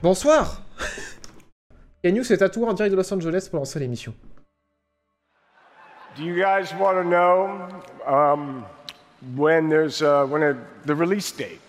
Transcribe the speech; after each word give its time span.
Bonsoir 0.00 0.62
Kenyu 2.04 2.22
s'est 2.22 2.38
tatoué 2.38 2.68
en 2.68 2.72
direct 2.72 2.92
de 2.92 2.96
Los 2.96 3.12
Angeles 3.12 3.48
pour 3.50 3.58
lancer 3.58 3.80
l'émission. 3.80 4.14
Do 6.16 6.22
you 6.22 6.34
guys 6.34 6.72
want 6.78 6.94
to 6.94 7.04
know 7.04 7.68
um, 8.06 8.64
when 9.36 9.68
there's 9.68 10.00
uh, 10.00 10.24
when 10.26 10.42
a, 10.42 10.54
the 10.86 10.94
release 10.94 11.32
date? 11.32 11.60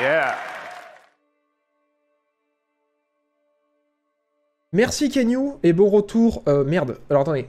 Yeah. 0.00 0.36
Merci 4.72 5.08
Kenyu 5.08 5.54
et 5.64 5.72
bon 5.72 5.88
retour. 5.88 6.42
Euh, 6.46 6.64
merde, 6.64 6.98
alors 7.10 7.22
attendez. 7.22 7.48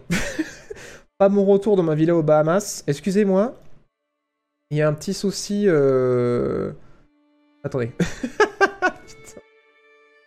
Pas 1.17 1.29
mon 1.29 1.45
retour 1.45 1.75
dans 1.75 1.83
ma 1.83 1.95
villa 1.95 2.15
aux 2.15 2.23
Bahamas. 2.23 2.83
Excusez-moi. 2.87 3.53
Il 4.71 4.77
y 4.77 4.81
a 4.81 4.87
un 4.87 4.93
petit 4.93 5.13
souci. 5.13 5.65
Euh... 5.67 6.73
Attendez. 7.65 7.91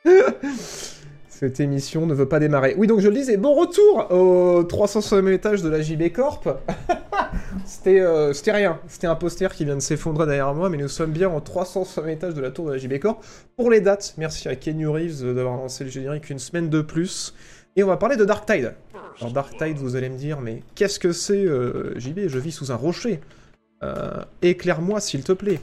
Cette 1.28 1.60
émission 1.60 2.04
ne 2.04 2.14
veut 2.14 2.28
pas 2.28 2.40
démarrer. 2.40 2.74
Oui, 2.76 2.88
donc 2.88 2.98
je 2.98 3.06
le 3.06 3.14
disais, 3.14 3.36
bon 3.36 3.54
retour 3.54 4.10
au 4.10 4.64
360 4.64 5.28
étage 5.28 5.62
de 5.62 5.68
la 5.68 5.80
JB 5.80 6.10
Corp. 6.12 6.48
C'était 7.64 8.00
euh, 8.00 8.32
c'était 8.32 8.50
rien. 8.50 8.80
C'était 8.88 9.06
un 9.06 9.14
poster 9.14 9.54
qui 9.54 9.64
vient 9.64 9.76
de 9.76 9.80
s'effondrer 9.80 10.26
derrière 10.26 10.52
moi, 10.52 10.68
mais 10.68 10.78
nous 10.78 10.88
sommes 10.88 11.12
bien 11.12 11.32
au 11.32 11.38
360 11.38 12.08
étage 12.08 12.34
de 12.34 12.40
la 12.40 12.50
tour 12.50 12.66
de 12.66 12.72
la 12.72 12.78
JB 12.78 12.98
Corp. 12.98 13.24
Pour 13.56 13.70
les 13.70 13.80
dates, 13.80 14.14
merci 14.18 14.48
à 14.48 14.56
Kenny 14.56 14.84
Reeves 14.84 15.22
d'avoir 15.22 15.56
lancé 15.58 15.84
le 15.84 15.90
générique 15.90 16.30
une 16.30 16.40
semaine 16.40 16.68
de 16.68 16.80
plus. 16.80 17.34
Et 17.76 17.84
on 17.84 17.86
va 17.86 17.98
parler 17.98 18.16
de 18.16 18.24
Dark 18.24 18.46
Tide. 18.46 18.74
Alors 19.20 19.32
Dark 19.32 19.56
Tide, 19.56 19.76
vous 19.76 19.94
allez 19.94 20.08
me 20.08 20.18
dire, 20.18 20.40
mais 20.40 20.64
qu'est-ce 20.74 20.98
que 20.98 21.12
c'est 21.12 21.44
euh, 21.44 21.96
JB 22.00 22.26
Je 22.26 22.40
vis 22.40 22.50
sous 22.50 22.72
un 22.72 22.76
rocher. 22.76 23.20
Euh, 23.84 24.24
éclaire-moi 24.42 24.98
s'il 24.98 25.22
te 25.22 25.30
plaît. 25.30 25.60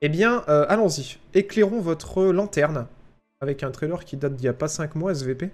Eh 0.00 0.08
bien, 0.08 0.44
euh, 0.48 0.64
allons-y. 0.68 1.18
Éclairons 1.34 1.80
votre 1.80 2.24
lanterne 2.24 2.86
avec 3.40 3.62
un 3.62 3.70
trailer 3.70 4.04
qui 4.04 4.16
date 4.16 4.34
d'il 4.34 4.44
n'y 4.44 4.48
a 4.48 4.52
pas 4.52 4.68
5 4.68 4.94
mois, 4.94 5.12
SVP. 5.12 5.50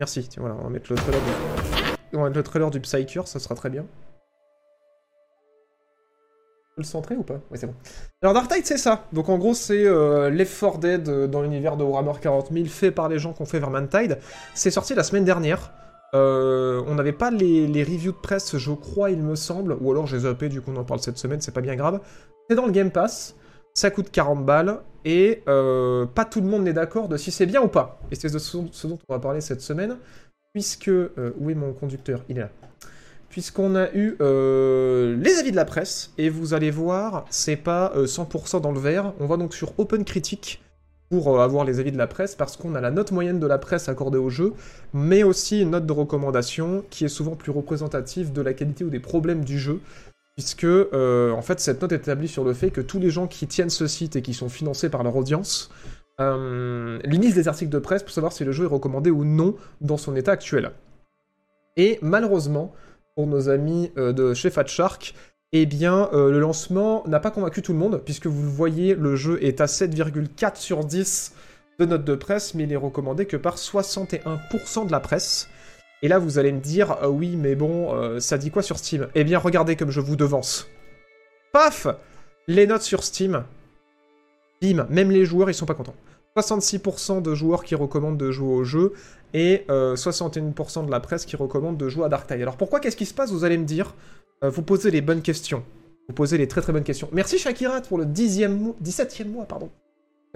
Merci. 0.00 0.26
Tiens, 0.28 0.42
voilà, 0.42 0.56
on 0.60 0.64
va 0.64 0.70
mettre 0.70 0.92
le 0.92 0.96
trailer 0.96 1.20
du, 1.20 2.16
on 2.16 2.22
va 2.22 2.28
le 2.28 2.42
trailer 2.42 2.70
du 2.70 2.80
ça 2.84 3.38
sera 3.38 3.54
très 3.54 3.70
bien. 3.70 3.86
le 6.76 6.84
centrer 6.84 7.16
ou 7.16 7.22
pas? 7.22 7.40
Oui, 7.50 7.58
c'est 7.58 7.66
bon. 7.66 7.74
Alors 8.22 8.34
Dark 8.34 8.52
Tide, 8.52 8.66
c'est 8.66 8.76
ça. 8.76 9.04
Donc 9.12 9.28
en 9.28 9.38
gros, 9.38 9.54
c'est 9.54 9.86
euh, 9.86 10.28
Left 10.28 10.60
4 10.60 10.78
Dead 10.78 11.08
euh, 11.08 11.26
dans 11.26 11.40
l'univers 11.40 11.76
de 11.76 11.84
Warhammer 11.84 12.18
40 12.20 12.52
000, 12.52 12.66
fait 12.66 12.90
par 12.90 13.08
les 13.08 13.18
gens 13.18 13.32
qui 13.32 13.42
ont 13.42 13.46
fait 13.46 13.58
Vermintide. 13.58 14.18
C'est 14.54 14.70
sorti 14.70 14.94
la 14.94 15.02
semaine 15.02 15.24
dernière. 15.24 15.72
Euh, 16.14 16.82
on 16.86 16.94
n'avait 16.94 17.12
pas 17.12 17.30
les, 17.30 17.66
les 17.66 17.82
reviews 17.82 18.12
de 18.12 18.16
presse, 18.18 18.56
je 18.56 18.72
crois, 18.72 19.10
il 19.10 19.22
me 19.22 19.36
semble. 19.36 19.76
Ou 19.80 19.90
alors 19.90 20.06
j'ai 20.06 20.20
zappé, 20.20 20.48
du 20.48 20.60
coup 20.60 20.70
on 20.74 20.76
en 20.76 20.84
parle 20.84 21.00
cette 21.00 21.18
semaine, 21.18 21.40
c'est 21.40 21.54
pas 21.54 21.62
bien 21.62 21.76
grave. 21.76 22.00
C'est 22.48 22.56
dans 22.56 22.66
le 22.66 22.72
Game 22.72 22.90
Pass. 22.90 23.34
Ça 23.74 23.90
coûte 23.90 24.10
40 24.10 24.44
balles 24.44 24.80
et 25.04 25.42
euh, 25.48 26.06
pas 26.06 26.24
tout 26.24 26.40
le 26.40 26.46
monde 26.46 26.62
n'est 26.62 26.72
d'accord 26.72 27.08
de 27.08 27.16
si 27.16 27.30
c'est 27.30 27.46
bien 27.46 27.60
ou 27.60 27.68
pas. 27.68 28.00
Et 28.10 28.14
c'est 28.14 28.28
ce, 28.28 28.56
dont 28.86 28.98
on 29.08 29.12
va 29.12 29.18
parler 29.18 29.40
cette 29.40 29.60
semaine, 29.60 29.96
puisque... 30.54 30.88
euh, 30.88 31.32
où 31.38 31.50
est 31.50 31.54
mon 31.54 31.72
conducteur 31.72 32.24
Il 32.28 32.38
est 32.38 32.42
là. 32.42 32.50
Puisqu'on 33.28 33.74
a 33.74 33.92
eu 33.92 34.16
euh, 34.20 35.16
les 35.16 35.38
avis 35.38 35.50
de 35.50 35.56
la 35.56 35.66
presse, 35.66 36.12
et 36.16 36.30
vous 36.30 36.54
allez 36.54 36.70
voir, 36.70 37.26
c'est 37.28 37.56
pas 37.56 37.92
euh, 37.96 38.06
100% 38.06 38.62
dans 38.62 38.72
le 38.72 38.80
vert. 38.80 39.12
On 39.20 39.26
va 39.26 39.36
donc 39.36 39.52
sur 39.52 39.78
Open 39.78 40.04
Critique 40.04 40.62
pour 41.10 41.40
avoir 41.40 41.64
les 41.64 41.78
avis 41.78 41.92
de 41.92 41.98
la 41.98 42.06
presse, 42.06 42.34
parce 42.34 42.56
qu'on 42.56 42.74
a 42.74 42.80
la 42.80 42.90
note 42.90 43.12
moyenne 43.12 43.38
de 43.38 43.46
la 43.46 43.58
presse 43.58 43.88
accordée 43.88 44.18
au 44.18 44.30
jeu, 44.30 44.54
mais 44.94 45.22
aussi 45.22 45.60
une 45.60 45.70
note 45.70 45.86
de 45.86 45.92
recommandation 45.92 46.84
qui 46.90 47.04
est 47.04 47.08
souvent 47.08 47.36
plus 47.36 47.52
représentative 47.52 48.32
de 48.32 48.40
la 48.40 48.54
qualité 48.54 48.84
ou 48.84 48.90
des 48.90 49.00
problèmes 49.00 49.44
du 49.44 49.58
jeu 49.58 49.80
puisque 50.36 50.64
euh, 50.64 51.32
en 51.32 51.42
fait 51.42 51.58
cette 51.60 51.82
note 51.82 51.92
est 51.92 51.96
établie 51.96 52.28
sur 52.28 52.44
le 52.44 52.52
fait 52.52 52.70
que 52.70 52.80
tous 52.80 53.00
les 53.00 53.10
gens 53.10 53.26
qui 53.26 53.46
tiennent 53.46 53.70
ce 53.70 53.86
site 53.86 54.16
et 54.16 54.22
qui 54.22 54.34
sont 54.34 54.48
financés 54.48 54.90
par 54.90 55.02
leur 55.02 55.16
audience 55.16 55.70
euh, 56.20 56.98
lisent 57.04 57.34
des 57.34 57.48
articles 57.48 57.70
de 57.70 57.78
presse 57.78 58.02
pour 58.02 58.12
savoir 58.12 58.32
si 58.32 58.44
le 58.44 58.52
jeu 58.52 58.64
est 58.64 58.68
recommandé 58.68 59.10
ou 59.10 59.24
non 59.24 59.54
dans 59.80 59.96
son 59.96 60.16
état 60.16 60.32
actuel. 60.32 60.70
Et 61.76 61.98
malheureusement, 62.00 62.72
pour 63.14 63.26
nos 63.26 63.48
amis 63.48 63.92
euh, 63.98 64.12
de 64.12 64.32
chez 64.32 64.50
Fat 64.50 64.66
Shark, 64.66 65.14
eh 65.52 65.66
bien 65.66 66.08
euh, 66.12 66.30
le 66.30 66.38
lancement 66.38 67.02
n'a 67.06 67.20
pas 67.20 67.30
convaincu 67.30 67.62
tout 67.62 67.72
le 67.72 67.78
monde, 67.78 68.00
puisque 68.04 68.26
vous 68.26 68.42
le 68.42 68.48
voyez, 68.48 68.94
le 68.94 69.14
jeu 69.14 69.42
est 69.42 69.60
à 69.60 69.66
7,4 69.66 70.56
sur 70.56 70.84
10 70.84 71.34
de 71.78 71.84
notes 71.84 72.04
de 72.04 72.14
presse, 72.14 72.54
mais 72.54 72.64
il 72.64 72.72
est 72.72 72.76
recommandé 72.76 73.26
que 73.26 73.36
par 73.36 73.56
61% 73.56 74.86
de 74.86 74.92
la 74.92 75.00
presse. 75.00 75.48
Et 76.02 76.08
là, 76.08 76.18
vous 76.18 76.38
allez 76.38 76.52
me 76.52 76.60
dire, 76.60 76.92
euh, 77.02 77.08
oui, 77.08 77.36
mais 77.36 77.54
bon, 77.54 77.94
euh, 77.94 78.20
ça 78.20 78.38
dit 78.38 78.50
quoi 78.50 78.62
sur 78.62 78.78
Steam? 78.78 79.08
Eh 79.14 79.24
bien, 79.24 79.38
regardez 79.38 79.76
comme 79.76 79.90
je 79.90 80.00
vous 80.00 80.16
devance. 80.16 80.68
Paf 81.52 81.86
Les 82.48 82.66
notes 82.66 82.82
sur 82.82 83.02
Steam. 83.02 83.44
Bim, 84.62 84.86
même 84.90 85.10
les 85.10 85.24
joueurs, 85.24 85.50
ils 85.50 85.54
sont 85.54 85.66
pas 85.66 85.74
contents. 85.74 85.94
66% 86.36 87.22
de 87.22 87.34
joueurs 87.34 87.64
qui 87.64 87.74
recommandent 87.74 88.18
de 88.18 88.30
jouer 88.30 88.54
au 88.54 88.64
jeu 88.64 88.92
et 89.32 89.64
euh, 89.70 89.96
61% 89.96 90.86
de 90.86 90.90
la 90.90 91.00
presse 91.00 91.24
qui 91.24 91.36
recommande 91.36 91.76
de 91.76 91.88
jouer 91.88 92.04
à 92.04 92.08
Dark 92.08 92.26
Tide. 92.26 92.42
Alors 92.42 92.56
pourquoi 92.56 92.80
Qu'est-ce 92.80 92.96
qui 92.96 93.06
se 93.06 93.14
passe? 93.14 93.32
Vous 93.32 93.44
allez 93.44 93.58
me 93.58 93.64
dire. 93.64 93.94
Euh, 94.44 94.50
vous 94.50 94.62
posez 94.62 94.90
les 94.90 95.00
bonnes 95.00 95.22
questions. 95.22 95.64
Vous 96.08 96.14
posez 96.14 96.38
les 96.38 96.46
très 96.46 96.60
très 96.60 96.72
bonnes 96.72 96.84
questions. 96.84 97.08
Merci 97.12 97.38
Shakirat 97.38 97.82
pour 97.82 97.98
le 97.98 98.04
10e 98.04 98.48
mois, 98.48 98.74
17e 98.82 99.28
mois, 99.28 99.46
pardon. 99.46 99.70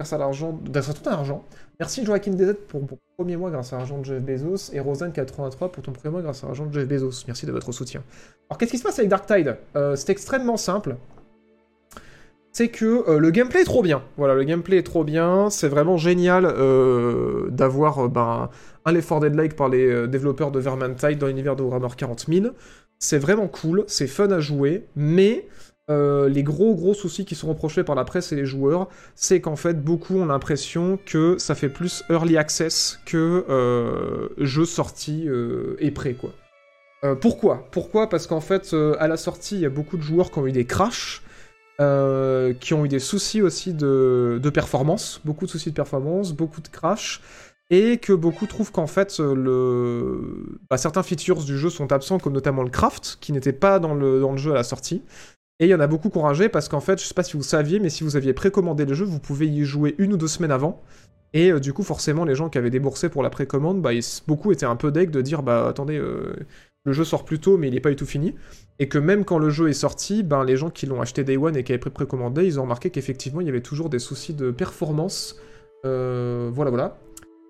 Grâce 0.01 0.13
à 0.13 0.17
l'argent, 0.17 0.59
grâce 0.63 0.89
à 0.89 0.93
tout 0.95 1.07
un 1.07 1.11
argent. 1.11 1.45
Merci 1.79 2.03
Joachim 2.03 2.31
DZ 2.31 2.55
pour 2.67 2.87
ton 2.87 2.97
premier 3.17 3.37
mois 3.37 3.51
grâce 3.51 3.71
à 3.71 3.77
l'argent 3.77 3.99
de 3.99 4.05
Jeff 4.05 4.19
Bezos. 4.23 4.73
Et 4.73 4.79
Rosanne83 4.79 5.69
pour 5.69 5.83
ton 5.83 5.91
premier 5.91 6.11
mois 6.11 6.23
grâce 6.23 6.43
à 6.43 6.47
l'argent 6.47 6.65
de 6.65 6.73
Jeff 6.73 6.87
Bezos. 6.87 7.23
Merci 7.27 7.45
de 7.45 7.51
votre 7.51 7.71
soutien. 7.71 8.01
Alors 8.49 8.57
qu'est-ce 8.57 8.71
qui 8.71 8.79
se 8.79 8.83
passe 8.83 8.97
avec 8.97 9.11
Dark 9.11 9.27
Tide 9.27 9.57
Euh, 9.75 9.95
C'est 9.95 10.11
extrêmement 10.11 10.57
simple. 10.57 10.95
C'est 12.51 12.69
que 12.69 13.07
euh, 13.07 13.19
le 13.19 13.29
gameplay 13.29 13.61
est 13.61 13.65
trop 13.65 13.83
bien. 13.83 14.01
Voilà, 14.17 14.33
le 14.33 14.43
gameplay 14.43 14.77
est 14.77 14.83
trop 14.83 15.03
bien. 15.03 15.51
C'est 15.51 15.69
vraiment 15.69 15.97
génial 15.97 16.45
euh, 16.47 17.49
d'avoir 17.51 18.09
ben, 18.09 18.49
un 18.85 18.91
Left 18.91 19.07
4 19.07 19.21
Dead 19.21 19.35
Like 19.35 19.55
par 19.55 19.69
les 19.69 20.07
développeurs 20.07 20.49
de 20.49 20.59
Vermintide 20.59 21.19
dans 21.19 21.27
l'univers 21.27 21.55
de 21.55 21.61
Warhammer 21.61 21.93
40 21.95 22.25
000. 22.27 22.45
C'est 22.97 23.19
vraiment 23.19 23.47
cool, 23.47 23.83
c'est 23.85 24.07
fun 24.07 24.31
à 24.31 24.39
jouer, 24.39 24.87
mais 24.95 25.47
euh, 25.91 26.29
les 26.29 26.43
gros 26.43 26.73
gros 26.75 26.93
soucis 26.93 27.25
qui 27.25 27.35
sont 27.35 27.49
reprochés 27.49 27.83
par 27.83 27.95
la 27.95 28.05
presse 28.05 28.31
et 28.31 28.35
les 28.35 28.45
joueurs, 28.45 28.87
c'est 29.15 29.41
qu'en 29.41 29.55
fait 29.55 29.83
beaucoup 29.83 30.17
ont 30.17 30.25
l'impression 30.25 30.97
que 31.05 31.37
ça 31.37 31.53
fait 31.55 31.69
plus 31.69 32.03
early 32.09 32.37
access 32.37 32.99
que 33.05 33.45
euh, 33.49 34.29
jeu 34.37 34.65
sorti 34.65 35.27
euh, 35.27 35.75
et 35.79 35.91
prêt 35.91 36.13
quoi. 36.13 36.31
Pourquoi? 37.19 37.67
Pourquoi? 37.71 38.09
Parce 38.09 38.27
qu'en 38.27 38.41
fait 38.41 38.75
à 38.99 39.07
la 39.07 39.17
sortie 39.17 39.55
il 39.55 39.61
y 39.61 39.65
a 39.65 39.71
beaucoup 39.71 39.97
de 39.97 40.03
joueurs 40.03 40.29
qui 40.29 40.37
ont 40.37 40.45
eu 40.45 40.51
des 40.51 40.65
crashs, 40.65 41.23
qui 41.79 42.73
ont 42.75 42.85
eu 42.85 42.87
des 42.87 42.99
soucis 42.99 43.41
aussi 43.41 43.73
de, 43.73 44.51
performance, 44.53 45.19
beaucoup 45.25 45.47
de 45.47 45.49
soucis 45.49 45.71
de 45.71 45.75
performance, 45.75 46.31
beaucoup 46.31 46.61
de 46.61 46.67
crash, 46.67 47.21
et 47.71 47.97
que 47.97 48.13
beaucoup 48.13 48.45
trouvent 48.45 48.71
qu'en 48.71 48.85
fait 48.85 49.19
bah, 49.19 50.77
certains 50.77 51.01
features 51.01 51.43
du 51.43 51.57
jeu 51.57 51.71
sont 51.71 51.91
absents, 51.91 52.19
comme 52.19 52.33
notamment 52.33 52.61
le 52.61 52.69
craft, 52.69 53.17
qui 53.19 53.31
n'était 53.31 53.51
pas 53.51 53.79
dans 53.79 53.95
le 53.95 54.37
jeu 54.37 54.51
à 54.51 54.55
la 54.55 54.63
sortie. 54.63 55.01
Et 55.61 55.65
il 55.65 55.69
y 55.69 55.75
en 55.75 55.79
a 55.79 55.85
beaucoup 55.85 56.09
qui 56.09 56.49
parce 56.49 56.67
qu'en 56.67 56.79
fait, 56.81 56.99
je 56.99 57.05
sais 57.05 57.13
pas 57.13 57.21
si 57.21 57.37
vous 57.37 57.43
saviez, 57.43 57.79
mais 57.79 57.89
si 57.89 58.03
vous 58.03 58.15
aviez 58.15 58.33
précommandé 58.33 58.83
le 58.83 58.95
jeu, 58.95 59.05
vous 59.05 59.19
pouvez 59.19 59.45
y 59.47 59.63
jouer 59.63 59.93
une 59.99 60.11
ou 60.13 60.17
deux 60.17 60.27
semaines 60.27 60.51
avant. 60.51 60.81
Et 61.33 61.51
euh, 61.51 61.59
du 61.59 61.71
coup, 61.71 61.83
forcément, 61.83 62.25
les 62.25 62.33
gens 62.33 62.49
qui 62.49 62.57
avaient 62.57 62.71
déboursé 62.71 63.09
pour 63.09 63.21
la 63.21 63.29
précommande, 63.29 63.79
bah, 63.79 63.91
beaucoup 64.27 64.51
étaient 64.51 64.65
un 64.65 64.75
peu 64.75 64.91
deg 64.91 65.11
de 65.11 65.21
dire 65.21 65.43
bah 65.43 65.67
attendez, 65.69 65.97
euh, 65.97 66.35
le 66.83 66.93
jeu 66.93 67.03
sort 67.03 67.25
plus 67.25 67.39
tôt, 67.39 67.57
mais 67.59 67.67
il 67.67 67.75
n'est 67.75 67.79
pas 67.79 67.91
du 67.91 67.95
tout 67.95 68.07
fini. 68.07 68.33
Et 68.79 68.89
que 68.89 68.97
même 68.97 69.23
quand 69.23 69.37
le 69.37 69.51
jeu 69.51 69.69
est 69.69 69.73
sorti, 69.73 70.23
ben, 70.23 70.43
les 70.43 70.57
gens 70.57 70.71
qui 70.71 70.87
l'ont 70.87 70.99
acheté 70.99 71.23
Day 71.23 71.37
One 71.37 71.55
et 71.55 71.63
qui 71.63 71.71
avaient 71.73 71.79
pré- 71.79 71.91
précommandé, 71.91 72.43
ils 72.43 72.59
ont 72.59 72.63
remarqué 72.63 72.89
qu'effectivement, 72.89 73.39
il 73.39 73.45
y 73.45 73.49
avait 73.49 73.61
toujours 73.61 73.89
des 73.89 73.99
soucis 73.99 74.33
de 74.33 74.49
performance. 74.49 75.39
Euh, 75.85 76.49
voilà, 76.51 76.71
voilà. 76.71 76.97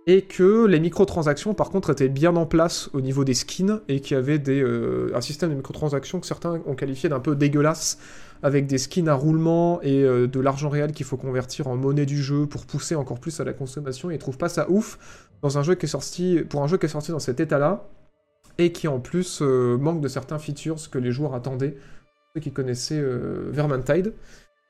Et 0.08 0.24
que 0.24 0.66
les 0.66 0.80
microtransactions, 0.80 1.54
par 1.54 1.70
contre, 1.70 1.92
étaient 1.92 2.10
bien 2.10 2.36
en 2.36 2.48
place 2.48 2.90
au 2.94 3.02
niveau 3.02 3.24
des 3.24 3.36
skins 3.36 3.82
et 3.88 4.00
qu'il 4.00 4.16
y 4.16 4.20
avait 4.20 4.42
euh, 4.50 5.12
un 5.14 5.22
système 5.22 5.52
de 5.52 5.56
microtransactions 5.56 6.20
que 6.20 6.26
certains 6.26 6.60
ont 6.66 6.74
qualifié 6.74 7.08
d'un 7.08 7.20
peu 7.20 7.36
dégueulasse, 7.36 8.00
avec 8.42 8.66
des 8.66 8.80
skins 8.80 9.08
à 9.08 9.14
roulement 9.14 9.80
et 9.84 10.04
euh, 10.04 10.28
de 10.28 10.40
l'argent 10.40 10.70
réel 10.70 10.94
qu'il 10.94 11.06
faut 11.06 11.18
convertir 11.18 11.68
en 11.68 11.76
monnaie 11.76 12.08
du 12.08 12.22
jeu 12.22 12.48
pour 12.48 12.66
pousser 12.66 12.96
encore 12.96 13.20
plus 13.20 13.40
à 13.40 13.44
la 13.44 13.54
consommation. 13.54 14.10
Et 14.10 14.16
ils 14.16 14.18
trouvent 14.18 14.40
pas 14.40 14.50
ça 14.50 14.68
ouf 14.72 15.28
dans 15.44 15.60
un 15.60 15.64
jeu 15.64 15.76
qui 15.76 15.86
est 15.86 15.90
sorti, 15.90 16.40
pour 16.50 16.64
un 16.64 16.68
jeu 16.68 16.78
qui 16.78 16.88
est 16.88 16.90
sorti 16.90 17.12
dans 17.12 17.20
cet 17.20 17.40
état-là 17.40 17.88
et 18.58 18.72
qui 18.72 18.88
en 18.88 19.00
plus 19.00 19.40
euh, 19.44 19.78
manque 19.78 20.02
de 20.02 20.08
certains 20.08 20.40
features 20.40 20.90
que 20.90 20.98
les 20.98 21.12
joueurs 21.12 21.36
attendaient, 21.36 21.78
ceux 22.34 22.42
qui 22.42 22.52
connaissaient 22.52 23.04
Vermintide. 23.52 24.14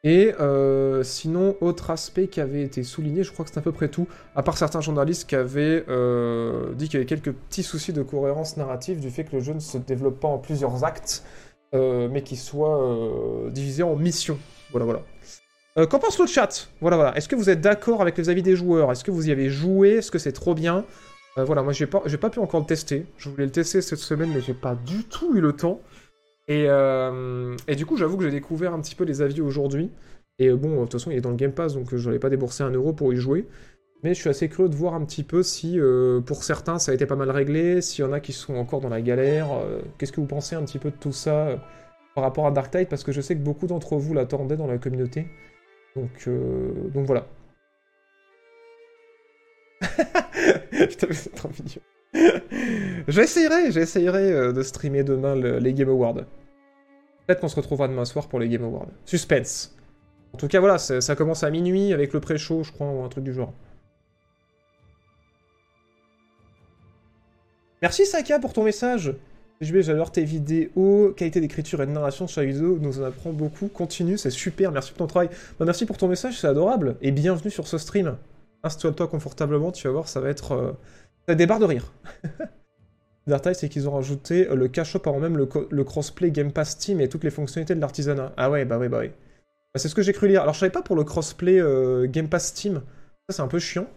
Et 0.03 0.33
euh, 0.39 1.03
sinon, 1.03 1.56
autre 1.62 1.92
aspect 1.92 2.27
qui 2.27 2.42
avait 2.42 2.63
été 2.63 2.81
souligné, 2.81 3.24
je 3.24 3.31
crois 3.31 3.45
que 3.45 3.51
c'est 3.51 3.59
à 3.59 3.62
peu 3.62 3.71
près 3.71 3.88
tout, 3.88 4.07
à 4.36 4.42
part 4.42 4.57
certains 4.57 4.81
journalistes 4.81 5.30
qui 5.30 5.36
avaient 5.36 5.86
euh, 5.89 6.74
dit 6.74 6.86
qu'il 6.86 6.95
y 6.95 6.98
avait 6.98 7.06
quelques 7.06 7.33
petits 7.33 7.62
soucis 7.62 7.94
de 7.94 8.01
cohérence 8.01 8.57
narrative 8.57 9.00
du 9.00 9.12
fait 9.12 9.25
que 9.25 9.36
le 9.36 9.42
jeu 9.42 9.53
ne 9.53 9.59
se 9.59 9.77
développe 9.77 10.19
pas 10.19 10.27
en 10.27 10.39
plusieurs 10.39 10.83
actes, 10.83 11.24
euh, 11.75 12.09
mais 12.12 12.24
qu'il 12.24 12.39
soit 12.39 12.81
divisé 13.51 13.83
en 13.83 13.95
missions. 13.95 14.39
Voilà, 14.71 14.86
voilà. 14.86 15.88
Qu'en 15.88 16.00
pense 16.00 16.19
le 16.19 16.25
chat? 16.25 16.69
Voilà, 16.81 16.98
voilà. 16.98 17.15
Est-ce 17.15 17.30
que 17.30 17.36
vous 17.36 17.50
êtes 17.50 17.62
d'accord 17.62 18.01
avec 18.01 18.18
les 18.18 18.30
avis 18.30 18.42
des 18.42 18.56
joueurs? 18.56 18.92
Est-ce 18.92 19.03
que 19.03 19.12
vous 19.12 19.30
y 19.30 19.31
avez 19.31 19.50
joué? 19.50 19.98
Est-ce 19.98 20.12
que 20.12 20.19
c'est 20.19 20.33
trop 20.33 20.56
bien? 20.56 20.83
Voilà, 21.38 21.63
moi 21.63 21.71
j'ai 21.71 21.86
pas, 21.86 22.01
pas 22.01 22.30
pu 22.30 22.39
encore 22.39 22.59
le 22.59 22.65
tester. 22.65 23.06
Je 23.18 23.30
voulais 23.30 23.45
le 23.45 23.51
tester 23.51 23.81
cette 23.81 24.00
semaine, 24.00 24.31
mais 24.33 24.42
j'ai 24.42 24.53
pas 24.53 24.75
du 24.75 25.06
tout 25.06 25.33
eu 25.36 25.39
le 25.42 25.53
temps. 25.53 25.80
Et, 26.51 26.65
euh, 26.68 27.56
et 27.69 27.77
du 27.77 27.86
coup, 27.86 27.95
j'avoue 27.95 28.18
que 28.18 28.25
j'ai 28.25 28.31
découvert 28.31 28.74
un 28.74 28.81
petit 28.81 28.94
peu 28.94 29.06
les 29.06 29.21
avis 29.21 29.39
aujourd'hui. 29.39 29.89
Et 30.38 30.50
euh, 30.50 30.57
bon, 30.57 30.75
de 30.75 30.81
toute 30.81 30.92
façon, 30.92 31.09
il 31.09 31.18
est 31.18 31.21
dans 31.21 31.30
le 31.30 31.38
Game 31.38 31.53
Pass, 31.53 31.75
donc 31.75 31.95
je 31.95 32.06
n'allais 32.06 32.19
pas 32.19 32.30
débourser 32.30 32.62
un 32.63 32.71
euro 32.71 32.92
pour 32.92 33.13
y 33.13 33.15
jouer. 33.15 33.48
Mais 34.03 34.13
je 34.13 34.19
suis 34.19 34.30
assez 34.30 34.50
curieux 34.50 34.68
de 34.68 34.75
voir 34.75 34.94
un 34.94 35.06
petit 35.06 35.24
peu 35.24 35.44
si, 35.44 35.80
pour 36.25 36.44
certains, 36.44 36.77
ça 36.77 36.92
a 36.92 36.95
été 36.95 37.06
pas 37.06 37.15
mal 37.15 37.30
réglé, 37.30 37.81
s'il 37.81 38.03
y 38.03 38.07
en 38.07 38.12
a 38.12 38.19
qui 38.19 38.33
sont 38.33 38.56
encore 38.56 38.81
dans 38.81 38.89
la 38.89 39.00
galère. 39.00 39.48
Qu'est-ce 39.98 40.12
que 40.12 40.19
vous 40.19 40.27
pensez 40.27 40.56
un 40.56 40.63
petit 40.63 40.80
peu 40.80 40.89
de 40.89 40.95
tout 40.95 41.12
ça 41.12 41.63
par 42.15 42.24
rapport 42.24 42.48
à 42.48 42.51
Dark 42.51 42.71
Tide? 42.71 42.89
Parce 42.89 43.03
que 43.03 43.12
je 43.12 43.21
sais 43.21 43.36
que 43.36 43.42
beaucoup 43.42 43.68
d'entre 43.68 43.98
vous 43.98 44.15
l'attendaient 44.15 44.57
dans 44.57 44.65
la 44.65 44.80
communauté. 44.80 45.27
Donc, 45.95 46.27
voilà. 47.06 47.27
Putain, 50.71 51.07
c'est 51.12 51.36
trop 51.36 51.50
mignon. 51.50 51.81
j'essayerai, 53.07 53.71
j'essayerai 53.71 54.31
euh, 54.31 54.51
de 54.51 54.63
streamer 54.63 55.03
demain 55.03 55.36
les 55.36 55.74
Game 55.74 55.89
Awards. 55.89 56.25
Peut-être 57.26 57.40
qu'on 57.40 57.48
se 57.48 57.56
retrouvera 57.56 57.88
demain 57.88 58.06
soir 58.06 58.28
pour 58.28 58.40
les 58.40 58.50
Game 58.50 58.64
Awards. 58.64 58.88
Suspense. 59.06 59.76
En 60.34 60.38
tout 60.38 60.48
cas, 60.48 60.60
voilà, 60.60 60.78
ça 60.78 61.16
commence 61.16 61.44
à 61.44 61.50
minuit 61.50 61.94
avec 61.94 62.14
le 62.14 62.20
pré-show, 62.20 62.64
je 62.64 62.72
crois, 62.72 62.88
ou 62.88 63.04
un 63.04 63.10
truc 63.10 63.24
du 63.24 63.34
genre. 63.34 63.54
Merci 67.82 68.06
Saka 68.06 68.40
pour 68.40 68.54
ton 68.54 68.64
message. 68.64 69.14
J'adore 69.60 70.12
tes 70.12 70.24
vidéos, 70.24 71.14
qualité 71.16 71.40
d'écriture 71.40 71.82
et 71.84 71.86
de 71.86 71.92
narration 71.92 72.28
sur 72.28 72.42
la 72.42 72.48
nous 72.48 73.00
en 73.00 73.04
apprend 73.04 73.32
beaucoup. 73.32 73.68
Continue, 73.68 74.18
c'est 74.18 74.32
super, 74.32 74.72
merci 74.72 74.92
pour 74.92 75.00
ton 75.00 75.08
travail. 75.08 75.30
Bah, 75.60 75.66
merci 75.66 75.86
pour 75.86 75.98
ton 75.98 76.08
message, 76.08 76.40
c'est 76.40 76.48
adorable. 76.48 76.96
Et 77.02 77.12
bienvenue 77.12 77.52
sur 77.52 77.68
ce 77.68 77.78
stream 77.78 78.16
installe-toi 78.64 79.08
confortablement, 79.08 79.72
tu 79.72 79.88
vas 79.88 79.94
voir, 79.94 80.08
ça 80.08 80.20
va 80.20 80.30
être... 80.30 80.76
Euh... 81.28 81.36
des 81.36 81.46
barres 81.46 81.60
de 81.60 81.66
rire. 81.66 81.92
Dark 83.28 83.48
c'est 83.54 83.70
qu'ils 83.70 83.88
ont 83.88 83.94
rajouté 83.94 84.50
euh, 84.50 84.56
le 84.56 84.68
cash 84.68 84.96
avant 84.96 85.20
même 85.20 85.38
le, 85.38 85.84
crossplay 85.84 86.32
Game 86.32 86.52
Pass 86.52 86.72
Steam 86.72 87.00
et 87.02 87.10
toutes 87.10 87.24
les 87.24 87.30
fonctionnalités 87.30 87.76
de 87.76 87.82
l'artisanat. 87.82 88.34
Ah 88.38 88.50
ouais, 88.50 88.66
bah 88.66 88.78
ouais, 88.78 88.90
bah 88.90 89.00
ouais. 89.00 89.10
Bah, 89.10 89.80
c'est 89.80 89.88
ce 89.88 89.96
que 89.96 90.02
j'ai 90.02 90.14
cru 90.14 90.28
lire. 90.28 90.42
Alors 90.42 90.54
je 90.54 90.60
savais 90.60 90.72
pas 90.72 90.82
pour 90.82 90.96
le 90.96 91.04
crossplay 91.04 91.60
euh, 91.60 92.08
Game 92.08 92.30
Pass 92.30 92.48
Steam. 92.48 92.82
Ça 93.30 93.36
c'est 93.36 93.42
un 93.42 93.48
peu 93.48 93.60
chiant. 93.60 93.88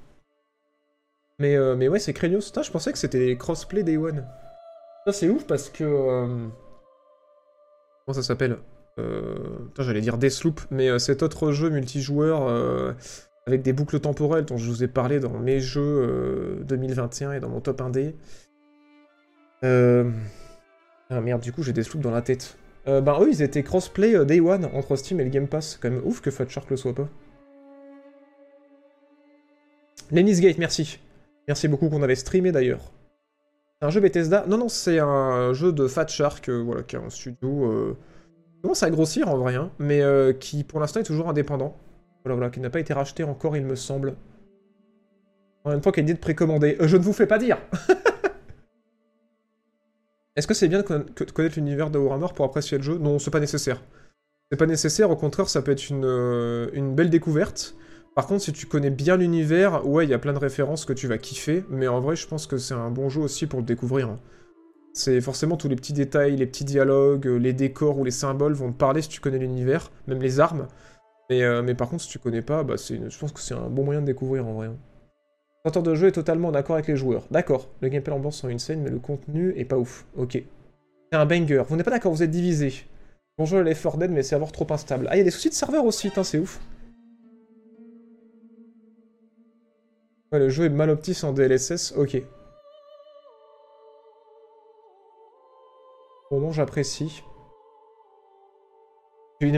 Mais, 1.39 1.57
euh, 1.57 1.75
mais 1.75 1.89
ouais, 1.89 1.99
c'est 1.99 2.13
craignos. 2.13 2.53
je 2.63 2.71
pensais 2.71 2.93
que 2.93 2.99
c'était 2.99 3.37
crossplay 3.37 3.83
Day 3.83 3.97
One. 3.97 4.25
Ça 5.07 5.13
c'est 5.13 5.29
ouf 5.29 5.47
parce 5.47 5.69
que... 5.71 5.85
Comment 8.07 8.15
ça 8.15 8.23
s'appelle 8.23 8.59
J'allais 9.79 10.01
dire 10.01 10.19
Deathloop, 10.19 10.61
mais 10.71 10.99
cet 10.99 11.23
autre 11.23 11.51
jeu 11.51 11.69
multijoueur 11.69 12.95
avec 13.47 13.63
des 13.63 13.73
boucles 13.73 14.01
temporelles 14.01 14.45
dont 14.45 14.57
je 14.57 14.69
vous 14.69 14.83
ai 14.83 14.89
parlé 14.89 15.21
dans 15.21 15.39
mes 15.39 15.61
jeux 15.61 16.63
2021 16.67 17.31
euh, 17.31 17.33
et 17.35 17.41
dans 17.41 17.49
mon 17.49 17.61
top 17.61 17.81
1D. 17.81 18.15
Euh... 19.65 20.11
Ah 21.11 21.21
merde, 21.21 21.43
du 21.43 21.53
coup 21.53 21.63
j'ai 21.63 21.73
des 21.73 21.83
sloops 21.83 22.03
dans 22.03 22.11
la 22.11 22.23
tête. 22.23 22.57
Euh, 22.87 23.01
ben 23.01 23.19
eux 23.21 23.29
ils 23.31 23.43
étaient 23.43 23.63
crossplay 23.63 24.15
euh, 24.15 24.25
Day 24.25 24.41
One 24.41 24.67
entre 24.75 24.97
Steam 24.97 25.21
et 25.21 25.25
le 25.25 25.31
Game 25.31 25.49
Pass. 25.49 25.79
Quand 25.81 25.91
même 25.91 26.03
ouf 26.05 26.21
que 26.21 26.31
Fat 26.31 26.49
Shark 26.49 26.71
le 26.71 26.77
soit 26.77 26.95
pas. 26.95 27.09
Lenny's 30.11 30.41
Gate, 30.41 30.59
merci. 30.59 30.99
Merci 31.49 31.69
beaucoup 31.69 31.89
qu'on 31.89 32.03
avait 32.03 32.15
streamé 32.15 32.53
d'ailleurs. 32.53 32.93
C'est 33.81 33.87
un 33.87 33.91
jeu 33.91 34.01
Bethesda 34.01 34.45
Non, 34.47 34.59
non, 34.59 34.69
c'est 34.69 34.99
un 34.99 35.53
jeu 35.53 35.73
de 35.73 35.89
Fat 35.89 36.07
Shark, 36.07 36.49
voilà, 36.49 36.83
qui 36.83 36.97
est 36.97 36.99
un 36.99 37.11
studio... 37.11 37.97
qui 38.55 38.61
commence 38.63 38.83
à 38.83 38.91
grossir 38.91 39.29
en 39.29 39.37
vrai, 39.37 39.57
hein, 39.57 39.71
mais 39.79 40.03
qui 40.39 40.63
pour 40.63 40.79
l'instant 40.81 41.01
est 41.01 41.05
toujours 41.05 41.29
indépendant. 41.29 41.77
Voilà, 42.25 42.37
voilà, 42.37 42.51
qui 42.51 42.61
n'a 42.61 42.71
pas 42.71 42.81
été 42.81 42.95
racheté 42.95 43.23
encore, 43.23 43.57
il 43.57 43.65
me 43.65 43.75
semble. 43.75 44.15
En 45.65 45.71
même 45.71 45.81
temps 45.81 45.91
qu'il 45.93 46.05
dit 46.05 46.15
de 46.15 46.19
précommander. 46.19 46.77
Euh, 46.81 46.89
je 46.89 46.97
ne 46.97 47.03
vous 47.03 47.13
fais 47.13 47.27
pas 47.27 47.39
dire 47.39 47.59
Est-ce 50.37 50.49
que 50.49 50.55
c'est 50.55 50.69
bien 50.69 50.81
de 50.81 50.85
connaître 50.85 51.57
l'univers 51.57 51.91
de 51.91 51.99
pour 52.33 52.45
apprécier 52.45 52.79
le 52.79 52.83
jeu? 52.83 52.99
Non, 52.99 53.19
c'est 53.19 53.31
pas 53.31 53.41
nécessaire. 53.41 53.81
C'est 54.51 54.59
pas 54.59 54.67
nécessaire, 54.67 55.11
au 55.11 55.17
contraire, 55.17 55.49
ça 55.49 55.63
peut 55.63 55.73
être 55.73 55.89
une, 55.91 56.05
euh, 56.05 56.69
une 56.73 56.95
belle 56.95 57.11
découverte. 57.11 57.77
Par 58.15 58.27
contre, 58.27 58.43
si 58.43 58.53
tu 58.53 58.67
connais 58.67 58.91
bien 58.91 59.17
l'univers, 59.17 59.87
ouais, 59.87 60.05
il 60.07 60.11
y 60.11 60.15
a 60.15 60.19
plein 60.19 60.33
de 60.33 60.39
références 60.39 60.85
que 60.85 60.93
tu 60.93 61.09
vas 61.09 61.19
kiffer, 61.19 61.65
mais 61.71 61.89
en 61.89 62.01
vrai, 62.01 62.17
je 62.17 62.27
pense 62.27 62.47
que 62.47 62.59
c'est 62.59 62.75
un 62.75 62.91
bon 62.91 63.09
jeu 63.09 63.21
aussi 63.21 63.47
pour 63.47 63.61
le 63.61 63.67
découvrir. 63.67 64.09
Hein. 64.09 64.21
C'est 64.93 65.21
forcément 65.21 65.57
tous 65.57 65.69
les 65.69 65.77
petits 65.77 65.93
détails, 65.93 66.37
les 66.37 66.47
petits 66.47 66.65
dialogues, 66.65 67.27
les 67.27 67.53
décors 67.53 67.99
ou 67.99 68.05
les 68.05 68.13
symboles 68.13 68.53
vont 68.53 68.71
te 68.71 68.77
parler 68.77 69.03
si 69.03 69.09
tu 69.09 69.21
connais 69.21 69.39
l'univers, 69.39 69.91
même 70.07 70.23
les 70.23 70.39
armes. 70.39 70.69
Euh, 71.33 71.63
mais, 71.63 71.75
par 71.75 71.89
contre, 71.89 72.03
si 72.03 72.09
tu 72.09 72.19
connais 72.19 72.43
pas, 72.43 72.63
bah, 72.63 72.75
je 72.77 73.19
pense 73.19 73.33
que 73.33 73.41
c'est 73.41 73.55
un 73.55 73.69
bon 73.69 73.85
moyen 73.85 74.01
de 74.01 74.07
découvrir 74.07 74.47
en 74.47 74.55
vrai. 74.55 74.71
L'auteur 75.65 75.83
de 75.83 75.95
jeu 75.95 76.09
est 76.09 76.13
totalement 76.13 76.49
en 76.49 76.55
accord 76.55 76.75
avec 76.75 76.89
les 76.89 76.97
joueurs. 76.97 77.27
D'accord, 77.31 77.71
le 77.81 77.89
gameplay 77.89 78.13
l'ambiance 78.13 78.37
sont 78.37 78.51
une 78.51 78.59
scène, 78.59 78.83
mais 78.83 78.91
le 78.91 78.99
contenu 78.99 79.55
est 79.57 79.65
pas 79.65 79.79
ouf. 79.79 80.05
Ok. 80.15 80.33
C'est 81.11 81.19
un 81.19 81.25
banger. 81.25 81.63
Vous 81.67 81.77
n'êtes 81.77 81.87
pas 81.87 81.91
d'accord, 81.91 82.13
vous 82.13 82.23
êtes 82.23 82.31
divisé. 82.31 82.85
Bonjour 83.39 83.63
les 83.63 83.75
4 83.75 83.97
Dead, 83.97 84.11
mais 84.11 84.23
serveurs 84.23 84.53
trop 84.53 84.67
instables. 84.71 85.09
Ah, 85.09 85.17
il 85.17 85.19
y 85.19 85.21
a 85.23 85.25
des 85.25 85.31
soucis 85.31 85.49
de 85.49 85.55
serveur 85.55 85.87
aussi, 85.87 86.11
c'est 86.23 86.39
ouf. 86.39 86.61
Ouais, 90.33 90.39
le 90.39 90.51
jeu 90.51 90.67
est 90.67 90.69
mal 90.69 90.91
optis 90.91 91.25
en 91.25 91.33
DLSS, 91.33 91.95
ok. 91.97 92.23
Bon, 96.31 96.53
j'apprécie. 96.53 97.23
J'ai 99.41 99.49
une, 99.49 99.55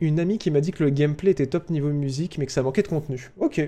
une 0.00 0.20
amie 0.20 0.38
qui 0.38 0.50
m'a 0.50 0.60
dit 0.60 0.70
que 0.70 0.84
le 0.84 0.90
gameplay 0.90 1.32
était 1.32 1.46
top 1.46 1.68
niveau 1.70 1.88
musique, 1.88 2.38
mais 2.38 2.46
que 2.46 2.52
ça 2.52 2.62
manquait 2.62 2.82
de 2.82 2.88
contenu. 2.88 3.30
Ok. 3.38 3.60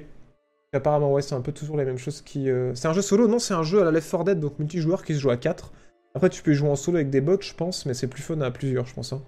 Apparemment, 0.74 1.12
ouais, 1.12 1.22
c'est 1.22 1.36
un 1.36 1.40
peu 1.40 1.52
toujours 1.52 1.76
les 1.76 1.84
mêmes 1.84 1.98
choses 1.98 2.20
qui... 2.20 2.50
Euh, 2.50 2.74
c'est 2.74 2.88
un 2.88 2.92
jeu 2.92 3.00
solo 3.00 3.28
Non, 3.28 3.38
c'est 3.38 3.54
un 3.54 3.62
jeu 3.62 3.80
à 3.80 3.84
la 3.84 3.92
Left 3.92 4.10
4 4.10 4.24
Dead, 4.24 4.40
donc 4.40 4.58
multijoueur 4.58 5.04
qui 5.04 5.14
se 5.14 5.20
joue 5.20 5.30
à 5.30 5.36
4. 5.36 5.72
Après, 6.16 6.28
tu 6.28 6.42
peux 6.42 6.52
jouer 6.52 6.68
en 6.68 6.74
solo 6.74 6.96
avec 6.96 7.10
des 7.10 7.20
bots, 7.20 7.40
je 7.40 7.54
pense, 7.54 7.86
mais 7.86 7.94
c'est 7.94 8.08
plus 8.08 8.22
fun 8.22 8.40
à 8.40 8.50
plusieurs, 8.50 8.84
je 8.84 8.94
pense. 8.94 9.12
Hein. 9.12 9.22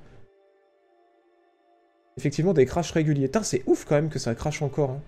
Effectivement, 2.16 2.52
des 2.52 2.66
crashs 2.66 2.90
réguliers. 2.90 3.26
Putain, 3.26 3.44
c'est 3.44 3.62
ouf 3.66 3.84
quand 3.84 3.94
même 3.94 4.08
que 4.08 4.18
ça 4.18 4.34
crache 4.34 4.60
encore. 4.60 4.90
Hein. 4.90 5.00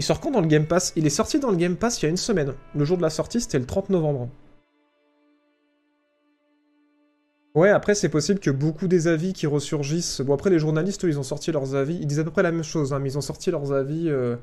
Il 0.00 0.04
sort 0.04 0.20
quand 0.20 0.32
dans 0.32 0.40
le 0.40 0.48
Game 0.48 0.66
Pass? 0.66 0.92
Il 0.96 1.06
est 1.06 1.10
sorti 1.10 1.38
dans 1.38 1.50
le 1.50 1.56
Game 1.56 1.76
Pass 1.76 2.02
il 2.02 2.06
y 2.06 2.06
a 2.06 2.10
une 2.10 2.16
semaine. 2.16 2.54
Le 2.74 2.84
jour 2.84 2.96
de 2.96 3.02
la 3.02 3.10
sortie, 3.10 3.40
c'était 3.40 3.60
le 3.60 3.66
30 3.66 3.90
novembre. 3.90 4.28
Ouais, 7.58 7.70
après, 7.70 7.96
c'est 7.96 8.08
possible 8.08 8.38
que 8.38 8.52
beaucoup 8.52 8.86
des 8.86 9.08
avis 9.08 9.32
qui 9.32 9.48
ressurgissent... 9.48 10.20
Bon, 10.20 10.32
après, 10.32 10.48
les 10.48 10.60
journalistes, 10.60 11.04
eux, 11.04 11.08
ils 11.08 11.18
ont 11.18 11.24
sorti 11.24 11.50
leurs 11.50 11.74
avis. 11.74 11.96
Ils 11.96 12.06
disent 12.06 12.20
à 12.20 12.24
peu 12.24 12.30
près 12.30 12.44
la 12.44 12.52
même 12.52 12.62
chose, 12.62 12.92
hein, 12.92 13.00
mais 13.00 13.10
ils 13.10 13.18
ont 13.18 13.20
sorti 13.20 13.50
leurs 13.50 13.72
avis 13.72 14.08
euh, 14.08 14.36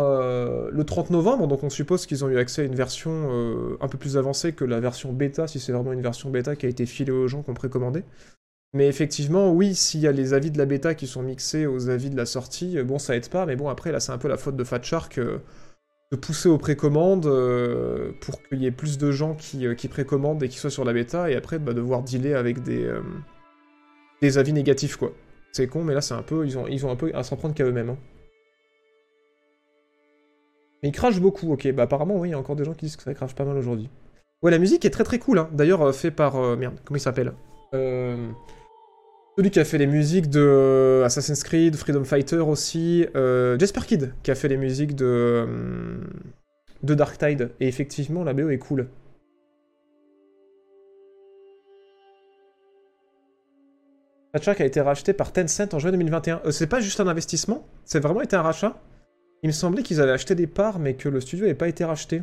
euh, 0.00 0.68
le 0.72 0.82
30 0.82 1.10
novembre, 1.10 1.46
donc 1.46 1.62
on 1.62 1.70
suppose 1.70 2.06
qu'ils 2.06 2.24
ont 2.24 2.28
eu 2.28 2.38
accès 2.38 2.62
à 2.62 2.64
une 2.64 2.74
version 2.74 3.10
euh, 3.30 3.76
un 3.80 3.86
peu 3.86 3.98
plus 3.98 4.16
avancée 4.16 4.52
que 4.52 4.64
la 4.64 4.80
version 4.80 5.12
bêta, 5.12 5.46
si 5.46 5.60
c'est 5.60 5.70
vraiment 5.70 5.92
une 5.92 6.02
version 6.02 6.28
bêta 6.28 6.56
qui 6.56 6.66
a 6.66 6.68
été 6.68 6.86
filée 6.86 7.12
aux 7.12 7.28
gens 7.28 7.44
qui 7.44 7.50
ont 7.50 7.54
précommandé. 7.54 8.02
Mais 8.72 8.88
effectivement, 8.88 9.52
oui, 9.52 9.76
s'il 9.76 10.00
y 10.00 10.08
a 10.08 10.12
les 10.12 10.34
avis 10.34 10.50
de 10.50 10.58
la 10.58 10.66
bêta 10.66 10.96
qui 10.96 11.06
sont 11.06 11.22
mixés 11.22 11.66
aux 11.66 11.88
avis 11.88 12.10
de 12.10 12.16
la 12.16 12.26
sortie, 12.26 12.82
bon, 12.82 12.98
ça 12.98 13.14
aide 13.14 13.28
pas, 13.28 13.46
mais 13.46 13.54
bon, 13.54 13.68
après, 13.68 13.92
là, 13.92 14.00
c'est 14.00 14.10
un 14.10 14.18
peu 14.18 14.28
la 14.28 14.36
faute 14.36 14.56
de 14.56 14.64
Fat 14.64 14.82
Shark 14.82 15.18
euh, 15.18 15.38
de 16.10 16.16
pousser 16.16 16.48
aux 16.48 16.58
précommandes 16.58 17.26
euh, 17.26 18.12
pour 18.20 18.42
qu'il 18.42 18.60
y 18.62 18.66
ait 18.66 18.72
plus 18.72 18.98
de 18.98 19.10
gens 19.12 19.34
qui, 19.34 19.66
précommandent 19.88 20.42
et 20.42 20.48
qui 20.48 20.58
soient 20.58 20.70
sur 20.70 20.84
la 20.84 20.92
bêta, 20.92 21.30
et 21.30 21.36
après, 21.36 21.58
bah, 21.58 21.72
devoir 21.72 22.02
dealer 22.02 22.34
avec 22.34 22.62
des, 22.62 22.92
des 24.20 24.38
avis 24.38 24.52
négatifs, 24.52 24.96
quoi. 24.96 25.12
C'est 25.52 25.66
con, 25.66 25.84
mais 25.84 25.94
là, 25.94 26.00
c'est 26.00 26.14
un 26.14 26.22
peu, 26.22 26.46
ils 26.46 26.58
ont, 26.58 26.66
ils 26.66 26.84
ont 26.86 26.90
un 26.90 26.96
peu 26.96 27.10
à 27.14 27.22
s'en 27.22 27.36
prendre 27.36 27.54
qu'à 27.54 27.64
eux-mêmes. 27.64 27.90
Hein. 27.90 27.98
Mais 30.82 30.88
ils 30.88 30.92
crachent 30.92 31.20
beaucoup, 31.20 31.52
ok, 31.52 31.70
bah 31.72 31.84
apparemment, 31.84 32.16
oui, 32.16 32.28
il 32.28 32.32
y 32.32 32.34
a 32.34 32.38
encore 32.38 32.56
des 32.56 32.64
gens 32.64 32.74
qui 32.74 32.86
disent 32.86 32.96
que 32.96 33.02
ça 33.02 33.14
crache 33.14 33.34
pas 33.34 33.44
mal 33.44 33.56
aujourd'hui. 33.56 33.88
Ouais, 34.42 34.50
la 34.50 34.58
musique 34.58 34.84
est 34.84 34.90
très 34.90 35.04
très 35.04 35.18
cool, 35.18 35.38
hein. 35.38 35.48
d'ailleurs, 35.52 35.94
fait 35.94 36.10
par... 36.10 36.56
merde, 36.56 36.80
comment 36.84 36.96
il 36.96 37.00
s'appelle? 37.00 37.34
Euh... 37.74 38.30
Celui 39.36 39.50
qui 39.50 39.60
a 39.60 39.64
fait 39.64 39.78
les 39.78 39.86
musiques 39.86 40.28
de 40.28 40.40
euh, 40.40 41.04
Assassin's 41.04 41.42
Creed, 41.44 41.76
Freedom 41.76 42.04
Fighter 42.04 42.40
aussi. 42.40 43.06
Euh, 43.14 43.58
Jasper 43.58 43.80
Kidd 43.86 44.12
qui 44.22 44.30
a 44.30 44.34
fait 44.34 44.48
les 44.48 44.56
musiques 44.56 44.94
de, 44.94 45.06
euh, 45.06 45.46
de 46.82 46.94
Dark 46.94 47.16
Tide. 47.16 47.50
Et 47.60 47.68
effectivement, 47.68 48.24
la 48.24 48.34
BO 48.34 48.50
est 48.50 48.58
cool. 48.58 48.88
Patchwork 54.32 54.60
a 54.60 54.64
été 54.64 54.80
racheté 54.80 55.12
par 55.12 55.32
Tencent 55.32 55.74
en 55.74 55.78
juin 55.78 55.90
2021. 55.90 56.42
c'est 56.50 56.68
pas 56.68 56.80
juste 56.80 57.00
un 57.00 57.08
investissement, 57.08 57.66
c'est 57.84 57.98
vraiment 57.98 58.20
été 58.20 58.36
un 58.36 58.42
rachat. 58.42 58.80
Il 59.42 59.48
me 59.48 59.52
semblait 59.52 59.82
qu'ils 59.82 60.00
avaient 60.00 60.12
acheté 60.12 60.36
des 60.36 60.46
parts, 60.46 60.78
mais 60.78 60.94
que 60.94 61.08
le 61.08 61.20
studio 61.20 61.46
n'avait 61.46 61.56
pas 61.56 61.66
été 61.66 61.84
racheté. 61.84 62.22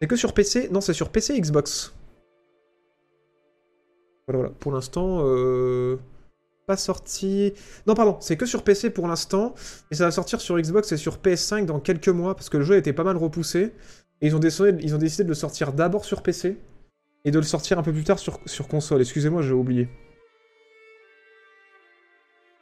C'est 0.00 0.08
que 0.08 0.16
sur 0.16 0.34
PC 0.34 0.68
Non, 0.70 0.80
c'est 0.80 0.92
sur 0.92 1.10
PC 1.10 1.34
et 1.34 1.40
Xbox. 1.40 1.94
Voilà, 4.26 4.38
voilà. 4.40 4.54
Pour 4.58 4.72
l'instant, 4.72 5.20
euh... 5.24 5.96
pas 6.66 6.76
sorti... 6.76 7.52
Non, 7.86 7.94
pardon, 7.94 8.16
c'est 8.20 8.36
que 8.36 8.46
sur 8.46 8.62
PC 8.62 8.90
pour 8.90 9.08
l'instant. 9.08 9.54
Et 9.90 9.94
ça 9.94 10.04
va 10.04 10.10
sortir 10.10 10.40
sur 10.40 10.58
Xbox 10.58 10.92
et 10.92 10.96
sur 10.96 11.18
PS5 11.18 11.64
dans 11.64 11.80
quelques 11.80 12.08
mois, 12.08 12.34
parce 12.34 12.48
que 12.48 12.56
le 12.56 12.64
jeu 12.64 12.74
a 12.74 12.78
été 12.78 12.92
pas 12.92 13.04
mal 13.04 13.16
repoussé. 13.16 13.72
Et 14.20 14.28
ils 14.28 14.36
ont 14.36 14.38
décidé, 14.38 14.72
de 15.24 15.28
le 15.28 15.34
sortir 15.34 15.72
d'abord 15.72 16.04
sur 16.04 16.22
PC, 16.22 16.58
et 17.24 17.30
de 17.30 17.38
le 17.38 17.44
sortir 17.44 17.78
un 17.78 17.82
peu 17.82 17.92
plus 17.92 18.04
tard 18.04 18.18
sur, 18.18 18.40
sur 18.46 18.66
console. 18.66 19.00
Excusez-moi, 19.02 19.42
j'ai 19.42 19.52
oublié. 19.52 19.88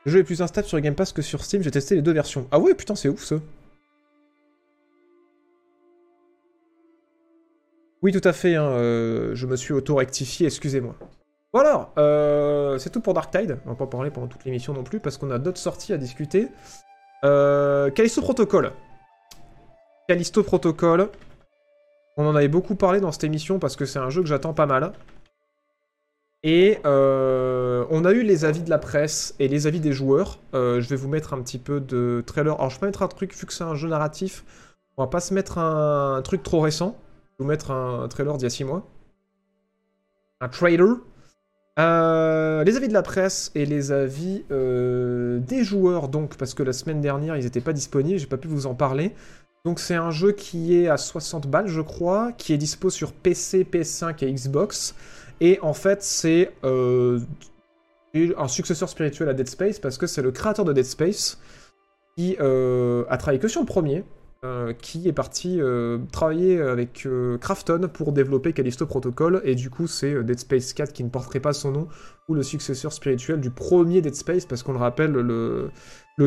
Le 0.04 0.12
jeu 0.12 0.18
est 0.20 0.24
plus 0.24 0.42
instable 0.42 0.66
sur 0.66 0.78
Game 0.80 0.94
Pass 0.94 1.12
que 1.12 1.22
sur 1.22 1.44
Steam, 1.44 1.62
j'ai 1.62 1.70
testé 1.70 1.94
les 1.94 2.02
deux 2.02 2.12
versions. 2.12 2.46
Ah 2.50 2.58
ouais, 2.58 2.74
putain, 2.74 2.94
c'est 2.94 3.08
ouf 3.08 3.24
ça. 3.24 3.36
Oui, 8.04 8.12
tout 8.12 8.28
à 8.28 8.34
fait, 8.34 8.54
hein, 8.54 8.66
euh, 8.66 9.34
je 9.34 9.46
me 9.46 9.56
suis 9.56 9.72
auto-rectifié, 9.72 10.46
excusez-moi. 10.46 10.94
Voilà, 11.54 11.90
euh, 11.96 12.76
c'est 12.76 12.90
tout 12.90 13.00
pour 13.00 13.14
Dark 13.14 13.32
Tide. 13.32 13.56
On 13.64 13.70
va 13.70 13.76
pas 13.76 13.86
parler 13.86 14.10
pendant 14.10 14.26
toute 14.26 14.44
l'émission 14.44 14.74
non 14.74 14.82
plus 14.82 15.00
parce 15.00 15.16
qu'on 15.16 15.30
a 15.30 15.38
d'autres 15.38 15.58
sorties 15.58 15.94
à 15.94 15.96
discuter. 15.96 16.48
Euh, 17.24 17.90
Callisto 17.90 18.20
Protocol. 18.20 18.72
Callisto 20.06 20.42
Protocol. 20.42 21.08
On 22.18 22.26
en 22.26 22.36
avait 22.36 22.48
beaucoup 22.48 22.74
parlé 22.74 23.00
dans 23.00 23.10
cette 23.10 23.24
émission 23.24 23.58
parce 23.58 23.74
que 23.74 23.86
c'est 23.86 23.98
un 23.98 24.10
jeu 24.10 24.20
que 24.20 24.28
j'attends 24.28 24.52
pas 24.52 24.66
mal. 24.66 24.92
Et 26.42 26.80
euh, 26.84 27.86
on 27.88 28.04
a 28.04 28.12
eu 28.12 28.22
les 28.22 28.44
avis 28.44 28.60
de 28.60 28.68
la 28.68 28.76
presse 28.76 29.34
et 29.38 29.48
les 29.48 29.66
avis 29.66 29.80
des 29.80 29.94
joueurs. 29.94 30.40
Euh, 30.52 30.82
je 30.82 30.90
vais 30.90 30.96
vous 30.96 31.08
mettre 31.08 31.32
un 31.32 31.40
petit 31.40 31.58
peu 31.58 31.80
de 31.80 32.22
trailer. 32.26 32.54
Alors 32.56 32.68
je 32.68 32.78
vais 32.78 32.86
mettre 32.86 33.02
un 33.02 33.08
truc, 33.08 33.34
vu 33.34 33.46
que 33.46 33.52
c'est 33.54 33.64
un 33.64 33.74
jeu 33.74 33.88
narratif, 33.88 34.44
on 34.98 35.04
va 35.04 35.08
pas 35.08 35.20
se 35.20 35.32
mettre 35.32 35.56
un, 35.56 36.20
truc 36.22 36.42
trop 36.42 36.60
récent. 36.60 36.98
Je 37.38 37.42
vous 37.42 37.48
mettre 37.48 37.70
un, 37.70 38.06
trailer 38.08 38.36
d'il 38.36 38.44
y 38.44 38.46
a 38.46 38.50
6 38.50 38.64
mois. 38.64 38.88
Un 40.40 40.48
trailer. 40.48 40.96
Euh, 41.78 42.62
les 42.62 42.76
avis 42.76 42.86
de 42.86 42.92
la 42.92 43.02
presse 43.02 43.50
et 43.54 43.66
les 43.66 43.90
avis 43.90 44.44
des 44.50 45.64
joueurs, 45.64 46.08
donc, 46.08 46.36
parce 46.36 46.54
que 46.54 46.62
la 46.62 46.72
semaine 46.72 47.00
dernière, 47.00 47.36
ils 47.36 47.44
n'étaient 47.44 47.60
pas 47.60 47.72
disponibles, 47.72 48.18
j'ai 48.18 48.26
pas 48.26 48.36
pu 48.36 48.48
vous 48.48 48.66
en 48.66 48.74
parler. 48.74 49.14
Donc 49.64 49.80
c'est 49.80 49.94
un 49.94 50.10
jeu 50.10 50.32
qui 50.32 50.76
est 50.76 50.88
à 50.88 50.98
60 50.98 51.46
balles, 51.46 51.68
je 51.68 51.80
crois, 51.80 52.32
qui 52.32 52.52
est 52.52 52.58
dispo 52.58 52.90
sur 52.90 53.12
PC, 53.12 53.64
PS5 53.64 54.22
et 54.22 54.30
Xbox. 54.30 54.94
Et 55.40 55.58
en 55.62 55.72
fait, 55.72 56.02
c'est 56.02 56.52
euh, 56.64 57.18
un 58.36 58.48
successeur 58.48 58.90
spirituel 58.90 59.30
à 59.30 59.32
Dead 59.32 59.48
Space 59.48 59.78
parce 59.78 59.96
que 59.96 60.06
c'est 60.06 60.20
le 60.20 60.32
créateur 60.32 60.66
de 60.66 60.74
Dead 60.74 60.84
Space 60.84 61.38
qui 62.14 62.36
euh, 62.40 63.04
a 63.08 63.16
travaillé 63.16 63.38
que 63.40 63.48
sur 63.48 63.62
le 63.62 63.66
premier, 63.66 64.04
euh, 64.44 64.72
qui 64.72 65.08
est 65.08 65.12
parti 65.12 65.60
travailler 66.12 66.60
avec 66.60 67.08
Krafton 67.40 67.88
pour 67.92 68.12
développer 68.12 68.52
Callisto 68.52 68.86
Protocol. 68.86 69.40
Et 69.44 69.54
du 69.54 69.70
coup, 69.70 69.86
c'est 69.86 70.22
Dead 70.22 70.38
Space 70.38 70.72
4 70.72 70.92
qui 70.92 71.04
ne 71.04 71.08
porterait 71.08 71.40
pas 71.40 71.52
son 71.52 71.72
nom, 71.72 71.88
ou 72.28 72.34
le 72.34 72.42
successeur 72.42 72.92
spirituel 72.92 73.40
du 73.40 73.50
premier 73.50 74.00
Dead 74.00 74.14
Space, 74.14 74.46
parce 74.46 74.62
qu'on 74.62 74.72
le 74.72 74.78
rappelle, 74.78 75.12
le, 75.12 75.70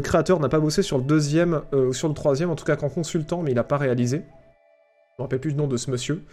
créateur 0.01 0.39
n'a 0.39 0.49
pas 0.49 0.59
bossé 0.59 0.81
sur 0.81 0.97
le 0.97 1.03
deuxième 1.03 1.61
ou 1.73 1.93
sur 1.93 2.07
le 2.07 2.13
troisième, 2.13 2.49
en 2.49 2.55
tout 2.55 2.65
cas 2.65 2.75
qu'en 2.75 2.89
consultant, 2.89 3.43
mais 3.43 3.51
il 3.51 3.55
n'a 3.55 3.63
pas 3.63 3.77
réalisé. 3.77 4.17
Je 4.17 4.21
ne 4.21 5.23
me 5.23 5.23
rappelle 5.23 5.39
plus 5.39 5.51
le 5.51 5.57
nom 5.57 5.67
de 5.67 5.77
ce 5.77 5.89
monsieur. 5.89 6.23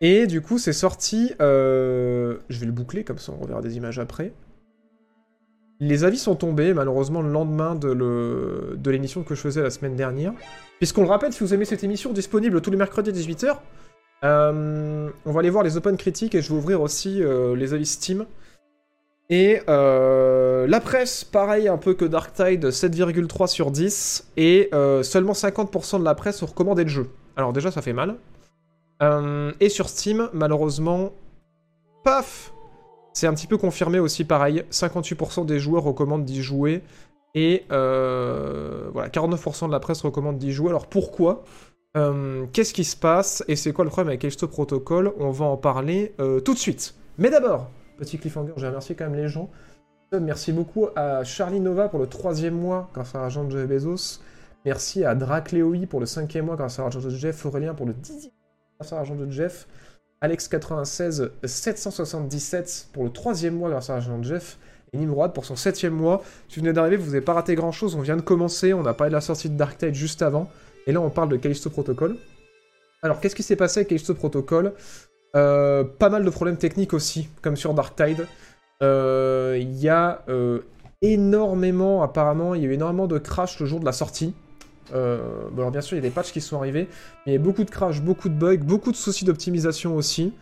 Et 0.00 0.26
du 0.26 0.40
coup, 0.40 0.58
c'est 0.58 0.72
sorti. 0.72 1.32
Euh, 1.40 2.38
je 2.48 2.60
vais 2.60 2.66
le 2.66 2.72
boucler, 2.72 3.04
comme 3.04 3.18
ça 3.18 3.32
on 3.32 3.42
reverra 3.42 3.60
des 3.62 3.76
images 3.76 3.98
après. 3.98 4.32
Les 5.80 6.04
avis 6.04 6.18
sont 6.18 6.36
tombés, 6.36 6.72
malheureusement, 6.72 7.20
le 7.22 7.30
lendemain 7.30 7.74
de 7.74 8.90
l'émission 8.90 9.22
que 9.22 9.34
je 9.34 9.40
faisais 9.40 9.62
la 9.62 9.70
semaine 9.70 9.96
dernière. 9.96 10.32
Puisqu'on 10.78 11.02
le 11.02 11.08
rappelle, 11.08 11.32
si 11.32 11.40
vous 11.40 11.54
aimez 11.54 11.64
cette 11.64 11.84
émission, 11.84 12.12
disponible 12.12 12.60
tous 12.60 12.70
les 12.70 12.76
mercredis 12.76 13.10
à 13.10 13.12
18h, 13.12 13.56
euh, 14.24 15.10
on 15.26 15.32
va 15.32 15.40
aller 15.40 15.50
voir 15.50 15.64
les 15.64 15.76
open 15.76 15.96
critiques 15.96 16.34
et 16.34 16.40
je 16.40 16.50
vais 16.50 16.58
ouvrir 16.58 16.80
aussi 16.80 17.22
euh, 17.22 17.54
les 17.56 17.74
avis 17.74 17.86
Steam. 17.86 18.26
Et 19.30 19.60
la 19.66 20.80
presse, 20.80 21.24
pareil 21.24 21.68
un 21.68 21.78
peu 21.78 21.94
que 21.94 22.04
Dark 22.04 22.34
Tide, 22.34 22.66
7,3 22.66 23.46
sur 23.48 23.70
10. 23.70 24.32
Et 24.36 24.70
seulement 25.02 25.32
50% 25.32 25.98
de 25.98 26.04
la 26.04 26.14
presse 26.14 26.42
ont 26.42 26.46
recommandé 26.46 26.84
le 26.84 26.90
jeu. 26.90 27.10
Alors 27.36 27.52
déjà, 27.52 27.70
ça 27.70 27.82
fait 27.82 27.92
mal. 27.92 28.16
Euh, 29.02 29.52
et 29.60 29.68
sur 29.68 29.88
Steam, 29.88 30.28
malheureusement, 30.32 31.12
paf 32.04 32.52
C'est 33.14 33.26
un 33.26 33.32
petit 33.32 33.46
peu 33.46 33.56
confirmé 33.56 33.98
aussi, 33.98 34.24
pareil. 34.24 34.64
58% 34.70 35.46
des 35.46 35.58
joueurs 35.58 35.84
recommandent 35.84 36.24
d'y 36.24 36.42
jouer. 36.42 36.82
Et 37.34 37.64
euh, 37.72 38.90
voilà, 38.92 39.08
49% 39.08 39.66
de 39.66 39.72
la 39.72 39.80
presse 39.80 40.02
recommande 40.02 40.36
d'y 40.36 40.52
jouer. 40.52 40.68
Alors 40.68 40.86
pourquoi? 40.86 41.44
Euh, 41.96 42.44
Qu'est-ce 42.52 42.74
qui 42.74 42.84
se 42.84 42.96
passe? 42.96 43.42
Et 43.48 43.56
c'est 43.56 43.72
quoi 43.72 43.84
le 43.84 43.90
problème 43.90 44.08
avec 44.08 44.20
Callisto 44.20 44.46
Protocol? 44.48 45.14
On 45.18 45.30
va 45.30 45.46
en 45.46 45.56
parler 45.56 46.12
tout 46.44 46.52
de 46.52 46.58
suite. 46.58 46.94
Mais 47.16 47.30
d'abord, 47.30 47.70
petit 47.96 48.18
cliffhanger, 48.18 48.52
j'ai 48.56 48.66
remercié 48.66 48.94
quand 48.94 49.04
même 49.04 49.14
les 49.14 49.28
gens. 49.28 49.48
Merci 50.20 50.52
beaucoup 50.52 50.88
à 50.94 51.24
Charlie 51.24 51.60
Nova 51.60 51.88
pour 51.88 51.98
le 51.98 52.06
troisième 52.06 52.54
mois 52.54 52.88
grâce 52.94 53.14
à 53.14 53.20
l'argent 53.20 53.44
de 53.44 53.50
Jeff 53.50 53.68
Bezos. 53.68 54.20
Merci 54.64 55.04
à 55.04 55.14
Dracleoi 55.14 55.86
pour 55.88 56.00
le 56.00 56.06
cinquième 56.06 56.46
mois 56.46 56.56
grâce 56.56 56.78
à 56.78 56.82
l'argent 56.82 57.00
de 57.00 57.10
Jeff. 57.10 57.44
Aurélien 57.44 57.74
pour 57.74 57.86
le 57.86 57.94
dixième 57.94 58.32
grâce 58.78 58.92
à 58.92 58.96
l'argent 58.96 59.14
de 59.14 59.28
Jeff. 59.30 59.66
Alex96 60.24 61.30
777 61.44 62.88
pour 62.92 63.04
le 63.04 63.10
troisième 63.10 63.56
mois 63.56 63.70
grâce 63.70 63.90
à 63.90 63.94
l'argent 63.94 64.18
de 64.18 64.24
Jeff. 64.24 64.58
Et 64.92 64.96
Nimrod 64.96 65.32
pour 65.32 65.44
son 65.44 65.56
septième 65.56 65.92
mois. 65.92 66.22
Si 66.48 66.60
vous 66.60 66.72
d'arriver, 66.72 66.96
vous 66.96 67.06
n'avez 67.06 67.20
pas 67.20 67.34
raté 67.34 67.54
grand 67.54 67.72
chose. 67.72 67.94
On 67.96 68.00
vient 68.00 68.16
de 68.16 68.22
commencer. 68.22 68.72
On 68.72 68.86
a 68.86 68.94
parlé 68.94 69.10
de 69.10 69.14
la 69.14 69.20
sortie 69.20 69.50
de 69.50 69.56
Dark 69.56 69.76
Tide 69.76 69.94
juste 69.94 70.22
avant. 70.22 70.48
Et 70.86 70.92
là, 70.92 71.00
on 71.00 71.10
parle 71.10 71.28
de 71.28 71.36
Callisto 71.36 71.68
Protocol. 71.68 72.16
Alors, 73.02 73.20
qu'est-ce 73.20 73.34
qui 73.34 73.42
s'est 73.42 73.56
passé 73.56 73.80
avec 73.80 73.88
Callisto 73.88 74.14
Protocol? 74.14 74.72
Euh, 75.36 75.84
Pas 75.84 76.10
mal 76.10 76.24
de 76.24 76.30
problèmes 76.30 76.56
techniques 76.56 76.94
aussi, 76.94 77.28
comme 77.42 77.56
sur 77.56 77.74
Dark 77.74 77.96
Tide. 77.96 78.26
Euh, 78.82 79.58
il 79.60 79.76
y 79.76 79.88
a 79.88 80.22
euh, 80.28 80.60
énormément, 81.02 82.02
apparemment, 82.02 82.54
il 82.54 82.62
y 82.62 82.66
a 82.66 82.68
eu 82.68 82.72
énormément 82.72 83.06
de 83.06 83.18
crash 83.18 83.58
le 83.60 83.66
jour 83.66 83.80
de 83.80 83.84
la 83.84 83.92
sortie. 83.92 84.34
Euh, 84.92 85.48
alors 85.56 85.70
bien 85.70 85.80
sûr, 85.80 85.96
il 85.96 86.00
y 86.00 86.04
a 86.04 86.08
des 86.08 86.14
patchs 86.14 86.32
qui 86.32 86.40
sont 86.40 86.58
arrivés, 86.58 86.88
mais 87.26 87.32
il 87.32 87.34
y 87.34 87.36
a 87.36 87.40
beaucoup 87.40 87.64
de 87.64 87.70
crash, 87.70 88.02
beaucoup 88.02 88.28
de 88.28 88.34
bugs, 88.34 88.58
beaucoup 88.58 88.92
de 88.92 88.96
soucis 88.96 89.24
d'optimisation 89.24 89.96
aussi, 89.96 90.32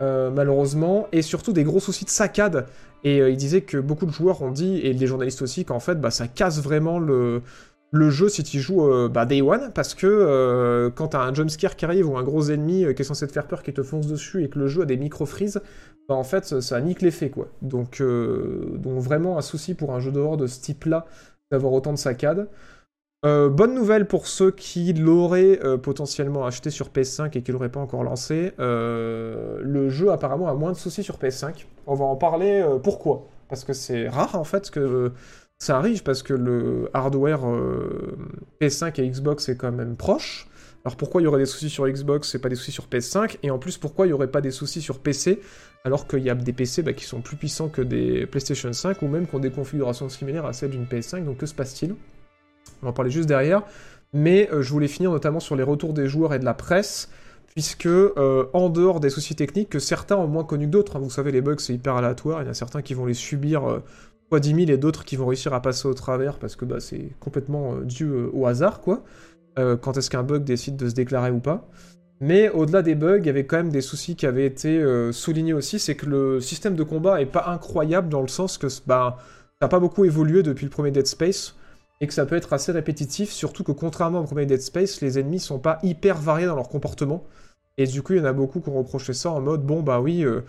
euh, 0.00 0.30
malheureusement, 0.30 1.08
et 1.12 1.22
surtout 1.22 1.52
des 1.52 1.64
gros 1.64 1.80
soucis 1.80 2.04
de 2.04 2.10
saccade. 2.10 2.66
Et 3.04 3.20
euh, 3.20 3.30
il 3.30 3.36
disait 3.36 3.62
que 3.62 3.78
beaucoup 3.78 4.06
de 4.06 4.12
joueurs 4.12 4.42
ont 4.42 4.50
dit, 4.50 4.80
et 4.82 4.94
des 4.94 5.06
journalistes 5.06 5.42
aussi, 5.42 5.64
qu'en 5.64 5.80
fait, 5.80 6.00
bah, 6.00 6.10
ça 6.10 6.28
casse 6.28 6.62
vraiment 6.62 6.98
le, 6.98 7.42
le 7.90 8.10
jeu 8.10 8.28
si 8.28 8.42
tu 8.42 8.60
joues 8.60 9.08
bah, 9.08 9.26
Day 9.26 9.40
One, 9.42 9.72
parce 9.74 9.94
que 9.94 10.92
quand 10.94 11.08
t'as 11.08 11.22
un 11.22 11.34
jumpscare 11.34 11.76
qui 11.76 11.84
arrive 11.84 12.08
ou 12.08 12.16
un 12.16 12.22
gros 12.22 12.50
ennemi 12.50 12.84
qui 12.94 13.02
est 13.02 13.04
censé 13.04 13.26
te 13.26 13.32
faire 13.32 13.46
peur, 13.46 13.62
qui 13.62 13.72
te 13.72 13.82
fonce 13.82 14.06
dessus, 14.06 14.44
et 14.44 14.48
que 14.48 14.58
le 14.58 14.66
jeu 14.66 14.82
a 14.82 14.84
des 14.84 14.96
micro-freezes, 14.96 15.60
bah, 16.08 16.14
en 16.14 16.24
fait, 16.24 16.60
ça 16.60 16.80
nique 16.80 17.02
l'effet, 17.02 17.30
quoi. 17.30 17.48
Donc, 17.62 18.02
donc 18.02 19.00
vraiment 19.00 19.38
un 19.38 19.42
souci 19.42 19.74
pour 19.74 19.94
un 19.94 20.00
jeu 20.00 20.12
d'horreur 20.12 20.36
de 20.36 20.46
ce 20.46 20.60
type-là, 20.60 21.06
d'avoir 21.50 21.72
autant 21.72 21.92
de 21.92 21.98
saccades. 21.98 22.48
Euh, 23.26 23.48
bonne 23.48 23.74
nouvelle 23.74 24.06
pour 24.06 24.28
ceux 24.28 24.52
qui 24.52 24.92
l'auraient 24.92 25.58
euh, 25.64 25.76
potentiellement 25.76 26.46
acheté 26.46 26.70
sur 26.70 26.90
PS5 26.90 27.36
et 27.36 27.42
qui 27.42 27.50
l'auraient 27.50 27.68
pas 27.68 27.80
encore 27.80 28.04
lancé. 28.04 28.52
Euh, 28.60 29.58
le 29.60 29.88
jeu 29.88 30.12
apparemment 30.12 30.46
a 30.46 30.54
moins 30.54 30.70
de 30.70 30.76
soucis 30.76 31.02
sur 31.02 31.18
PS5. 31.18 31.66
On 31.88 31.94
va 31.94 32.04
en 32.04 32.14
parler. 32.14 32.64
pourquoi? 32.84 33.26
Parce 33.48 33.64
que 33.64 33.72
c'est 33.72 34.08
rare 34.08 34.36
en 34.36 34.44
fait 34.44 34.70
que 34.70 35.12
ça 35.58 35.76
arrive 35.76 36.04
parce 36.04 36.22
que 36.22 36.32
le 36.32 36.90
hardware 36.94 37.40
PS5 38.60 39.00
et 39.00 39.08
Xbox 39.08 39.48
est 39.48 39.56
quand 39.56 39.72
même 39.72 39.96
proche. 39.96 40.48
Alors 40.84 40.96
pourquoi 40.96 41.20
il 41.20 41.24
y 41.24 41.26
aurait 41.26 41.40
des 41.40 41.46
soucis 41.46 41.70
sur 41.70 41.88
Xbox 41.88 42.36
et 42.36 42.38
pas 42.38 42.48
des 42.48 42.54
soucis 42.54 42.70
sur 42.70 42.86
PS5 42.86 43.38
Et 43.42 43.50
en 43.50 43.58
plus 43.58 43.78
pourquoi 43.78 44.06
il 44.06 44.10
y 44.10 44.12
aurait 44.12 44.30
pas 44.30 44.40
des 44.40 44.52
soucis 44.52 44.80
sur 44.80 45.00
PC 45.00 45.40
alors 45.84 46.06
qu'il 46.06 46.20
y 46.20 46.30
a 46.30 46.36
des 46.36 46.52
PC 46.52 46.82
bah, 46.82 46.92
qui 46.92 47.04
sont 47.04 47.20
plus 47.20 47.36
puissants 47.36 47.68
que 47.68 47.82
des 47.82 48.26
PlayStation 48.26 48.72
5 48.72 49.02
ou 49.02 49.08
même 49.08 49.26
qui 49.26 49.34
ont 49.34 49.40
des 49.40 49.50
configurations 49.50 50.08
similaires 50.08 50.46
à 50.46 50.52
celles 50.52 50.70
d'une 50.70 50.84
PS5 50.84 51.24
Donc 51.24 51.38
que 51.38 51.46
se 51.46 51.54
passe-t-il? 51.54 51.96
On 52.82 52.86
va 52.86 52.90
en 52.90 52.92
parler 52.92 53.10
juste 53.10 53.28
derrière. 53.28 53.62
Mais 54.12 54.48
euh, 54.52 54.62
je 54.62 54.70
voulais 54.72 54.88
finir 54.88 55.10
notamment 55.10 55.40
sur 55.40 55.56
les 55.56 55.62
retours 55.62 55.92
des 55.92 56.08
joueurs 56.08 56.34
et 56.34 56.38
de 56.38 56.44
la 56.44 56.54
presse, 56.54 57.10
puisque 57.46 57.86
euh, 57.86 58.46
en 58.52 58.68
dehors 58.68 59.00
des 59.00 59.10
soucis 59.10 59.36
techniques, 59.36 59.70
que 59.70 59.78
certains 59.78 60.16
ont 60.16 60.26
moins 60.26 60.44
connu 60.44 60.66
que 60.66 60.70
d'autres, 60.70 60.96
hein, 60.96 61.00
vous 61.00 61.10
savez, 61.10 61.30
les 61.30 61.40
bugs 61.40 61.56
c'est 61.58 61.74
hyper 61.74 61.96
aléatoire, 61.96 62.42
il 62.42 62.46
y 62.46 62.48
en 62.48 62.52
a 62.52 62.54
certains 62.54 62.82
qui 62.82 62.94
vont 62.94 63.06
les 63.06 63.14
subir 63.14 63.68
euh, 63.68 63.82
fois 64.28 64.40
10 64.40 64.66
000 64.66 64.70
et 64.70 64.76
d'autres 64.76 65.04
qui 65.04 65.16
vont 65.16 65.26
réussir 65.26 65.52
à 65.54 65.60
passer 65.60 65.88
au 65.88 65.94
travers 65.94 66.38
parce 66.38 66.56
que 66.56 66.64
bah, 66.64 66.80
c'est 66.80 67.10
complètement 67.20 67.76
dû 67.76 68.10
au 68.10 68.46
hasard, 68.46 68.80
quoi. 68.80 69.02
quand 69.56 69.96
est-ce 69.96 70.10
qu'un 70.10 70.22
bug 70.22 70.44
décide 70.44 70.76
de 70.76 70.86
se 70.88 70.94
déclarer 70.94 71.30
ou 71.30 71.40
pas. 71.40 71.66
Mais 72.20 72.50
au-delà 72.50 72.82
des 72.82 72.94
bugs, 72.94 73.20
il 73.20 73.26
y 73.26 73.30
avait 73.30 73.46
quand 73.46 73.56
même 73.56 73.70
des 73.70 73.80
soucis 73.80 74.16
qui 74.16 74.26
avaient 74.26 74.44
été 74.44 74.84
soulignés 75.12 75.54
aussi, 75.54 75.78
c'est 75.78 75.94
que 75.94 76.04
le 76.04 76.42
système 76.42 76.74
de 76.74 76.82
combat 76.82 77.22
est 77.22 77.26
pas 77.26 77.46
incroyable 77.46 78.10
dans 78.10 78.20
le 78.20 78.28
sens 78.28 78.58
que 78.58 78.66
bah, 78.86 79.16
ça 79.18 79.62
n'a 79.62 79.68
pas 79.68 79.80
beaucoup 79.80 80.04
évolué 80.04 80.42
depuis 80.42 80.64
le 80.64 80.70
premier 80.70 80.90
Dead 80.90 81.06
Space 81.06 81.54
et 82.00 82.06
que 82.06 82.14
ça 82.14 82.26
peut 82.26 82.36
être 82.36 82.52
assez 82.52 82.72
répétitif, 82.72 83.30
surtout 83.30 83.64
que 83.64 83.72
contrairement 83.72 84.20
au 84.20 84.24
premier 84.24 84.46
Dead 84.46 84.60
Space, 84.60 85.00
les 85.00 85.18
ennemis 85.18 85.40
sont 85.40 85.58
pas 85.58 85.78
hyper 85.82 86.18
variés 86.18 86.46
dans 86.46 86.54
leur 86.54 86.68
comportement. 86.68 87.24
Et 87.76 87.86
du 87.86 88.02
coup, 88.02 88.12
il 88.12 88.18
y 88.18 88.20
en 88.20 88.24
a 88.24 88.32
beaucoup 88.32 88.60
qui 88.60 88.68
ont 88.68 88.78
reproché 88.78 89.12
ça 89.12 89.30
en 89.30 89.40
mode 89.40 89.64
bon 89.64 89.82
bah 89.82 90.00
oui, 90.00 90.24
euh, 90.24 90.42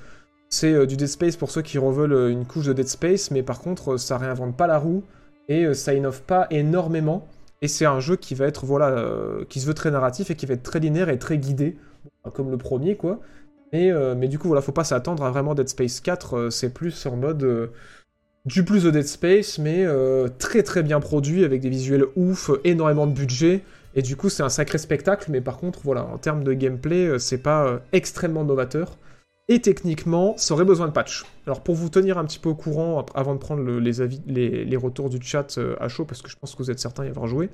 c'est 0.49 0.73
euh, 0.73 0.85
du 0.85 0.97
Dead 0.97 1.07
Space 1.07 1.37
pour 1.37 1.51
ceux 1.51 1.61
qui 1.61 1.77
reveulent 1.77 2.13
euh, 2.13 2.31
une 2.31 2.45
couche 2.45 2.65
de 2.65 2.73
Dead 2.73 2.87
Space, 2.87 3.31
mais 3.31 3.43
par 3.43 3.61
contre, 3.61 3.97
ça 3.97 4.17
réinvente 4.17 4.55
pas 4.55 4.67
la 4.67 4.77
roue 4.77 5.03
et 5.47 5.73
ça 5.73 5.95
innove 5.95 6.21
pas 6.21 6.45
énormément. 6.51 7.27
Et 7.63 7.67
c'est 7.67 7.85
un 7.85 7.99
jeu 7.99 8.15
qui 8.15 8.35
va 8.35 8.45
être 8.45 8.65
voilà, 8.65 9.03
qui 9.49 9.59
se 9.59 9.65
veut 9.65 9.73
très 9.73 9.89
narratif 9.89 10.29
et 10.29 10.35
qui 10.35 10.45
va 10.45 10.53
être 10.53 10.63
très 10.63 10.79
linéaire 10.79 11.09
et 11.09 11.17
très 11.17 11.39
guidé, 11.39 11.75
comme 12.33 12.51
le 12.51 12.57
premier 12.57 12.95
quoi. 12.95 13.19
Mais, 13.73 13.91
mais 14.15 14.27
du 14.27 14.37
coup, 14.37 14.47
voilà, 14.47 14.61
faut 14.61 14.71
pas 14.71 14.83
s'attendre 14.83 15.23
à 15.23 15.31
vraiment 15.31 15.55
Dead 15.55 15.67
Space 15.67 16.01
4, 16.01 16.51
c'est 16.51 16.71
plus 16.71 17.03
en 17.07 17.15
mode 17.15 17.71
du 18.49 18.63
plus 18.65 18.83
de 18.83 18.89
Dead 18.89 19.05
Space, 19.05 19.59
mais 19.59 19.85
euh, 19.85 20.27
très 20.39 20.63
très 20.63 20.81
bien 20.81 20.99
produit, 20.99 21.45
avec 21.45 21.61
des 21.61 21.69
visuels 21.69 22.05
ouf, 22.15 22.49
énormément 22.63 23.05
de 23.05 23.13
budget, 23.13 23.61
et 23.95 24.01
du 24.01 24.15
coup 24.15 24.29
c'est 24.29 24.41
un 24.41 24.49
sacré 24.49 24.79
spectacle, 24.79 25.29
mais 25.31 25.39
par 25.39 25.57
contre, 25.57 25.79
voilà, 25.83 26.03
en 26.03 26.17
termes 26.17 26.43
de 26.43 26.53
gameplay, 26.53 27.05
euh, 27.05 27.19
c'est 27.19 27.37
pas 27.37 27.65
euh, 27.65 27.77
extrêmement 27.93 28.43
novateur. 28.43 28.97
Et 29.51 29.61
techniquement, 29.61 30.35
ça 30.37 30.53
aurait 30.53 30.65
besoin 30.65 30.87
de 30.87 30.91
patch. 30.91 31.25
Alors 31.47 31.61
pour 31.61 31.73
vous 31.73 31.89
tenir 31.89 32.17
un 32.19 32.25
petit 32.25 32.37
peu 32.37 32.49
au 32.49 32.55
courant, 32.55 33.03
avant 33.15 33.33
de 33.33 33.39
prendre 33.39 33.63
les, 33.63 34.01
avis, 34.01 34.21
les, 34.27 34.77
retours 34.77 35.09
du 35.09 35.19
chat 35.21 35.59
à 35.79 35.87
chaud, 35.87 36.05
parce 36.05 36.21
que 36.21 36.29
je 36.29 36.35
pense 36.35 36.53
que 36.53 36.59
vous 36.59 36.69
êtes 36.69 36.77
certains 36.77 37.05
y 37.05 37.07
avoir 37.07 37.25
joué. 37.25 37.49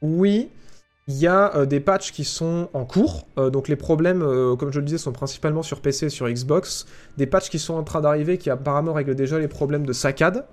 Oui, 0.00 0.48
il 1.08 1.16
y 1.16 1.26
a 1.26 1.54
euh, 1.56 1.66
des 1.66 1.80
patchs 1.80 2.12
qui 2.12 2.24
sont 2.24 2.68
en 2.72 2.84
cours. 2.84 3.26
donc 3.36 3.68
les 3.68 3.76
problèmes, 3.76 4.20
comme 4.56 4.72
je 4.72 4.78
le 4.78 4.84
disais, 4.84 4.98
sont 4.98 5.12
principalement 5.12 5.62
sur 5.62 5.80
PC 5.80 6.06
et 6.06 6.10
sur 6.10 6.28
Xbox. 6.28 6.86
Des 7.16 7.26
patchs 7.26 7.50
qui 7.50 7.58
sont 7.58 7.74
en 7.74 7.82
train 7.82 8.00
d'arriver 8.00 8.38
qui 8.38 8.50
apparemment 8.50 8.92
règlent 8.92 9.14
déjà 9.14 9.38
les 9.38 9.48
problèmes 9.48 9.86
de 9.86 9.92
saccade. 9.92 10.46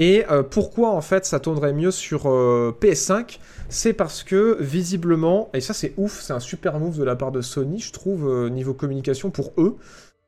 Et 0.00 0.24
euh, 0.30 0.42
pourquoi 0.42 0.90
en 0.90 1.02
fait 1.02 1.26
ça 1.26 1.40
tournerait 1.40 1.74
mieux 1.74 1.90
sur 1.90 2.22
euh, 2.26 2.74
PS5 2.80 3.38
C'est 3.68 3.92
parce 3.92 4.22
que 4.24 4.56
visiblement, 4.58 5.50
et 5.52 5.60
ça 5.60 5.74
c'est 5.74 5.92
ouf, 5.98 6.22
c'est 6.22 6.32
un 6.32 6.40
super 6.40 6.80
move 6.80 6.98
de 6.98 7.04
la 7.04 7.16
part 7.16 7.32
de 7.32 7.42
Sony, 7.42 7.78
je 7.80 7.92
trouve, 7.92 8.26
euh, 8.26 8.48
niveau 8.48 8.72
communication 8.72 9.30
pour 9.30 9.52
eux. 9.58 9.76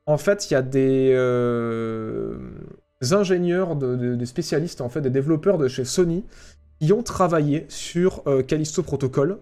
En 0.05 0.19
fait, 0.19 0.51
il 0.51 0.53
y 0.53 0.55
a 0.55 0.61
des 0.61 1.15
ingénieurs, 3.11 3.75
des 3.75 4.25
spécialistes, 4.25 4.81
en 4.81 4.89
fait, 4.89 5.01
des 5.01 5.09
développeurs 5.09 5.57
de 5.57 5.67
chez 5.69 5.85
Sony 5.85 6.25
qui 6.79 6.93
ont 6.93 7.03
travaillé 7.03 7.65
sur 7.69 8.23
Callisto 8.47 8.83
Protocol 8.83 9.39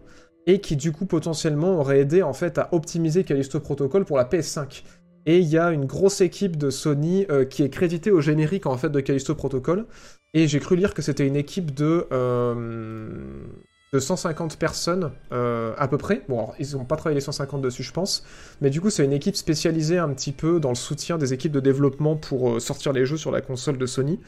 et 0.47 0.59
qui 0.59 0.75
du 0.75 0.91
coup 0.91 1.05
potentiellement 1.05 1.79
auraient 1.79 2.00
aidé 2.00 2.21
en 2.23 2.33
fait 2.33 2.57
à 2.57 2.69
optimiser 2.73 3.23
Callisto 3.23 3.59
Protocol 3.59 4.05
pour 4.05 4.17
la 4.17 4.25
PS5. 4.25 4.83
Et 5.25 5.39
il 5.39 5.47
y 5.47 5.57
a 5.57 5.71
une 5.71 5.85
grosse 5.85 6.21
équipe 6.21 6.57
de 6.57 6.69
Sony 6.69 7.25
qui 7.50 7.63
est 7.63 7.69
créditée 7.69 8.11
au 8.11 8.21
générique 8.21 8.65
en 8.65 8.77
fait 8.77 8.89
de 8.89 9.00
Callisto 9.00 9.35
Protocol. 9.35 9.85
Et 10.33 10.47
j'ai 10.47 10.59
cru 10.59 10.75
lire 10.75 10.93
que 10.93 11.01
c'était 11.01 11.27
une 11.27 11.35
équipe 11.35 11.73
de, 11.73 12.07
euh, 12.13 13.43
de 13.91 14.00
150 14.00 14.57
personnes 14.57 15.11
euh, 15.33 15.73
à 15.77 15.88
peu 15.89 15.97
près. 15.97 16.23
Bon, 16.29 16.39
alors, 16.39 16.55
ils 16.57 16.71
n'ont 16.71 16.85
pas 16.85 16.95
travaillé 16.95 17.15
les 17.15 17.21
150 17.21 17.61
dessus, 17.61 17.83
je 17.83 17.91
pense. 17.91 18.23
Mais 18.61 18.69
du 18.69 18.79
coup, 18.79 18.89
c'est 18.89 19.03
une 19.03 19.11
équipe 19.11 19.35
spécialisée 19.35 19.97
un 19.97 20.09
petit 20.13 20.31
peu 20.31 20.61
dans 20.61 20.69
le 20.69 20.75
soutien 20.75 21.17
des 21.17 21.33
équipes 21.33 21.51
de 21.51 21.59
développement 21.59 22.15
pour 22.15 22.51
euh, 22.51 22.59
sortir 22.59 22.93
les 22.93 23.05
jeux 23.05 23.17
sur 23.17 23.31
la 23.31 23.41
console 23.41 23.77
de 23.77 23.85
Sony. 23.85 24.21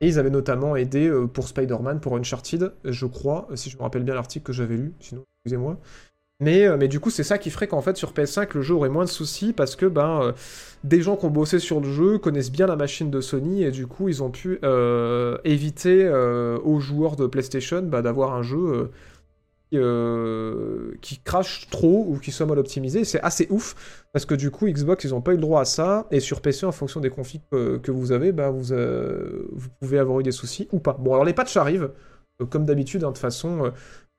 Et 0.00 0.08
ils 0.08 0.18
avaient 0.18 0.30
notamment 0.30 0.76
aidé 0.76 1.10
pour 1.34 1.46
Spider-Man, 1.48 2.00
pour 2.00 2.16
Uncharted, 2.16 2.72
je 2.84 3.06
crois, 3.06 3.48
si 3.54 3.68
je 3.68 3.76
me 3.76 3.82
rappelle 3.82 4.02
bien 4.02 4.14
l'article 4.14 4.46
que 4.46 4.52
j'avais 4.52 4.76
lu, 4.76 4.94
sinon 4.98 5.24
excusez-moi. 5.44 5.78
Mais, 6.40 6.66
euh, 6.66 6.78
du 6.88 7.00
coup, 7.00 7.10
c'est 7.10 7.22
ça 7.22 7.36
qui 7.38 7.50
ferait 7.50 7.68
qu'en 7.68 7.82
fait, 7.82 7.96
sur 7.98 8.12
PS5, 8.12 8.48
le 8.54 8.62
jeu 8.62 8.74
aurait 8.74 8.88
moins 8.88 9.04
de 9.04 9.10
soucis 9.10 9.52
parce 9.52 9.76
que 9.76 9.84
ben, 9.84 10.22
euh, 10.22 10.32
des 10.84 11.02
gens 11.02 11.16
qui 11.16 11.26
ont 11.26 11.30
bossé 11.30 11.58
sur 11.58 11.80
le 11.80 11.88
jeu 11.92 12.18
connaissent 12.18 12.50
bien 12.50 12.66
la 12.66 12.76
machine 12.76 13.10
de 13.10 13.20
Sony 13.20 13.62
et 13.62 13.70
du 13.70 13.86
coup, 13.86 14.08
ils 14.08 14.22
ont 14.22 14.30
pu 14.30 14.58
euh, 14.64 15.36
éviter 15.44 16.08
aux 16.64 16.80
joueurs 16.80 17.16
de 17.16 17.26
PlayStation 17.26 17.82
bah, 17.82 18.00
d'avoir 18.00 18.34
un 18.34 18.42
jeu 18.42 18.90
qui 19.70 21.20
crache 21.22 21.68
trop 21.70 22.06
ou 22.08 22.18
qui 22.18 22.32
soit 22.32 22.46
mal 22.46 22.58
optimisé. 22.58 23.04
C'est 23.04 23.20
assez 23.20 23.46
ouf 23.50 24.02
parce 24.12 24.26
que 24.26 24.34
du 24.34 24.50
coup, 24.50 24.66
Xbox, 24.66 25.04
ils 25.04 25.10
n'ont 25.10 25.20
pas 25.20 25.32
eu 25.32 25.36
le 25.36 25.42
droit 25.42 25.60
à 25.60 25.64
ça 25.64 26.06
et 26.10 26.20
sur 26.20 26.40
PC, 26.40 26.66
en 26.66 26.72
fonction 26.72 27.00
des 27.00 27.10
configs 27.10 27.42
que 27.50 27.90
vous 27.90 28.12
avez, 28.12 28.32
bah, 28.32 28.50
vous, 28.50 28.74
vous 29.52 29.68
pouvez 29.80 29.98
avoir 29.98 30.20
eu 30.20 30.22
des 30.22 30.32
soucis 30.32 30.68
ou 30.72 30.80
pas. 30.80 30.94
Bon, 30.94 31.12
alors 31.12 31.24
les 31.24 31.34
patchs 31.34 31.56
arrivent. 31.56 31.90
Comme 32.48 32.64
d'habitude, 32.64 33.04
hein, 33.04 33.08
de 33.08 33.12
toute 33.12 33.18
façon, 33.18 33.70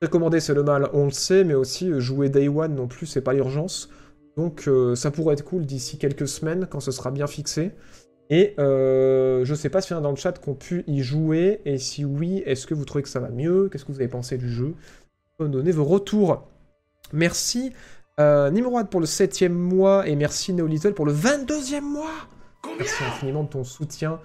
Recommander, 0.02 0.40
c'est 0.40 0.56
le 0.56 0.64
mal, 0.64 0.90
on 0.94 1.06
le 1.06 1.12
sait, 1.12 1.44
mais 1.44 1.54
aussi 1.54 1.92
euh, 1.92 2.00
jouer 2.00 2.30
Day 2.30 2.48
One 2.48 2.74
non 2.74 2.88
plus, 2.88 3.06
c'est 3.06 3.22
pas 3.22 3.34
l'urgence. 3.34 3.90
Donc 4.36 4.68
euh, 4.68 4.96
ça 4.96 5.12
pourrait 5.12 5.34
être 5.34 5.44
cool 5.44 5.66
d'ici 5.66 6.00
quelques 6.00 6.28
semaines 6.28 6.68
quand 6.70 6.80
ce 6.80 6.92
sera 6.92 7.12
bien 7.12 7.28
fixé. 7.28 7.72
Et 8.32 8.56
euh, 8.58 9.46
je 9.46 9.54
sais 9.54 9.70
pas 9.70 9.82
s'il 9.82 9.92
y 9.92 9.96
en 9.96 10.00
a 10.00 10.02
dans 10.02 10.10
le 10.10 10.16
chat 10.16 10.32
qui 10.32 10.50
ont 10.50 10.56
pu 10.56 10.84
y 10.88 11.04
jouer, 11.04 11.62
et 11.66 11.78
si 11.78 12.04
oui, 12.04 12.42
est-ce 12.48 12.66
que 12.66 12.74
vous 12.74 12.86
trouvez 12.86 13.04
que 13.04 13.10
ça 13.10 13.20
va 13.20 13.30
mieux? 13.30 13.70
Qu'est-ce 13.70 13.86
que 13.86 13.92
vous 13.92 14.00
avez 14.00 14.08
pensé 14.08 14.38
du 14.38 14.50
jeu? 14.50 14.74
Donnez 15.50 15.72
vos 15.72 15.86
retours. 15.86 16.48
Merci 17.14 17.74
Nimrod 18.20 18.88
pour 18.90 19.00
le 19.00 19.08
7 19.08 19.50
mois, 19.50 20.08
et 20.08 20.16
merci 20.16 20.54
Neolittle 20.54 20.94
pour 20.94 21.08
le 21.08 21.14
22e 21.14 21.82
mois 21.82 22.28
Merci 22.78 23.04
infiniment 23.04 23.44
de 23.44 23.50
ton 23.50 23.64
soutien. 23.64 24.20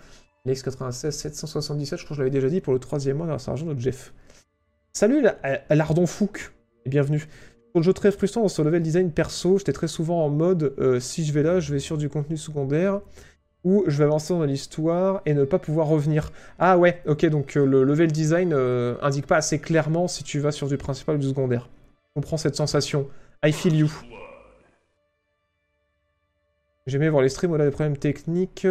Lex 0.44 0.62
96 0.62 1.14
777, 1.14 1.99
je 1.99 2.04
crois 2.04 2.14
que 2.14 2.18
je 2.18 2.20
l'avais 2.20 2.30
déjà 2.30 2.49
dit, 2.49 2.61
pour 2.61 2.73
le 2.73 2.78
3 2.78 3.12
mois 3.14 3.26
grâce 3.26 3.49
à 3.49 3.52
l'argent 3.52 3.66
de 3.66 3.78
Jeff. 3.78 4.12
Salut 4.92 5.26
l'Ardon 5.70 6.06
Fouque, 6.06 6.52
et 6.85 6.88
bienvenue. 6.88 7.26
Pour 7.73 7.80
le 7.80 7.85
jeu 7.85 7.92
très 7.92 8.12
frustrant 8.12 8.42
dans 8.42 8.48
ce 8.48 8.62
level 8.62 8.83
design 8.83 9.12
perso, 9.12 9.59
j'étais 9.59 9.72
très 9.72 9.88
souvent 9.88 10.24
en 10.24 10.31
mode 10.31 10.74
euh, 10.79 11.00
si 11.00 11.24
je 11.24 11.33
vais 11.33 11.42
là, 11.42 11.61
je 11.61 11.72
vais 11.72 11.81
sur 11.81 11.98
du 11.98 12.09
contenu 12.09 12.37
secondaire, 12.37 13.00
ou 13.66 13.83
je 13.88 13.98
vais 13.98 14.05
avancer 14.05 14.33
dans 14.33 14.44
l'histoire 14.44 15.22
et 15.26 15.35
ne 15.35 15.44
pas 15.44 15.59
pouvoir 15.59 15.88
revenir. 15.88 16.31
Ah 16.61 16.79
ouais, 16.79 17.02
ok, 17.05 17.26
donc 17.26 17.57
euh, 17.57 17.66
le 17.66 17.83
level 17.83 18.12
design 18.12 18.52
euh, 18.52 18.94
indique 19.02 19.26
pas 19.26 19.38
assez 19.38 19.59
clairement 19.59 20.07
si 20.07 20.22
tu 20.22 20.38
vas 20.38 20.52
sur 20.52 20.68
du 20.68 20.76
principal 20.76 21.16
ou 21.16 21.18
du 21.18 21.29
secondaire. 21.29 21.68
Je 22.11 22.20
comprends 22.20 22.37
cette 22.37 22.55
sensation. 22.55 23.09
I 23.44 23.52
feel 23.52 23.74
you. 23.74 23.90
J'aimais 26.87 27.09
voir 27.09 27.24
les 27.24 27.29
streams 27.29 27.50
où 27.50 27.57
on 27.57 27.61
a 27.61 27.64
des 27.64 27.72
problèmes 27.72 27.96
techniques. 27.96 28.64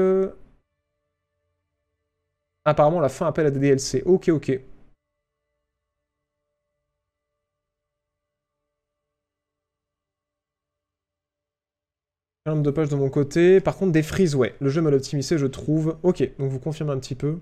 Apparemment, 2.63 3.01
la 3.01 3.09
fin 3.09 3.27
appelle 3.27 3.47
à 3.47 3.51
des 3.51 3.59
DLC. 3.59 4.01
Ok, 4.05 4.29
ok. 4.29 4.61
Un 12.47 12.51
nombre 12.51 12.63
de 12.63 12.69
pages 12.69 12.89
de 12.89 12.95
mon 12.95 13.09
côté. 13.09 13.59
Par 13.59 13.75
contre, 13.75 13.91
des 13.91 14.03
frises, 14.03 14.35
ouais. 14.35 14.53
Le 14.59 14.69
jeu 14.69 14.79
mal 14.79 14.93
optimisé, 14.93 15.39
je 15.39 15.47
trouve. 15.47 15.97
Ok, 16.03 16.19
donc 16.37 16.51
vous 16.51 16.59
confirmez 16.59 16.91
un 16.91 16.99
petit 16.99 17.15
peu. 17.15 17.39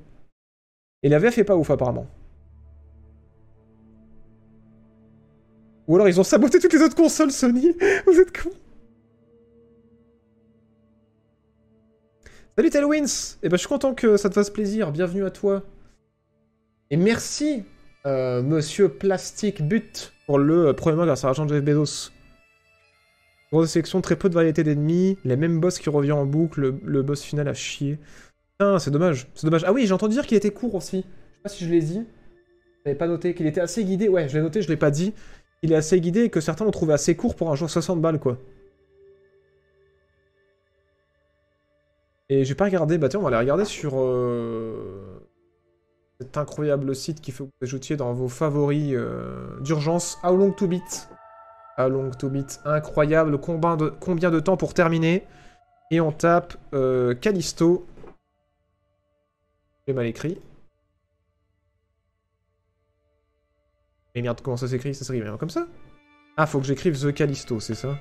Et 1.04 1.10
la 1.10 1.20
VF 1.20 1.38
est 1.40 1.44
pas 1.44 1.58
ouf, 1.58 1.70
apparemment. 1.70 2.08
Ou 5.88 5.96
alors 5.96 6.08
ils 6.08 6.22
ont 6.22 6.24
saboté 6.24 6.60
toutes 6.60 6.72
les 6.72 6.82
autres 6.82 6.96
consoles, 6.96 7.32
Sony. 7.32 7.76
vous 8.08 8.18
êtes 8.18 8.42
con. 8.42 8.50
Salut 12.56 12.70
Tailwinds 12.70 13.40
Eh 13.44 13.50
ben, 13.50 13.58
je 13.58 13.62
suis 13.62 13.68
content 13.68 13.94
que 13.94 14.16
ça 14.16 14.30
te 14.30 14.36
fasse 14.36 14.52
plaisir. 14.52 14.94
Bienvenue 14.94 15.26
à 15.26 15.32
toi. 15.32 15.64
Et 16.90 16.96
merci, 16.96 17.66
euh, 18.06 18.42
monsieur 18.42 18.88
Plastic 18.88 19.68
But, 19.68 20.14
pour 20.28 20.40
le 20.40 20.68
euh, 20.68 20.74
premier 20.74 20.96
mois 20.96 21.06
grâce 21.06 21.26
à 21.26 21.28
l'argent 21.28 21.46
de 21.46 21.54
Jeff 21.54 21.64
Bezos. 21.66 22.12
Grosse 23.54 23.70
sélection, 23.70 24.02
très 24.02 24.16
peu 24.16 24.30
de 24.30 24.34
variété 24.34 24.64
d'ennemis, 24.64 25.20
les 25.26 25.36
mêmes 25.36 25.60
boss 25.60 25.78
qui 25.78 25.88
reviennent 25.88 26.18
en 26.18 26.26
boucle, 26.26 26.74
le, 26.84 27.04
boss 27.04 27.22
final 27.22 27.48
a 27.48 27.54
chier. 27.54 28.00
Putain, 28.54 28.80
c'est 28.80 28.90
dommage, 28.90 29.28
c'est 29.36 29.46
dommage. 29.46 29.64
Ah 29.68 29.72
oui, 29.72 29.86
j'ai 29.86 29.94
entendu 29.94 30.16
dire 30.16 30.26
qu'il 30.26 30.36
était 30.36 30.50
court 30.50 30.74
aussi. 30.74 30.98
Je 30.98 31.02
sais 31.04 31.42
pas 31.44 31.50
si 31.50 31.66
je 31.66 31.70
l'ai 31.70 31.82
dit. 31.82 32.04
J'avais 32.84 32.98
pas 32.98 33.06
noté 33.06 33.36
qu'il 33.36 33.46
était 33.46 33.62
assez 33.62 33.84
guidé. 33.84 34.10
Ouais, 34.10 34.28
je 34.28 34.36
l'ai 34.36 34.42
noté, 34.42 34.64
je 34.64 34.70
l'ai 34.70 34.76
pas 34.76 34.90
dit. 34.90 35.14
Il 35.62 35.72
est 35.72 35.76
assez 35.76 36.02
guidé 36.02 36.24
et 36.24 36.30
que 36.32 36.42
certains 36.42 36.66
l'ont 36.66 36.72
trouvé 36.72 36.96
assez 36.96 37.16
court 37.16 37.36
pour 37.36 37.52
un 37.52 37.56
jeu 37.56 37.68
60 37.68 38.02
balles, 38.02 38.20
quoi. 38.20 38.40
Et 42.30 42.46
j'ai 42.46 42.56
pas 42.56 42.66
regardé, 42.66 42.98
bah 42.98 43.08
tiens, 43.08 43.20
on 43.20 43.24
va 43.24 43.28
aller 43.28 43.38
regarder 43.38 43.66
sur 43.66 44.00
euh, 44.00 45.30
cet 46.20 46.38
incroyable 46.38 46.96
site 46.96 47.22
qui 47.22 47.32
fait 47.32 47.44
que 47.44 47.50
vous 47.50 47.66
ajoutiez 47.68 47.98
dans 47.98 48.14
vos 48.14 48.30
favoris 48.30 48.94
euh, 48.96 49.60
d'urgence 49.60 50.18
How 50.24 50.36
Long 50.36 50.54
to 50.54 50.66
Beat. 50.66 51.08
A 51.78 51.88
long 51.88 52.12
to 52.12 52.30
beat, 52.30 52.60
incroyable. 52.66 53.40
Combien 53.40 53.78
de, 53.78 53.90
combien 53.90 54.30
de 54.30 54.40
temps 54.40 54.58
pour 54.58 54.74
terminer? 54.74 55.26
Et 55.92 56.00
on 56.00 56.12
tape 56.12 56.56
euh, 56.74 57.16
Callisto. 57.16 57.86
J'ai 59.88 59.94
mal 59.94 60.06
écrit. 60.06 60.40
Et 64.16 64.22
merde, 64.22 64.40
comment 64.42 64.58
ça 64.58 64.68
s'écrit? 64.68 64.94
Ça 64.94 65.04
s'écrit 65.06 65.28
comme 65.40 65.50
ça? 65.50 65.68
Ah, 66.38 66.46
faut 66.46 66.60
que 66.60 66.66
j'écrive 66.66 67.00
The 67.00 67.14
Callisto, 67.14 67.60
c'est 67.60 67.76
ça? 67.76 67.96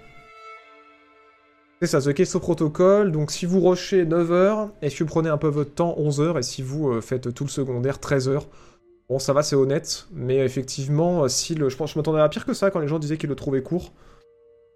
C'est 1.80 1.86
ça, 1.88 2.00
The 2.00 2.14
Callisto 2.14 2.38
Protocol. 2.38 3.10
Donc 3.10 3.30
si 3.30 3.46
vous 3.46 3.60
rushez 3.60 4.04
9h, 4.04 4.70
et 4.82 4.90
si 4.90 5.02
vous 5.02 5.06
prenez 5.06 5.30
un 5.30 5.38
peu 5.38 5.48
votre 5.48 5.74
temps, 5.74 5.96
11h, 5.98 6.38
et 6.38 6.42
si 6.42 6.62
vous 6.62 6.90
euh, 6.90 7.00
faites 7.00 7.32
tout 7.34 7.44
le 7.44 7.50
secondaire, 7.50 7.96
13h, 7.96 8.42
Bon, 9.08 9.18
ça 9.18 9.32
va, 9.32 9.42
c'est 9.42 9.56
honnête, 9.56 10.06
mais 10.12 10.38
effectivement, 10.38 11.24
euh, 11.24 11.28
si 11.28 11.54
le... 11.54 11.68
je 11.68 11.76
pense 11.76 11.92
je 11.92 11.98
m'attendais 11.98 12.20
à 12.20 12.28
pire 12.28 12.46
que 12.46 12.54
ça 12.54 12.70
quand 12.70 12.80
les 12.80 12.88
gens 12.88 12.98
disaient 12.98 13.18
qu'ils 13.18 13.28
le 13.28 13.36
trouvaient 13.36 13.62
court. 13.62 13.92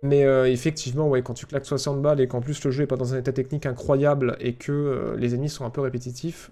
Mais 0.02 0.24
euh, 0.24 0.50
effectivement, 0.50 1.08
ouais, 1.08 1.22
quand 1.22 1.34
tu 1.34 1.46
claques 1.46 1.64
60 1.64 2.02
balles 2.02 2.20
et 2.20 2.28
qu'en 2.28 2.40
plus 2.40 2.62
le 2.64 2.70
jeu 2.70 2.84
est 2.84 2.86
pas 2.86 2.96
dans 2.96 3.14
un 3.14 3.18
état 3.18 3.32
technique 3.32 3.66
incroyable 3.66 4.36
et 4.40 4.54
que 4.54 4.72
euh, 4.72 5.16
les 5.16 5.34
ennemis 5.34 5.48
sont 5.48 5.64
un 5.64 5.70
peu 5.70 5.80
répétitifs, 5.80 6.50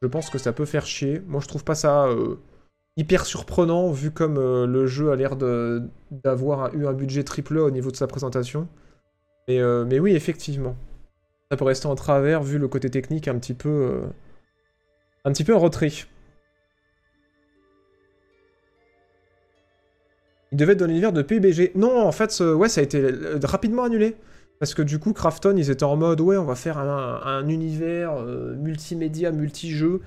je 0.00 0.06
pense 0.06 0.30
que 0.30 0.38
ça 0.38 0.52
peut 0.52 0.64
faire 0.64 0.86
chier. 0.86 1.20
Moi, 1.26 1.40
je 1.40 1.48
trouve 1.48 1.64
pas 1.64 1.74
ça 1.74 2.08
hyper 2.96 3.26
surprenant 3.26 3.90
vu 3.90 4.12
comme 4.12 4.36
le 4.36 4.86
jeu 4.86 5.10
a 5.10 5.16
l'air 5.16 5.36
d'avoir 6.12 6.72
eu 6.74 6.86
un 6.86 6.92
budget 6.92 7.24
triple 7.24 7.58
au 7.58 7.70
niveau 7.70 7.90
de 7.90 7.96
sa 7.96 8.06
présentation. 8.06 8.68
Mais, 9.48 9.60
mais 9.86 9.98
oui, 9.98 10.12
effectivement. 10.14 10.76
Ça 11.50 11.56
peut 11.56 11.64
rester 11.64 11.88
en 11.88 11.96
travers 11.96 12.44
vu 12.44 12.58
le 12.58 12.68
côté 12.68 12.90
technique 12.90 13.26
un 13.26 13.38
petit 13.40 13.54
peu... 13.54 14.02
un 15.24 15.32
petit 15.32 15.42
peu 15.42 15.54
en 15.54 15.58
retrait. 15.58 15.90
Il 20.52 20.58
devait 20.58 20.72
être 20.72 20.78
dans 20.78 20.86
l'univers 20.86 21.12
de 21.12 21.22
PUBG. 21.22 21.72
Non, 21.74 22.06
en 22.06 22.12
fait, 22.12 22.40
ouais, 22.40 22.68
ça 22.68 22.80
a 22.80 22.84
été 22.84 23.00
euh, 23.00 23.38
rapidement 23.44 23.84
annulé. 23.84 24.16
Parce 24.58 24.74
que 24.74 24.82
du 24.82 24.98
coup, 24.98 25.12
Krafton, 25.12 25.54
ils 25.56 25.70
étaient 25.70 25.84
en 25.84 25.96
mode, 25.96 26.20
ouais, 26.20 26.36
on 26.36 26.44
va 26.44 26.56
faire 26.56 26.78
un, 26.78 27.48
univers 27.48 28.14
euh, 28.14 28.56
multimédia, 28.56 29.30
multi-jeu. 29.30 30.00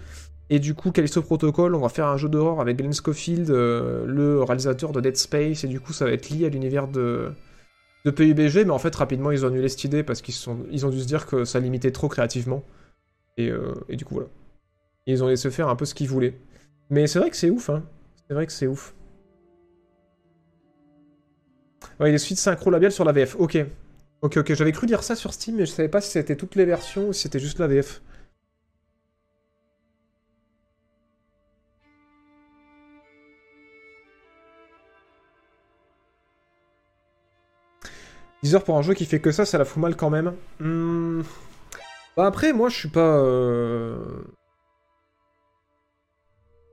Et 0.49 0.59
du 0.59 0.73
coup, 0.73 0.91
Callisto 0.91 1.21
Protocol, 1.21 1.73
on 1.75 1.79
va 1.79 1.87
faire 1.87 2.07
un 2.07 2.17
jeu 2.17 2.27
d'horreur 2.27 2.59
avec 2.59 2.77
Glenn 2.77 2.93
Schofield, 2.93 3.49
euh, 3.49 4.05
le 4.05 4.43
réalisateur 4.43 4.91
de 4.91 4.99
Dead 4.99 5.15
Space. 5.15 5.63
Et 5.63 5.67
du 5.67 5.79
coup, 5.79 5.93
ça 5.93 6.03
va 6.03 6.11
être 6.11 6.29
lié 6.29 6.47
à 6.47 6.49
l'univers 6.49 6.89
de, 6.89 7.31
PUBG, 8.03 8.65
mais 8.65 8.71
en 8.71 8.79
fait, 8.79 8.93
rapidement, 8.93 9.31
ils 9.31 9.45
ont 9.45 9.47
annulé 9.47 9.69
cette 9.69 9.85
idée 9.85 10.03
parce 10.03 10.21
qu'ils 10.21 10.33
sont... 10.33 10.57
ils 10.69 10.85
ont 10.85 10.89
dû 10.89 10.99
se 10.99 11.07
dire 11.07 11.27
que 11.27 11.45
ça 11.45 11.59
limitait 11.61 11.91
trop 11.91 12.09
créativement. 12.09 12.63
Et, 13.37 13.49
euh, 13.49 13.73
et 13.87 13.95
du 13.95 14.03
coup, 14.03 14.15
voilà. 14.15 14.29
Ils 15.07 15.23
ont 15.23 15.27
laissé 15.27 15.49
faire 15.49 15.69
un 15.69 15.77
peu 15.77 15.85
ce 15.85 15.93
qu'ils 15.93 16.09
voulaient. 16.09 16.37
Mais 16.89 17.07
c'est 17.07 17.19
vrai 17.19 17.29
que 17.29 17.37
c'est 17.37 17.49
ouf, 17.49 17.69
hein. 17.69 17.83
C'est 18.27 18.33
vrai 18.33 18.45
que 18.45 18.51
c'est 18.51 18.67
ouf. 18.67 18.93
Ouais, 21.99 22.09
il 22.09 22.11
des 22.13 22.17
suites 22.17 22.39
synchro 22.39 22.69
labiales 22.71 22.91
sur 22.91 23.05
la 23.05 23.11
VF. 23.11 23.35
Ok. 23.39 23.57
Ok, 24.21 24.37
ok. 24.37 24.53
J'avais 24.53 24.71
cru 24.71 24.87
dire 24.87 25.03
ça 25.03 25.15
sur 25.15 25.33
Steam, 25.33 25.55
mais 25.55 25.65
je 25.65 25.71
savais 25.71 25.89
pas 25.89 26.01
si 26.01 26.11
c'était 26.11 26.35
toutes 26.35 26.55
les 26.55 26.65
versions 26.65 27.09
ou 27.09 27.13
si 27.13 27.23
c'était 27.23 27.39
juste 27.39 27.59
la 27.59 27.67
VF. 27.67 28.01
10 38.43 38.55
heures 38.55 38.63
pour 38.63 38.77
un 38.77 38.81
jeu 38.81 38.93
qui 38.93 39.05
fait 39.05 39.19
que 39.19 39.31
ça, 39.31 39.45
ça 39.45 39.57
la 39.57 39.65
fout 39.65 39.81
mal 39.81 39.95
quand 39.95 40.09
même. 40.09 40.33
Hmm. 40.59 41.21
Bah 42.17 42.25
après, 42.25 42.53
moi, 42.53 42.69
je 42.69 42.77
suis 42.77 42.89
pas... 42.89 43.17
Euh, 43.17 43.95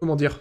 comment 0.01 0.16
dire? 0.16 0.40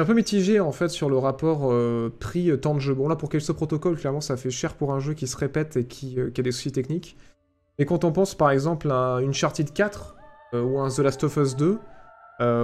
Un 0.00 0.04
peu 0.04 0.14
mitigé, 0.14 0.60
en 0.60 0.72
fait, 0.72 0.88
sur 0.88 1.08
le 1.08 1.18
rapport 1.18 1.70
euh, 1.70 2.12
prix-temps 2.18 2.74
de 2.74 2.80
jeu. 2.80 2.94
Bon, 2.94 3.08
là, 3.08 3.16
pour 3.16 3.28
Callisto 3.28 3.54
Protocol, 3.54 3.96
clairement, 3.96 4.20
ça 4.20 4.36
fait 4.36 4.50
cher 4.50 4.74
pour 4.74 4.92
un 4.92 5.00
jeu 5.00 5.14
qui 5.14 5.26
se 5.26 5.36
répète 5.36 5.76
et 5.76 5.84
qui, 5.84 6.18
euh, 6.18 6.30
a 6.36 6.42
des 6.42 6.52
soucis 6.52 6.72
techniques. 6.72 7.16
Mais 7.78 7.84
quand 7.84 8.04
on 8.04 8.12
pense, 8.12 8.34
par 8.34 8.50
exemple, 8.50 8.90
à 8.90 9.18
une 9.20 9.30
Uncharted 9.30 9.72
4 9.72 10.16
ou 10.52 10.80
un 10.80 10.88
The 10.88 10.98
Last 10.98 11.24
of 11.24 11.36
Us 11.36 11.56
2, 11.56 11.78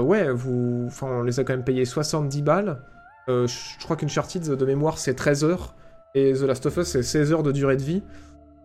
ouais, 0.02 0.30
vous... 0.32 0.84
Enfin, 0.88 1.06
on 1.06 1.22
les 1.22 1.40
a 1.40 1.44
quand 1.44 1.52
même 1.52 1.64
payés 1.64 1.84
70 1.84 2.42
balles. 2.42 2.82
je 3.28 3.84
crois 3.84 3.96
qu'Uncharted, 3.96 4.42
de 4.42 4.66
mémoire, 4.66 4.98
c'est 4.98 5.14
13 5.14 5.44
heures. 5.44 5.74
Et 6.14 6.32
The 6.32 6.42
Last 6.42 6.66
of 6.66 6.76
Us, 6.76 6.88
c'est 6.88 7.02
16 7.02 7.32
heures 7.32 7.42
de 7.42 7.52
durée 7.52 7.76
de 7.76 7.82
vie. 7.82 8.02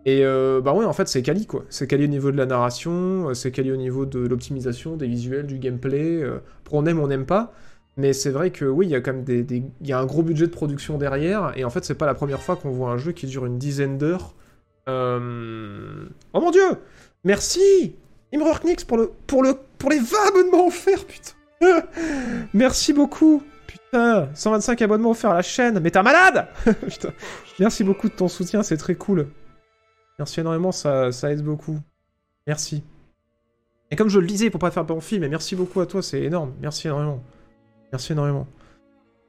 Et 0.05 0.25
euh, 0.25 0.61
bah 0.61 0.73
ouais, 0.73 0.85
en 0.85 0.93
fait, 0.93 1.07
c'est 1.07 1.21
quali, 1.21 1.45
quoi. 1.45 1.63
C'est 1.69 1.85
quali 1.85 2.03
au 2.05 2.07
niveau 2.07 2.31
de 2.31 2.37
la 2.37 2.45
narration, 2.45 3.29
euh, 3.29 3.33
c'est 3.33 3.51
quali 3.51 3.71
au 3.71 3.75
niveau 3.75 4.05
de 4.05 4.19
l'optimisation, 4.19 4.97
des 4.97 5.07
visuels, 5.07 5.45
du 5.45 5.59
gameplay. 5.59 6.23
Euh, 6.23 6.39
pour 6.63 6.75
on 6.75 6.85
aime, 6.85 6.99
on 6.99 7.07
n'aime 7.07 7.25
pas. 7.25 7.53
Mais 7.97 8.13
c'est 8.13 8.29
vrai 8.29 8.51
que 8.51 8.65
oui, 8.65 8.87
il 8.87 8.89
y 8.89 8.95
a 8.95 9.01
quand 9.01 9.13
même 9.13 9.23
des, 9.23 9.45
Il 9.81 9.87
y 9.87 9.93
a 9.93 9.99
un 9.99 10.05
gros 10.05 10.23
budget 10.23 10.47
de 10.47 10.51
production 10.51 10.97
derrière. 10.97 11.53
Et 11.57 11.65
en 11.65 11.69
fait, 11.69 11.83
c'est 11.83 11.95
pas 11.95 12.05
la 12.05 12.13
première 12.13 12.41
fois 12.41 12.55
qu'on 12.55 12.71
voit 12.71 12.91
un 12.91 12.97
jeu 12.97 13.11
qui 13.11 13.27
dure 13.27 13.45
une 13.45 13.57
dizaine 13.57 13.97
d'heures. 13.97 14.33
Euh... 14.87 16.05
Oh 16.33 16.41
mon 16.41 16.49
dieu 16.49 16.63
Merci 17.23 17.95
Imrorknix 18.33 18.83
pour 18.83 18.97
le, 18.97 19.11
pour 19.27 19.43
le, 19.43 19.53
pour 19.77 19.91
les 19.91 19.99
20 19.99 20.17
abonnements 20.29 20.67
offerts, 20.67 21.05
putain 21.05 21.33
Merci 22.53 22.93
beaucoup 22.93 23.43
125 23.93 24.81
abonnements 24.81 25.11
offerts 25.11 25.31
à 25.31 25.35
la 25.35 25.41
chaîne, 25.41 25.79
mais 25.79 25.91
t'es 25.91 26.01
malade 26.01 26.47
Putain. 26.87 27.09
Merci 27.59 27.83
beaucoup 27.83 28.07
de 28.07 28.13
ton 28.13 28.27
soutien, 28.27 28.63
c'est 28.63 28.77
très 28.77 28.95
cool. 28.95 29.27
Merci 30.17 30.39
énormément, 30.39 30.71
ça, 30.71 31.11
ça 31.11 31.31
aide 31.31 31.43
beaucoup. 31.43 31.77
Merci. 32.47 32.83
Et 33.91 33.95
comme 33.95 34.07
je 34.07 34.19
le 34.19 34.27
disais 34.27 34.49
pour 34.49 34.59
pas 34.59 34.71
faire 34.71 34.85
bon 34.85 35.01
film, 35.01 35.21
mais 35.21 35.29
merci 35.29 35.55
beaucoup 35.55 35.81
à 35.81 35.85
toi, 35.85 36.01
c'est 36.01 36.21
énorme. 36.21 36.53
Merci 36.61 36.87
énormément. 36.87 37.21
Merci 37.91 38.13
énormément. 38.13 38.47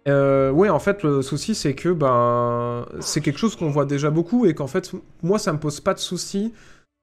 Euh, 0.08 0.50
ouais, 0.50 0.68
en 0.68 0.78
fait, 0.78 1.02
le 1.02 1.22
souci, 1.22 1.54
c'est 1.54 1.74
que 1.74 1.90
ben, 1.90 2.86
c'est 3.00 3.20
quelque 3.20 3.38
chose 3.38 3.56
qu'on 3.56 3.70
voit 3.70 3.84
déjà 3.84 4.10
beaucoup 4.10 4.46
et 4.46 4.54
qu'en 4.54 4.66
fait, 4.66 4.92
moi, 5.22 5.38
ça 5.38 5.52
me 5.52 5.58
pose 5.58 5.80
pas 5.80 5.94
de 5.94 5.98
souci. 5.98 6.52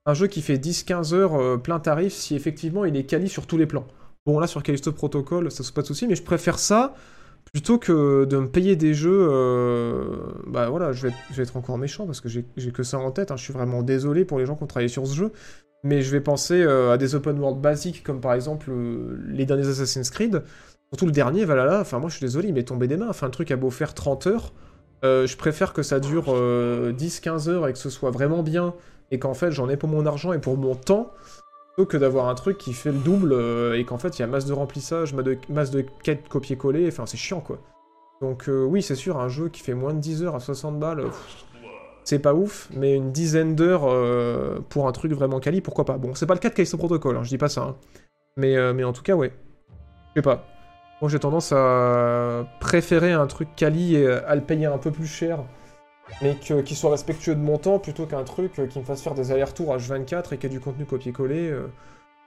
Un 0.05 0.13
jeu 0.13 0.27
qui 0.27 0.41
fait 0.41 0.57
10-15 0.57 1.13
heures 1.13 1.35
euh, 1.35 1.57
plein 1.57 1.79
tarif, 1.79 2.13
si 2.13 2.35
effectivement 2.35 2.85
il 2.85 2.95
est 2.95 3.03
quali 3.03 3.29
sur 3.29 3.47
tous 3.47 3.57
les 3.57 3.65
plans. 3.65 3.85
Bon, 4.25 4.39
là, 4.39 4.47
sur 4.47 4.63
Callisto 4.63 4.91
Protocol, 4.91 5.51
ça 5.51 5.63
se 5.63 5.71
pas 5.71 5.81
de 5.81 5.87
souci, 5.87 6.07
mais 6.07 6.15
je 6.15 6.23
préfère 6.23 6.59
ça 6.59 6.95
plutôt 7.51 7.79
que 7.79 8.25
de 8.25 8.37
me 8.37 8.47
payer 8.47 8.75
des 8.75 8.93
jeux, 8.93 9.27
euh, 9.31 10.17
bah 10.45 10.69
voilà, 10.69 10.91
je 10.91 11.07
vais, 11.07 11.41
être 11.41 11.57
encore 11.57 11.77
méchant 11.77 12.05
parce 12.05 12.21
que 12.21 12.29
j'ai 12.29 12.43
que 12.71 12.83
ça 12.83 12.99
en 12.99 13.11
tête. 13.11 13.31
Hein. 13.31 13.37
Je 13.37 13.43
suis 13.43 13.53
vraiment 13.53 13.81
désolé 13.81 14.25
pour 14.25 14.39
les 14.39 14.45
gens 14.45 14.55
qui 14.55 14.63
ont 14.63 14.67
travaillé 14.67 14.89
sur 14.89 15.07
ce 15.07 15.15
jeu, 15.15 15.31
mais 15.83 16.01
je 16.01 16.11
vais 16.11 16.21
penser 16.21 16.61
à 16.63 16.97
des 16.97 17.15
open 17.15 17.39
world 17.39 17.59
basiques 17.59 18.03
comme 18.03 18.21
par 18.21 18.33
exemple 18.33 18.71
les 19.29 19.45
derniers 19.45 19.67
Assassin's 19.67 20.11
Creed. 20.11 20.43
Surtout 20.91 21.05
le 21.05 21.11
dernier, 21.11 21.45
Valhalla. 21.45 21.79
Enfin, 21.81 21.99
moi 21.99 22.09
je 22.09 22.15
suis 22.15 22.25
désolé, 22.25 22.47
il 22.47 22.53
m'est 22.53 22.63
tombé 22.63 22.87
des 22.87 22.97
mains. 22.97 23.09
Enfin, 23.09 23.27
un 23.27 23.31
truc 23.31 23.51
a 23.51 23.55
beau 23.55 23.69
faire 23.69 23.93
30 23.93 24.27
heures, 24.27 24.53
je 25.03 25.35
préfère 25.37 25.73
que 25.73 25.83
ça 25.83 25.99
dure 25.99 26.25
10-15 26.25 27.49
heures 27.49 27.67
et 27.67 27.73
que 27.73 27.79
ce 27.79 27.89
soit 27.89 28.11
vraiment 28.11 28.43
bien 28.43 28.73
et 29.11 29.17
qu'en 29.17 29.33
fait 29.33 29.51
j'en 29.51 29.69
ai 29.69 29.77
pour 29.77 29.89
mon 29.89 30.05
argent 30.05 30.33
et 30.33 30.39
pour 30.39 30.57
mon 30.57 30.75
temps 30.75 31.11
que 31.85 31.97
d'avoir 31.97 32.27
un 32.27 32.35
truc 32.35 32.57
qui 32.57 32.73
fait 32.73 32.91
le 32.91 32.99
double 32.99 33.33
euh, 33.33 33.77
et 33.77 33.85
qu'en 33.85 33.97
fait 33.97 34.17
il 34.17 34.21
y 34.21 34.23
a 34.23 34.27
masse 34.27 34.45
de 34.45 34.53
remplissage, 34.53 35.13
masse 35.49 35.71
de, 35.71 35.85
quêtes 36.03 36.27
copier-coller, 36.27 36.87
enfin 36.87 37.05
c'est 37.05 37.17
chiant 37.17 37.41
quoi. 37.41 37.59
Donc 38.21 38.49
euh, 38.49 38.63
oui 38.63 38.81
c'est 38.81 38.95
sûr, 38.95 39.17
un 39.17 39.29
jeu 39.29 39.49
qui 39.49 39.61
fait 39.61 39.73
moins 39.73 39.93
de 39.93 39.99
10 39.99 40.23
heures 40.23 40.35
à 40.35 40.39
60 40.39 40.79
balles, 40.79 41.05
c'est 42.03 42.19
pas 42.19 42.33
ouf, 42.33 42.69
mais 42.73 42.95
une 42.95 43.11
dizaine 43.11 43.55
d'heures 43.55 43.85
euh, 43.85 44.59
pour 44.69 44.87
un 44.87 44.91
truc 44.91 45.13
vraiment 45.13 45.39
quali, 45.39 45.61
pourquoi 45.61 45.85
pas? 45.85 45.97
Bon 45.97 46.15
c'est 46.15 46.25
pas 46.25 46.33
le 46.33 46.39
cas 46.39 46.49
de 46.49 46.55
Callisto 46.55 46.77
Protocol, 46.77 47.17
hein, 47.17 47.23
je 47.23 47.29
dis 47.29 47.37
pas 47.37 47.49
ça, 47.49 47.61
hein. 47.61 47.75
mais, 48.37 48.73
mais 48.73 48.83
en 48.83 48.93
tout 48.93 49.03
cas 49.03 49.15
ouais, 49.15 49.31
je 50.15 50.19
sais 50.19 50.23
pas. 50.23 50.45
Moi 51.01 51.09
j'ai 51.09 51.19
tendance 51.19 51.51
à 51.53 52.45
préférer 52.59 53.13
un 53.13 53.27
truc 53.27 53.49
quali 53.55 53.95
et 53.95 54.07
à 54.07 54.35
le 54.35 54.41
payer 54.41 54.65
un 54.65 54.77
peu 54.77 54.91
plus 54.91 55.07
cher 55.07 55.39
mais 56.21 56.35
qu'il 56.35 56.75
soit 56.75 56.91
respectueux 56.91 57.35
de 57.35 57.39
mon 57.39 57.57
temps 57.57 57.79
plutôt 57.79 58.05
qu'un 58.05 58.23
truc 58.23 58.59
euh, 58.59 58.67
qui 58.67 58.79
me 58.79 58.83
fasse 58.83 59.01
faire 59.01 59.13
des 59.13 59.31
allers-retours 59.31 59.75
H24 59.75 60.33
et 60.33 60.37
qui 60.37 60.45
ait 60.45 60.49
du 60.49 60.59
contenu 60.59 60.85
copier-coller. 60.85 61.49
Euh. 61.49 61.67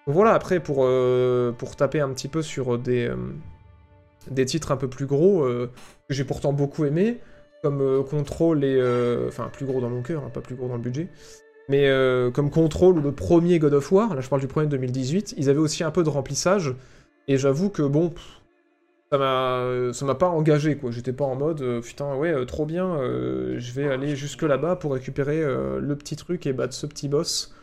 Donc 0.07 0.17
voilà, 0.17 0.33
après, 0.33 0.61
pour, 0.61 0.79
euh, 0.81 1.53
pour 1.53 1.77
taper 1.77 2.01
un 2.01 2.09
petit 2.11 2.29
peu 2.29 2.43
sur 2.43 2.79
des, 2.79 3.11
des 4.31 4.45
titres 4.47 4.73
un 4.73 4.77
peu 4.77 4.89
plus 4.89 5.07
gros, 5.07 5.45
que 5.45 5.69
j'ai 6.11 6.25
pourtant 6.25 6.53
beaucoup 6.53 6.85
aimé, 6.85 7.19
comme 7.63 8.05
Control 8.11 8.65
et... 8.65 8.83
Enfin, 9.29 9.49
plus 9.53 9.65
gros 9.65 9.81
dans 9.81 9.91
mon 9.91 10.03
cœur, 10.03 10.25
hein, 10.25 10.31
pas 10.35 10.41
plus 10.41 10.57
gros 10.57 10.67
dans 10.67 10.75
le 10.75 10.81
budget. 10.81 11.07
Mais 11.69 11.89
comme 12.35 12.51
Control 12.51 12.99
ou 12.99 13.01
le 13.01 13.13
premier 13.13 13.61
God 13.61 13.75
of 13.75 13.93
War, 13.93 14.17
là 14.17 14.21
je 14.21 14.29
parle 14.29 14.41
du 14.41 14.49
premier 14.49 14.67
de 14.67 14.73
2018, 14.73 15.35
ils 15.37 15.49
avaient 15.49 15.61
aussi 15.61 15.85
un 15.85 15.93
peu 15.93 16.03
de 16.03 16.09
remplissage, 16.09 16.75
et 17.29 17.37
j'avoue 17.37 17.71
que 17.71 17.83
bon, 17.83 18.13
ça 19.13 19.19
m'a 19.19 19.93
ça 19.93 20.07
m'a 20.07 20.15
pas 20.15 20.29
engagé 20.29 20.79
quoi. 20.79 20.91
J'étais 20.91 21.13
pas 21.13 21.27
en 21.27 21.35
mode 21.35 21.61
euh, 21.61 21.81
putain 21.83 22.17
ouais 22.17 22.33
euh, 22.33 22.47
trop 22.47 22.65
bien 22.65 22.97
euh, 22.97 23.57
je 23.59 23.73
vais 23.75 23.87
aller 23.93 24.17
jusque 24.17 24.43
là-bas 24.43 24.77
pour 24.77 24.95
récupérer 24.95 25.43
le 25.45 25.95
petit 25.97 26.17
truc 26.17 26.47
et 26.47 26.55
battre 26.55 26.73
ce 26.73 26.87
petit 26.87 27.09
boss. 27.09 27.55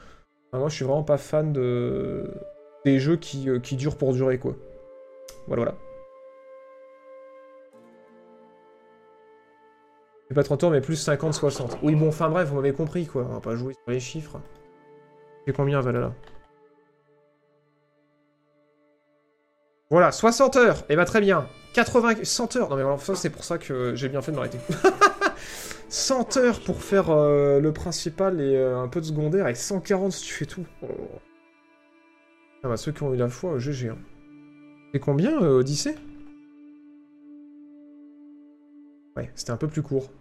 Moi 0.54 0.70
je 0.70 0.76
suis 0.76 0.86
vraiment 0.86 1.04
pas 1.04 1.18
fan 1.18 1.52
de 1.52 2.32
des 2.86 3.00
jeux 3.00 3.18
qui, 3.18 3.48
qui 3.64 3.76
durent 3.78 3.98
pour 3.98 4.14
durer 4.14 4.38
quoi. 4.38 4.56
Voilà 5.48 5.64
voilà. 5.64 5.78
Pas 10.36 10.44
30 10.44 10.64
heures 10.66 10.72
mais 10.72 10.82
plus 10.82 10.98
50 10.98 11.34
60 11.34 11.80
oui 11.82 11.96
bon 11.96 12.10
enfin 12.10 12.30
bref 12.30 12.50
vous 12.50 12.58
m'avez 12.58 12.74
compris 12.74 13.08
quoi. 13.08 13.26
On 13.28 13.34
va 13.34 13.42
pas 13.42 13.56
jouer 13.56 13.74
sur 13.74 13.92
les 13.92 14.00
chiffres. 14.00 14.40
C'est 15.48 15.54
combien 15.54 15.82
Valhalla? 15.82 16.14
Voilà, 19.90 20.12
60 20.12 20.56
heures. 20.56 20.78
Eh 20.90 20.96
bah 20.96 21.02
ben, 21.02 21.06
très 21.06 21.22
bien. 21.22 21.48
80... 21.74 22.24
100 22.24 22.56
heures. 22.58 22.70
Non 22.70 22.76
mais 22.76 22.98
ça 23.00 23.16
c'est 23.16 23.30
pour 23.30 23.44
ça 23.44 23.58
que 23.58 23.96
j'ai 23.96 24.10
bien 24.10 24.22
fait 24.22 24.32
de 24.32 24.36
m'arrêter. 24.36 24.60
100 25.90 26.38
heures 26.38 26.60
pour 26.62 26.82
faire 26.84 27.10
euh, 27.10 27.60
le 27.60 27.74
principal 27.74 28.40
et 28.40 28.56
euh, 28.56 28.80
un 28.80 28.88
peu 28.88 29.02
de 29.02 29.06
secondaire 29.06 29.48
et 29.48 29.56
140 29.56 30.12
si 30.12 30.26
tu 30.26 30.34
fais 30.34 30.46
tout. 30.46 30.66
Oh. 30.84 30.88
Ah 32.64 32.68
bah 32.68 32.78
ceux 32.78 32.92
qui 32.92 33.02
ont 33.02 33.14
eu 33.14 33.18
la 33.18 33.30
foi, 33.30 33.58
GG. 33.58 33.90
Hein. 33.90 33.98
C'est 34.94 35.00
combien 35.00 35.42
euh, 35.42 35.60
Odyssée? 35.60 35.96
Ouais, 39.18 39.32
c'était 39.34 39.52
un 39.52 39.58
peu 39.58 39.68
plus 39.68 39.82
court. 39.82 40.12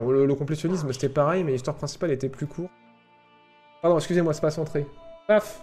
Le, 0.00 0.24
le 0.24 0.34
complétionnisme 0.34 0.90
c'était 0.92 1.08
pareil, 1.08 1.44
mais 1.44 1.52
l'histoire 1.52 1.76
principale 1.76 2.12
était 2.12 2.30
plus 2.30 2.46
courte. 2.46 2.70
Pardon, 3.82 3.98
excusez-moi, 3.98 4.32
c'est 4.32 4.40
pas 4.40 4.50
centré. 4.50 4.86
Paf 5.26 5.60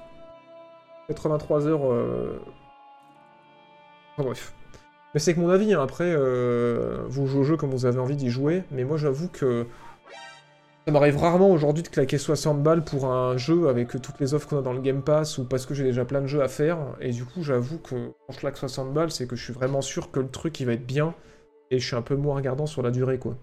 83 1.08 1.68
heures 1.68 1.92
bref. 4.24 4.54
Mais 5.14 5.20
c'est 5.20 5.34
que 5.34 5.40
mon 5.40 5.50
avis, 5.50 5.74
hein. 5.74 5.82
après, 5.82 6.14
euh, 6.14 7.06
vous 7.08 7.26
jouez 7.26 7.40
au 7.40 7.44
jeu 7.44 7.56
comme 7.56 7.72
vous 7.72 7.86
avez 7.86 8.00
envie 8.00 8.18
d'y 8.18 8.30
jouer, 8.30 8.64
mais 8.72 8.84
moi 8.84 8.98
j'avoue 8.98 9.30
que 9.30 9.66
ça 10.86 10.92
m'arrive 10.92 11.18
rarement 11.18 11.50
aujourd'hui 11.50 11.84
de 11.84 11.88
claquer 11.88 12.18
60 12.18 12.62
balles 12.62 12.84
pour 12.84 13.06
un 13.06 13.38
jeu 13.38 13.70
avec 13.70 13.90
toutes 13.90 14.20
les 14.20 14.34
offres 14.34 14.50
qu'on 14.50 14.60
a 14.60 14.62
dans 14.62 14.74
le 14.74 14.82
Game 14.82 15.02
Pass, 15.02 15.38
ou 15.38 15.46
parce 15.46 15.66
que 15.66 15.74
j'ai 15.74 15.86
déjà 15.86 16.04
plein 16.04 16.20
de 16.20 16.28
jeux 16.28 16.44
à 16.44 16.50
faire, 16.50 16.80
et 17.00 17.12
du 17.12 17.24
coup 17.24 17.44
j'avoue 17.44 17.80
que 17.80 17.96
quand 17.96 18.34
je 18.34 18.40
claque 18.40 18.58
60 18.58 18.94
balles, 18.94 19.10
c'est 19.10 19.26
que 19.26 19.38
je 19.38 19.44
suis 19.46 19.54
vraiment 19.54 19.82
sûr 19.82 20.12
que 20.12 20.20
le 20.20 20.28
truc 20.28 20.60
il 20.60 20.66
va 20.66 20.74
être 20.74 20.86
bien, 20.86 21.16
et 21.72 21.80
je 21.80 21.88
suis 21.88 21.96
un 21.96 22.02
peu 22.02 22.16
moins 22.16 22.36
regardant 22.36 22.66
sur 22.66 22.82
la 22.82 22.92
durée 22.92 23.18
quoi. 23.18 23.38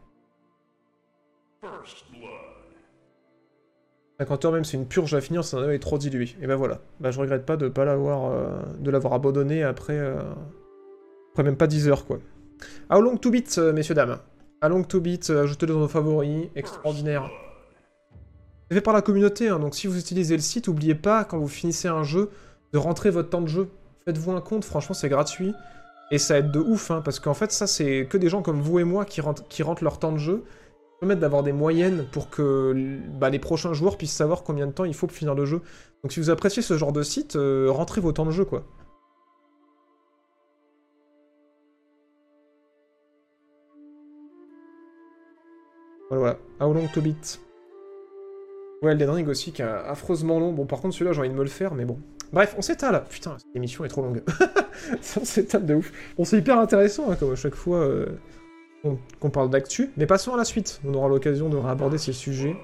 50 4.21 4.45
heures 4.45 4.53
même 4.53 4.65
c'est 4.65 4.77
une 4.77 4.87
purge 4.87 5.15
à 5.15 5.23
finir, 5.23 5.43
ça 5.43 5.57
avait 5.57 5.79
trop 5.79 5.97
dilué. 5.97 6.37
Et 6.43 6.47
ben 6.47 6.57
voilà, 6.57 6.81
bah 7.01 7.11
je 7.11 7.19
regrette 7.19 7.47
pas 7.47 7.57
de 7.57 7.69
pas 7.69 7.87
l'avoir 7.87 8.31
euh, 8.31 8.61
de 8.79 8.91
l'avoir 8.91 9.15
abandonné 9.15 9.63
après... 9.63 9.97
Euh, 9.97 10.21
après 11.33 11.43
même 11.43 11.57
pas 11.57 11.67
10 11.67 11.89
heures, 11.89 12.05
quoi. 12.05 12.19
How 12.91 13.01
long 13.01 13.17
to 13.17 13.31
beat, 13.31 13.57
euh, 13.59 13.73
messieurs, 13.73 13.95
dames 13.95 14.19
How 14.63 14.69
long 14.69 14.85
to 14.85 15.01
beat, 15.01 15.31
euh, 15.31 15.43
ajoutez-le 15.43 15.73
dans 15.73 15.81
vos 15.81 15.89
favoris, 15.89 16.49
extraordinaire. 16.55 17.31
C'est 18.69 18.77
fait 18.77 18.81
par 18.81 18.95
la 18.95 19.03
communauté, 19.03 19.49
hein, 19.49 19.59
donc 19.59 19.75
si 19.75 19.87
vous 19.87 19.99
utilisez 19.99 20.37
le 20.37 20.43
site, 20.43 20.69
n'oubliez 20.69 20.95
pas, 20.95 21.25
quand 21.25 21.39
vous 21.39 21.49
finissez 21.49 21.89
un 21.89 22.05
jeu, 22.05 22.31
de 22.73 22.79
rentrer 22.79 23.11
votre 23.11 23.31
temps 23.31 23.41
de 23.41 23.49
jeu. 23.49 23.69
Faites-vous 24.05 24.33
un 24.33 24.41
compte, 24.41 24.65
franchement, 24.65 24.95
c'est 24.95 25.09
gratuit. 25.09 25.55
Et 26.11 26.19
ça 26.19 26.39
aide 26.39 26.51
de 26.51 26.61
ouf, 26.61 26.91
hein, 26.91 27.01
parce 27.03 27.19
qu'en 27.19 27.35
fait, 27.35 27.51
ça, 27.51 27.67
c'est 27.67 28.07
que 28.09 28.19
des 28.19 28.29
gens 28.29 28.43
comme 28.43 28.61
vous 28.61 28.79
et 28.79 28.85
moi 28.85 29.05
qui 29.05 29.21
rentrent, 29.21 29.47
qui 29.49 29.63
rentrent 29.63 29.85
leur 29.85 29.99
temps 29.99 30.13
de 30.13 30.19
jeu. 30.19 30.45
permettre 31.01 31.21
d'avoir 31.21 31.43
des 31.43 31.53
moyennes 31.53 32.07
pour 32.13 32.31
que 32.31 32.99
bah, 33.19 33.31
les 33.31 33.39
prochains 33.39 33.73
joueurs 33.73 33.97
puissent 33.97 34.13
savoir 34.13 34.43
combien 34.43 34.67
de 34.67 34.73
temps 34.73 34.85
il 34.85 34.95
faut 34.95 35.07
pour 35.07 35.17
finir 35.17 35.35
le 35.35 35.47
jeu. 35.47 35.63
Donc 36.03 36.13
si 36.13 36.21
vous 36.21 36.31
appréciez 36.31 36.63
ce 36.63 36.77
genre 36.77 36.93
de 36.93 37.03
site, 37.03 37.37
euh, 37.37 37.69
rentrez 37.71 38.01
vos 38.01 38.13
temps 38.13 38.27
de 38.27 38.31
jeu, 38.31 38.45
quoi. 38.45 38.65
Voilà, 46.13 46.37
voilà. 46.59 46.73
How 46.73 46.75
long 46.75 46.89
to 46.89 47.01
beat? 47.01 47.41
Ouais, 48.83 48.93
Elden 48.93 49.09
Ring 49.09 49.29
aussi, 49.29 49.51
qui 49.51 49.63
est 49.63 49.65
affreusement 49.65 50.39
long. 50.39 50.53
Bon, 50.53 50.67
par 50.67 50.83
contre, 50.83 50.95
celui-là, 50.95 51.15
j'ai 51.15 51.21
envie 51.21 51.31
de 51.31 51.35
me 51.35 51.43
le 51.43 51.49
faire, 51.49 51.75
mais 51.75 51.87
bon. 51.87 51.99
Bref, 52.35 52.55
on 52.59 52.61
s'étale. 52.61 53.03
Putain, 53.09 53.39
cette 53.39 53.57
émission 53.57 53.83
est 53.87 53.89
trop 53.89 54.03
longue. 54.03 54.23
on 55.21 55.25
s'étale 55.25 55.65
de 55.65 55.75
ouf. 55.77 55.91
Bon, 56.19 56.25
c'est 56.27 56.37
hyper 56.37 56.59
intéressant, 56.59 57.11
hein, 57.11 57.17
comme 57.17 57.33
à 57.33 57.35
chaque 57.35 57.55
fois 57.55 57.79
euh, 57.79 58.07
qu'on 59.21 59.31
parle 59.31 59.49
d'actu. 59.49 59.91
Mais 59.97 60.05
passons 60.05 60.35
à 60.35 60.37
la 60.37 60.45
suite. 60.45 60.83
On 60.85 60.93
aura 60.93 61.09
l'occasion 61.09 61.49
de 61.49 61.57
réaborder 61.57 61.97
ces 61.97 62.13
sujets. 62.13 62.57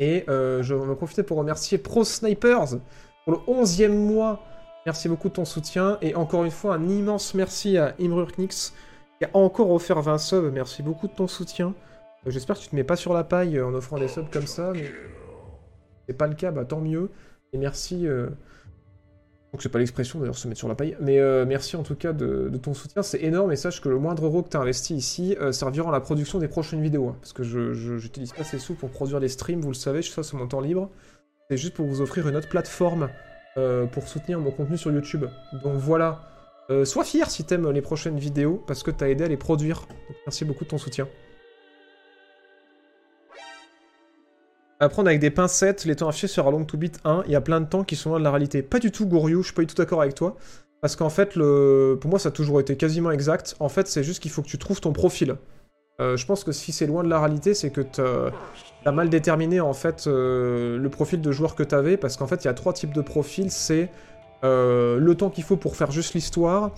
Et 0.00 0.24
euh, 0.30 0.62
je 0.62 0.74
vais 0.74 0.90
en 0.90 0.94
profiter 0.94 1.22
pour 1.22 1.36
remercier 1.36 1.76
Pro 1.76 2.02
Snipers 2.02 2.78
pour 3.26 3.32
le 3.34 3.38
11e 3.46 3.88
mois. 3.88 4.40
Merci 4.86 5.10
beaucoup 5.10 5.28
de 5.28 5.34
ton 5.34 5.44
soutien. 5.44 5.98
Et 6.00 6.14
encore 6.14 6.44
une 6.44 6.50
fois, 6.50 6.76
un 6.76 6.88
immense 6.88 7.34
merci 7.34 7.76
à 7.76 7.94
Imrurknix 8.00 8.72
qui 9.18 9.26
a 9.26 9.30
encore 9.34 9.70
offert 9.70 10.00
20 10.00 10.16
subs. 10.16 10.50
Merci 10.50 10.82
beaucoup 10.82 11.08
de 11.08 11.12
ton 11.12 11.26
soutien. 11.28 11.74
Euh, 12.26 12.30
j'espère 12.30 12.56
que 12.56 12.62
tu 12.62 12.68
te 12.68 12.76
mets 12.76 12.84
pas 12.84 12.96
sur 12.96 13.12
la 13.12 13.24
paille 13.24 13.60
en 13.60 13.74
offrant 13.74 13.98
des 13.98 14.08
subs 14.08 14.30
comme 14.30 14.46
ça. 14.46 14.72
Mais 14.72 14.90
c'est 16.06 16.16
pas 16.16 16.26
le 16.26 16.34
cas, 16.34 16.50
bah 16.50 16.64
tant 16.64 16.80
mieux. 16.80 17.10
Et 17.52 17.58
merci. 17.58 18.06
Euh... 18.06 18.28
Donc 19.54 19.62
c'est 19.62 19.68
pas 19.68 19.78
l'expression 19.78 20.18
d'ailleurs 20.18 20.36
se 20.36 20.48
mettre 20.48 20.58
sur 20.58 20.66
la 20.66 20.74
paille, 20.74 20.96
mais 20.98 21.20
euh, 21.20 21.44
merci 21.46 21.76
en 21.76 21.84
tout 21.84 21.94
cas 21.94 22.12
de, 22.12 22.50
ton 22.60 22.74
soutien, 22.74 23.04
c'est 23.04 23.22
énorme 23.22 23.52
et 23.52 23.56
sache 23.56 23.80
que 23.80 23.88
le 23.88 24.00
moindre 24.00 24.26
euro 24.26 24.42
que 24.42 24.48
tu 24.48 24.56
as 24.56 24.60
investi 24.60 24.96
ici 24.96 25.36
euh, 25.40 25.52
servira 25.52 25.90
à 25.90 25.92
la 25.92 26.00
production 26.00 26.40
des 26.40 26.48
prochaines 26.48 26.82
vidéos, 26.82 27.10
hein, 27.10 27.16
parce 27.20 27.32
que 27.32 27.44
je 27.44 27.92
n'utilise 27.92 28.32
pas 28.32 28.42
ces 28.42 28.58
sous 28.58 28.74
pour 28.74 28.90
produire 28.90 29.20
les 29.20 29.28
streams, 29.28 29.60
vous 29.60 29.68
le 29.68 29.74
savez, 29.74 30.02
je 30.02 30.08
fais 30.08 30.16
ça 30.16 30.22
sur 30.24 30.38
mon 30.38 30.48
temps 30.48 30.60
libre, 30.60 30.90
c'est 31.48 31.56
juste 31.56 31.74
pour 31.74 31.86
vous 31.86 32.00
offrir 32.00 32.26
une 32.26 32.34
autre 32.34 32.48
plateforme 32.48 33.10
euh, 33.56 33.86
pour 33.86 34.08
soutenir 34.08 34.40
mon 34.40 34.50
contenu 34.50 34.76
sur 34.76 34.90
YouTube. 34.90 35.26
Donc 35.62 35.76
voilà, 35.76 36.28
sois 36.82 37.04
fier 37.04 37.30
si 37.30 37.44
t'aimes 37.44 37.70
les 37.70 37.80
prochaines 37.80 38.18
vidéos, 38.18 38.60
parce 38.66 38.82
que 38.82 38.90
t'as 38.90 39.08
aidé 39.08 39.22
à 39.22 39.28
les 39.28 39.36
produire, 39.36 39.86
merci 40.26 40.44
beaucoup 40.44 40.64
de 40.64 40.70
ton 40.70 40.78
soutien. 40.78 41.06
À 44.80 44.88
prendre 44.88 45.08
avec 45.08 45.20
des 45.20 45.30
pincettes, 45.30 45.84
les 45.84 45.96
temps 45.96 46.08
affichés 46.08 46.26
sur 46.26 46.50
Long 46.50 46.64
to 46.64 46.76
Beat 46.76 46.98
1, 47.04 47.24
il 47.26 47.32
y 47.32 47.36
a 47.36 47.40
plein 47.40 47.60
de 47.60 47.66
temps 47.66 47.84
qui 47.84 47.96
sont 47.96 48.10
loin 48.10 48.18
de 48.18 48.24
la 48.24 48.30
réalité. 48.30 48.62
Pas 48.62 48.78
du 48.78 48.90
tout, 48.90 49.06
Goryou, 49.06 49.42
je 49.42 49.46
suis 49.46 49.54
pas 49.54 49.62
du 49.62 49.68
tout 49.68 49.76
d'accord 49.76 50.02
avec 50.02 50.14
toi. 50.14 50.36
Parce 50.80 50.96
qu'en 50.96 51.08
fait, 51.08 51.34
le... 51.36 51.96
pour 52.00 52.10
moi, 52.10 52.18
ça 52.18 52.28
a 52.28 52.32
toujours 52.32 52.60
été 52.60 52.76
quasiment 52.76 53.10
exact. 53.10 53.56
En 53.60 53.68
fait, 53.68 53.86
c'est 53.86 54.02
juste 54.02 54.20
qu'il 54.20 54.30
faut 54.30 54.42
que 54.42 54.48
tu 54.48 54.58
trouves 54.58 54.80
ton 54.80 54.92
profil. 54.92 55.36
Euh, 56.00 56.16
je 56.16 56.26
pense 56.26 56.42
que 56.42 56.52
si 56.52 56.72
c'est 56.72 56.86
loin 56.86 57.04
de 57.04 57.08
la 57.08 57.20
réalité, 57.20 57.54
c'est 57.54 57.70
que 57.70 57.80
t'as 57.80 58.92
mal 58.92 59.08
déterminé 59.08 59.60
en 59.60 59.72
fait 59.72 60.06
euh, 60.06 60.76
le 60.76 60.88
profil 60.90 61.20
de 61.20 61.32
joueur 61.32 61.54
que 61.54 61.62
t'avais, 61.62 61.96
parce 61.96 62.16
qu'en 62.16 62.26
fait, 62.26 62.44
il 62.44 62.48
y 62.48 62.50
a 62.50 62.54
trois 62.54 62.72
types 62.72 62.92
de 62.92 63.00
profils. 63.00 63.50
C'est 63.50 63.90
euh, 64.42 64.98
le 64.98 65.14
temps 65.14 65.30
qu'il 65.30 65.44
faut 65.44 65.56
pour 65.56 65.76
faire 65.76 65.90
juste 65.90 66.14
l'histoire, 66.14 66.72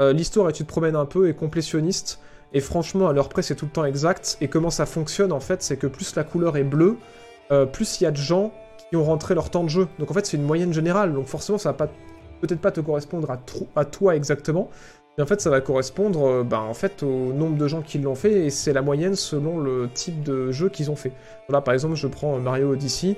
l'histoire 0.00 0.48
et 0.48 0.54
tu 0.54 0.64
te 0.64 0.68
promènes 0.68 0.96
un 0.96 1.04
peu, 1.04 1.28
et 1.28 1.34
complétionniste. 1.34 2.20
Et 2.54 2.60
franchement, 2.60 3.08
à 3.08 3.12
l'heure 3.12 3.28
près, 3.28 3.42
c'est 3.42 3.54
tout 3.54 3.66
le 3.66 3.70
temps 3.70 3.84
exact. 3.84 4.38
Et 4.40 4.48
comment 4.48 4.70
ça 4.70 4.86
fonctionne, 4.86 5.32
en 5.32 5.40
fait, 5.40 5.62
c'est 5.62 5.76
que 5.76 5.86
plus 5.86 6.16
la 6.16 6.24
couleur 6.24 6.56
est 6.56 6.64
bleue, 6.64 6.96
euh, 7.52 7.66
plus 7.66 8.00
il 8.00 8.04
y 8.04 8.06
a 8.06 8.10
de 8.10 8.16
gens 8.16 8.52
qui 8.78 8.96
ont 8.96 9.04
rentré 9.04 9.34
leur 9.34 9.50
temps 9.50 9.64
de 9.64 9.68
jeu. 9.68 9.88
Donc 9.98 10.10
en 10.10 10.14
fait, 10.14 10.26
c'est 10.26 10.36
une 10.36 10.44
moyenne 10.44 10.72
générale. 10.72 11.12
Donc 11.12 11.26
forcément, 11.26 11.58
ça 11.58 11.72
va 11.72 11.88
peut-être 12.40 12.60
pas 12.60 12.70
te 12.70 12.80
correspondre 12.80 13.30
à, 13.76 13.84
toi 13.84 14.16
exactement. 14.16 14.70
Mais 15.16 15.24
en 15.24 15.26
fait, 15.26 15.40
ça 15.40 15.50
va 15.50 15.60
correspondre 15.60 16.24
euh, 16.24 16.42
ben, 16.44 16.60
en 16.60 16.74
fait, 16.74 17.02
au 17.02 17.32
nombre 17.32 17.56
de 17.56 17.68
gens 17.68 17.82
qui 17.82 17.98
l'ont 17.98 18.14
fait. 18.14 18.46
Et 18.46 18.50
c'est 18.50 18.72
la 18.72 18.82
moyenne 18.82 19.14
selon 19.14 19.58
le 19.58 19.88
type 19.92 20.22
de 20.22 20.50
jeu 20.52 20.68
qu'ils 20.68 20.90
ont 20.90 20.96
fait. 20.96 21.12
Là, 21.48 21.60
par 21.60 21.74
exemple, 21.74 21.94
je 21.94 22.06
prends 22.06 22.38
Mario 22.38 22.72
Odyssey. 22.72 23.16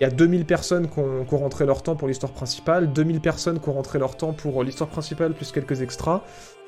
Il 0.00 0.04
y 0.04 0.06
a 0.06 0.10
2000 0.10 0.44
personnes 0.44 0.88
qui 0.88 1.00
ont, 1.00 1.38
rentré 1.38 1.66
leur 1.66 1.82
temps 1.82 1.96
pour 1.96 2.06
l'histoire 2.06 2.32
principale, 2.32 2.92
2000 2.92 3.20
personnes 3.20 3.58
qui 3.58 3.68
ont 3.68 3.72
rentré 3.72 3.98
leur 3.98 4.16
temps 4.16 4.32
pour 4.32 4.62
l'histoire 4.62 4.88
principale 4.88 5.32
plus 5.32 5.50
quelques 5.50 5.82
extras, 5.82 6.22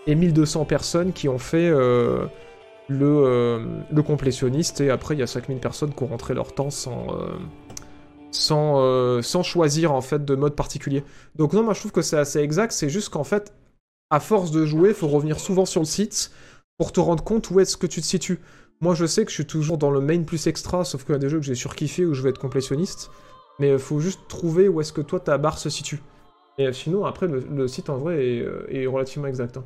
et 0.09 0.17
1200 0.17 0.65
personnes 0.65 1.13
qui 1.13 1.29
ont 1.29 1.39
fait 1.39 1.69
euh, 1.69 2.27
le, 2.91 3.07
euh, 3.07 3.65
le 3.91 4.03
complétionniste, 4.03 4.81
et 4.81 4.91
après 4.91 5.15
il 5.15 5.21
y 5.21 5.23
a 5.23 5.27
5000 5.27 5.59
personnes 5.59 5.95
qui 5.95 6.03
ont 6.03 6.09
rentré 6.09 6.35
leur 6.35 6.53
temps 6.53 6.71
sans, 6.71 7.07
euh, 7.15 7.37
sans, 8.33 8.81
euh, 8.81 9.23
sans 9.23 9.43
choisir 9.43 9.93
en 9.93 10.01
fait 10.01 10.25
de 10.25 10.35
mode 10.35 10.57
particulier. 10.57 11.05
Donc 11.37 11.53
non, 11.53 11.63
moi 11.63 11.73
je 11.73 11.81
trouve 11.81 11.93
que 11.93 12.03
c'est 12.03 12.19
assez 12.19 12.41
exact, 12.41 12.73
c'est 12.73 12.91
juste 12.91 13.09
qu'en 13.11 13.25
fait, 13.25 13.55
à 14.11 14.19
force 14.19 14.51
de 14.51 14.67
jouer, 14.67 14.89
il 14.91 14.95
faut 14.95 15.09
revenir 15.09 15.39
souvent 15.39 15.67
sur 15.67 15.81
le 15.81 15.87
site 15.87 16.33
pour 16.79 16.93
te 16.93 16.99
rendre 16.99 17.23
compte 17.23 17.49
où 17.51 17.61
est-ce 17.61 17.77
que 17.77 17.87
tu 17.87 18.01
te 18.01 18.07
situes. 18.07 18.41
Moi 18.81 18.95
je 18.95 19.07
sais 19.07 19.25
que 19.25 19.31
je 19.31 19.37
suis 19.37 19.47
toujours 19.47 19.79
dans 19.79 19.91
le 19.93 20.01
main 20.01 20.23
plus 20.25 20.49
extra, 20.49 20.85
sauf 20.85 21.05
qu'il 21.05 21.13
y 21.13 21.17
a 21.17 21.19
des 21.19 21.29
jeux 21.29 21.39
que 21.39 21.47
j'ai 21.47 21.55
surkiffé 21.55 22.05
où 22.05 22.15
je 22.15 22.23
vais 22.23 22.31
être 22.31 22.41
complétionniste, 22.41 23.11
mais 23.61 23.71
il 23.71 23.79
faut 23.79 24.01
juste 24.01 24.21
trouver 24.29 24.69
où 24.69 24.81
est-ce 24.81 24.93
que 24.93 25.03
toi 25.03 25.21
ta 25.21 25.39
barre 25.39 25.59
se 25.59 25.71
situe. 25.71 26.03
Et 26.59 26.73
sinon, 26.73 27.05
après, 27.05 27.29
le, 27.29 27.69
site 27.69 27.89
en 27.89 27.97
vrai 27.97 28.27
est, 28.27 28.47
est 28.69 28.87
relativement 28.87 29.29
exact. 29.29 29.57
Hein. 29.59 29.65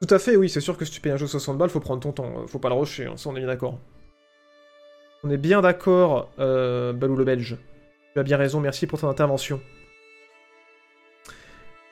Tout 0.00 0.14
à 0.14 0.18
fait, 0.18 0.36
oui, 0.36 0.48
c'est 0.48 0.60
sûr 0.60 0.76
que 0.76 0.84
si 0.84 0.90
tu 0.90 1.00
payes 1.00 1.12
un 1.12 1.16
jeu 1.16 1.26
60 1.26 1.56
balles, 1.56 1.70
faut 1.70 1.80
prendre 1.80 2.00
ton 2.00 2.12
temps, 2.12 2.42
euh, 2.42 2.46
faut 2.46 2.58
pas 2.58 2.68
le 2.68 2.74
rusher, 2.74 3.06
hein, 3.06 3.16
ça 3.16 3.30
on 3.30 3.36
est 3.36 3.40
bien 3.40 3.48
d'accord. 3.48 3.78
On 5.24 5.30
est 5.30 5.38
bien 5.38 5.60
d'accord, 5.60 6.30
euh, 6.38 6.92
Balou 6.92 7.16
le 7.16 7.24
Belge. 7.24 7.56
Tu 8.12 8.20
as 8.20 8.22
bien 8.22 8.36
raison, 8.36 8.60
merci 8.60 8.86
pour 8.86 9.00
ton 9.00 9.08
intervention. 9.08 9.60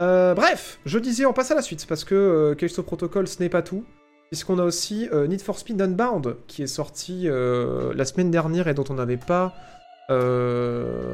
Euh, 0.00 0.34
bref, 0.34 0.78
je 0.84 1.00
disais, 1.00 1.26
on 1.26 1.32
passe 1.32 1.50
à 1.50 1.54
la 1.54 1.62
suite, 1.62 1.86
parce 1.88 2.04
que 2.04 2.14
euh, 2.14 2.54
Callisto 2.54 2.82
Protocol, 2.82 3.26
ce 3.26 3.42
n'est 3.42 3.48
pas 3.48 3.62
tout. 3.62 3.84
Puisqu'on 4.30 4.58
a 4.58 4.64
aussi 4.64 5.08
Need 5.12 5.42
for 5.42 5.58
Speed 5.58 5.80
Unbound, 5.80 6.36
qui 6.48 6.62
est 6.62 6.68
sorti 6.68 7.28
la 7.28 8.04
semaine 8.04 8.32
dernière 8.32 8.66
et 8.66 8.74
dont 8.74 8.82
on 8.88 8.94
n'avait 8.94 9.16
pas 9.16 9.54
de 10.08 11.12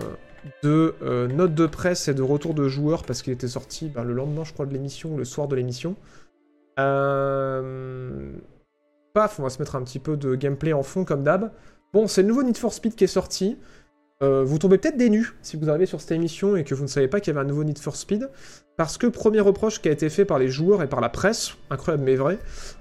notes 1.27 1.55
de 1.55 1.67
presse 1.67 2.09
et 2.09 2.15
de 2.15 2.23
retour 2.23 2.55
de 2.55 2.67
joueurs, 2.67 3.03
parce 3.03 3.21
qu'il 3.21 3.35
était 3.35 3.49
sorti 3.49 3.89
ben, 3.89 4.05
le 4.05 4.15
lendemain, 4.15 4.45
je 4.45 4.55
crois, 4.55 4.65
de 4.65 4.73
l'émission, 4.73 5.19
le 5.19 5.27
soir 5.27 5.49
de 5.49 5.57
l'émission. 5.57 5.97
Euh... 6.81 8.33
Paf, 9.13 9.41
on 9.41 9.43
va 9.43 9.51
se 9.51 9.59
mettre 9.59 9.77
un 9.77 9.83
petit 9.83 9.99
peu 9.99 10.17
de 10.17 10.35
gameplay 10.35 10.73
en 10.73 10.83
fond 10.83 11.05
comme 11.05 11.23
d'hab. 11.23 11.51
Bon, 11.93 12.07
c'est 12.07 12.23
le 12.23 12.29
nouveau 12.29 12.43
Need 12.43 12.57
for 12.57 12.73
Speed 12.73 12.95
qui 12.95 13.05
est 13.05 13.09
sorti. 13.09 13.59
Euh, 14.23 14.45
vous 14.45 14.59
tombez 14.59 14.77
peut-être 14.77 14.99
des 14.99 15.11
si 15.41 15.57
vous 15.57 15.71
arrivez 15.71 15.87
sur 15.87 16.01
cette 16.01 16.13
émission 16.13 16.55
et 16.55 16.63
que 16.63 16.75
vous 16.75 16.83
ne 16.83 16.89
savez 16.89 17.09
pas 17.09 17.21
qu'il 17.21 17.33
y 17.33 17.37
avait 17.37 17.45
un 17.45 17.49
nouveau 17.49 17.65
Need 17.65 17.79
for 17.79 17.97
Speed. 17.97 18.29
Parce 18.77 18.99
que 18.99 19.07
premier 19.07 19.41
reproche 19.41 19.81
qui 19.81 19.89
a 19.89 19.93
été 19.93 20.09
fait 20.09 20.25
par 20.25 20.39
les 20.39 20.49
joueurs 20.49 20.83
et 20.83 20.89
par 20.89 21.01
la 21.01 21.09
presse, 21.09 21.55
incroyable 21.71 22.05
mais 22.05 22.17
vrai, 22.17 22.39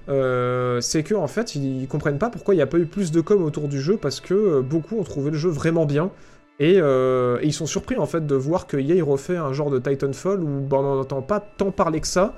euh, 0.08 0.80
c'est 0.80 1.02
que 1.02 1.14
en 1.14 1.26
fait 1.26 1.54
ils, 1.54 1.86
comprennent 1.88 2.18
pas 2.18 2.30
pourquoi 2.30 2.54
il 2.54 2.58
n'y 2.58 2.62
a 2.62 2.66
pas 2.66 2.78
eu 2.78 2.86
plus 2.86 3.10
de 3.10 3.20
com 3.20 3.42
autour 3.42 3.68
du 3.68 3.80
jeu 3.80 3.96
parce 3.96 4.20
que 4.20 4.34
euh, 4.34 4.62
beaucoup 4.62 4.98
ont 4.98 5.02
trouvé 5.02 5.30
le 5.30 5.36
jeu 5.36 5.50
vraiment 5.50 5.86
bien. 5.86 6.10
Et, 6.58 6.76
ils 7.42 7.54
sont 7.54 7.64
surpris 7.64 7.96
en 7.96 8.04
fait 8.04 8.26
de 8.26 8.34
voir 8.34 8.66
que 8.66 8.76
EA 8.76 9.02
refait 9.02 9.38
un 9.38 9.54
genre 9.54 9.70
de 9.70 9.78
Titanfall 9.78 10.42
où 10.42 10.60
ben, 10.60 10.76
on 10.76 10.96
n'entend 10.96 11.22
pas 11.22 11.40
tant 11.40 11.70
parler 11.70 12.00
que 12.00 12.06
ça 12.06 12.34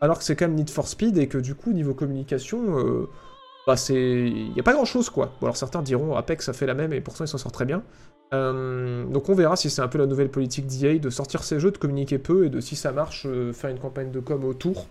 alors 0.00 0.18
que 0.18 0.24
c'est 0.24 0.36
quand 0.36 0.46
même 0.46 0.56
Need 0.56 0.70
for 0.70 0.88
Speed 0.88 1.18
et 1.18 1.26
que 1.28 1.38
du 1.38 1.54
coup, 1.54 1.72
niveau 1.72 1.94
communication, 1.94 2.78
euh, 2.78 3.08
bah 3.66 3.76
c'est... 3.76 3.94
Il 3.94 4.52
n'y 4.52 4.60
a 4.60 4.62
pas 4.62 4.74
grand-chose, 4.74 5.10
quoi. 5.10 5.32
Bon, 5.40 5.46
alors 5.46 5.56
certains 5.56 5.82
diront 5.82 6.14
Apex 6.16 6.46
ça 6.46 6.52
fait 6.52 6.66
la 6.66 6.74
même 6.74 6.92
et 6.92 7.00
pourtant 7.00 7.24
ils 7.24 7.28
s'en 7.28 7.38
sortent 7.38 7.54
très 7.54 7.64
bien. 7.64 7.82
Euh, 8.34 9.04
donc 9.06 9.28
on 9.28 9.34
verra 9.34 9.56
si 9.56 9.70
c'est 9.70 9.82
un 9.82 9.88
peu 9.88 9.98
la 9.98 10.06
nouvelle 10.06 10.30
politique 10.30 10.66
d'EA 10.66 10.98
de 10.98 11.10
sortir 11.10 11.44
ses 11.44 11.60
jeux, 11.60 11.70
de 11.70 11.78
communiquer 11.78 12.18
peu 12.18 12.46
et 12.46 12.50
de 12.50 12.60
si 12.60 12.76
ça 12.76 12.92
marche, 12.92 13.24
euh, 13.26 13.52
faire 13.52 13.70
une 13.70 13.78
campagne 13.78 14.10
de 14.10 14.20
com 14.20 14.44
autour. 14.44 14.88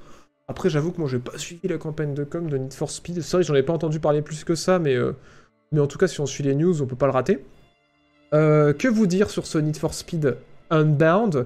Après 0.48 0.70
j'avoue 0.70 0.92
que 0.92 1.00
moi 1.00 1.10
j'ai 1.10 1.20
pas 1.20 1.38
suivi 1.38 1.68
la 1.68 1.78
campagne 1.78 2.14
de 2.14 2.24
com 2.24 2.50
de 2.50 2.58
Need 2.58 2.74
for 2.74 2.90
Speed, 2.90 3.22
c'est 3.22 3.38
vrai 3.38 3.44
j'en 3.44 3.56
ai 3.56 3.64
pas 3.64 3.74
entendu 3.74 4.00
parler 4.00 4.22
plus 4.22 4.44
que 4.44 4.56
ça, 4.56 4.80
mais, 4.80 4.96
mais 5.72 5.82
en 5.82 5.88
tout 5.88 5.98
cas 5.98 6.08
si 6.08 6.22
on 6.22 6.26
suit 6.26 6.44
les 6.44 6.56
news 6.56 6.82
on 6.82 6.86
peut 6.86 6.96
pas 6.96 7.08
le 7.08 7.12
rater. 7.12 7.44
que 8.32 8.88
vous 8.88 9.08
dire 9.08 9.30
sur 9.30 9.48
ce 9.48 9.58
Need 9.58 9.76
for 9.76 9.94
Speed 9.94 10.38
Unbound? 10.70 11.46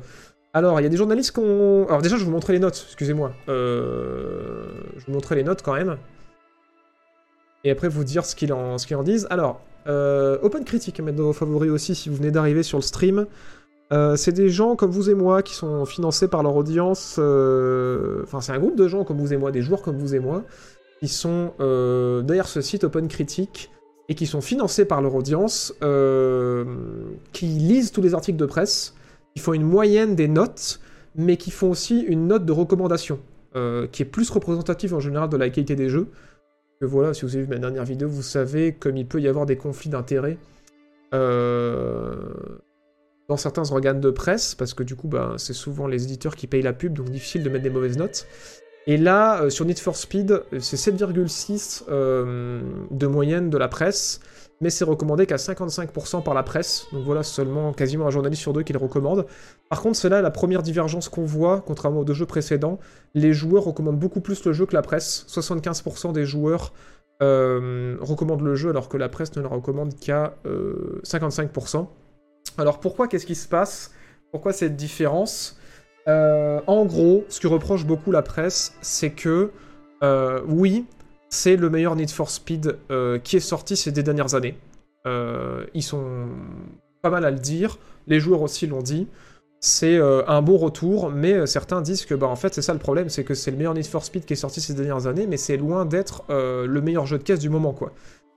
Alors, 0.53 0.79
il 0.79 0.83
y 0.83 0.85
a 0.85 0.89
des 0.89 0.97
journalistes 0.97 1.31
qui 1.31 1.39
ont... 1.39 1.88
Alors 1.88 2.01
déjà, 2.01 2.17
je 2.17 2.23
vous 2.23 2.31
montrer 2.31 2.53
les 2.53 2.59
notes, 2.59 2.83
excusez-moi. 2.88 3.33
Euh... 3.49 4.63
Je 4.93 4.99
vais 4.99 5.05
vous 5.07 5.13
montrer 5.13 5.35
les 5.35 5.43
notes 5.43 5.62
quand 5.62 5.73
même. 5.73 5.97
Et 7.63 7.71
après, 7.71 7.88
vous 7.88 8.03
dire 8.03 8.25
ce 8.25 8.35
qu'ils 8.35 8.51
en... 8.51 8.75
en, 8.75 9.03
disent. 9.03 9.27
Alors, 9.29 9.62
euh... 9.88 10.39
Open 10.41 10.65
Critique, 10.65 10.99
mettre 11.01 11.21
vos 11.21 11.33
favoris 11.33 11.69
aussi 11.69 11.93
si 11.93 12.09
vous 12.09 12.15
venez 12.15 12.31
d'arriver 12.31 12.63
sur 12.63 12.79
le 12.79 12.81
stream. 12.81 13.27
Euh, 13.91 14.15
c'est 14.15 14.31
des 14.31 14.49
gens 14.49 14.75
comme 14.75 14.91
vous 14.91 15.09
et 15.09 15.15
moi 15.15 15.41
qui 15.41 15.53
sont 15.53 15.85
financés 15.85 16.27
par 16.27 16.41
leur 16.41 16.55
audience. 16.55 17.19
Enfin, 18.23 18.41
c'est 18.41 18.51
un 18.51 18.59
groupe 18.59 18.75
de 18.75 18.88
gens 18.88 19.03
comme 19.03 19.17
vous 19.17 19.33
et 19.33 19.38
moi, 19.38 19.51
des 19.51 19.62
joueurs 19.62 19.83
comme 19.83 19.97
vous 19.97 20.15
et 20.15 20.19
moi, 20.19 20.43
qui 20.99 21.07
sont 21.07 21.53
derrière 22.23 22.47
ce 22.47 22.62
site 22.62 22.83
Open 22.83 23.07
Critique 23.07 23.71
et 24.07 24.15
qui 24.15 24.25
sont 24.25 24.41
financés 24.41 24.85
par 24.85 25.01
leur 25.01 25.13
audience, 25.13 25.73
qui 27.33 27.45
lisent 27.45 27.91
tous 27.91 28.01
les 28.01 28.15
articles 28.15 28.38
de 28.38 28.45
presse 28.47 28.95
qui 29.36 29.42
font 29.42 29.54
une 29.54 29.63
moyenne 29.63 30.15
des 30.15 30.28
notes, 30.28 30.80
mais 31.15 31.38
qui 31.38 31.52
font 31.52 31.70
aussi 31.70 32.02
une 32.02 32.28
note 32.28 32.46
de 32.46 32.52
recommandation, 32.52 33.20
euh, 33.56 33.88
qui 33.88 34.04
est 34.04 34.06
plus 34.06 34.30
représentative 34.30 34.94
en 34.94 35.00
général 35.00 35.30
de 35.30 35.38
la 35.38 35.50
qualité 35.50 35.76
des 35.76 35.89
jeux. 35.89 36.08
Voilà, 36.82 37.13
si 37.13 37.26
vous 37.26 37.36
avez 37.36 37.44
vu 37.44 37.50
ma 37.50 37.58
dernière 37.58 37.84
vidéo, 37.84 38.08
vous 38.08 38.22
savez 38.22 38.74
comme 38.74 38.96
il 38.96 39.06
peut 39.06 39.20
y 39.20 39.28
avoir 39.28 39.46
des 39.46 39.58
conflits 39.58 39.89
d'intérêts 39.89 40.38
euh, 41.13 42.15
dans 43.28 43.36
certains 43.36 43.70
organes 43.72 44.00
de 44.00 44.12
presse, 44.12 44.56
parce 44.56 44.74
que 44.74 44.84
du 44.84 44.96
coup, 44.96 45.10
bah, 45.10 45.34
c'est 45.38 45.54
souvent 45.54 45.88
les 45.88 46.06
éditeurs 46.06 46.36
qui 46.36 46.48
payent 46.48 46.62
la 46.62 46.74
pub, 46.74 46.94
donc 46.94 47.10
difficile 47.10 47.44
de 47.44 47.50
mettre 47.50 47.63
des 47.63 47.70
mauvaises 47.70 47.98
notes. 47.98 48.28
Et 48.88 48.96
là, 48.96 49.50
sur 49.50 49.65
Need 49.65 49.78
for 49.78 49.96
Speed, 49.96 50.42
c'est 50.60 50.78
7,6 50.78 51.84
de 51.89 53.08
moyenne 53.08 53.50
de 53.50 53.58
la 53.58 53.68
presse 53.68 54.22
mais 54.62 54.69
c'est 54.69 54.84
recommandé 54.84 55.26
qu'à 55.26 55.38
55% 55.38 56.24
par 56.24 56.34
la 56.34 56.43
presse. 56.43 56.88
Donc 56.91 57.04
voilà, 57.06 57.24
seulement 57.24 57.72
quasiment 57.72 58.08
un 58.08 58.10
journaliste 58.10 58.41
sur 58.41 58.54
deux 58.54 58.63
qui 58.63 58.74
le 58.74 58.80
recommande. 58.80 59.26
Par 59.69 59.82
contre, 59.82 59.98
c'est 59.98 60.10
là 60.10 60.22
la 60.22 60.32
première 60.32 60.63
divergence 60.63 61.08
qu'on 61.08 61.26
voit, 61.26 61.63
contrairement 61.65 62.02
aux 62.02 62.06
deux 62.06 62.13
jeux 62.13 62.26
précédents. 62.26 62.80
Les 63.13 63.34
joueurs 63.34 63.63
recommandent 63.63 64.00
beaucoup 64.00 64.22
plus 64.22 64.43
le 64.45 64.54
jeu 64.54 64.65
que 64.65 64.76
la 64.76 64.82
presse. 64.82 65.26
75% 65.30 66.12
des 66.12 66.26
joueurs 66.26 66.74
euh, 67.22 67.98
recommandent 68.00 68.41
le 68.41 68.56
jeu 68.56 68.69
alors 68.69 68.88
que 68.88 68.98
la 68.98 69.10
presse 69.10 69.36
ne 69.36 69.41
le 69.41 69.48
recommande 69.48 69.95
qu'à 69.95 70.36
55%. 71.04 71.78
Euh, 71.78 71.84
alors 72.58 72.80
pourquoi 72.80 73.08
Qu'est-ce 73.08 73.26
qui 73.26 73.36
se 73.36 73.48
passe? 73.48 73.91
Pourquoi 74.32 74.54
cette 74.54 74.76
différence? 74.76 75.58
Euh, 76.08 76.60
En 76.67 76.86
gros, 76.86 77.24
ce 77.30 77.39
que 77.39 77.48
reproche 77.48 77.86
beaucoup 77.86 78.12
la 78.12 78.22
presse, 78.22 78.74
c'est 78.82 79.12
que 79.12 79.52
oui, 80.48 80.86
c'est 81.30 81.56
le 81.56 81.70
meilleur 81.70 81.96
Need 81.96 82.10
for 82.10 82.30
Speed 82.30 82.78
euh, 82.92 83.20
qui 83.20 83.38
est 83.38 83.42
sorti 83.42 83.78
ces 83.78 83.92
dernières 83.92 84.36
années. 84.36 84.58
Euh, 85.06 85.65
ils 85.74 85.84
sont 85.84 86.28
pas 87.02 87.10
mal 87.10 87.24
à 87.24 87.32
le 87.32 87.39
dire, 87.39 87.78
les 88.08 88.20
joueurs 88.20 88.42
aussi 88.42 88.68
l'ont 88.68 88.82
dit. 88.82 89.08
C'est 89.62 89.98
euh, 89.98 90.24
un 90.28 90.42
bon 90.42 90.58
retour, 90.58 91.12
mais 91.12 91.46
certains 91.46 91.82
disent 91.82 92.06
que 92.06 92.15
bah, 92.15 92.28
en 92.28 92.36
fait 92.36 92.54
c'est 92.54 92.62
ça 92.62 92.74
le 92.74 92.80
problème, 92.80 93.10
c'est 93.10 93.24
que 93.24 93.34
c'est 93.34 93.52
le 93.52 93.58
meilleur 93.58 93.74
Need 93.74 93.86
for 93.86 94.04
Speed 94.04 94.26
qui 94.26 94.34
est 94.34 94.38
sorti 94.38 94.60
ces 94.60 94.74
dernières 94.74 95.08
années, 95.08 95.28
mais 95.28 95.38
c'est 95.38 95.58
loin 95.58 95.86
d'être 95.86 96.24
le 96.30 96.82
meilleur 96.82 97.06
jeu 97.06 97.18
de 97.18 97.24
caisse 97.24 97.39
du 97.39 97.50
moment 97.50 97.74
quoi. 97.74 97.92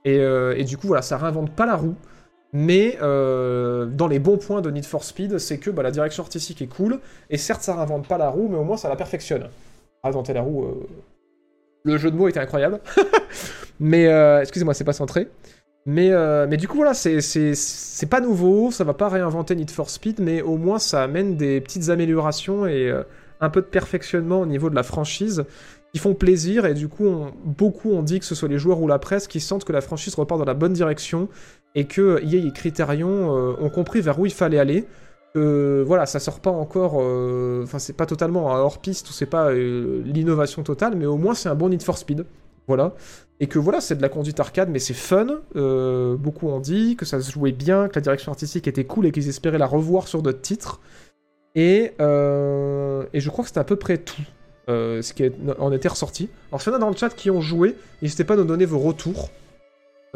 Et, 0.05 0.63
du 0.65 0.77
coup 0.77 0.87
voilà, 0.87 1.01
ça 1.01 1.17
réinvente 1.17 1.51
pas 1.51 1.65
la 1.65 1.77
roue, 1.77 1.95
mais 2.51 2.97
dans 2.99 4.07
les 4.09 4.19
bons 4.19 4.37
points 4.37 4.61
de 4.61 4.69
Need 4.69 4.85
for 4.85 5.03
Speed, 5.03 5.39
c'est 5.39 5.57
que 5.57 5.69
bah, 5.71 5.81
la 5.81 5.91
direction 5.91 6.23
artistique 6.23 6.61
est 6.61 6.67
cool, 6.67 6.99
et 7.29 7.37
certes 7.37 7.63
ça 7.63 7.73
réinvente 7.75 8.07
pas 8.07 8.17
la 8.17 8.29
roue, 8.29 8.49
mais 8.49 8.57
au 8.57 8.63
moins 8.63 8.77
ça 8.77 8.89
la 8.89 8.97
perfectionne. 8.97 9.49
Réinventer 10.03 10.33
la 10.33 10.41
roue, 10.41 10.65
le 11.83 11.97
jeu 11.97 12.11
de 12.11 12.15
mots 12.15 12.27
était 12.27 12.39
incroyable. 12.39 12.79
mais, 13.79 14.07
euh, 14.07 14.41
excusez-moi, 14.41 14.73
c'est 14.73 14.83
pas 14.83 14.93
centré. 14.93 15.29
Mais, 15.85 16.11
euh, 16.11 16.47
mais 16.49 16.57
du 16.57 16.67
coup, 16.67 16.77
voilà, 16.77 16.93
c'est 16.93 18.09
pas 18.09 18.21
nouveau, 18.21 18.71
ça 18.71 18.85
va 18.85 18.93
pas 18.93 19.09
réinventer 19.09 19.55
Need 19.55 19.69
for 19.69 19.89
Speed, 19.89 20.19
mais 20.19 20.41
au 20.41 20.55
moins 20.55 20.79
ça 20.79 21.03
amène 21.03 21.35
des 21.35 21.59
petites 21.59 21.89
améliorations 21.89 22.65
et 22.65 22.89
euh, 22.89 23.03
un 23.41 23.49
peu 23.49 23.59
de 23.59 23.65
perfectionnement 23.65 24.39
au 24.39 24.45
niveau 24.45 24.69
de 24.69 24.75
la 24.75 24.83
franchise 24.83 25.43
qui 25.93 25.99
font 25.99 26.13
plaisir. 26.13 26.65
Et 26.65 26.73
du 26.73 26.87
coup, 26.87 27.25
beaucoup 27.43 27.91
ont 27.91 28.01
dit 28.01 28.19
que 28.19 28.25
ce 28.25 28.33
soit 28.33 28.47
les 28.47 28.59
joueurs 28.59 28.81
ou 28.81 28.87
la 28.87 28.97
presse 28.97 29.27
qui 29.27 29.41
sentent 29.41 29.65
que 29.65 29.73
la 29.73 29.81
franchise 29.81 30.15
repart 30.15 30.39
dans 30.39 30.45
la 30.45 30.53
bonne 30.53 30.71
direction 30.71 31.27
et 31.75 31.83
que 31.83 32.23
EA 32.23 32.47
et 32.47 32.53
Criterion 32.53 33.29
ont 33.59 33.69
compris 33.69 33.99
vers 33.99 34.17
où 34.19 34.25
il 34.25 34.33
fallait 34.33 34.59
aller 34.59 34.87
voilà, 35.35 36.05
ça 36.05 36.19
sort 36.19 36.39
pas 36.39 36.51
encore, 36.51 36.97
euh, 36.99 37.63
enfin 37.63 37.79
c'est 37.79 37.93
pas 37.93 38.05
totalement 38.05 38.55
un 38.55 38.59
hors-piste 38.59 39.09
ou 39.09 39.13
c'est 39.13 39.25
pas 39.25 39.49
euh, 39.49 40.01
l'innovation 40.05 40.63
totale, 40.63 40.95
mais 40.95 41.05
au 41.05 41.17
moins 41.17 41.33
c'est 41.33 41.49
un 41.49 41.55
bon 41.55 41.69
Need 41.69 41.81
for 41.81 41.97
Speed. 41.97 42.25
Voilà. 42.67 42.93
Et 43.39 43.47
que 43.47 43.59
voilà, 43.59 43.81
c'est 43.81 43.95
de 43.95 44.01
la 44.01 44.09
conduite 44.09 44.39
arcade, 44.39 44.69
mais 44.69 44.79
c'est 44.79 44.93
fun. 44.93 45.27
Euh, 45.55 46.15
beaucoup 46.15 46.47
ont 46.47 46.59
dit 46.59 46.95
que 46.95 47.03
ça 47.03 47.19
se 47.19 47.31
jouait 47.31 47.51
bien, 47.51 47.89
que 47.89 47.95
la 47.95 48.01
direction 48.01 48.31
artistique 48.31 48.67
était 48.67 48.85
cool 48.85 49.07
et 49.07 49.11
qu'ils 49.11 49.27
espéraient 49.27 49.57
la 49.57 49.65
revoir 49.65 50.07
sur 50.07 50.21
d'autres 50.21 50.41
titres. 50.41 50.79
Et, 51.55 51.93
et 51.99 53.19
je 53.19 53.29
crois 53.29 53.43
que 53.43 53.49
c'était 53.49 53.59
à 53.59 53.65
peu 53.65 53.75
près 53.75 53.97
tout 53.97 54.21
ce 54.67 55.13
qui 55.13 55.29
en 55.59 55.71
était 55.73 55.89
ressorti. 55.89 56.29
Alors, 56.51 56.61
s'il 56.61 56.71
y 56.71 56.73
en 56.73 56.77
a 56.77 56.79
dans 56.79 56.89
le 56.89 56.95
chat 56.95 57.09
qui 57.09 57.29
ont 57.31 57.41
joué, 57.41 57.75
n'hésitez 58.01 58.23
pas 58.23 58.35
à 58.35 58.37
nous 58.37 58.45
donner 58.45 58.65
vos 58.65 58.79
retours. 58.79 59.29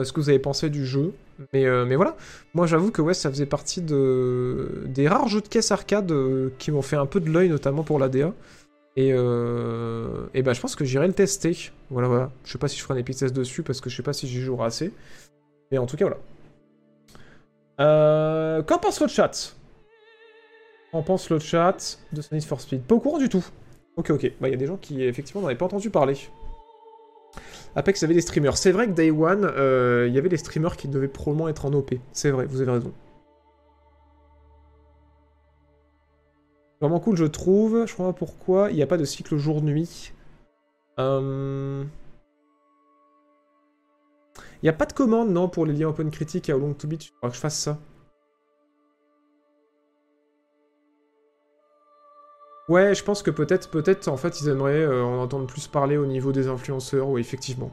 Ce 0.04 0.14
que 0.14 0.20
vous 0.20 0.30
avez 0.30 0.40
pensé 0.40 0.70
du 0.70 0.86
jeu. 0.86 1.14
Mais, 1.54 1.66
euh, 1.66 1.86
mais 1.86 1.96
voilà, 1.96 2.16
moi 2.54 2.66
j'avoue 2.66 2.92
que 2.92 3.02
ouais, 3.02 3.14
ça 3.14 3.30
faisait 3.30 3.46
partie 3.46 3.82
de... 3.82 4.84
des 4.86 5.08
rares 5.08 5.28
jeux 5.28 5.42
de 5.42 5.48
caisse 5.48 5.72
arcade 5.72 6.12
euh, 6.12 6.50
qui 6.58 6.72
m'ont 6.72 6.82
fait 6.82 6.96
un 6.96 7.06
peu 7.06 7.20
de 7.20 7.30
l'œil, 7.30 7.50
notamment 7.50 7.84
pour 7.84 8.00
l'ADA. 8.00 8.34
Et, 8.96 9.12
euh... 9.14 10.26
et 10.34 10.42
bah, 10.42 10.54
je 10.54 10.62
pense 10.62 10.76
que 10.76 10.84
j'irai 10.84 11.06
le 11.06 11.14
tester. 11.14 11.72
Voilà, 11.92 12.08
voilà. 12.08 12.32
Je 12.44 12.52
sais 12.52 12.58
pas 12.58 12.68
si 12.68 12.78
je 12.78 12.84
ferai 12.84 12.96
un 12.96 12.98
épisode 12.98 13.32
dessus 13.34 13.62
parce 13.62 13.80
que 13.82 13.90
je 13.92 13.96
sais 13.96 14.04
pas 14.04 14.14
si 14.14 14.28
j'y 14.28 14.42
jouerai 14.42 14.66
assez. 14.66 14.92
Mais 15.72 15.78
en 15.78 15.86
tout 15.86 15.98
cas, 15.98 16.06
voilà. 16.06 16.20
Euh... 17.80 18.64
Qu'en 18.64 18.80
pense 18.80 19.00
le 19.00 19.08
chat? 19.08 19.56
Qu'en 20.92 21.04
pense 21.04 21.30
le 21.30 21.38
chat 21.38 22.00
de 22.12 22.22
Sonic 22.22 22.48
for 22.48 22.60
Speed? 22.60 22.82
Pas 22.82 22.96
au 22.96 23.00
courant 23.00 23.20
du 23.20 23.30
tout. 23.30 23.46
Ok, 23.98 24.10
ok. 24.10 24.32
Bah, 24.42 24.48
il 24.48 24.52
y 24.52 24.56
a 24.56 24.58
des 24.58 24.66
gens 24.66 24.78
qui, 24.78 25.04
effectivement, 25.04 25.44
n'avaient 25.44 25.56
pas 25.56 25.66
entendu 25.66 25.92
parler. 25.92 26.18
Apex 27.76 28.02
avait 28.04 28.14
des 28.14 28.22
streamers. 28.22 28.58
C'est 28.58 28.72
vrai 28.72 28.88
que 28.88 28.94
Day 28.94 29.12
One, 29.12 29.46
euh, 29.46 30.06
il 30.08 30.14
y 30.14 30.18
avait 30.18 30.30
des 30.30 30.38
streamers 30.38 30.78
qui 30.78 30.88
devaient 30.88 31.08
probablement 31.08 31.48
être 31.48 31.66
en 31.66 31.74
OP. 31.74 31.94
C'est 32.12 32.32
vrai, 32.32 32.46
vous 32.46 32.62
avez 32.62 32.72
raison. 32.72 32.94
Vraiment 36.82 37.00
cool, 37.00 37.18
je 37.18 37.26
trouve. 37.26 37.86
Je 37.86 37.94
crois 37.94 38.08
pas 38.08 38.14
pourquoi. 38.14 38.72
Il 38.72 38.76
n'y 38.76 38.84
a 38.84 38.88
pas 38.88 38.98
de 38.98 39.06
cycle 39.06 39.38
jour-nuit. 39.38 40.14
Euh, 41.00 41.84
il 44.62 44.66
n'y 44.66 44.70
a 44.70 44.74
pas 44.74 44.86
de 44.86 44.94
commande, 44.94 45.30
non, 45.30 45.50
pour 45.50 45.66
les 45.66 45.74
liens 45.74 45.90
open 45.90 46.10
critique 46.10 46.50
et 46.50 46.54
How 46.54 46.60
Long 46.60 46.74
to 46.74 46.88
Beat. 46.88 47.06
Il 47.06 47.10
faudra 47.10 47.30
que 47.30 47.36
je 47.36 47.40
fasse 47.40 47.60
ça. 47.60 47.78
Ouais, 52.68 52.94
je 52.94 53.04
pense 53.04 53.24
que 53.24 53.32
peut-être, 53.32 53.70
peut-être, 53.70 54.10
en 54.10 54.18
fait, 54.18 54.42
ils 54.42 54.50
aimeraient 54.50 54.84
euh, 54.84 55.04
en 55.04 55.22
entendre 55.22 55.48
plus 55.48 55.68
parler 55.68 55.96
au 55.96 56.06
niveau 56.06 56.34
des 56.34 56.48
influenceurs, 56.48 57.08
ou 57.08 57.18
effectivement. 57.18 57.72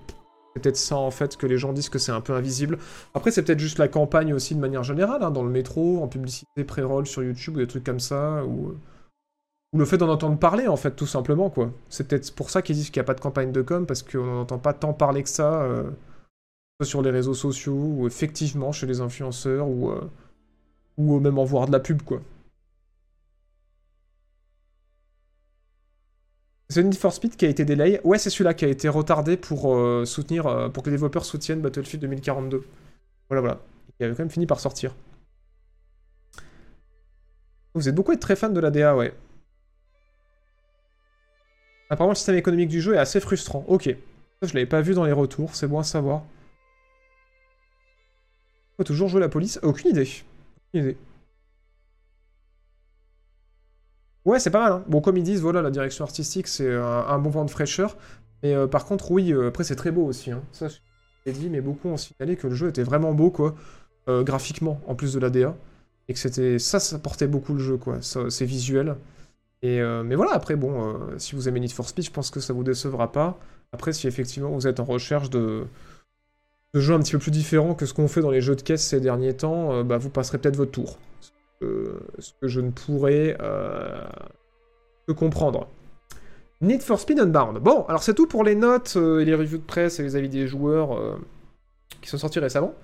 C'est 0.54 0.62
peut-être 0.62 0.76
ça, 0.76 0.96
en 0.96 1.10
fait, 1.10 1.36
que 1.36 1.46
les 1.48 1.58
gens 1.58 1.72
disent 1.72 1.88
que 1.88 1.98
c'est 1.98 2.12
un 2.12 2.20
peu 2.20 2.32
invisible. 2.32 2.78
Après, 3.12 3.32
c'est 3.32 3.42
peut-être 3.42 3.58
juste 3.58 3.78
la 3.78 3.88
campagne 3.88 4.32
aussi, 4.32 4.54
de 4.54 4.60
manière 4.60 4.84
générale, 4.84 5.24
hein, 5.24 5.32
dans 5.32 5.42
le 5.42 5.50
métro, 5.50 6.00
en 6.00 6.06
publicité 6.06 6.62
pré-roll 6.62 7.06
sur 7.08 7.24
YouTube, 7.24 7.56
ou 7.56 7.58
des 7.58 7.66
trucs 7.66 7.82
comme 7.82 7.98
ça, 7.98 8.44
ou... 8.44 8.76
ou 9.72 9.78
le 9.78 9.84
fait 9.84 9.98
d'en 9.98 10.08
entendre 10.08 10.38
parler, 10.38 10.68
en 10.68 10.76
fait, 10.76 10.92
tout 10.92 11.06
simplement, 11.06 11.50
quoi. 11.50 11.72
C'est 11.88 12.06
peut-être 12.06 12.32
pour 12.32 12.50
ça 12.50 12.62
qu'ils 12.62 12.76
disent 12.76 12.90
qu'il 12.90 13.00
n'y 13.00 13.04
a 13.04 13.06
pas 13.06 13.14
de 13.14 13.20
campagne 13.20 13.50
de 13.50 13.62
com, 13.62 13.86
parce 13.86 14.04
qu'on 14.04 14.24
n'en 14.24 14.40
entend 14.42 14.58
pas 14.58 14.74
tant 14.74 14.92
parler 14.92 15.24
que 15.24 15.28
ça, 15.28 15.62
euh, 15.64 15.90
sur 16.84 17.02
les 17.02 17.10
réseaux 17.10 17.34
sociaux, 17.34 17.74
ou 17.74 18.06
effectivement 18.06 18.70
chez 18.70 18.86
les 18.86 19.00
influenceurs, 19.00 19.66
ou, 19.66 19.90
euh, 19.90 20.08
ou 20.98 21.18
même 21.18 21.38
en 21.38 21.44
voir 21.44 21.66
de 21.66 21.72
la 21.72 21.80
pub, 21.80 22.02
quoi. 22.02 22.20
The 26.72 26.78
Need 26.78 26.96
for 26.96 27.12
Speed 27.12 27.36
qui 27.36 27.44
a 27.44 27.48
été 27.48 27.64
délayé. 27.64 28.00
Ouais, 28.04 28.18
c'est 28.18 28.30
celui-là 28.30 28.54
qui 28.54 28.64
a 28.64 28.68
été 28.68 28.88
retardé 28.88 29.36
pour 29.36 29.74
euh, 29.74 30.04
soutenir, 30.04 30.46
euh, 30.46 30.68
pour 30.68 30.82
que 30.82 30.90
les 30.90 30.96
développeurs 30.96 31.24
soutiennent 31.24 31.60
Battlefield 31.60 32.00
2042. 32.02 32.64
Voilà, 33.28 33.40
voilà. 33.40 33.60
Il 33.98 34.06
avait 34.06 34.14
quand 34.14 34.22
même 34.22 34.30
fini 34.30 34.46
par 34.46 34.60
sortir. 34.60 34.94
Vous 37.74 37.88
êtes 37.88 37.94
beaucoup 37.94 38.12
être 38.12 38.20
très 38.20 38.36
fan 38.36 38.54
de 38.54 38.60
la 38.60 38.70
DA, 38.70 38.96
ouais. 38.96 39.12
Apparemment, 41.90 42.12
le 42.12 42.16
système 42.16 42.36
économique 42.36 42.68
du 42.68 42.80
jeu 42.80 42.94
est 42.94 42.98
assez 42.98 43.20
frustrant. 43.20 43.64
Ok. 43.68 43.94
Je 44.42 44.54
l'avais 44.54 44.66
pas 44.66 44.80
vu 44.80 44.94
dans 44.94 45.04
les 45.04 45.12
retours, 45.12 45.54
c'est 45.54 45.66
bon 45.66 45.78
à 45.78 45.84
savoir. 45.84 46.22
Faut 48.76 48.84
toujours 48.84 49.08
jouer 49.08 49.20
la 49.20 49.28
police 49.28 49.58
Aucune 49.62 49.90
idée. 49.90 50.08
Aucune 50.68 50.84
idée. 50.88 50.96
Ouais, 54.24 54.38
c'est 54.38 54.50
pas 54.50 54.60
mal. 54.60 54.72
Hein. 54.72 54.84
Bon, 54.88 55.00
comme 55.00 55.16
ils 55.16 55.22
disent, 55.22 55.40
voilà, 55.40 55.60
la 55.62 55.70
direction 55.70 56.04
artistique, 56.04 56.48
c'est 56.48 56.72
un, 56.72 57.18
bon 57.18 57.30
vent 57.30 57.44
de 57.44 57.50
fraîcheur. 57.50 57.96
Mais 58.42 58.54
euh, 58.54 58.66
par 58.66 58.86
contre, 58.86 59.10
oui, 59.10 59.32
euh, 59.32 59.48
après, 59.48 59.64
c'est 59.64 59.76
très 59.76 59.90
beau 59.90 60.04
aussi. 60.04 60.30
Hein. 60.30 60.42
Ça, 60.52 60.68
je 60.68 61.32
dit, 61.32 61.50
mais 61.50 61.60
beaucoup 61.60 61.88
ont 61.88 61.96
signalé 61.96 62.36
que 62.36 62.46
le 62.46 62.54
jeu 62.54 62.68
était 62.68 62.82
vraiment 62.82 63.12
beau, 63.12 63.30
quoi. 63.30 63.54
Euh, 64.08 64.22
graphiquement, 64.22 64.80
en 64.86 64.94
plus 64.94 65.14
de 65.14 65.18
l'ADA. 65.18 65.54
Et 66.08 66.14
que 66.14 66.18
c'était 66.18 66.58
ça, 66.58 66.80
ça 66.80 66.98
portait 66.98 67.26
beaucoup 67.26 67.54
le 67.54 67.60
jeu, 67.60 67.76
quoi. 67.76 67.98
C'est 68.02 68.44
visuel. 68.44 68.96
Et, 69.62 69.80
mais 70.04 70.14
voilà, 70.14 70.32
après, 70.34 70.56
bon, 70.56 70.94
si 71.16 71.34
vous 71.34 71.48
aimez 71.48 71.60
Need 71.60 71.72
for 71.72 71.88
Speed, 71.88 72.04
je 72.04 72.10
pense 72.10 72.30
que 72.30 72.40
ça 72.40 72.52
vous 72.52 72.64
décevra 72.64 73.10
pas. 73.10 73.38
Après, 73.72 73.94
si 73.94 74.06
effectivement 74.06 74.50
vous 74.50 74.66
êtes 74.66 74.78
en 74.78 74.84
recherche 74.84 75.30
de, 75.30 75.64
de 76.74 76.80
jeux 76.80 76.92
un 76.92 77.00
petit 77.00 77.12
peu 77.12 77.18
plus 77.18 77.30
différents 77.30 77.74
que 77.74 77.86
ce 77.86 77.94
qu'on 77.94 78.06
fait 78.06 78.20
dans 78.20 78.30
les 78.30 78.42
jeux 78.42 78.56
de 78.56 78.60
caisse 78.60 78.86
ces 78.86 79.00
derniers 79.00 79.34
temps, 79.34 79.82
bah, 79.82 79.96
vous 79.96 80.10
passerez 80.10 80.36
peut-être 80.36 80.56
votre 80.56 80.72
tour 80.72 80.98
ce 82.18 82.32
que 82.40 82.48
je 82.48 82.60
ne 82.60 82.70
pourrais 82.70 83.36
euh, 83.40 84.04
que 85.06 85.12
comprendre. 85.12 85.68
Need 86.60 86.82
for 86.82 86.98
Speed 86.98 87.20
Unbound. 87.20 87.58
Bon, 87.58 87.84
alors 87.88 88.02
c'est 88.02 88.14
tout 88.14 88.26
pour 88.26 88.44
les 88.44 88.54
notes 88.54 88.94
euh, 88.96 89.20
et 89.20 89.24
les 89.24 89.34
reviews 89.34 89.58
de 89.58 89.64
presse 89.64 89.98
et 89.98 90.02
les 90.02 90.16
avis 90.16 90.28
des 90.28 90.46
joueurs 90.46 90.96
euh, 90.96 91.16
qui 92.00 92.08
sont 92.08 92.18
sortis 92.18 92.38
récemment. 92.38 92.74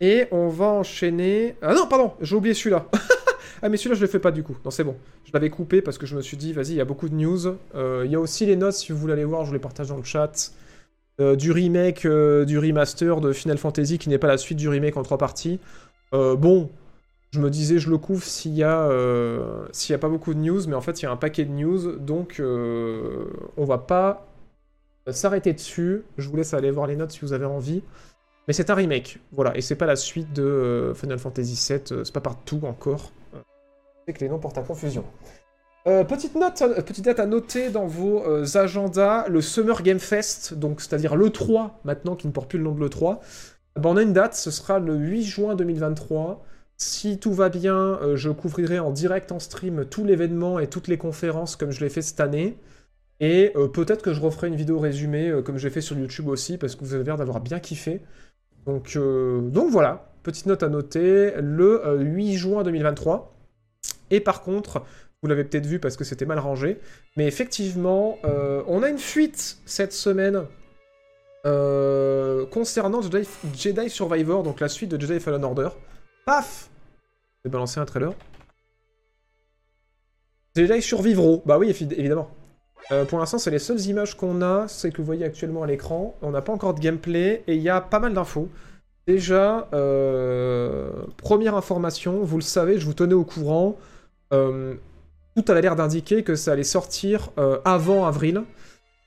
Et 0.00 0.26
on 0.30 0.48
va 0.48 0.66
enchaîner... 0.66 1.56
Ah 1.62 1.74
non, 1.74 1.86
pardon, 1.86 2.12
j'ai 2.20 2.36
oublié 2.36 2.54
celui-là. 2.54 2.86
ah 3.62 3.68
mais 3.68 3.76
celui-là 3.76 3.96
je 3.96 4.02
le 4.02 4.06
fais 4.06 4.18
pas 4.18 4.30
du 4.30 4.42
coup. 4.42 4.56
Non 4.64 4.70
c'est 4.70 4.84
bon. 4.84 4.96
Je 5.24 5.32
l'avais 5.32 5.50
coupé 5.50 5.80
parce 5.82 5.98
que 5.98 6.06
je 6.06 6.14
me 6.14 6.20
suis 6.20 6.36
dit, 6.36 6.52
vas-y, 6.52 6.72
il 6.72 6.76
y 6.76 6.80
a 6.80 6.84
beaucoup 6.84 7.08
de 7.08 7.14
news. 7.14 7.56
Il 7.74 8.10
y 8.10 8.14
a 8.14 8.20
aussi 8.20 8.46
les 8.46 8.56
notes, 8.56 8.74
si 8.74 8.92
vous 8.92 8.98
voulez 8.98 9.14
aller 9.14 9.24
voir, 9.24 9.42
je 9.42 9.48
vous 9.48 9.54
les 9.54 9.58
partage 9.58 9.88
dans 9.88 9.96
le 9.96 10.04
chat. 10.04 10.52
du 11.18 11.50
remake, 11.50 12.06
du 12.06 12.58
remaster 12.58 13.20
de 13.20 13.32
Final 13.32 13.56
Fantasy 13.56 13.98
qui 13.98 14.10
n'est 14.10 14.18
pas 14.18 14.28
la 14.28 14.36
suite 14.36 14.58
du 14.58 14.68
remake 14.68 14.96
en 14.96 15.02
trois 15.02 15.18
parties. 15.18 15.58
bon, 16.12 16.70
je 17.36 17.40
me 17.40 17.50
disais, 17.50 17.78
je 17.78 17.90
le 17.90 17.98
couvre 17.98 18.24
s'il 18.24 18.54
y, 18.54 18.62
a, 18.62 18.88
euh, 18.88 19.66
y 19.88 19.92
a 19.92 19.98
pas 19.98 20.08
beaucoup 20.08 20.32
de 20.32 20.38
news, 20.38 20.60
mais 20.66 20.74
en 20.74 20.80
fait, 20.80 21.00
il 21.00 21.04
y 21.04 21.06
a 21.06 21.10
un 21.10 21.16
paquet 21.16 21.44
de 21.44 21.52
news, 21.52 21.96
donc 21.96 22.40
euh, 22.40 23.26
on 23.56 23.64
va 23.64 23.78
pas 23.78 24.26
s'arrêter 25.10 25.52
dessus. 25.52 26.02
Je 26.16 26.28
vous 26.28 26.36
laisse 26.36 26.54
aller 26.54 26.70
voir 26.70 26.86
les 26.86 26.96
notes 26.96 27.12
si 27.12 27.20
vous 27.20 27.32
avez 27.32 27.44
envie. 27.44 27.82
Mais 28.48 28.54
c'est 28.54 28.70
un 28.70 28.74
remake, 28.74 29.18
voilà, 29.32 29.56
et 29.56 29.60
c'est 29.60 29.74
pas 29.74 29.86
la 29.86 29.96
suite 29.96 30.32
de 30.32 30.42
euh, 30.42 30.94
Final 30.94 31.18
Fantasy 31.18 31.72
VII, 31.72 32.04
c'est 32.04 32.12
pas 32.12 32.20
partout 32.20 32.60
encore. 32.64 33.10
C'est 34.06 34.12
que 34.12 34.20
les 34.20 34.28
noms 34.28 34.38
portent 34.38 34.58
à 34.58 34.62
confusion. 34.62 35.04
Euh, 35.86 36.02
petite, 36.02 36.34
note, 36.34 36.62
euh, 36.62 36.80
petite 36.80 37.04
date 37.04 37.20
à 37.20 37.26
noter 37.26 37.70
dans 37.70 37.86
vos 37.86 38.24
euh, 38.24 38.44
agendas, 38.54 39.28
le 39.28 39.40
Summer 39.40 39.82
Game 39.82 40.00
Fest, 40.00 40.54
donc 40.54 40.80
c'est-à-dire 40.80 41.14
le 41.14 41.30
3 41.30 41.80
maintenant, 41.84 42.16
qui 42.16 42.26
ne 42.26 42.32
porte 42.32 42.48
plus 42.48 42.58
le 42.58 42.64
nom 42.64 42.74
de 42.74 42.80
le 42.80 42.88
3. 42.88 43.20
Ben, 43.76 43.90
on 43.90 43.96
a 43.96 44.02
une 44.02 44.12
date, 44.12 44.34
ce 44.34 44.50
sera 44.50 44.78
le 44.78 44.94
8 44.96 45.22
juin 45.22 45.54
2023. 45.54 46.44
Si 46.78 47.18
tout 47.18 47.32
va 47.32 47.48
bien, 47.48 47.98
je 48.14 48.30
couvrirai 48.30 48.78
en 48.78 48.90
direct 48.90 49.32
en 49.32 49.38
stream 49.38 49.86
tout 49.86 50.04
l'événement 50.04 50.58
et 50.58 50.66
toutes 50.68 50.88
les 50.88 50.98
conférences 50.98 51.56
comme 51.56 51.70
je 51.70 51.80
l'ai 51.80 51.88
fait 51.88 52.02
cette 52.02 52.20
année. 52.20 52.58
Et 53.18 53.54
peut-être 53.72 54.02
que 54.02 54.12
je 54.12 54.20
referai 54.20 54.48
une 54.48 54.56
vidéo 54.56 54.78
résumée 54.78 55.32
comme 55.42 55.56
j'ai 55.56 55.70
fait 55.70 55.80
sur 55.80 55.98
YouTube 55.98 56.28
aussi, 56.28 56.58
parce 56.58 56.76
que 56.76 56.84
vous 56.84 56.92
avez 56.92 57.04
l'air 57.04 57.16
d'avoir 57.16 57.40
bien 57.40 57.60
kiffé. 57.60 58.02
Donc, 58.66 58.98
donc 58.98 59.70
voilà, 59.70 60.12
petite 60.22 60.44
note 60.44 60.62
à 60.62 60.68
noter, 60.68 61.32
le 61.40 61.80
8 61.98 62.34
juin 62.34 62.62
2023. 62.62 63.34
Et 64.10 64.20
par 64.20 64.42
contre, 64.42 64.82
vous 65.22 65.28
l'avez 65.28 65.44
peut-être 65.44 65.66
vu 65.66 65.78
parce 65.78 65.96
que 65.96 66.04
c'était 66.04 66.26
mal 66.26 66.38
rangé. 66.38 66.78
Mais 67.16 67.26
effectivement, 67.26 68.18
euh, 68.24 68.62
on 68.66 68.82
a 68.82 68.88
une 68.88 68.98
fuite 68.98 69.58
cette 69.64 69.92
semaine 69.92 70.44
euh, 71.46 72.46
concernant 72.46 73.00
Jedi, 73.02 73.90
Survivor, 73.90 74.42
donc 74.42 74.60
la 74.60 74.68
suite 74.68 74.90
de 74.90 75.00
Jedi 75.00 75.20
Fallen 75.20 75.44
Order. 75.44 75.68
Paf 76.26 76.68
J'ai 77.42 77.50
balancé 77.50 77.80
un 77.80 77.86
trailer. 77.86 78.12
Jedi 80.54 80.82
Survivro, 80.82 81.42
bah 81.46 81.56
oui, 81.56 81.70
évidemment. 81.70 82.28
Euh, 82.92 83.06
pour 83.06 83.18
l'instant, 83.18 83.38
c'est 83.38 83.50
les 83.50 83.58
seules 83.58 83.80
images 83.86 84.14
qu'on 84.14 84.42
a, 84.42 84.68
c'est 84.68 84.90
que 84.90 84.98
vous 84.98 85.04
voyez 85.04 85.24
actuellement 85.24 85.62
à 85.62 85.66
l'écran. 85.66 86.14
On 86.20 86.32
n'a 86.32 86.42
pas 86.42 86.52
encore 86.52 86.74
de 86.74 86.80
gameplay 86.80 87.42
et 87.46 87.54
il 87.54 87.62
y 87.62 87.70
a 87.70 87.80
pas 87.80 88.00
mal 88.00 88.12
d'infos. 88.12 88.50
Déjà, 89.06 89.68
première 91.16 91.54
information, 91.54 92.24
vous 92.24 92.36
le 92.36 92.42
savez, 92.42 92.78
je 92.78 92.84
vous 92.84 92.94
tenais 92.94 93.14
au 93.14 93.24
courant 93.24 93.78
tout 95.36 95.52
a 95.52 95.60
l'air 95.60 95.76
d'indiquer 95.76 96.22
que 96.22 96.34
ça 96.34 96.52
allait 96.52 96.64
sortir 96.64 97.30
euh, 97.38 97.58
avant 97.64 98.06
avril. 98.06 98.42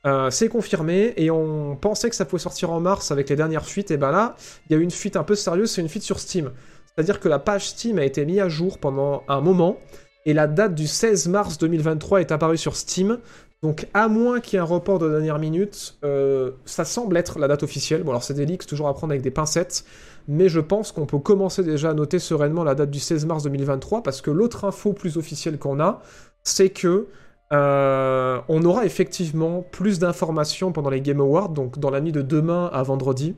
Euh, 0.06 0.30
c'est 0.30 0.48
confirmé 0.48 1.14
et 1.18 1.30
on 1.32 1.76
pensait 1.76 2.10
que 2.10 2.16
ça 2.16 2.24
pouvait 2.24 2.42
sortir 2.42 2.72
en 2.72 2.80
mars 2.80 3.12
avec 3.12 3.30
les 3.30 3.36
dernières 3.36 3.66
fuites. 3.66 3.92
Et 3.92 3.98
ben 3.98 4.12
là, 4.12 4.36
il 4.70 4.74
y 4.74 4.76
a 4.76 4.80
eu 4.80 4.84
une 4.84 4.92
fuite 4.92 5.16
un 5.16 5.24
peu 5.24 5.36
sérieuse, 5.36 5.72
c'est 5.72 5.82
une 5.82 5.90
fuite 5.90 6.04
sur 6.04 6.20
Steam. 6.20 6.52
C'est-à-dire 6.96 7.20
que 7.20 7.30
la 7.30 7.40
page 7.40 7.70
Steam 7.70 8.00
a 8.00 8.04
été 8.04 8.26
mise 8.26 8.40
à 8.40 8.50
jour 8.50 8.78
pendant 8.78 9.24
un 9.28 9.42
moment 9.42 9.78
et 10.26 10.34
la 10.34 10.48
date 10.48 10.76
du 10.76 10.88
16 10.88 11.28
mars 11.30 11.58
2023 11.58 12.22
est 12.22 12.32
apparue 12.32 12.58
sur 12.58 12.76
Steam. 12.76 13.20
Donc 13.62 13.88
à 13.94 14.08
moins 14.08 14.40
qu'il 14.40 14.54
y 14.54 14.58
ait 14.58 14.62
un 14.62 14.66
report 14.66 15.00
de 15.00 15.10
dernière 15.10 15.40
minute, 15.40 15.98
euh, 16.04 16.52
ça 16.66 16.86
semble 16.86 17.18
être 17.18 17.40
la 17.40 17.48
date 17.48 17.64
officielle. 17.64 18.04
Bon 18.04 18.12
alors 18.12 18.24
c'est 18.24 18.34
des 18.34 18.46
leaks, 18.46 18.66
toujours 18.66 18.88
à 18.88 18.94
prendre 18.94 19.12
avec 19.12 19.22
des 19.22 19.32
pincettes 19.32 19.86
mais 20.30 20.48
je 20.48 20.60
pense 20.60 20.92
qu'on 20.92 21.08
peut 21.08 21.18
commencer 21.18 21.64
déjà 21.64 21.90
à 21.90 21.94
noter 21.96 22.20
sereinement 22.20 22.64
la 22.64 22.76
date 22.76 22.92
du 22.92 23.00
16 23.00 23.26
mars 23.26 23.44
2023, 23.44 24.04
parce 24.04 24.22
que 24.22 24.30
l'autre 24.30 24.64
info 24.64 24.94
plus 24.94 25.18
officielle 25.18 25.58
qu'on 25.58 25.80
a, 25.80 26.02
c'est 26.44 26.70
que 26.70 27.08
euh, 27.52 28.40
on 28.48 28.64
aura 28.64 28.86
effectivement 28.86 29.64
plus 29.72 29.98
d'informations 29.98 30.72
pendant 30.72 30.92
les 30.92 31.02
Game 31.02 31.20
Awards, 31.20 31.50
donc 31.50 31.80
dans 31.80 31.90
la 31.90 32.00
nuit 32.00 32.12
de 32.12 32.22
demain 32.22 32.70
à 32.72 32.84
vendredi, 32.84 33.36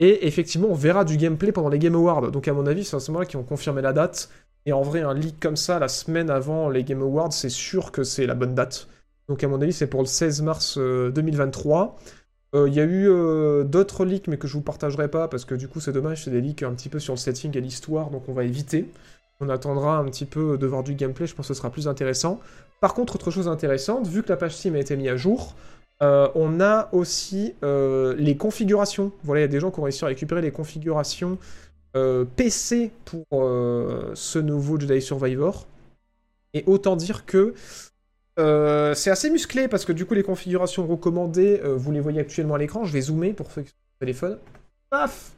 et 0.00 0.26
effectivement 0.26 0.68
on 0.68 0.74
verra 0.74 1.04
du 1.04 1.16
gameplay 1.16 1.52
pendant 1.52 1.68
les 1.68 1.78
Game 1.78 1.94
Awards. 1.94 2.30
Donc 2.30 2.48
à 2.48 2.52
mon 2.52 2.66
avis, 2.66 2.84
c'est 2.84 2.96
à 2.96 3.00
ce 3.00 3.10
moment-là 3.10 3.26
qu'ils 3.26 3.38
ont 3.38 3.44
confirmé 3.44 3.82
la 3.82 3.92
date, 3.92 4.30
et 4.66 4.72
en 4.72 4.82
vrai 4.82 5.02
un 5.02 5.14
leak 5.14 5.40
comme 5.40 5.56
ça 5.56 5.78
la 5.78 5.88
semaine 5.88 6.30
avant 6.30 6.68
les 6.68 6.84
Game 6.84 7.02
Awards, 7.02 7.32
c'est 7.32 7.48
sûr 7.48 7.92
que 7.92 8.04
c'est 8.04 8.26
la 8.26 8.34
bonne 8.34 8.54
date. 8.54 8.88
Donc 9.28 9.44
à 9.44 9.48
mon 9.48 9.60
avis, 9.60 9.72
c'est 9.72 9.86
pour 9.86 10.00
le 10.00 10.06
16 10.06 10.42
mars 10.42 10.78
2023. 10.78 11.96
Euh, 12.54 12.68
il 12.68 12.72
euh, 12.72 12.74
y 12.76 12.80
a 12.80 12.84
eu 12.84 13.08
euh, 13.08 13.64
d'autres 13.64 14.04
leaks, 14.04 14.26
mais 14.26 14.38
que 14.38 14.48
je 14.48 14.54
vous 14.54 14.62
partagerai 14.62 15.08
pas, 15.08 15.28
parce 15.28 15.44
que 15.44 15.54
du 15.54 15.68
coup 15.68 15.80
c'est 15.80 15.92
dommage, 15.92 16.24
c'est 16.24 16.30
des 16.30 16.40
leaks 16.40 16.62
un 16.62 16.72
petit 16.72 16.88
peu 16.88 16.98
sur 16.98 17.12
le 17.12 17.18
setting 17.18 17.56
et 17.56 17.60
l'histoire, 17.60 18.10
donc 18.10 18.28
on 18.28 18.32
va 18.32 18.44
éviter. 18.44 18.88
On 19.40 19.48
attendra 19.50 19.98
un 19.98 20.04
petit 20.06 20.24
peu 20.24 20.58
de 20.58 20.66
voir 20.66 20.82
du 20.82 20.94
gameplay, 20.94 21.26
je 21.26 21.34
pense 21.34 21.48
que 21.48 21.54
ce 21.54 21.58
sera 21.58 21.70
plus 21.70 21.86
intéressant. 21.88 22.40
Par 22.80 22.94
contre, 22.94 23.16
autre 23.16 23.30
chose 23.30 23.48
intéressante, 23.48 24.06
vu 24.06 24.22
que 24.22 24.30
la 24.30 24.36
page 24.36 24.56
Steam 24.56 24.74
a 24.74 24.78
été 24.78 24.96
mise 24.96 25.08
à 25.08 25.16
jour, 25.16 25.54
euh, 26.02 26.28
on 26.34 26.60
a 26.60 26.88
aussi 26.92 27.54
les 27.62 28.36
configurations. 28.36 29.12
Voilà, 29.24 29.40
il 29.40 29.44
y 29.44 29.44
a 29.44 29.48
des 29.48 29.60
gens 29.60 29.70
qui 29.70 29.80
ont 29.80 29.84
réussi 29.84 30.04
à 30.04 30.08
récupérer 30.08 30.42
les 30.42 30.52
configurations 30.52 31.38
PC 32.36 32.92
pour 33.04 33.24
ce 33.30 34.38
nouveau 34.38 34.78
Jedi 34.78 35.02
Survivor. 35.02 35.66
Et 36.54 36.64
autant 36.66 36.96
dire 36.96 37.26
que 37.26 37.54
euh, 38.38 38.94
c'est 38.94 39.10
assez 39.10 39.30
musclé 39.30 39.66
parce 39.66 39.84
que 39.84 39.92
du 39.92 40.06
coup 40.06 40.14
les 40.14 40.22
configurations 40.22 40.86
recommandées, 40.86 41.60
euh, 41.64 41.74
vous 41.76 41.90
les 41.90 42.00
voyez 42.00 42.20
actuellement 42.20 42.54
à 42.54 42.58
l'écran. 42.58 42.84
Je 42.84 42.92
vais 42.92 43.00
zoomer 43.00 43.32
pour 43.32 43.50
ceux 43.50 43.62
qui 43.62 43.68
sont 43.68 43.74
sur 43.74 43.98
téléphone. 43.98 44.38
Paf 44.90 45.32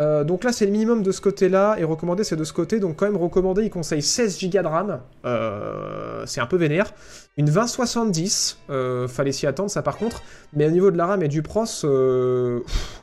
euh, 0.00 0.24
donc 0.24 0.44
là 0.44 0.52
c'est 0.52 0.66
le 0.66 0.72
minimum 0.72 1.02
de 1.02 1.12
ce 1.12 1.20
côté-là 1.20 1.76
et 1.78 1.84
recommandé 1.84 2.24
c'est 2.24 2.36
de 2.36 2.44
ce 2.44 2.52
côté. 2.52 2.80
Donc 2.80 2.96
quand 2.96 3.06
même 3.06 3.16
recommandé 3.16 3.62
il 3.62 3.70
conseille 3.70 4.02
16 4.02 4.40
Go 4.42 4.48
de 4.62 4.66
RAM. 4.66 5.00
c'est 6.26 6.40
un 6.40 6.46
peu 6.46 6.56
vénère. 6.56 6.92
Une 7.36 7.46
2070, 7.46 8.58
fallait 9.08 9.32
s'y 9.32 9.46
attendre 9.46 9.70
ça 9.70 9.82
par 9.82 9.96
contre. 9.96 10.22
Mais 10.52 10.66
au 10.66 10.70
niveau 10.70 10.90
de 10.90 10.96
la 10.96 11.06
RAM 11.06 11.22
et 11.22 11.28
du 11.28 11.42
pros, 11.42 11.64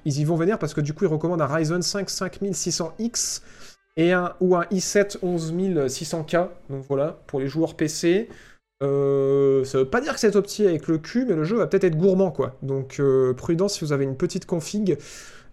ils 0.05 0.19
y 0.19 0.23
vont 0.23 0.35
vénère 0.35 0.59
parce 0.59 0.73
que 0.73 0.81
du 0.81 0.93
coup 0.93 1.05
ils 1.05 1.11
recommandent 1.11 1.41
un 1.41 1.47
Ryzen 1.47 1.81
5 1.81 2.09
5600X 2.09 3.41
et 3.97 4.13
un, 4.13 4.33
ou 4.39 4.55
un 4.55 4.63
i7 4.65 5.19
11600K. 5.19 6.47
Donc 6.69 6.85
voilà, 6.87 7.19
pour 7.27 7.39
les 7.39 7.47
joueurs 7.47 7.75
PC. 7.75 8.29
Euh, 8.83 9.63
ça 9.65 9.79
veut 9.79 9.89
pas 9.89 10.01
dire 10.01 10.13
que 10.13 10.19
c'est 10.19 10.35
opti 10.35 10.65
avec 10.65 10.87
le 10.87 10.99
cul, 10.99 11.25
mais 11.25 11.35
le 11.35 11.43
jeu 11.43 11.57
va 11.57 11.65
peut-être 11.65 11.83
être 11.83 11.97
gourmand, 11.97 12.31
quoi. 12.31 12.55
Donc, 12.61 12.97
euh, 12.99 13.33
prudence 13.33 13.75
si 13.75 13.81
vous 13.83 13.91
avez 13.91 14.03
une 14.03 14.15
petite 14.15 14.45
config. 14.45 14.97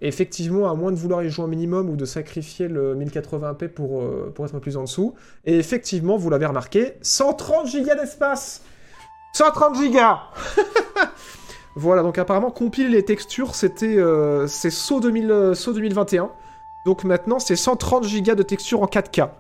Effectivement, 0.01 0.71
à 0.71 0.75
moins 0.75 0.93
de 0.93 0.97
vouloir 0.97 1.23
y 1.23 1.31
jouer 1.31 1.45
un 1.45 1.49
minimum 1.49 1.89
ou 1.91 1.97
de 1.97 2.05
sacrifier 2.05 2.69
le 2.69 2.95
1080p 2.95 3.69
pour, 3.69 4.03
euh, 4.03 4.33
pour 4.35 4.45
être 4.47 4.59
plus 4.59 4.77
en 4.77 4.83
dessous. 4.83 5.15
Et 5.45 5.59
effectivement, 5.59 6.17
vous 6.17 6.31
l'avez 6.31 6.47
remarqué, 6.47 6.95
130 7.03 7.73
Go 7.73 7.95
d'espace 7.95 8.63
130 9.33 9.75
Go 9.75 9.99
Voilà, 11.77 12.03
donc 12.03 12.19
apparemment, 12.19 12.51
compiler 12.51 12.89
les 12.89 13.05
textures, 13.05 13.55
c'était... 13.55 13.99
c'est 14.47 14.71
saut, 14.71 15.01
2000, 15.01 15.53
saut 15.55 15.73
2021. 15.73 16.31
Donc 16.87 17.03
maintenant, 17.03 17.39
c'est 17.39 17.57
130 17.57 18.07
Go 18.23 18.35
de 18.35 18.43
texture 18.43 18.83
en 18.83 18.87
4K. 18.87 19.31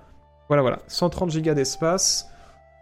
Voilà, 0.48 0.62
voilà. 0.62 0.78
130 0.88 1.36
Go 1.36 1.54
d'espace. 1.54 2.28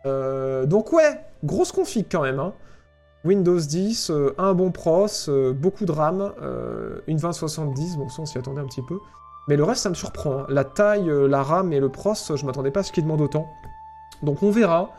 Euh, 0.06 0.66
donc 0.66 0.92
ouais, 0.92 1.20
grosse 1.44 1.72
config 1.72 2.06
quand 2.10 2.22
même. 2.22 2.38
Hein. 2.38 2.52
Windows 3.24 3.58
10, 3.58 4.10
euh, 4.10 4.34
un 4.38 4.52
bon 4.52 4.72
pros, 4.72 5.06
euh, 5.28 5.52
beaucoup 5.52 5.84
de 5.84 5.92
RAM, 5.92 6.32
une 7.06 7.16
2070, 7.16 7.96
bon 7.96 8.08
ça 8.08 8.22
on 8.22 8.26
s'y 8.26 8.38
attendait 8.38 8.60
un 8.60 8.66
petit 8.66 8.82
peu. 8.82 8.98
Mais 9.48 9.56
le 9.56 9.64
reste 9.64 9.82
ça 9.82 9.90
me 9.90 9.94
surprend. 9.94 10.40
Hein. 10.40 10.46
La 10.48 10.64
taille, 10.64 11.10
la 11.28 11.42
RAM 11.42 11.72
et 11.72 11.80
le 11.80 11.88
pros, 11.88 12.14
je 12.14 12.46
m'attendais 12.46 12.70
pas 12.70 12.80
à 12.80 12.82
ce 12.82 12.92
qu'ils 12.92 13.04
demandent 13.04 13.20
autant. 13.20 13.48
Donc 14.22 14.42
on 14.42 14.50
verra. 14.50 14.90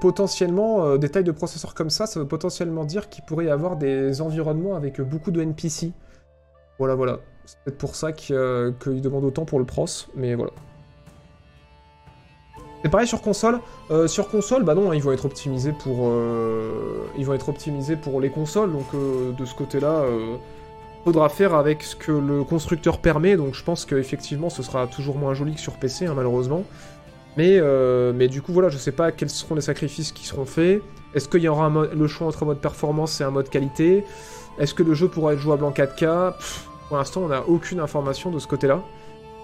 potentiellement, 0.00 0.96
des 0.96 1.08
tailles 1.08 1.24
de 1.24 1.32
processeurs 1.32 1.74
comme 1.74 1.90
ça, 1.90 2.06
ça 2.06 2.20
veut 2.20 2.28
potentiellement 2.28 2.84
dire 2.84 3.08
qu'il 3.08 3.24
pourrait 3.24 3.46
y 3.46 3.50
avoir 3.50 3.76
des 3.76 4.20
environnements 4.20 4.74
avec 4.74 5.00
beaucoup 5.00 5.30
de 5.30 5.40
NPC. 5.40 5.92
Voilà, 6.78 6.94
voilà. 6.94 7.18
C'est 7.44 7.58
peut-être 7.64 7.78
pour 7.78 7.94
ça 7.94 8.12
qu'ils 8.12 9.00
demandent 9.00 9.24
autant 9.24 9.44
pour 9.44 9.58
le 9.58 9.64
pros, 9.64 9.86
mais 10.16 10.34
voilà. 10.34 10.52
C'est 12.82 12.88
pareil 12.88 13.06
sur 13.06 13.20
console. 13.20 13.60
Euh, 13.90 14.08
sur 14.08 14.28
console, 14.28 14.64
bah 14.64 14.74
non, 14.74 14.92
ils 14.92 15.02
vont 15.02 15.12
être 15.12 15.26
optimisés 15.26 15.72
pour, 15.72 16.08
euh, 16.08 17.04
ils 17.18 17.26
vont 17.26 17.34
être 17.34 17.48
optimisés 17.48 17.96
pour 17.96 18.20
les 18.20 18.30
consoles. 18.30 18.72
Donc 18.72 18.86
euh, 18.94 19.32
de 19.32 19.44
ce 19.44 19.54
côté-là, 19.54 20.04
faudra 21.04 21.28
faire 21.28 21.54
avec 21.54 21.82
ce 21.82 21.96
que 21.96 22.12
le 22.12 22.42
constructeur 22.44 22.98
permet. 22.98 23.36
Donc 23.36 23.54
je 23.54 23.62
pense 23.62 23.84
qu'effectivement, 23.84 24.50
ce 24.50 24.62
sera 24.62 24.86
toujours 24.86 25.16
moins 25.16 25.34
joli 25.34 25.54
que 25.54 25.60
sur 25.60 25.74
PC, 25.74 26.06
hein, 26.06 26.14
malheureusement. 26.16 26.64
Mais, 27.36 27.60
mais 28.12 28.28
du 28.28 28.42
coup, 28.42 28.52
voilà, 28.52 28.70
je 28.70 28.76
sais 28.76 28.92
pas 28.92 29.12
quels 29.12 29.30
seront 29.30 29.54
les 29.54 29.60
sacrifices 29.60 30.12
qui 30.12 30.26
seront 30.26 30.44
faits. 30.44 30.82
Est-ce 31.14 31.28
qu'il 31.28 31.42
y 31.42 31.48
aura 31.48 31.70
le 31.92 32.06
choix 32.06 32.26
entre 32.26 32.42
un 32.42 32.46
mode 32.46 32.60
performance 32.60 33.20
et 33.20 33.24
un 33.24 33.30
mode 33.30 33.48
qualité? 33.48 34.04
Est-ce 34.58 34.74
que 34.74 34.82
le 34.82 34.94
jeu 34.94 35.08
pourra 35.08 35.32
être 35.32 35.38
jouable 35.38 35.64
en 35.64 35.70
4K 35.70 36.34
Pour 36.88 36.96
l'instant, 36.96 37.22
on 37.22 37.28
n'a 37.28 37.42
aucune 37.46 37.80
information 37.80 38.30
de 38.30 38.38
ce 38.38 38.46
côté-là. 38.46 38.82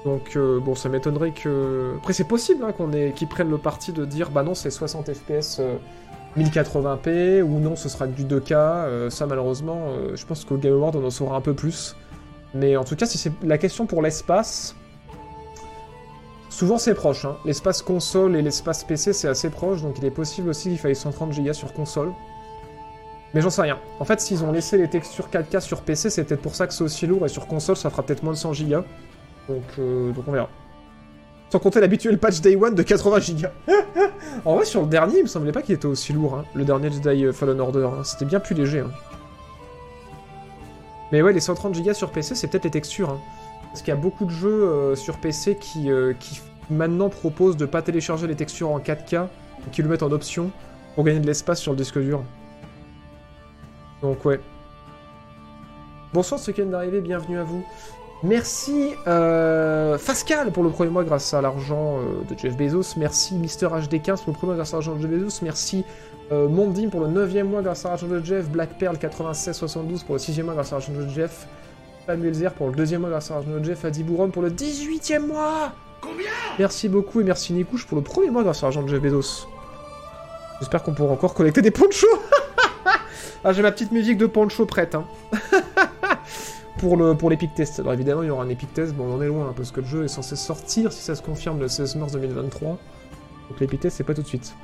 Donc 0.07 0.36
euh, 0.36 0.61
bon, 0.61 0.74
ça 0.74 0.88
m'étonnerait 0.88 1.32
que... 1.32 1.94
Après 1.98 2.12
c'est 2.14 2.24
possible 2.24 2.64
hein, 2.64 2.72
qu'on 2.72 2.92
ait... 2.92 3.12
qu'ils 3.14 3.28
prennent 3.28 3.50
le 3.50 3.59
parti 3.59 3.92
de 3.92 4.07
dire 4.07 4.30
bah 4.30 4.44
non 4.44 4.54
c'est 4.54 4.70
60 4.70 5.12
FPS 5.12 5.61
1080p 6.38 7.42
ou 7.42 7.59
non 7.59 7.76
ce 7.76 7.88
sera 7.88 8.07
du 8.07 8.24
2K. 8.24 8.52
Euh, 8.54 9.11
ça 9.11 9.26
malheureusement, 9.26 9.88
euh, 9.88 10.14
je 10.14 10.24
pense 10.24 10.44
qu'au 10.44 10.57
Game 10.57 10.74
Award 10.74 10.96
on 10.96 11.04
en 11.04 11.11
saura 11.11 11.36
un 11.36 11.40
peu 11.40 11.54
plus. 11.54 11.96
Mais 12.54 12.76
en 12.76 12.84
tout 12.84 12.94
cas 12.94 13.07
si 13.07 13.18
c'est 13.18 13.32
la 13.42 13.59
question 13.59 13.86
pour 13.86 14.00
l'espace, 14.00 14.76
souvent 16.50 16.78
c'est 16.78 16.94
proche. 16.94 17.24
Hein. 17.24 17.36
L'espace 17.44 17.82
console 17.82 18.36
et 18.36 18.42
l'espace 18.42 18.84
PC 18.84 19.12
c'est 19.12 19.28
assez 19.28 19.50
proche, 19.50 19.82
donc 19.82 19.98
il 19.98 20.04
est 20.04 20.11
possible 20.12 20.50
aussi 20.50 20.68
qu'il 20.68 20.78
faille 20.78 20.96
130 20.96 21.34
Go 21.34 21.52
sur 21.52 21.72
console. 21.72 22.12
Mais 23.34 23.40
j'en 23.40 23.50
sais 23.50 23.62
rien. 23.62 23.78
En 23.98 24.04
fait, 24.04 24.20
s'ils 24.20 24.44
ont 24.44 24.52
laissé 24.52 24.78
les 24.78 24.88
textures 24.88 25.28
4K 25.28 25.61
sur 25.61 25.82
PC, 25.82 26.09
c'est 26.11 26.24
peut-être 26.24 26.40
pour 26.40 26.54
ça 26.54 26.66
que 26.66 26.72
c'est 26.72 26.84
aussi 26.84 27.07
lourd, 27.07 27.26
et 27.26 27.28
sur 27.28 27.46
console, 27.46 27.76
ça 27.76 27.90
fera 27.90 28.02
peut-être 28.02 28.22
moins 28.22 28.32
de 28.32 28.38
100 28.38 28.52
Go. 28.52 28.84
Donc, 29.49 29.62
euh, 29.78 30.12
donc 30.12 30.24
on 30.26 30.32
verra. 30.32 30.49
Sans 31.51 31.59
compter 31.59 31.80
l'habituel 31.80 32.18
patch 32.18 32.40
Day 32.40 32.59
1 32.61 32.72
de 32.72 32.82
80 32.82 33.18
Go. 33.40 33.72
en 34.44 34.57
vrai, 34.57 34.64
sur 34.64 34.82
le 34.82 34.88
dernier, 34.88 35.18
il 35.18 35.22
me 35.22 35.28
semblait 35.28 35.53
pas 35.53 35.62
qu'il 35.62 35.74
était 35.74 35.86
aussi 35.86 36.12
lourd, 36.12 36.34
hein. 36.34 36.44
le 36.55 36.64
dernier 36.64 36.90
Jedi 36.90 37.32
Fallen 37.32 37.61
Order. 37.61 37.88
Hein. 37.92 38.03
C'était 38.05 38.24
bien 38.24 38.40
plus 38.40 38.55
léger. 38.55 38.80
Hein. 38.80 38.90
Mais 41.12 41.22
ouais, 41.22 41.32
les 41.32 41.40
130 41.40 41.80
Go 41.80 41.92
sur 41.94 42.11
PC, 42.11 42.34
c'est 42.34 42.49
peut-être 42.49 42.64
les 42.64 42.70
textures. 42.70 43.18
Parce 43.76 43.82
qu'il 43.82 43.94
y 43.94 43.97
a 43.97 44.01
beaucoup 44.01 44.24
de 44.24 44.30
jeux 44.30 44.64
euh, 44.64 44.97
sur 44.97 45.18
PC 45.18 45.57
qui, 45.57 45.90
euh, 45.90 46.14
qui 46.18 46.40
maintenant 46.70 47.09
proposent 47.09 47.57
de 47.57 47.66
pas 47.66 47.82
télécharger 47.82 48.26
les 48.26 48.34
textures 48.34 48.70
en 48.70 48.78
4K 48.78 49.26
et 49.66 49.70
qu'ils 49.70 49.84
le 49.84 49.90
mettent 49.90 50.03
en 50.03 50.12
option 50.12 50.51
pour 50.94 51.05
gagner 51.05 51.20
de 51.20 51.26
l'espace 51.26 51.61
sur 51.61 51.72
le 51.72 51.78
disque 51.78 51.99
dur. 51.99 52.24
Donc 54.03 54.24
ouais. 54.24 54.40
Bonsoir 56.12 56.40
ceux 56.40 56.53
qui 56.53 56.62
viennent 56.62 56.70
d'arriver, 56.70 57.01
bienvenue 57.01 57.38
à 57.38 57.44
vous. 57.44 57.64
Merci 58.23 58.95
euh, 59.07 59.99
Fascal 59.99 60.51
pour 60.51 60.62
le 60.62 60.71
premier 60.71 60.91
mois 60.91 61.05
grâce 61.05 61.35
à 61.35 61.43
l'argent 61.43 61.99
euh, 61.99 62.25
de 62.29 62.39
Jeff 62.39 62.57
Bezos. 62.57 62.99
Merci 62.99 63.35
Mister 63.35 63.67
HD15 63.67 64.25
pour 64.25 64.29
le 64.29 64.33
premier 64.33 64.47
mois 64.47 64.55
grâce 64.57 64.73
à 64.73 64.77
l'argent 64.77 64.95
de 64.95 65.03
Jeff 65.03 65.11
Bezos. 65.11 65.41
Merci 65.43 65.85
euh, 66.33 66.49
Mondim 66.49 66.89
pour 66.89 67.01
le 67.01 67.09
9 67.09 67.45
mois 67.45 67.62
grâce 67.62 67.85
à 67.85 67.91
l'argent 67.91 68.07
de 68.07 68.25
Jeff. 68.25 68.49
Black 68.49 68.79
Pearl 68.79 68.97
9672 69.01 70.03
pour 70.03 70.14
le 70.14 70.19
6 70.19 70.43
mois 70.43 70.55
grâce 70.55 70.73
à 70.73 70.77
l'argent 70.77 70.93
de 70.93 71.07
Jeff. 71.09 71.47
Samuel 72.07 72.35
Zer 72.35 72.53
pour 72.55 72.69
le 72.69 72.75
deuxième 72.75 73.03
mois 73.03 73.11
grâce 73.11 73.31
à 73.31 73.35
l'argent 73.35 73.51
de 73.51 73.62
Jeff. 73.62 73.85
Adi 73.85 74.03
Bouron 74.03 74.31
pour 74.31 74.43
le 74.43 74.51
18 74.51 75.19
mois. 75.19 75.73
Combien? 76.01 76.27
Merci 76.59 76.89
beaucoup 76.89 77.21
et 77.21 77.25
merci 77.25 77.53
Nikouche 77.53 77.87
pour 77.87 77.97
le 77.97 78.03
premier 78.03 78.31
mois 78.31 78.43
grâce 78.43 78.62
à 78.62 78.67
l'argent 78.67 78.83
de 78.83 78.89
Jeff 78.89 79.01
Bezos. 79.01 79.47
J'espère 80.61 80.83
qu'on 80.83 80.95
pourra 80.95 81.12
encore 81.12 81.35
collecter 81.35 81.61
des 81.61 81.71
ponchos. 81.71 82.07
ah, 83.45 83.53
j'ai 83.53 83.61
ma 83.61 83.73
petite 83.73 83.93
musique 83.93 84.17
de 84.17 84.27
poncho 84.27 84.64
prête. 84.64 84.95
Hein. 84.95 85.05
pour 86.79 86.97
le 86.97 87.14
pour 87.14 87.31
l'Epic 87.31 87.55
Test. 87.55 87.81
Alors 87.81 87.93
évidemment, 87.93 88.22
il 88.22 88.29
y 88.29 88.31
aura 88.31 88.45
un 88.45 88.49
Epic 88.49 88.72
Test. 88.74 88.95
Bon, 88.95 89.05
on 89.05 89.16
en 89.16 89.22
est 89.22 89.29
loin 89.29 89.49
hein, 89.49 89.55
parce 89.57 89.70
que 89.70 89.81
le 89.81 89.87
jeu 89.87 90.05
est 90.05 90.09
censé 90.09 90.37
sortir 90.37 90.93
si 90.93 91.03
ça 91.03 91.14
se 91.14 91.22
confirme 91.22 91.61
le 91.61 91.68
16 91.68 91.97
mars 91.97 92.12
2023. 92.12 92.79
Donc 93.49 93.61
l'Epic 93.61 93.81
Test, 93.81 93.97
c'est 93.97 94.05
pas 94.05 94.14
tout 94.14 94.22
de 94.22 94.27
suite. 94.27 94.55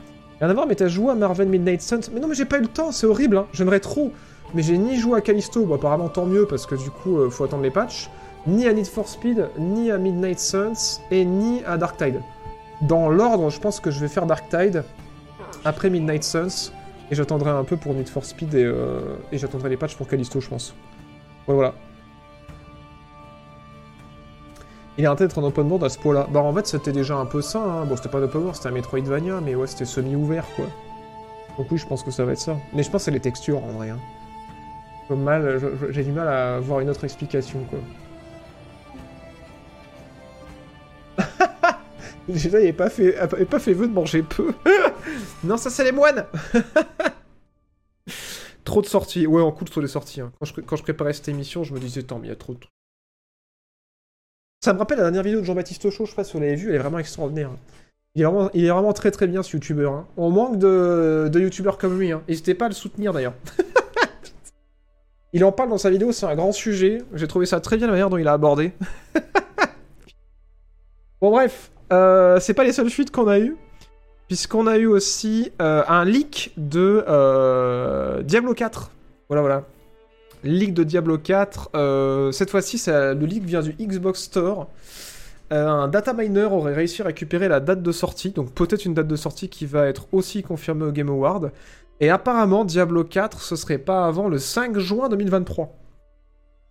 Rien 0.41 0.51
à 0.51 0.55
voir, 0.55 0.67
mais 0.67 0.75
t'as 0.75 0.89
joué 0.89 1.11
à 1.13 1.15
Marvel 1.15 1.49
Midnight 1.49 1.83
Suns. 1.83 2.11
Mais 2.13 2.21
non, 2.21 2.29
mais 2.29 2.35
j'ai 2.35 2.45
pas 2.45 2.59
eu 2.59 2.63
le 2.63 2.69
temps, 2.69 2.91
c'est 2.91 3.07
horrible. 3.07 3.37
Hein. 3.37 3.47
J'aimerais 3.53 3.81
trop. 3.81 4.13
Mais 4.55 4.63
j'ai 4.63 4.77
ni 4.77 4.99
joué 4.99 5.19
à 5.19 5.21
Callisto, 5.21 5.65
bon 5.65 5.77
apparemment 5.77 6.09
tant 6.09 6.27
mieux 6.27 6.47
parce 6.47 6.67
que 6.67 6.75
du 6.75 6.91
coup, 6.91 7.19
euh, 7.19 7.31
faut 7.31 7.45
attendre 7.45 7.63
les 7.63 7.71
patchs. 7.71 8.11
Ni 8.47 8.67
à 8.67 8.73
Need 8.73 8.87
for 8.87 9.09
Speed, 9.09 9.49
ni 9.57 9.91
à 9.91 9.99
Midnight 9.99 10.41
Suns, 10.41 11.01
et 11.13 11.25
ni 11.25 11.63
à 11.65 11.77
Dark 11.77 11.97
Tide. 11.97 12.21
Dans 12.83 13.09
l'ordre, 13.09 13.51
je 13.51 13.61
pense 13.61 13.79
que 13.79 13.93
je 13.93 14.01
vais 14.01 14.09
faire 14.09 14.27
Dark 14.27 14.49
Tide 14.49 14.83
après 15.65 15.91
Midnight 15.91 16.25
Suns, 16.25 16.73
et 17.11 17.15
j'attendrai 17.15 17.51
un 17.51 17.63
peu 17.63 17.77
pour 17.77 17.95
Need 17.95 18.09
for 18.09 18.25
Speed 18.25 18.55
et, 18.55 18.65
euh, 18.65 19.01
et 19.31 19.39
j'attendrai 19.39 19.69
les 19.69 19.77
patchs 19.77 19.95
pour 19.95 20.09
Callisto, 20.09 20.41
je 20.41 20.49
pense. 20.49 20.75
Ouais, 21.47 21.55
voilà. 21.55 21.75
Il 24.99 25.05
est 25.05 25.09
en 25.09 25.15
d'être 25.15 25.39
en 25.39 25.45
open 25.45 25.67
world 25.69 25.85
à 25.85 25.89
ce 25.89 25.99
point-là. 25.99 26.29
Bah 26.31 26.41
en 26.41 26.53
fait 26.53 26.67
c'était 26.67 26.93
déjà 26.93 27.17
un 27.17 27.25
peu 27.25 27.41
ça, 27.41 27.61
hein. 27.61 27.87
bon 27.87 27.97
c'était 27.97 28.11
pas 28.11 28.19
un 28.19 28.23
open 28.23 28.53
c'était 28.53 28.69
un 28.69 28.73
Metroidvania, 28.73 29.41
mais 29.41 29.55
ouais 29.55 29.67
c'était 29.67 29.87
semi-ouvert 29.87 30.45
quoi. 30.55 30.67
Donc 31.57 31.71
oui 31.71 31.79
je 31.79 31.87
pense 31.87 32.03
que 32.03 32.11
ça 32.11 32.25
va 32.25 32.33
être 32.33 32.41
ça. 32.41 32.57
Mais 32.75 32.83
je 32.83 32.91
pense 32.91 33.03
que 33.03 33.05
c'est 33.07 33.11
les 33.11 33.21
textures 33.21 33.65
en 33.65 33.73
vrai. 33.73 33.91
Hein. 33.91 33.99
Mal, 35.11 35.61
j'ai 35.91 36.05
du 36.05 36.13
mal 36.13 36.27
à 36.27 36.59
voir 36.59 36.81
une 36.81 36.89
autre 36.89 37.05
explication 37.05 37.61
quoi. 37.69 37.79
Déjà 42.29 42.49
il 42.49 42.57
avait 42.57 42.73
pas 42.73 42.89
fait, 42.89 43.15
pas 43.47 43.59
fait 43.59 43.75
vœu 43.75 43.89
de 43.89 43.93
manger 43.93 44.23
peu. 44.23 44.53
non 45.45 45.57
ça 45.57 45.71
c'est 45.71 45.85
les 45.85 45.93
moines 45.93 46.25
Trop 48.65 48.81
de 48.81 48.87
sorties. 48.87 49.27
Ouais, 49.27 49.43
en 49.43 49.53
cool 49.53 49.69
sur 49.69 49.81
les 49.81 49.89
sorties. 49.89 50.21
Hein. 50.21 50.33
Quand, 50.39 50.47
je, 50.47 50.61
quand 50.61 50.77
je 50.77 50.83
préparais 50.83 51.13
cette 51.13 51.29
émission, 51.29 51.65
je 51.65 51.75
me 51.75 51.81
disais, 51.81 52.05
tant, 52.05 52.19
mais 52.19 52.29
il 52.29 52.31
y 52.31 52.33
a 52.33 52.37
trop 52.37 52.55
de 52.55 52.61
ça 54.65 54.73
me 54.73 54.79
rappelle 54.79 54.99
la 54.99 55.05
dernière 55.05 55.25
vidéo 55.25 55.41
de 55.41 55.45
Jean-Baptiste 55.45 55.91
Chaud, 55.91 56.05
je 56.05 56.11
sais 56.11 56.17
pas 56.17 56.25
si 56.25 56.35
vous 56.35 56.41
l'avez 56.41 56.55
vu, 56.55 56.69
elle 56.69 56.77
est 56.77 56.79
vraiment 56.79 57.01
extraordinaire. 57.01 57.51
Il 58.15 58.23
est 58.23 58.69
vraiment, 58.69 58.93
très 58.93 59.11
très 59.11 59.27
bien 59.27 59.43
ce 59.43 59.57
youtubeur. 59.57 59.93
Hein. 59.93 60.07
On 60.17 60.31
manque 60.31 60.59
de, 60.59 61.29
de 61.33 61.41
youtubeurs 61.41 61.79
comme 61.79 61.99
lui. 61.99 62.13
Hein. 62.13 62.23
N'hésitez 62.29 62.55
pas 62.55 62.67
à 62.67 62.69
le 62.69 62.75
soutenir 62.75 63.13
d'ailleurs. 63.13 63.35
il 65.33 65.45
en 65.45 65.51
parle 65.51 65.71
dans 65.71 65.79
sa 65.79 65.91
vidéo, 65.91 66.13
c'est 66.13 66.27
un 66.27 66.37
grand 66.37 66.53
sujet. 66.53 67.03
J'ai 67.15 67.27
trouvé 67.27 67.47
ça 67.47 67.61
très 67.61 67.77
bien 67.77 67.87
la 67.87 67.93
manière 67.93 68.11
dont 68.11 68.19
il 68.19 68.29
a 68.29 68.35
abordé. 68.35 68.73
bon 71.21 71.31
bref, 71.31 71.73
euh, 71.93 72.39
c'est 72.39 72.55
pas 72.55 72.65
les 72.65 72.73
seules 72.73 72.91
fuites 72.91 73.11
qu'on 73.11 73.29
a 73.29 73.39
eues. 73.39 73.57
Puisqu'on 74.29 74.67
a 74.67 74.77
eu 74.77 74.87
aussi 74.87 75.51
euh, 75.61 75.83
un 75.89 76.05
leak 76.05 76.53
de 76.57 77.05
euh, 77.09 78.23
Diablo 78.23 78.55
4. 78.55 78.93
Voilà, 79.29 79.41
voilà 79.41 79.65
leak 80.45 80.75
de 80.75 80.85
Diablo 80.85 81.19
4. 81.19 81.71
Euh, 81.75 82.33
cette 82.33 82.51
fois-ci, 82.51 82.83
le 82.87 83.25
leak 83.25 83.45
vient 83.45 83.63
du 83.63 83.73
Xbox 83.73 84.23
Store. 84.23 84.69
Euh, 85.53 85.69
un 85.69 85.89
data 85.89 86.15
miner 86.15 86.45
aurait 86.45 86.73
réussi 86.73 87.03
à 87.03 87.05
récupérer 87.05 87.47
la 87.47 87.61
date 87.61 87.83
de 87.83 87.93
sortie, 87.93 88.31
donc 88.31 88.53
peut-être 88.55 88.87
une 88.87 88.95
date 88.95 89.07
de 89.07 89.17
sortie 89.17 89.51
qui 89.51 89.67
va 89.67 89.87
être 89.87 90.07
aussi 90.13 90.43
confirmée 90.43 90.85
au 90.85 90.93
Game 90.93 91.11
Award. 91.11 91.53
Et 92.01 92.09
apparemment, 92.09 92.65
Diablo 92.65 93.05
4, 93.05 93.43
ce 93.43 93.55
serait 93.55 93.79
pas 93.79 94.07
avant 94.07 94.29
le 94.29 94.39
5 94.39 94.79
juin 94.79 95.09
2023. 95.11 95.77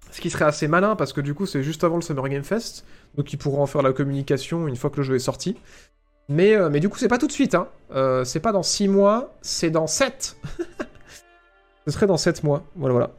Ce 0.09 0.19
qui 0.19 0.29
serait 0.29 0.45
assez 0.45 0.67
malin 0.67 0.95
parce 0.95 1.13
que 1.13 1.21
du 1.21 1.33
coup, 1.33 1.45
c'est 1.45 1.63
juste 1.63 1.83
avant 1.83 1.95
le 1.95 2.01
Summer 2.01 2.27
Game 2.27 2.43
Fest, 2.43 2.85
donc 3.15 3.31
ils 3.31 3.37
pourront 3.37 3.61
en 3.61 3.67
faire 3.67 3.81
la 3.81 3.93
communication 3.93 4.67
une 4.67 4.75
fois 4.75 4.89
que 4.89 4.97
le 4.97 5.03
jeu 5.03 5.15
est 5.15 5.19
sorti. 5.19 5.55
Mais, 6.27 6.55
euh, 6.55 6.69
mais 6.69 6.79
du 6.79 6.89
coup, 6.89 6.97
c'est 6.97 7.07
pas 7.07 7.17
tout 7.19 7.27
de 7.27 7.31
suite, 7.31 7.55
hein. 7.55 7.67
c'est 8.25 8.39
pas 8.39 8.51
dans 8.51 8.63
6 8.63 8.87
mois, 8.87 9.35
c'est 9.41 9.69
dans 9.69 9.87
7 9.87 10.37
Ce 11.85 11.91
serait 11.91 12.07
dans 12.07 12.17
7 12.17 12.43
mois, 12.43 12.63
voilà, 12.75 12.93
voilà 12.93 13.11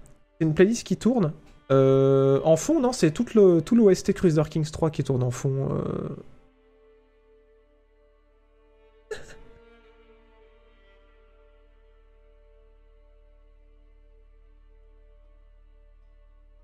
une 0.42 0.54
playlist 0.54 0.86
qui 0.86 0.96
tourne. 0.96 1.32
Euh, 1.70 2.40
en 2.44 2.56
fond, 2.56 2.80
non, 2.80 2.92
c'est 2.92 3.10
tout 3.12 3.26
le 3.34 3.60
tout 3.62 3.74
l'OST 3.76 4.12
Cruiser 4.12 4.42
Kings 4.50 4.70
3 4.70 4.90
qui 4.90 5.04
tourne 5.04 5.22
en 5.22 5.30
fond. 5.30 5.68
Euh. 5.72 6.08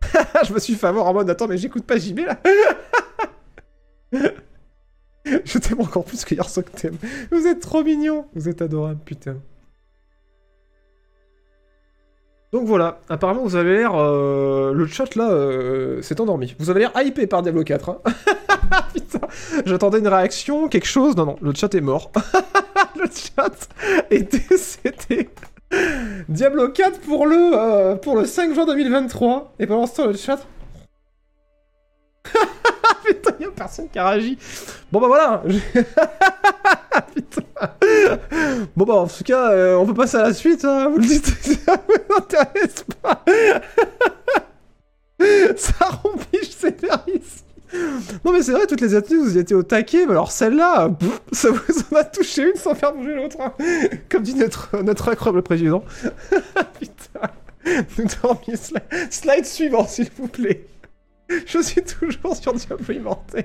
je 0.47 0.53
me 0.53 0.59
suis 0.59 0.75
fait 0.75 0.87
avoir 0.87 1.07
en 1.07 1.15
mode 1.15 1.31
attends 1.31 1.49
mais 1.49 1.59
j'écoute 1.59 1.85
pas 1.85 1.99
JB 1.99 2.21
là 2.21 2.41
Je 5.45 5.59
t'aime 5.59 5.81
encore 5.81 6.05
plus 6.05 6.25
que 6.25 6.35
que 6.35 6.71
t'aimes. 6.71 6.97
Vous 7.31 7.47
êtes 7.47 7.61
trop 7.61 7.83
mignon 7.85 8.27
Vous 8.35 8.49
êtes 8.49 8.63
adorable, 8.63 9.01
putain. 9.05 9.37
Donc 12.51 12.65
voilà, 12.65 13.01
apparemment 13.11 13.43
vous 13.43 13.57
avez 13.57 13.77
l'air... 13.77 13.93
Euh, 13.95 14.73
le 14.73 14.87
chat 14.87 15.15
là 15.17 15.31
euh, 15.31 16.01
s'est 16.01 16.19
endormi. 16.19 16.55
Vous 16.59 16.71
avez 16.71 16.81
l'air 16.81 16.93
hypé 16.97 17.27
par 17.27 17.43
Diablo 17.43 17.63
4. 17.63 17.91
Hein. 17.91 17.99
Putain, 18.95 19.21
j'attendais 19.67 19.99
une 19.99 20.09
réaction, 20.09 20.69
quelque 20.69 20.87
chose. 20.87 21.15
Non, 21.15 21.27
non, 21.27 21.37
le 21.43 21.53
chat 21.55 21.75
est 21.75 21.83
mort. 21.83 22.11
le 22.97 23.05
chat 23.05 23.69
est 24.11 24.49
décédé. 24.51 25.29
Diablo 26.31 26.71
4 26.71 27.01
pour 27.01 27.27
le, 27.27 27.51
euh, 27.53 27.97
pour 27.97 28.17
le 28.17 28.25
5 28.25 28.55
juin 28.55 28.65
2023. 28.65 29.55
Et 29.59 29.67
pendant 29.67 29.87
ce 29.87 29.97
temps, 29.97 30.07
le 30.07 30.15
chat... 30.15 30.39
Putain, 33.05 33.33
y'a 33.41 33.49
personne 33.51 33.89
qui 33.91 33.99
a 33.99 34.09
réagi. 34.09 34.39
Bon 34.91 35.01
bah 35.01 35.09
voilà. 35.09 35.43
Bon 38.77 38.85
bah 38.85 38.95
en 38.95 39.07
tout 39.07 39.25
cas, 39.25 39.53
euh, 39.53 39.77
on 39.77 39.87
peut 39.87 39.95
passer 39.95 40.17
à 40.17 40.23
la 40.23 40.35
suite, 40.35 40.65
hein. 40.65 40.89
vous 40.91 40.99
le 40.99 41.07
dites, 41.07 41.27
ça 41.67 41.77
vous 41.87 42.17
intéresse 42.17 42.85
pas. 43.03 43.25
ça 45.57 45.87
rompiche 46.03 46.51
ses 46.51 46.75
ici. 47.09 47.45
Non 48.25 48.33
mais 48.33 48.43
c'est 48.43 48.53
vrai, 48.53 48.67
toutes 48.67 48.81
les 48.81 48.95
attitudes, 48.95 49.21
vous 49.21 49.37
y 49.37 49.41
étiez 49.41 49.57
au 49.57 49.63
taquet, 49.63 50.07
mais 50.07 50.13
alors 50.13 50.31
celle-là, 50.31 50.91
ça 51.33 51.51
vous 51.51 51.83
en 51.93 51.97
a 51.97 52.05
touché 52.05 52.51
une 52.51 52.57
sans 52.57 52.75
faire 52.75 52.95
bouger 52.95 53.15
l'autre. 53.15 53.37
Hein. 53.41 53.53
Comme 54.09 54.23
dit 54.23 54.35
notre, 54.35 54.83
notre 54.83 55.09
incroyable 55.11 55.43
président. 55.43 55.85
Putain. 56.81 57.29
Nous 57.99 58.05
dormions 58.23 58.57
slide, 58.57 58.83
slide 59.11 59.45
suivant, 59.45 59.87
s'il 59.87 60.09
vous 60.17 60.29
plaît. 60.29 60.67
Je 61.47 61.61
suis 61.61 61.83
toujours 61.83 62.35
sur 62.37 62.55
Diablo 62.55 62.95
Immortel. 62.95 63.45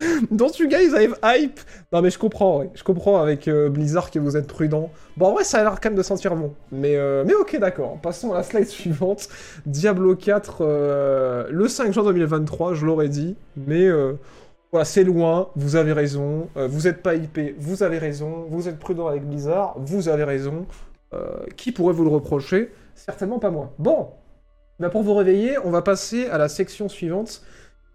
Don't 0.30 0.58
you 0.58 0.68
guys 0.68 0.94
have 0.94 1.18
hype? 1.22 1.60
Non 1.92 2.00
mais 2.00 2.10
je 2.10 2.18
comprends, 2.18 2.64
je 2.74 2.82
comprends 2.82 3.20
avec 3.20 3.48
euh, 3.48 3.68
Blizzard 3.68 4.10
que 4.10 4.18
vous 4.18 4.36
êtes 4.36 4.46
prudent. 4.46 4.90
Bon 5.16 5.26
en 5.26 5.32
vrai 5.32 5.44
ça 5.44 5.58
a 5.60 5.62
l'air 5.62 5.80
quand 5.80 5.90
même 5.90 5.98
de 5.98 6.02
sentir 6.02 6.34
bon. 6.36 6.54
Mais, 6.72 6.96
euh, 6.96 7.24
mais 7.26 7.34
ok 7.34 7.58
d'accord, 7.58 7.98
passons 8.00 8.32
à 8.32 8.38
la 8.38 8.42
slide 8.42 8.66
suivante. 8.66 9.28
Diablo 9.66 10.16
4, 10.16 10.58
euh, 10.60 11.46
le 11.50 11.68
5 11.68 11.92
juin 11.92 12.04
2023, 12.04 12.74
je 12.74 12.86
l'aurais 12.86 13.08
dit. 13.08 13.36
Mais 13.56 13.88
voilà, 14.72 14.84
c'est 14.84 15.04
loin, 15.04 15.48
vous 15.56 15.76
avez 15.76 15.92
raison. 15.92 16.48
vous 16.54 16.86
êtes 16.86 17.02
pas 17.02 17.14
hypé, 17.14 17.54
vous 17.58 17.82
avez 17.82 17.98
raison. 17.98 18.46
Vous 18.48 18.68
êtes 18.68 18.78
prudent 18.78 19.06
avec 19.06 19.26
Blizzard, 19.26 19.74
vous 19.78 20.08
avez 20.08 20.24
raison. 20.24 20.66
qui 21.56 21.72
pourrait 21.72 21.94
vous 21.94 22.04
le 22.04 22.10
reprocher? 22.10 22.72
Certainement 22.94 23.38
pas 23.38 23.50
moi. 23.50 23.72
Bon, 23.78 24.10
bah 24.78 24.88
pour 24.88 25.02
vous 25.02 25.14
réveiller, 25.14 25.58
on 25.64 25.70
va 25.70 25.82
passer 25.82 26.26
à 26.28 26.38
la 26.38 26.48
section 26.48 26.88
suivante 26.88 27.42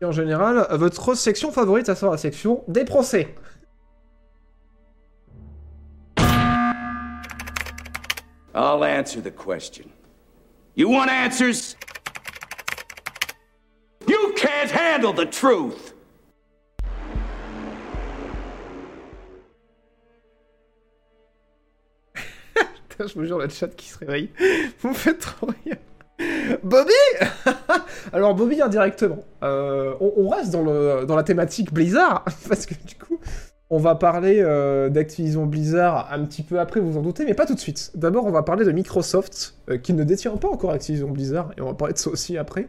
et 0.02 0.06
en 0.06 0.12
général, 0.12 0.68
votre 0.72 1.16
section 1.16 1.52
favorite, 1.52 1.86
ça 1.86 1.96
sera 1.96 2.12
la 2.12 2.18
section 2.18 2.64
des 2.68 2.84
procès. 2.84 3.34
I'll 8.54 8.84
answer 8.84 9.22
the 9.22 9.32
question. 9.32 9.90
You 10.76 10.90
want 10.90 11.10
answers? 11.10 11.76
You 14.08 14.34
can't 14.36 14.72
handle 14.72 15.14
the 15.14 15.26
truth! 15.26 15.94
je 23.00 23.20
me 23.20 23.26
jure, 23.26 23.40
le 23.40 23.50
chat 23.50 23.68
qui 23.70 23.90
se 23.90 23.98
réveille. 24.00 24.30
Vous 24.80 24.90
me 24.90 24.94
faites 24.94 25.20
trop 25.20 25.48
rire. 25.66 25.78
Bobby 26.64 26.92
Alors 28.14 28.36
Bobby 28.36 28.62
indirectement. 28.62 29.24
Euh, 29.44 29.94
on, 30.00 30.30
reste 30.30 30.52
dans, 30.52 30.64
le, 30.64 31.06
dans 31.06 31.16
la 31.16 31.24
thématique 31.24 31.74
Blizzard, 31.74 32.26
parce 32.50 32.66
que 32.66 32.74
du 32.74 32.96
coup, 32.96 33.20
On 33.70 33.80
va 33.80 33.96
parler 33.96 34.40
euh, 34.40 34.90
d'Activision 34.90 35.46
Blizzard 35.46 36.10
un 36.12 36.24
petit 36.26 36.44
peu 36.44 36.60
après, 36.60 36.80
vous 36.80 36.98
en 36.98 37.02
doutez, 37.02 37.26
mais 37.26 37.34
pas 37.34 37.46
tout 37.46 37.56
de 37.56 37.60
suite. 37.60 37.92
D'abord, 37.96 38.26
on 38.26 38.32
va 38.32 38.44
parler 38.44 38.66
de 38.66 38.72
Microsoft, 38.72 39.56
euh, 39.70 39.78
qui 39.78 39.94
ne 39.94 40.04
détient 40.04 40.38
pas 40.38 40.48
encore 40.48 40.72
Activision 40.72 41.10
Blizzard, 41.10 41.52
et 41.58 41.62
on 41.62 41.68
va 41.68 41.74
parler 41.74 41.94
de 41.94 42.00
ça 42.00 42.10
aussi 42.10 42.38
après. 42.38 42.68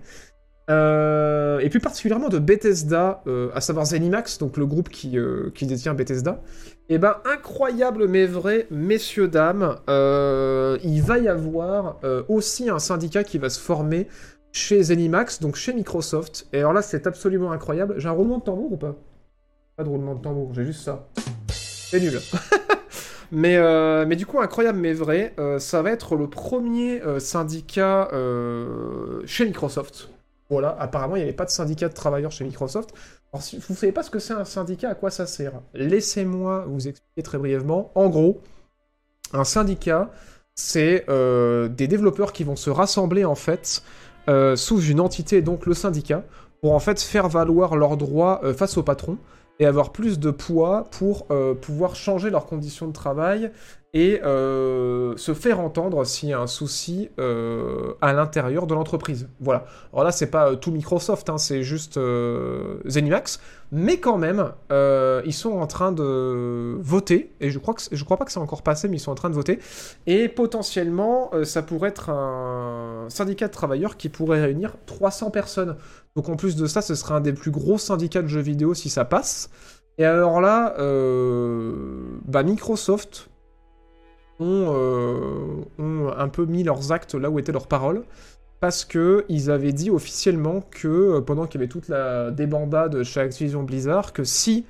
Et 0.69 1.69
plus 1.71 1.81
particulièrement 1.81 2.29
de 2.29 2.41
Bethesda, 2.41 3.23
à 3.55 3.61
savoir 3.61 3.87
Zenimax, 3.87 4.39
donc 4.39 4.57
le 4.57 4.67
groupe 4.67 4.89
qui, 4.89 5.17
qui 5.55 5.65
détient 5.65 5.95
Bethesda. 5.95 6.43
Et 6.89 6.95
eh 6.95 6.99
ben, 6.99 7.16
incroyable 7.24 8.07
mais 8.07 8.26
vrai, 8.26 8.68
messieurs, 8.70 9.26
dames, 9.26 9.76
il 9.89 11.03
va 11.03 11.18
y 11.18 11.26
avoir 11.26 11.97
aussi 12.28 12.70
un 12.70 12.78
syndicat 12.78 13.24
qui 13.24 13.39
va 13.39 13.51
se 13.51 13.59
former 13.59 14.07
chez 14.57 14.82
Zenimax, 14.82 15.41
donc 15.41 15.57
chez 15.57 15.72
Microsoft. 15.74 16.47
Et 16.53 16.59
alors 16.59 16.72
là, 16.72 16.82
c'est 16.82 17.07
absolument 17.07 17.53
incroyable. 17.53 17.95
J'ai 17.99 18.09
un 18.09 18.12
roulement 18.12 18.39
de 18.39 18.45
tambour 18.45 18.72
ou 18.72 18.76
pas? 18.76 18.97
Pas 19.76 19.84
de 19.84 19.89
roulement 19.89 20.14
de 20.14 20.22
tambour, 20.22 20.55
j'ai 20.55 20.64
juste 20.64 20.82
ça. 20.82 21.07
C'est 21.49 22.01
nul. 22.01 22.18
mais, 23.30 23.57
euh, 23.57 24.07
mais 24.07 24.16
du 24.16 24.24
coup, 24.24 24.41
incroyable 24.41 24.78
mais 24.78 24.95
vrai, 24.95 25.34
euh, 25.39 25.59
ça 25.59 25.82
va 25.82 25.91
être 25.91 26.16
le 26.16 26.28
premier 26.28 27.03
euh, 27.03 27.18
syndicat 27.18 28.09
chez 29.26 29.45
Microsoft. 29.45 30.09
Voilà, 30.49 30.74
apparemment, 30.78 31.16
il 31.16 31.18
n'y 31.18 31.24
avait 31.24 31.34
pas 31.34 31.45
de 31.45 31.51
syndicat 31.51 31.89
de 31.89 31.95
travailleurs 31.95 32.32
chez 32.32 32.45
Microsoft. 32.45 32.95
Alors, 33.33 33.43
si 33.43 33.57
vous 33.59 33.64
ne 33.70 33.77
savez 33.77 33.93
pas 33.93 34.03
ce 34.03 34.11
que 34.11 34.18
c'est 34.18 34.33
un 34.33 34.45
syndicat, 34.45 34.91
à 34.91 34.95
quoi 34.95 35.11
ça 35.11 35.27
sert? 35.27 35.53
Laissez-moi 35.74 36.64
vous 36.68 36.89
expliquer 36.89 37.22
très 37.22 37.39
brièvement. 37.39 37.91
En 37.95 38.09
gros, 38.09 38.41
un 39.33 39.45
syndicat, 39.45 40.11
c'est 40.55 41.05
des 41.09 41.87
développeurs 41.89 42.33
qui 42.33 42.45
vont 42.45 42.57
se 42.57 42.70
rassembler, 42.70 43.24
en 43.24 43.35
fait, 43.35 43.83
sous 44.55 44.81
une 44.81 45.01
entité, 45.01 45.43
donc 45.43 45.66
le 45.66 45.74
syndicat, 45.74 46.24
pour 46.62 46.72
en 46.72 46.81
fait 46.81 47.01
faire 47.01 47.29
valoir 47.29 47.77
leurs 47.77 47.97
droits 47.97 48.41
face 48.57 48.79
au 48.79 48.83
patron 48.83 49.18
et 49.59 49.67
avoir 49.67 49.93
plus 49.93 50.19
de 50.19 50.31
poids 50.31 50.85
pour 50.91 51.27
euh, 51.31 51.55
pouvoir 51.55 51.97
changer 51.97 52.31
leurs 52.31 52.47
conditions 52.47 52.87
de 52.87 52.93
travail 52.93 53.51
et 53.95 54.21
euh, 54.23 55.17
se 55.17 55.33
faire 55.33 55.61
entendre 55.61 56.05
s'il 56.05 56.29
y 56.29 56.33
a 56.35 56.41
un 56.41 56.47
souci 56.47 57.09
euh, 57.19 57.95
à 58.03 58.13
l'intérieur 58.13 58.67
de 58.67 58.75
l'entreprise. 58.75 59.29
Voilà. 59.41 59.65
Alors 59.93 60.05
là, 60.05 60.13
c'est 60.13 60.31
pas 60.31 60.57
tout 60.57 60.71
Microsoft, 60.71 61.31
hein, 61.31 61.39
c'est 61.39 61.63
juste 61.63 61.99
Zenimax, 62.87 63.41
mais 63.73 63.99
quand 63.99 64.19
même, 64.19 64.53
ils 64.71 65.35
sont 65.35 65.53
en 65.53 65.67
train 65.67 65.93
de 65.93 66.77
voter, 66.81 67.33
et 67.41 67.51
je 67.51 67.59
crois, 67.59 67.75
que, 67.75 67.83
je 67.91 68.05
crois 68.05 68.17
pas 68.17 68.25
que 68.25 68.33
c'est 68.33 68.41
encore 68.41 68.62
passé, 68.62 68.89
mais 68.89 68.97
ils 68.97 69.01
sont 69.01 69.12
en 69.12 69.17
train 69.17 69.31
de 69.31 69.35
voter, 69.35 69.59
et 70.07 70.29
potentiellement, 70.29 71.31
ça 71.45 71.62
pourrait 71.62 71.91
être 71.91 72.11
un 72.11 73.07
syndicat 73.09 73.49
de 73.49 73.53
travailleurs 73.53 73.97
qui 73.97 74.09
pourrait 74.09 74.41
réunir 74.41 74.75
300 74.87 75.31
personnes. 75.31 75.77
Donc 76.17 76.29
en 76.29 76.37
plus 76.37 76.57
de 76.57 76.67
ça, 76.67 76.81
ce 76.81 76.95
serait 76.95 77.14
un 77.14 77.21
des 77.21 77.33
plus 77.33 77.51
gros 77.51 77.79
syndicats 77.79 78.23
de 78.23 78.29
jeux 78.29 78.41
vidéo 78.41 78.75
si 78.75 78.89
ça 78.89 79.05
passe. 79.05 79.51
Et 79.99 80.05
alors 80.05 80.41
là, 80.41 80.75
euh, 80.79 81.73
bah 82.25 82.43
Microsoft 82.43 83.31
euh, 84.41 85.62
ont, 85.79 86.12
un 86.14 86.29
peu 86.29 86.45
mis 86.45 86.62
leurs 86.62 86.93
actes 86.93 87.14
là 87.14 87.31
où 87.31 87.39
étaient 87.39 87.53
leurs 87.53 87.69
paroles. 87.69 88.05
Parce 88.61 88.85
que 88.85 89.25
ils 89.29 89.51
avaient 89.51 89.73
dit 89.73 89.91
officiellement 89.91 90.63
que 90.71 90.89
euh, 90.89 91.21
pendant 91.21 91.47
qu'il 91.47 91.61
y 91.61 91.65
avait 91.65 91.69
toute 91.69 91.89
la 91.89 92.31
débandade 92.31 93.03
chez 93.03 93.21
Activision 93.21 93.63
Blizzard, 93.63 94.13
que 94.13 94.25
si 94.25 94.65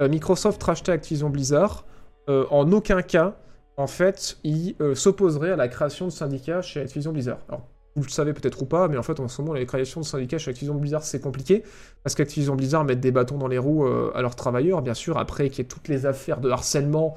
Microsoft 0.00 0.62
rachetait 0.62 0.92
Activision 0.92 1.28
Blizzard, 1.28 1.84
en 2.26 2.72
aucun 2.72 3.02
cas, 3.02 3.36
en 3.76 3.86
fait, 3.86 4.38
ils 4.44 4.74
s'opposeraient 4.94 5.50
à 5.50 5.56
la 5.56 5.68
création 5.68 6.06
de 6.06 6.10
syndicats 6.10 6.62
chez 6.62 6.80
Activision 6.80 7.12
Blizzard. 7.12 7.40
Alors, 7.50 7.68
vous 7.96 8.02
le 8.04 8.08
savez 8.08 8.32
peut-être 8.32 8.62
ou 8.62 8.66
pas, 8.66 8.88
mais 8.88 8.96
en 8.96 9.02
fait, 9.02 9.18
en 9.18 9.28
ce 9.28 9.42
moment, 9.42 9.54
les 9.54 9.66
créations 9.66 10.00
de 10.00 10.06
syndicats 10.06 10.38
chez 10.38 10.50
Activision 10.50 10.74
Blizzard, 10.76 11.02
c'est 11.02 11.20
compliqué, 11.20 11.64
parce 12.04 12.14
qu'Activision 12.14 12.54
Blizzard 12.54 12.84
met 12.84 12.96
des 12.96 13.10
bâtons 13.10 13.36
dans 13.36 13.48
les 13.48 13.58
roues 13.58 13.84
euh, 13.84 14.12
à 14.14 14.22
leurs 14.22 14.36
travailleurs, 14.36 14.80
bien 14.82 14.94
sûr, 14.94 15.18
après 15.18 15.50
qu'il 15.50 15.58
y 15.58 15.60
ait 15.62 15.68
toutes 15.68 15.88
les 15.88 16.06
affaires 16.06 16.40
de 16.40 16.50
harcèlement 16.50 17.16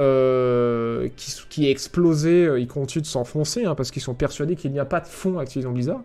euh, 0.00 1.08
qui, 1.16 1.34
qui 1.48 1.68
explosé, 1.68 2.46
euh, 2.46 2.58
ils 2.58 2.66
continuent 2.66 3.02
de 3.02 3.06
s'enfoncer, 3.06 3.64
hein, 3.64 3.74
parce 3.74 3.90
qu'ils 3.90 4.02
sont 4.02 4.14
persuadés 4.14 4.56
qu'il 4.56 4.72
n'y 4.72 4.80
a 4.80 4.84
pas 4.84 5.00
de 5.00 5.06
fond 5.06 5.38
à 5.38 5.42
Activision 5.42 5.72
Blizzard. 5.72 6.02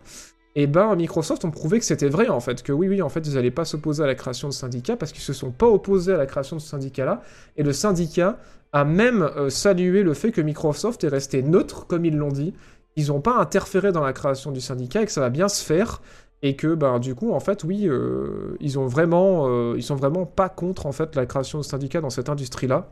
Et 0.57 0.63
eh 0.63 0.67
ben, 0.67 0.95
Microsoft 0.95 1.43
ont 1.43 1.51
prouvé 1.51 1.79
que 1.79 1.85
c'était 1.85 2.07
vrai, 2.07 2.29
en 2.29 2.39
fait, 2.39 2.63
que 2.63 2.71
oui, 2.71 2.87
oui, 2.87 3.01
en 3.01 3.09
fait, 3.09 3.27
ils 3.27 3.33
n'allaient 3.33 3.51
pas 3.51 3.65
s'opposer 3.65 4.03
à 4.03 4.07
la 4.07 4.15
création 4.15 4.47
de 4.47 4.53
syndicats, 4.53 4.95
parce 4.95 5.11
qu'ils 5.11 5.21
se 5.21 5.33
sont 5.33 5.51
pas 5.51 5.67
opposés 5.67 6.13
à 6.13 6.17
la 6.17 6.25
création 6.25 6.55
de 6.55 6.61
ce 6.61 6.69
syndicat-là, 6.69 7.21
et 7.57 7.63
le 7.63 7.73
syndicat 7.73 8.37
a 8.71 8.85
même 8.85 9.29
salué 9.49 10.03
le 10.03 10.13
fait 10.13 10.31
que 10.31 10.41
Microsoft 10.41 11.03
est 11.03 11.09
resté 11.09 11.43
neutre, 11.43 11.87
comme 11.87 12.05
ils 12.05 12.15
l'ont 12.15 12.31
dit, 12.31 12.53
ils 12.95 13.07
n'ont 13.07 13.21
pas 13.21 13.35
interféré 13.37 13.91
dans 13.91 14.03
la 14.03 14.13
création 14.13 14.51
du 14.51 14.61
syndicat 14.61 15.01
et 15.01 15.05
que 15.05 15.11
ça 15.11 15.21
va 15.21 15.29
bien 15.29 15.47
se 15.47 15.63
faire. 15.63 16.01
Et 16.41 16.55
que 16.55 16.75
ben 16.75 16.99
du 16.99 17.15
coup 17.15 17.31
en 17.31 17.39
fait 17.39 17.63
oui 17.63 17.87
euh, 17.87 18.55
ils 18.59 18.77
ont 18.77 18.85
vraiment 18.85 19.47
euh, 19.47 19.73
ils 19.77 19.83
sont 19.83 19.95
vraiment 19.95 20.25
pas 20.25 20.49
contre 20.49 20.85
en 20.85 20.91
fait 20.91 21.15
la 21.15 21.25
création 21.25 21.57
de 21.57 21.63
syndicats 21.63 22.01
dans 22.01 22.09
cette 22.09 22.29
industrie 22.29 22.67
là 22.67 22.89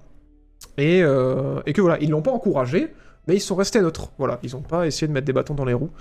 et, 0.77 1.01
euh, 1.03 1.61
et 1.65 1.73
que 1.73 1.81
voilà 1.81 1.97
ils 2.01 2.09
l'ont 2.09 2.21
pas 2.21 2.31
encouragé 2.31 2.93
mais 3.27 3.35
ils 3.35 3.41
sont 3.41 3.55
restés 3.55 3.81
neutres 3.81 4.11
voilà 4.17 4.39
ils 4.43 4.55
ont 4.55 4.61
pas 4.61 4.87
essayé 4.87 5.07
de 5.07 5.13
mettre 5.13 5.25
des 5.25 5.33
bâtons 5.33 5.53
dans 5.53 5.65
les 5.65 5.73
roues 5.73 5.91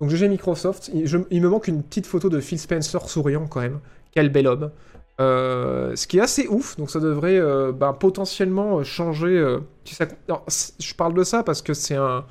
donc 0.00 0.10
GG 0.10 0.28
Microsoft 0.28 0.90
il, 0.94 1.42
me 1.42 1.48
manque 1.48 1.68
une 1.68 1.82
petite 1.82 2.06
photo 2.06 2.28
de 2.28 2.40
Phil 2.40 2.58
Spencer 2.58 3.08
souriant 3.08 3.46
quand 3.46 3.60
même 3.60 3.80
quel 4.12 4.30
bel 4.30 4.46
homme 4.46 4.70
ce 5.18 6.06
qui 6.08 6.18
est 6.18 6.20
assez 6.20 6.48
ouf, 6.48 6.76
donc 6.76 6.90
ça 6.90 6.98
devrait 6.98 7.40
ben, 7.72 7.92
potentiellement 7.92 8.82
changer. 8.82 9.56
je 9.86 10.94
parle 10.94 11.14
de 11.14 11.22
ça 11.22 11.44
parce 11.44 11.62
que 11.62 11.74
c'est 11.74 11.94
un, 11.94 12.24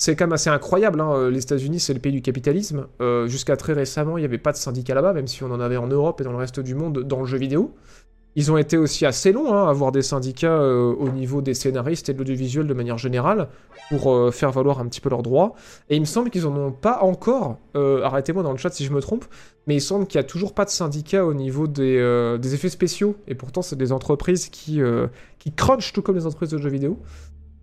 c'est 0.00 0.16
quand 0.16 0.24
même 0.24 0.32
assez 0.32 0.48
incroyable. 0.48 0.98
Hein. 1.02 1.12
Euh, 1.12 1.30
les 1.30 1.42
États-Unis, 1.42 1.78
c'est 1.78 1.92
le 1.92 2.00
pays 2.00 2.10
du 2.12 2.22
capitalisme. 2.22 2.86
Euh, 3.02 3.26
jusqu'à 3.26 3.58
très 3.58 3.74
récemment, 3.74 4.16
il 4.16 4.22
n'y 4.22 4.24
avait 4.24 4.38
pas 4.38 4.50
de 4.50 4.56
syndicats 4.56 4.94
là-bas, 4.94 5.12
même 5.12 5.26
si 5.26 5.44
on 5.44 5.50
en 5.50 5.60
avait 5.60 5.76
en 5.76 5.88
Europe 5.88 6.22
et 6.22 6.24
dans 6.24 6.32
le 6.32 6.38
reste 6.38 6.58
du 6.58 6.74
monde 6.74 7.00
dans 7.00 7.20
le 7.20 7.26
jeu 7.26 7.36
vidéo. 7.36 7.74
Ils 8.36 8.52
ont 8.52 8.56
été 8.56 8.76
aussi 8.76 9.06
assez 9.06 9.32
longs 9.32 9.52
hein, 9.52 9.66
à 9.66 9.70
avoir 9.70 9.92
des 9.92 10.02
syndicats 10.02 10.52
euh, 10.52 10.92
au 10.92 11.08
niveau 11.08 11.42
des 11.42 11.54
scénaristes 11.54 12.08
et 12.08 12.14
de 12.14 12.18
l'audiovisuel 12.18 12.66
de 12.66 12.74
manière 12.74 12.98
générale 12.98 13.48
pour 13.88 14.32
faire 14.32 14.52
valoir 14.52 14.78
un 14.78 14.86
petit 14.86 15.00
peu 15.00 15.08
leurs 15.08 15.22
droits. 15.22 15.54
Et 15.88 15.96
il 15.96 16.00
me 16.00 16.06
semble 16.06 16.30
qu'ils 16.30 16.42
n'en 16.42 16.56
ont 16.56 16.70
pas 16.70 17.00
encore, 17.02 17.58
arrêtez-moi 17.74 18.44
dans 18.44 18.52
le 18.52 18.56
chat 18.56 18.70
si 18.70 18.84
je 18.84 18.92
me 18.92 19.00
trompe, 19.00 19.24
mais 19.66 19.74
il 19.74 19.80
semble 19.80 20.06
qu'il 20.06 20.20
n'y 20.20 20.24
a 20.24 20.28
toujours 20.28 20.54
pas 20.54 20.64
de 20.64 20.70
syndicat 20.70 21.26
au 21.26 21.34
niveau 21.34 21.66
des, 21.66 22.36
des 22.40 22.54
effets 22.54 22.68
spéciaux. 22.68 23.16
Et 23.26 23.34
pourtant, 23.34 23.62
c'est 23.62 23.74
des 23.74 23.90
entreprises 23.90 24.48
qui, 24.48 24.80
qui 25.40 25.52
crunchent 25.52 25.92
tout 25.92 26.02
comme 26.02 26.14
les 26.14 26.24
entreprises 26.24 26.50
de 26.50 26.58
jeux 26.58 26.70
vidéo. 26.70 26.98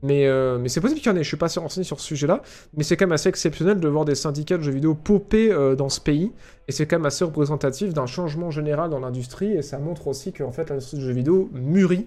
Mais, 0.04 0.28
euh, 0.28 0.60
mais 0.60 0.70
c'est 0.70 0.80
possible 0.80 1.00
qu'il 1.02 1.12
y 1.12 1.16
en 1.16 1.18
ait, 1.18 1.24
je 1.24 1.28
suis 1.28 1.38
pas 1.38 1.48
renseigné 1.58 1.84
sur 1.84 2.00
ce 2.00 2.06
sujet-là, 2.06 2.44
mais 2.76 2.84
c'est 2.84 2.96
quand 2.98 3.06
même 3.06 3.14
assez 3.14 3.30
exceptionnel 3.30 3.80
de 3.80 3.88
voir 3.88 4.06
des 4.06 4.14
syndicats 4.14 4.58
de 4.58 4.62
jeux 4.62 4.72
vidéo 4.72 4.94
popper 4.94 5.52
euh, 5.52 5.76
dans 5.76 5.90
ce 5.90 6.00
pays, 6.00 6.32
et 6.68 6.72
c'est 6.72 6.86
quand 6.86 6.98
même 6.98 7.08
assez 7.08 7.26
représentatif 7.26 7.94
d'un 7.94 8.06
changement 8.06 8.52
général 8.52 8.92
dans 8.92 9.00
l'industrie, 9.00 9.54
et 9.54 9.64
ça 9.64 9.80
montre 9.80 10.08
aussi 10.08 10.34
qu'en 10.34 10.52
fait 10.52 10.70
l'industrie 10.70 10.98
du 10.98 11.04
jeu 11.04 11.14
vidéo 11.14 11.50
mûrit, 11.52 12.06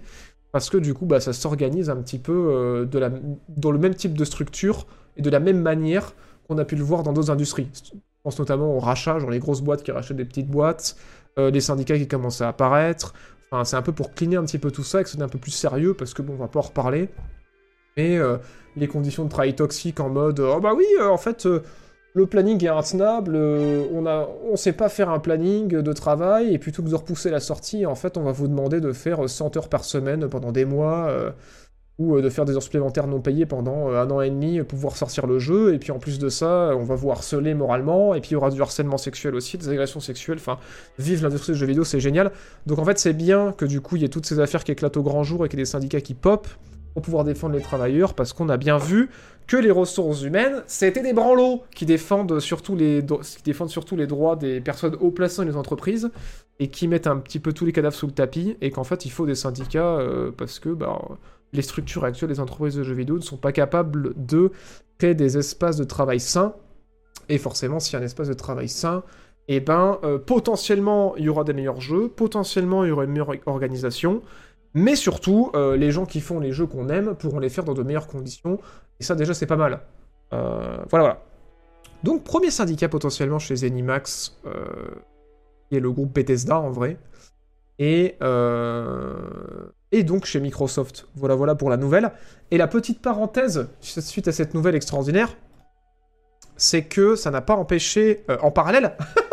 parce 0.52 0.70
que 0.70 0.76
du 0.76 0.94
coup 0.94 1.04
bah, 1.04 1.18
ça 1.18 1.32
s'organise 1.32 1.90
un 1.90 1.96
petit 1.96 2.20
peu 2.20 2.32
euh, 2.32 2.84
de 2.84 2.98
la, 3.00 3.10
dans 3.48 3.72
le 3.72 3.78
même 3.78 3.96
type 3.96 4.16
de 4.16 4.24
structure, 4.24 4.86
et 5.16 5.22
de 5.22 5.30
la 5.30 5.40
même 5.40 5.60
manière 5.60 6.14
qu'on 6.46 6.58
a 6.58 6.64
pu 6.64 6.76
le 6.76 6.84
voir 6.84 7.02
dans 7.02 7.12
d'autres 7.12 7.32
industries. 7.32 7.68
Je 7.74 7.98
pense 8.22 8.38
notamment 8.38 8.76
au 8.76 8.78
rachat, 8.78 9.18
genre 9.18 9.30
les 9.30 9.40
grosses 9.40 9.62
boîtes 9.62 9.82
qui 9.82 9.90
rachètent 9.90 10.16
des 10.16 10.24
petites 10.24 10.48
boîtes, 10.48 10.96
les 11.36 11.60
syndicats 11.60 11.96
qui 11.96 12.06
commencent 12.06 12.42
à 12.42 12.48
apparaître, 12.48 13.14
enfin 13.50 13.64
c'est 13.64 13.76
un 13.76 13.82
peu 13.82 13.92
pour 13.92 14.14
cleaner 14.14 14.36
un 14.36 14.44
petit 14.44 14.58
peu 14.58 14.70
tout 14.70 14.84
ça, 14.84 15.00
et 15.00 15.04
que 15.04 15.10
c'est 15.10 15.20
un 15.20 15.28
peu 15.28 15.38
plus 15.38 15.50
sérieux, 15.50 15.94
parce 15.94 16.14
que 16.14 16.22
bon, 16.22 16.34
on 16.34 16.36
va 16.36 16.48
pas 16.48 16.58
en 16.58 16.62
reparler, 16.62 17.08
mais 17.96 18.16
euh, 18.16 18.36
les 18.76 18.86
conditions 18.86 19.24
de 19.24 19.30
travail 19.30 19.54
toxiques 19.54 20.00
en 20.00 20.08
mode 20.08 20.40
oh 20.40 20.60
bah 20.60 20.72
oui, 20.76 20.84
euh, 21.00 21.08
en 21.08 21.16
fait, 21.16 21.46
euh, 21.46 21.62
le 22.14 22.26
planning 22.26 22.64
est 22.64 22.68
intenable, 22.68 23.36
on 23.36 24.04
a, 24.06 24.28
on 24.50 24.56
sait 24.56 24.72
pas 24.72 24.88
faire 24.88 25.10
un 25.10 25.20
planning 25.20 25.68
de 25.68 25.92
travail, 25.92 26.52
et 26.52 26.58
plutôt 26.58 26.82
que 26.82 26.88
de 26.88 26.94
repousser 26.94 27.30
la 27.30 27.38
sortie, 27.38 27.86
en 27.86 27.94
fait, 27.94 28.16
on 28.16 28.22
va 28.22 28.32
vous 28.32 28.48
demander 28.48 28.80
de 28.80 28.92
faire 28.92 29.28
100 29.28 29.56
heures 29.56 29.68
par 29.68 29.84
semaine 29.84 30.28
pendant 30.28 30.50
des 30.50 30.64
mois, 30.64 31.08
ou 32.00 32.20
de 32.20 32.28
faire 32.28 32.44
des 32.46 32.56
heures 32.56 32.64
supplémentaires 32.64 33.06
non 33.06 33.20
payées 33.20 33.46
pendant 33.46 33.90
un 33.90 34.10
an 34.10 34.20
et 34.22 34.30
demi 34.30 34.58
pour 34.58 34.66
pouvoir 34.66 34.96
sortir 34.96 35.28
le 35.28 35.38
jeu, 35.38 35.72
et 35.72 35.78
puis 35.78 35.92
en 35.92 36.00
plus 36.00 36.18
de 36.18 36.28
ça, 36.28 36.72
on 36.76 36.82
va 36.82 36.96
vous 36.96 37.12
harceler 37.12 37.54
moralement, 37.54 38.12
et 38.12 38.20
puis 38.20 38.30
il 38.30 38.32
y 38.32 38.36
aura 38.36 38.50
du 38.50 38.60
harcèlement 38.60 38.98
sexuel 38.98 39.36
aussi, 39.36 39.56
des 39.56 39.68
agressions 39.68 40.00
sexuelles, 40.00 40.38
enfin, 40.40 40.58
vive 40.98 41.22
l'industrie 41.22 41.52
du 41.52 41.60
jeu 41.60 41.66
vidéo, 41.66 41.84
c'est 41.84 42.00
génial. 42.00 42.32
Donc 42.66 42.80
en 42.80 42.84
fait, 42.84 42.98
c'est 42.98 43.12
bien 43.12 43.52
que 43.52 43.66
du 43.66 43.80
coup, 43.80 43.94
il 43.94 44.02
y 44.02 44.04
ait 44.04 44.08
toutes 44.08 44.26
ces 44.26 44.40
affaires 44.40 44.64
qui 44.64 44.72
éclatent 44.72 44.96
au 44.96 45.04
grand 45.04 45.22
jour 45.22 45.46
et 45.46 45.48
qu'il 45.48 45.60
y 45.60 45.62
ait 45.62 45.64
des 45.64 45.70
syndicats 45.70 46.00
qui 46.00 46.14
pop, 46.14 46.48
pour 46.94 47.02
pouvoir 47.02 47.24
défendre 47.24 47.54
les 47.54 47.62
travailleurs, 47.62 48.14
parce 48.14 48.32
qu'on 48.32 48.48
a 48.48 48.56
bien 48.56 48.78
vu 48.78 49.10
que 49.46 49.56
les 49.56 49.70
ressources 49.70 50.22
humaines, 50.22 50.62
c'était 50.66 51.02
des 51.02 51.12
branlots 51.12 51.62
qui 51.74 51.86
défendent 51.86 52.38
surtout 52.40 52.76
les, 52.76 53.02
droits 53.02 54.36
des 54.36 54.60
personnes 54.60 54.96
haut 55.00 55.10
placées 55.10 55.38
dans 55.38 55.48
les 55.48 55.56
entreprises, 55.56 56.10
et 56.58 56.68
qui 56.68 56.88
mettent 56.88 57.06
un 57.06 57.16
petit 57.16 57.40
peu 57.40 57.52
tous 57.52 57.64
les 57.64 57.72
cadavres 57.72 57.94
sous 57.94 58.06
le 58.06 58.12
tapis, 58.12 58.56
et 58.60 58.70
qu'en 58.70 58.84
fait 58.84 59.06
il 59.06 59.10
faut 59.10 59.26
des 59.26 59.34
syndicats, 59.34 59.98
euh, 59.98 60.30
parce 60.30 60.58
que 60.58 60.68
bah, 60.68 61.00
les 61.52 61.62
structures 61.62 62.04
actuelles 62.04 62.30
des 62.30 62.40
entreprises 62.40 62.76
de 62.76 62.82
jeux 62.82 62.94
vidéo 62.94 63.16
ne 63.16 63.22
sont 63.22 63.36
pas 63.36 63.52
capables 63.52 64.12
de 64.16 64.52
créer 64.98 65.14
des 65.14 65.38
espaces 65.38 65.76
de 65.76 65.84
travail 65.84 66.20
sains, 66.20 66.54
et 67.28 67.38
forcément 67.38 67.80
s'il 67.80 67.94
y 67.94 67.96
a 67.96 68.00
un 68.00 68.04
espace 68.04 68.28
de 68.28 68.34
travail 68.34 68.68
sain, 68.68 69.02
et 69.48 69.56
eh 69.56 69.60
ben 69.60 69.98
euh, 70.04 70.18
potentiellement 70.18 71.16
il 71.16 71.24
y 71.24 71.28
aura 71.28 71.42
des 71.42 71.54
meilleurs 71.54 71.80
jeux, 71.80 72.08
potentiellement 72.08 72.84
il 72.84 72.88
y 72.88 72.90
aura 72.92 73.02
une 73.02 73.10
meilleure 73.10 73.34
organisation, 73.46 74.22
mais 74.74 74.96
surtout, 74.96 75.50
euh, 75.54 75.76
les 75.76 75.90
gens 75.90 76.06
qui 76.06 76.20
font 76.20 76.38
les 76.38 76.52
jeux 76.52 76.66
qu'on 76.66 76.88
aime 76.88 77.14
pourront 77.14 77.38
les 77.38 77.48
faire 77.48 77.64
dans 77.64 77.74
de 77.74 77.82
meilleures 77.82 78.06
conditions. 78.06 78.58
Et 79.00 79.04
ça, 79.04 79.14
déjà, 79.14 79.34
c'est 79.34 79.46
pas 79.46 79.56
mal. 79.56 79.80
Euh, 80.32 80.78
voilà, 80.88 81.04
voilà. 81.04 81.22
Donc, 82.02 82.24
premier 82.24 82.50
syndicat 82.50 82.88
potentiellement 82.88 83.38
chez 83.38 83.56
Zenimax, 83.56 84.38
euh, 84.46 84.64
qui 85.68 85.76
est 85.76 85.80
le 85.80 85.90
groupe 85.90 86.12
Bethesda 86.12 86.58
en 86.58 86.70
vrai. 86.70 86.98
Et, 87.78 88.16
euh, 88.22 89.16
et 89.90 90.04
donc 90.04 90.24
chez 90.24 90.38
Microsoft. 90.38 91.08
Voilà, 91.14 91.34
voilà 91.34 91.54
pour 91.54 91.70
la 91.70 91.76
nouvelle. 91.76 92.12
Et 92.50 92.58
la 92.58 92.68
petite 92.68 93.02
parenthèse, 93.02 93.68
suite 93.80 94.28
à 94.28 94.32
cette 94.32 94.54
nouvelle 94.54 94.74
extraordinaire, 94.74 95.36
c'est 96.56 96.84
que 96.84 97.16
ça 97.16 97.30
n'a 97.30 97.40
pas 97.40 97.54
empêché, 97.54 98.24
en 98.42 98.50
parallèle, 98.50 98.96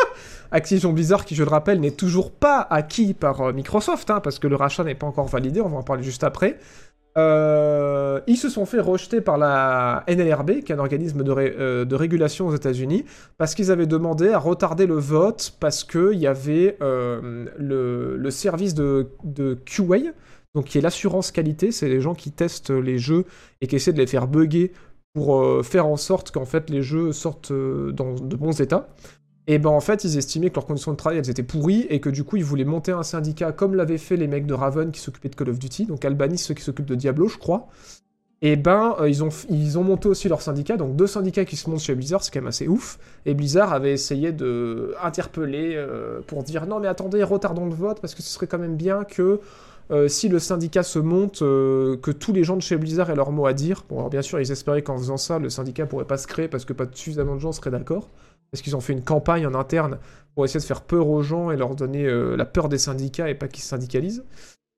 Activision 0.52 0.93
Blizzard, 0.93 1.26
qui 1.26 1.36
je 1.36 1.43
le 1.43 1.50
rappelle, 1.50 1.80
n'est 1.80 1.91
toujours 1.91 2.32
pas 2.32 2.62
acquis 2.70 3.14
par 3.14 3.41
euh, 3.41 3.54
Microsoft, 3.54 4.10
hein, 4.10 4.20
parce 4.20 4.39
que 4.39 4.48
le 4.48 4.56
rachat 4.56 4.84
n'est 4.84 4.95
pas 4.95 5.08
encore 5.08 5.28
validé, 5.28 5.62
on 5.62 5.70
va 5.70 5.78
en 5.78 5.84
parler 5.84 6.04
juste 6.04 6.24
après. 6.24 6.58
Euh, 7.18 8.22
ils 8.28 8.38
se 8.38 8.48
sont 8.48 8.66
fait 8.66 8.80
rejeter 8.80 9.22
par 9.22 9.38
la 9.38 10.04
NLRB, 10.08 10.62
qui 10.62 10.72
est 10.72 10.76
un 10.76 10.80
organisme 10.80 11.24
de, 11.24 11.95
régulation 11.95 12.48
aux 12.48 12.56
États-Unis, 12.56 13.06
parce 13.38 13.56
qu'ils 13.56 13.72
avaient 13.72 13.88
demandé 13.88 14.30
à 14.30 14.38
retarder 14.38 14.86
le 14.86 14.95
vote 14.95 15.56
parce 15.60 15.84
qu'il 15.84 16.20
y 16.20 16.28
avait 16.28 16.78
le, 16.80 18.30
service 18.30 18.76
de, 18.76 19.10
QA, 19.66 20.14
donc 20.54 20.66
qui 20.66 20.78
est 20.78 20.82
l'assurance 20.82 21.32
qualité, 21.32 21.72
c'est 21.72 21.89
les 21.89 22.02
gens 22.02 22.14
qui 22.14 22.32
testent 22.32 22.70
les 22.70 23.00
jeux 23.00 23.26
et 23.62 23.68
qui 23.68 23.76
essaient 23.76 23.93
de 23.93 23.98
les 23.98 24.08
faire 24.08 24.28
bugger 24.28 24.74
pour 25.18 25.41
euh, 25.41 25.64
faire 25.64 25.88
en 25.88 25.98
sorte 25.98 26.32
qu'en 26.32 26.45
fait 26.45 26.70
les 26.70 26.84
jeux 26.84 27.12
sortent 27.12 27.50
euh, 27.50 27.91
dans 27.91 28.14
de 28.14 28.36
bons 28.36 28.62
états. 28.62 28.89
Et 29.48 29.60
ben 29.60 29.70
en 29.70 29.80
fait 29.80 30.04
ils 30.04 30.18
estimaient 30.18 30.50
que 30.50 30.56
leurs 30.56 30.66
conditions 30.66 30.91
de 30.91 30.98
travail 30.98 31.20
elles 31.20 31.30
étaient 31.30 31.43
pourries 31.43 31.88
et 31.89 32.02
que 32.02 32.10
du 32.10 32.24
coup 32.24 32.36
ils 32.36 32.43
voulaient 32.43 32.66
monter 32.66 32.91
un 32.91 33.04
syndicat 33.04 33.52
comme 33.54 33.76
l'avaient 33.76 33.98
fait 33.98 34.18
les 34.18 34.28
mecs 34.28 34.45
de 34.45 34.54
Raven 34.54 34.91
qui 34.91 35.00
s'occupaient 35.00 35.30
de 35.30 35.36
Call 35.36 35.50
of 35.50 35.60
Duty, 35.60 35.86
donc 35.86 36.04
Albany 36.04 36.38
ceux 36.38 36.54
qui 36.54 36.64
s'occupent 36.64 36.86
de 36.86 36.95
Diablo 36.95 37.28
je 37.28 37.38
crois. 37.38 37.68
Et 38.43 38.56
ben 38.56 38.95
euh, 39.00 39.10
ils, 39.10 39.24
ont, 39.24 39.30
ils 39.50 39.80
ont 39.80 39.84
monté 39.84 40.08
aussi 40.10 40.30
leur 40.30 40.41
syndicat, 40.41 40.78
donc 40.78 40.95
deux 40.95 41.08
syndicats 41.08 41.45
qui 41.45 41.56
se 41.56 41.70
montent 41.70 41.80
chez 41.80 41.95
Blizzard, 41.95 42.24
c'est 42.24 42.32
quand 42.32 42.41
même 42.41 42.48
assez 42.48 42.68
ouf. 42.68 43.00
Et 43.26 43.34
Blizzard 43.34 43.74
avait 43.74 43.93
essayé 43.93 44.32
de 44.32 44.93
interpeller 45.02 45.84
pour 46.28 46.43
dire 46.43 46.68
non 46.68 46.80
mais 46.80 46.88
attendez 46.88 47.24
retardons 47.24 47.66
le 47.66 47.74
vote 47.74 48.00
parce 48.02 48.14
que 48.14 48.22
ce 48.22 48.30
serait 48.30 48.48
quand 48.48 48.60
même 48.60 48.76
bien 48.76 49.06
que 49.06 49.39
euh, 49.89 50.10
si 50.10 50.28
le 50.28 50.39
syndicat 50.39 50.84
se 50.84 51.00
monte, 51.00 51.41
euh, 51.41 51.95
que 51.98 52.12
tous 52.12 52.34
les 52.34 52.43
gens 52.43 52.58
de 52.58 52.62
chez 52.62 52.76
Blizzard 52.76 53.10
aient 53.10 53.16
leur 53.16 53.32
mot 53.32 53.45
à 53.45 53.54
dire. 53.54 53.86
Bon, 53.89 54.00
alors 54.00 54.10
bien 54.10 54.22
sûr, 54.22 54.39
ils 54.39 54.52
espéraient 54.52 54.82
qu'en 54.82 54.98
faisant 54.98 55.18
ça, 55.18 55.39
le 55.39 55.50
syndicat 55.50 55.86
pourrait 55.86 56.06
pas 56.06 56.18
se 56.18 56.28
créer 56.28 56.48
parce 56.50 56.66
que 56.66 56.74
pas 56.74 56.86
suffisamment 56.91 57.36
de 57.36 57.39
gens 57.39 57.54
seraient 57.54 57.72
d'accord. 57.72 58.10
Parce 58.52 58.62
qu'ils 58.62 58.76
ont 58.76 58.82
fait 58.82 58.93
une 58.93 59.04
campagne 59.04 59.45
en 59.45 59.54
interne 59.54 60.00
pour 60.34 60.45
essayer 60.45 60.60
de 60.60 60.66
faire 60.66 60.82
peur 60.82 61.08
aux 61.08 61.22
gens 61.22 61.52
et 61.52 61.58
leur 61.58 61.76
donner 61.76 62.06
euh, 62.06 62.36
la 62.36 62.45
peur 62.45 62.70
des 62.70 62.78
syndicats 62.78 63.30
et 63.30 63.36
pas 63.36 63.48
qu'ils 63.48 63.64
se 63.64 63.70
syndicalisent. 63.70 64.24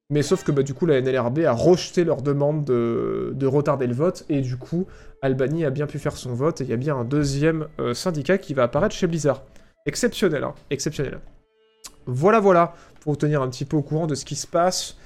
Mais 0.10 0.24
sauf 0.24 0.44
que 0.44 0.52
bah, 0.52 0.64
du 0.64 0.74
coup, 0.74 0.86
la 0.86 1.00
NLRB 1.02 1.40
a 1.40 1.52
rejeté 1.52 2.04
leur 2.04 2.22
demande 2.22 2.66
de, 2.66 3.32
de, 3.36 3.46
retarder 3.46 3.86
le 3.86 3.94
vote 3.94 4.26
et 4.28 4.42
du 4.42 4.58
coup, 4.58 4.88
Albany 5.22 5.66
a 5.66 5.70
bien 5.70 5.86
pu 5.86 6.00
faire 6.00 6.18
son 6.18 6.34
vote 6.34 6.62
et 6.62 6.64
il 6.64 6.70
y 6.70 6.74
a 6.74 6.78
bien 6.78 6.96
un 6.96 7.06
deuxième 7.06 7.68
syndicat 7.94 8.40
qui 8.40 8.56
va 8.56 8.64
apparaître 8.64 8.96
chez 8.96 9.06
Blizzard. 9.06 9.44
Exceptionnel, 9.86 10.44
hein 10.44 10.56
Exceptionnel. 10.72 11.20
Voilà, 12.08 12.40
voilà, 12.40 12.74
pour 13.02 13.14
vous 13.14 13.18
tenir 13.18 13.42
un 13.42 13.50
petit 13.50 13.66
peu 13.66 13.78
au 13.78 13.84
courant 13.84 14.08
de 14.08 14.16
ce 14.16 14.26
qui 14.26 14.36
se 14.36 14.48
passe 14.48 14.98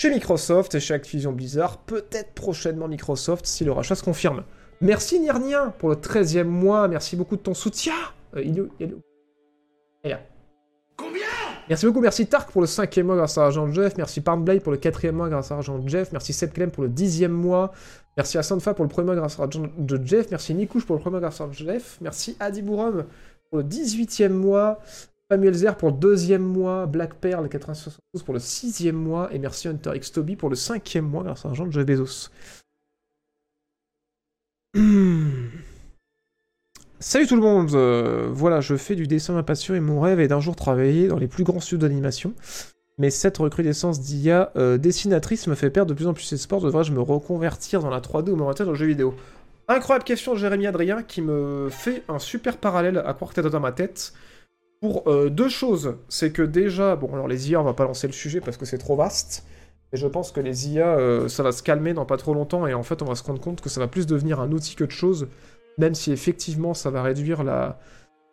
chez 0.00 0.10
Microsoft 0.10 0.74
et 0.76 0.80
chez 0.80 0.94
Activision 0.94 1.32
Blizzard, 1.32 1.78
peut-être 1.78 2.32
prochainement 2.32 2.86
Microsoft 2.86 3.46
si 3.46 3.64
le 3.64 3.72
rachat 3.72 3.96
se 3.96 4.02
confirme. 4.02 4.44
Merci 4.80 5.18
Nirnien 5.18 5.74
pour 5.78 5.88
le 5.88 5.96
13e 5.96 6.44
mois, 6.44 6.86
merci 6.86 7.16
beaucoup 7.16 7.36
de 7.36 7.40
ton 7.40 7.54
soutien. 7.54 7.94
Euh, 8.36 8.42
il 8.42 8.58
est 8.58 8.60
où, 8.60 8.68
il 8.78 8.94
est 10.04 10.08
là. 10.08 10.20
Combien 10.96 11.26
Merci 11.68 11.86
beaucoup, 11.86 12.00
merci 12.00 12.26
Tark 12.26 12.50
pour 12.50 12.60
le 12.60 12.66
5e 12.66 13.02
mois 13.02 13.16
grâce 13.16 13.36
à 13.36 13.44
Argent 13.44 13.70
Jeff, 13.72 13.96
merci 13.96 14.20
Parnblade 14.20 14.62
pour 14.62 14.72
le 14.72 14.78
4e 14.78 15.12
mois 15.12 15.28
grâce 15.28 15.50
à 15.50 15.56
Argent 15.56 15.80
Jeff, 15.86 16.12
merci 16.12 16.32
Sepclem 16.32 16.70
pour 16.70 16.84
le 16.84 16.88
10e 16.88 17.28
mois, 17.28 17.72
merci 18.16 18.38
à 18.38 18.42
Sanfa 18.42 18.72
pour 18.72 18.84
le 18.84 18.88
premier 18.88 19.06
mois 19.06 19.16
grâce 19.16 19.38
à 19.38 19.42
Argent 19.42 19.68
de 19.76 20.00
Jeff, 20.04 20.30
merci 20.30 20.54
Nikouche 20.54 20.86
pour 20.86 20.96
le 20.96 21.00
premier 21.02 21.14
mois 21.14 21.20
grâce 21.20 21.40
à 21.40 21.44
Argent 21.44 21.64
Jeff, 21.66 21.98
merci 22.00 22.36
Adi 22.40 22.62
pour 22.62 22.84
le 23.52 23.62
18e 23.62 24.30
mois, 24.30 24.78
Samuel 25.30 25.54
Zer 25.54 25.76
pour 25.76 25.90
le 25.90 25.96
deuxième 25.96 26.42
mois, 26.42 26.86
Black 26.86 27.14
Pearl 27.14 27.48
472 27.48 28.22
pour 28.22 28.32
le 28.32 28.40
sixième 28.40 28.96
mois, 28.96 29.28
et 29.32 29.38
merci 29.38 29.68
Hunter 29.68 29.90
X 29.94 30.12
Toby 30.12 30.36
pour 30.36 30.48
le 30.48 30.56
cinquième 30.56 31.04
mois 31.04 31.22
grâce 31.22 31.44
à 31.44 31.48
l'argent 31.48 31.66
de 31.66 31.72
Jeff 31.72 31.84
Bezos. 31.84 32.30
Salut 37.00 37.26
tout 37.26 37.36
le 37.36 37.40
monde 37.40 37.70
euh, 37.74 38.28
Voilà, 38.30 38.60
je 38.60 38.76
fais 38.76 38.94
du 38.94 39.06
dessin 39.06 39.32
ma 39.32 39.42
passion 39.42 39.74
et 39.74 39.80
mon 39.80 39.98
rêve 40.00 40.20
est 40.20 40.28
d'un 40.28 40.40
jour 40.40 40.54
travailler 40.56 41.08
dans 41.08 41.16
les 41.16 41.26
plus 41.26 41.44
grands 41.44 41.60
studios 41.60 41.88
d'animation. 41.88 42.34
Mais 42.98 43.08
cette 43.08 43.38
recrudescence 43.38 44.00
d'IA 44.00 44.52
euh, 44.56 44.76
dessinatrice 44.76 45.46
me 45.46 45.54
fait 45.54 45.70
perdre 45.70 45.88
de 45.88 45.94
plus 45.94 46.06
en 46.06 46.12
plus 46.12 46.30
espoir. 46.34 46.60
Devrais-je 46.60 46.92
me 46.92 47.00
reconvertir 47.00 47.80
dans 47.80 47.88
la 47.88 48.00
3D 48.00 48.28
ou 48.30 48.36
me 48.36 48.64
dans 48.64 48.70
le 48.70 48.76
jeu 48.76 48.86
vidéo? 48.86 49.14
Incroyable 49.68 50.04
question 50.04 50.34
de 50.34 50.38
Jérémy 50.38 50.66
Adrien 50.66 51.02
qui 51.02 51.22
me 51.22 51.68
fait 51.70 52.02
un 52.08 52.18
super 52.18 52.58
parallèle 52.58 52.98
à 52.98 53.14
que 53.14 53.40
dans 53.48 53.60
ma 53.60 53.72
tête 53.72 54.12
pour 54.82 55.08
euh, 55.08 55.30
deux 55.30 55.48
choses. 55.48 55.96
C'est 56.10 56.30
que 56.30 56.42
déjà, 56.42 56.94
bon, 56.94 57.10
alors 57.14 57.28
les 57.28 57.50
IA, 57.50 57.60
on 57.60 57.64
va 57.64 57.72
pas 57.74 57.84
lancer 57.84 58.06
le 58.06 58.12
sujet 58.12 58.42
parce 58.42 58.58
que 58.58 58.66
c'est 58.66 58.78
trop 58.78 58.96
vaste. 58.96 59.46
Et 59.92 59.96
je 59.96 60.06
pense 60.06 60.32
que 60.32 60.40
les 60.40 60.68
IA, 60.68 60.86
euh, 60.86 61.28
ça 61.28 61.42
va 61.42 61.52
se 61.52 61.62
calmer 61.62 61.94
dans 61.94 62.04
pas 62.04 62.16
trop 62.16 62.34
longtemps. 62.34 62.66
Et 62.66 62.74
en 62.74 62.82
fait, 62.82 63.02
on 63.02 63.06
va 63.06 63.14
se 63.14 63.22
rendre 63.24 63.40
compte 63.40 63.60
que 63.60 63.68
ça 63.68 63.80
va 63.80 63.88
plus 63.88 64.06
devenir 64.06 64.40
un 64.40 64.52
outil 64.52 64.74
que 64.74 64.84
de 64.84 64.90
choses. 64.90 65.28
Même 65.78 65.94
si 65.94 66.12
effectivement, 66.12 66.74
ça 66.74 66.90
va 66.90 67.02
réduire 67.02 67.44
la, 67.44 67.78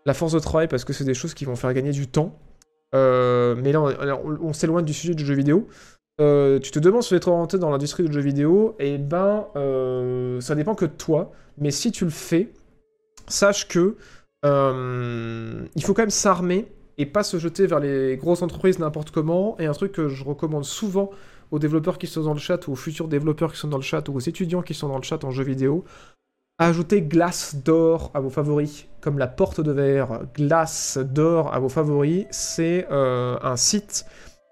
la 0.06 0.14
force 0.14 0.34
de 0.34 0.40
travail 0.40 0.68
parce 0.68 0.84
que 0.84 0.94
c'est 0.94 1.06
des 1.06 1.14
choses 1.14 1.34
qui 1.34 1.46
vont 1.46 1.56
faire 1.56 1.74
gagner 1.74 1.92
du 1.92 2.08
temps. 2.08 2.38
Euh, 2.94 3.56
mais 3.58 3.72
là, 3.72 3.82
on, 3.82 4.54
s'éloigne 4.54 4.86
du 4.86 4.94
sujet 4.94 5.16
du 5.16 5.26
jeu 5.26 5.36
vidéo. 5.36 5.68
tu 6.18 6.72
te 6.72 6.80
demandes 6.80 7.04
si 7.04 7.10
tu 7.10 7.16
es 7.16 7.28
orienté 7.28 7.58
dans 7.58 7.70
l'industrie 7.70 8.04
du 8.04 8.12
jeu 8.12 8.22
vidéo, 8.22 8.76
et 8.80 8.98
ben, 8.98 9.48
ça 10.42 10.56
dépend 10.56 10.76
que 10.76 10.86
de 10.86 10.92
toi. 10.92 11.32
Mais 11.58 11.72
si 11.72 11.92
tu 11.92 12.06
le 12.06 12.12
fais, 12.12 12.52
sache 13.28 13.68
que 13.68 13.96
euh, 14.46 15.66
il 15.76 15.84
faut 15.84 15.94
quand 15.94 16.04
même 16.04 16.10
s'armer 16.10 16.68
et 16.98 17.06
pas 17.06 17.24
se 17.24 17.38
jeter 17.38 17.68
vers 17.68 17.80
les 17.80 18.16
grosses 18.18 18.42
entreprises 18.42 18.80
n'importe 18.80 19.12
comment. 19.12 19.58
Et 19.60 19.66
un 19.66 19.74
truc 19.74 19.92
que 19.92 20.08
je 20.08 20.24
recommande 20.24 20.66
souvent 20.66 21.10
aux 21.56 21.60
développeurs 21.60 21.98
qui 21.98 22.08
sont 22.08 22.24
dans 22.24 22.34
le 22.34 22.40
chat, 22.40 22.68
ou 22.68 22.74
aux 22.74 22.76
futurs 22.76 23.08
développeurs 23.08 23.52
qui 23.52 23.60
sont 23.60 23.68
dans 23.68 23.78
le 23.78 23.84
chat, 23.84 24.08
ou 24.10 24.16
aux 24.16 24.20
étudiants 24.20 24.62
qui 24.62 24.74
sont 24.74 24.88
dans 24.88 24.98
le 24.98 25.04
chat 25.04 25.24
en 25.24 25.32
jeu 25.32 25.44
vidéo, 25.44 25.84
ajoutez 26.58 27.02
glace 27.02 27.56
d'or 27.56 28.12
à 28.14 28.20
vos 28.20 28.30
favoris, 28.30 28.88
comme 29.02 29.18
la 29.18 29.28
porte 29.28 29.62
de 29.62 29.72
verre. 29.72 30.22
Glace 30.36 30.98
d'or 30.98 31.54
à 31.54 31.60
vos 31.60 31.70
favoris, 31.70 32.26
c'est 32.32 32.88
euh, 32.92 33.38
un 33.42 33.56
site 33.56 34.06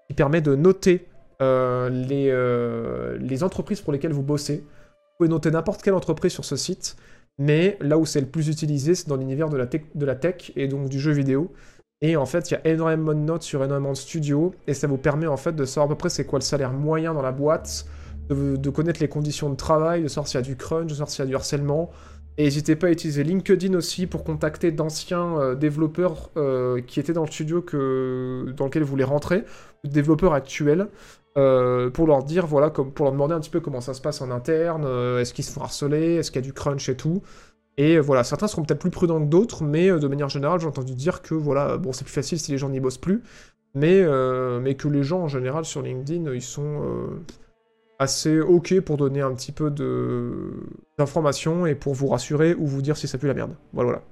qui 0.08 0.14
permet 0.14 0.40
de 0.40 0.54
noter 0.54 1.06
euh, 1.42 1.88
les, 1.88 3.18
les 3.18 3.42
entreprises 3.42 3.80
pour 3.80 3.92
lesquelles 3.92 4.12
vous 4.12 4.22
bossez. 4.22 4.58
Vous 4.58 5.18
pouvez 5.18 5.28
noter 5.28 5.50
n'importe 5.50 5.82
quelle 5.82 5.94
entreprise 5.94 6.32
sur 6.32 6.44
ce 6.44 6.56
site. 6.56 6.96
Mais 7.38 7.76
là 7.80 7.98
où 7.98 8.06
c'est 8.06 8.20
le 8.20 8.26
plus 8.26 8.48
utilisé, 8.48 8.94
c'est 8.94 9.08
dans 9.08 9.16
l'univers 9.16 9.48
de, 9.48 9.58
de 9.94 10.06
la 10.06 10.14
tech 10.14 10.52
et 10.56 10.68
donc 10.68 10.88
du 10.88 11.00
jeu 11.00 11.12
vidéo. 11.12 11.52
Et 12.00 12.16
en 12.16 12.26
fait, 12.26 12.50
il 12.50 12.54
y 12.54 12.56
a 12.56 12.66
énormément 12.66 13.14
de 13.14 13.18
notes 13.18 13.42
sur 13.42 13.64
énormément 13.64 13.92
de 13.92 13.96
studios, 13.96 14.54
et 14.66 14.74
ça 14.74 14.86
vous 14.86 14.98
permet 14.98 15.26
en 15.26 15.36
fait 15.36 15.52
de 15.52 15.64
savoir 15.64 15.86
à 15.86 15.88
peu 15.88 15.96
près 15.96 16.10
c'est 16.10 16.26
quoi 16.26 16.38
le 16.38 16.44
salaire 16.44 16.72
moyen 16.72 17.14
dans 17.14 17.22
la 17.22 17.32
boîte, 17.32 17.86
de, 18.28 18.70
connaître 18.70 19.00
les 19.00 19.08
conditions 19.08 19.50
de 19.50 19.56
travail, 19.56 20.02
de 20.02 20.08
savoir 20.08 20.28
s'il 20.28 20.38
y 20.38 20.42
a 20.42 20.46
du 20.46 20.56
crunch, 20.56 20.86
de 20.86 20.90
savoir 20.90 21.10
s'il 21.10 21.24
y 21.24 21.26
a 21.26 21.28
du 21.28 21.34
harcèlement. 21.34 21.90
Et 22.36 22.44
n'hésitez 22.44 22.74
pas 22.74 22.88
à 22.88 22.90
utiliser 22.90 23.22
LinkedIn 23.22 23.74
aussi 23.74 24.06
pour 24.06 24.24
contacter 24.24 24.72
d'anciens 24.72 25.38
euh, 25.38 25.54
développeurs 25.54 26.30
euh, 26.36 26.80
qui 26.80 26.98
étaient 26.98 27.12
dans 27.12 27.24
le 27.24 27.30
studio 27.30 27.62
que, 27.62 28.52
dans 28.56 28.64
lequel 28.64 28.82
vous 28.82 28.90
voulez 28.90 29.04
rentrer, 29.04 29.44
développeurs 29.84 30.32
actuels, 30.32 30.88
euh, 31.36 31.90
pour 31.90 32.06
leur 32.06 32.24
dire, 32.24 32.46
voilà, 32.46 32.70
pour 32.70 33.04
leur 33.04 33.12
demander 33.12 33.34
un 33.34 33.40
petit 33.40 33.50
peu 33.50 33.60
comment 33.60 33.80
ça 33.80 33.94
se 33.94 34.00
passe 34.00 34.20
en 34.20 34.30
interne, 34.30 34.84
est-ce 35.18 35.32
qu'ils 35.32 35.44
se 35.44 35.52
font 35.52 35.62
harceler, 35.62 36.16
est-ce 36.16 36.30
qu'il 36.30 36.40
y 36.40 36.44
a 36.44 36.46
du 36.46 36.52
crunch 36.52 36.88
et 36.88 36.96
tout. 36.96 37.22
Et 37.76 37.96
euh, 37.96 38.00
voilà, 38.00 38.24
certains 38.24 38.48
seront 38.48 38.62
peut-être 38.62 38.80
plus 38.80 38.90
prudents 38.90 39.20
que 39.20 39.28
d'autres, 39.28 39.64
mais 39.64 39.90
de 39.90 40.08
manière 40.08 40.28
générale, 40.28 40.60
j'ai 40.60 40.66
entendu 40.66 40.94
dire 40.94 41.22
que 41.22 41.34
voilà, 41.34 41.76
bon, 41.76 41.92
c'est 41.92 42.04
plus 42.04 42.12
facile 42.12 42.38
si 42.38 42.52
les 42.52 42.58
gens 42.58 42.68
n'y 42.68 42.80
bossent 42.80 42.98
plus, 42.98 43.22
mais, 43.74 44.04
mais 44.60 44.74
que 44.74 44.88
les 44.88 45.02
gens 45.02 45.22
en 45.22 45.28
général 45.28 45.64
sur 45.64 45.82
LinkedIn, 45.82 46.32
ils 46.32 46.42
sont 46.42 46.82
assez 47.98 48.40
ok 48.40 48.80
pour 48.80 48.96
donner 48.96 49.20
un 49.20 49.34
petit 49.34 49.52
peu 49.52 49.70
d'informations 50.98 51.66
et 51.66 51.74
pour 51.74 51.94
vous 51.94 52.08
rassurer 52.08 52.54
ou 52.54 52.66
vous 52.66 52.82
dire 52.82 52.96
si 52.96 53.08
ça 53.08 53.18
pue 53.18 53.26
la 53.26 53.34
merde. 53.34 53.54
Voilà, 53.72 53.90
voilà. 53.90 54.02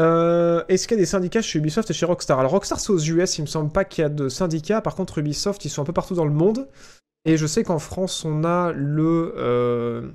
Euh, 0.00 0.62
est-ce 0.68 0.86
qu'il 0.86 0.96
y 0.96 1.00
a 1.00 1.02
des 1.02 1.06
syndicats 1.06 1.42
chez 1.42 1.58
Ubisoft 1.58 1.90
et 1.90 1.94
chez 1.94 2.06
Rockstar? 2.06 2.38
Alors 2.38 2.52
Rockstar 2.52 2.78
c'est 2.78 2.92
aux 2.92 2.98
US, 2.98 3.38
il 3.38 3.42
me 3.42 3.46
semble 3.46 3.70
pas 3.70 3.84
qu'il 3.84 4.02
y 4.02 4.04
a 4.04 4.08
de 4.08 4.28
syndicats. 4.28 4.80
Par 4.80 4.94
contre 4.94 5.18
Ubisoft 5.18 5.64
ils 5.64 5.70
sont 5.70 5.82
un 5.82 5.84
peu 5.84 5.92
partout 5.92 6.14
dans 6.14 6.24
le 6.24 6.32
monde. 6.32 6.68
Et 7.24 7.36
je 7.36 7.46
sais 7.46 7.64
qu'en 7.64 7.80
France 7.80 8.24
on 8.24 8.44
a 8.44 8.72
le 8.72 9.34
euh, 9.36 10.08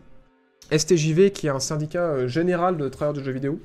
STJV 0.77 1.31
qui 1.31 1.47
est 1.47 1.51
un 1.51 1.59
syndicat 1.59 2.05
euh, 2.05 2.27
général 2.27 2.77
de 2.77 2.89
travailleurs 2.89 3.13
de 3.13 3.23
jeux 3.23 3.31
vidéo. 3.31 3.59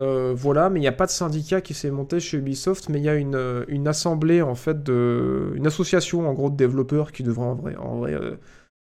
voilà, 0.00 0.70
mais 0.70 0.78
il 0.78 0.82
n'y 0.82 0.88
a 0.88 0.92
pas 0.92 1.06
de 1.06 1.10
syndicat 1.10 1.60
qui 1.60 1.74
s'est 1.74 1.90
monté 1.90 2.20
chez 2.20 2.38
Ubisoft, 2.38 2.88
mais 2.88 2.98
il 2.98 3.04
y 3.04 3.08
a 3.08 3.16
une, 3.16 3.64
une, 3.68 3.88
assemblée 3.88 4.42
en 4.42 4.54
fait 4.54 4.82
de, 4.84 5.52
une 5.56 5.66
association 5.66 6.28
en 6.28 6.32
gros 6.34 6.50
de 6.50 6.56
développeurs 6.56 7.10
qui 7.10 7.24
devrait 7.24 7.46
en 7.46 7.54
vrai, 7.54 7.76
en 7.76 8.04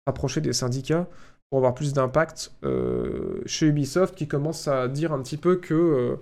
approcher 0.07 0.41
des 0.41 0.53
syndicats 0.53 1.07
pour 1.49 1.59
avoir 1.59 1.75
plus 1.75 1.95
d'impact 1.95 2.53
chez 3.47 3.67
Ubisoft 3.67 4.15
qui 4.15 4.29
commence 4.29 4.69
à 4.69 4.87
dire 4.89 5.13
un 5.13 5.23
petit 5.23 5.39
peu 5.39 5.57
que 5.57 6.19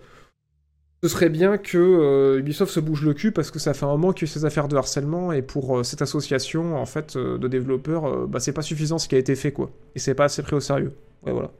ce 1.02 1.08
serait 1.08 1.28
bien 1.28 1.58
que 1.58 1.78
euh, 1.78 2.38
Ubisoft 2.40 2.72
se 2.72 2.80
bouge 2.80 3.04
le 3.04 3.14
cul 3.14 3.30
parce 3.30 3.50
que 3.50 3.58
ça 3.58 3.74
fait 3.74 3.84
un 3.84 3.90
moment 3.90 4.12
qu'il 4.12 4.26
y 4.26 4.30
a 4.30 4.34
ces 4.34 4.44
affaires 4.44 4.66
de 4.66 4.76
harcèlement 4.76 5.30
et 5.30 5.42
pour 5.42 5.78
euh, 5.78 5.82
cette 5.82 6.02
association 6.02 6.76
en 6.76 6.86
fait 6.86 7.16
euh, 7.16 7.38
de 7.38 7.48
développeurs, 7.48 8.26
bah, 8.26 8.40
c'est 8.40 8.52
pas 8.52 8.62
suffisant 8.62 8.98
ce 8.98 9.06
qui 9.06 9.14
a 9.14 9.18
été 9.18 9.36
fait 9.36 9.52
quoi. 9.52 9.70
Et 9.94 9.98
c'est 9.98 10.14
pas 10.14 10.24
assez 10.24 10.42
pris 10.42 10.56
au 10.56 10.60
sérieux. 10.60 10.92
Ouais, 11.26 11.32
voilà. 11.32 11.50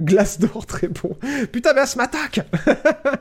Glace 0.00 0.38
d'or, 0.40 0.66
très 0.66 0.88
bon. 0.88 1.16
Putain, 1.52 1.74
mais 1.74 1.82
elle 1.82 1.86
se 1.86 1.98
m'attaque 1.98 2.40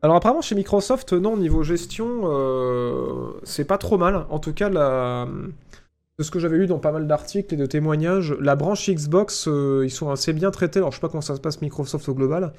Alors 0.00 0.14
apparemment 0.14 0.42
chez 0.42 0.54
Microsoft, 0.54 1.12
non, 1.12 1.36
niveau 1.36 1.64
gestion, 1.64 2.20
euh, 2.24 3.32
c'est 3.42 3.64
pas 3.64 3.78
trop 3.78 3.98
mal. 3.98 4.26
En 4.30 4.38
tout 4.38 4.52
cas, 4.52 4.70
de 4.70 6.22
ce 6.22 6.30
que 6.30 6.38
j'avais 6.38 6.56
lu 6.56 6.68
dans 6.68 6.78
pas 6.78 6.92
mal 6.92 7.08
d'articles 7.08 7.52
et 7.54 7.56
de 7.56 7.66
témoignages, 7.66 8.32
la 8.40 8.54
branche 8.54 8.88
Xbox, 8.88 9.48
euh, 9.48 9.82
ils 9.84 9.90
sont 9.90 10.10
assez 10.10 10.32
bien 10.32 10.52
traités. 10.52 10.78
Alors 10.78 10.92
je 10.92 10.96
sais 10.96 11.00
pas 11.00 11.08
comment 11.08 11.20
ça 11.20 11.34
se 11.34 11.40
passe 11.40 11.60
Microsoft 11.62 12.08
au 12.08 12.14
global, 12.14 12.52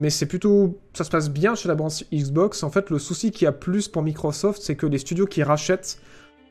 mais 0.00 0.10
c'est 0.10 0.26
plutôt... 0.26 0.80
Ça 0.94 1.04
se 1.04 1.10
passe 1.10 1.30
bien 1.30 1.54
chez 1.54 1.68
la 1.68 1.74
branche 1.74 2.04
Xbox. 2.12 2.62
En 2.62 2.70
fait, 2.70 2.90
le 2.90 2.98
souci 2.98 3.30
qu'il 3.30 3.44
y 3.44 3.48
a 3.48 3.52
plus 3.52 3.88
pour 3.88 4.02
Microsoft, 4.02 4.60
c'est 4.62 4.76
que 4.76 4.86
les 4.86 4.98
studios 4.98 5.26
qui 5.26 5.42
rachètent, 5.42 5.98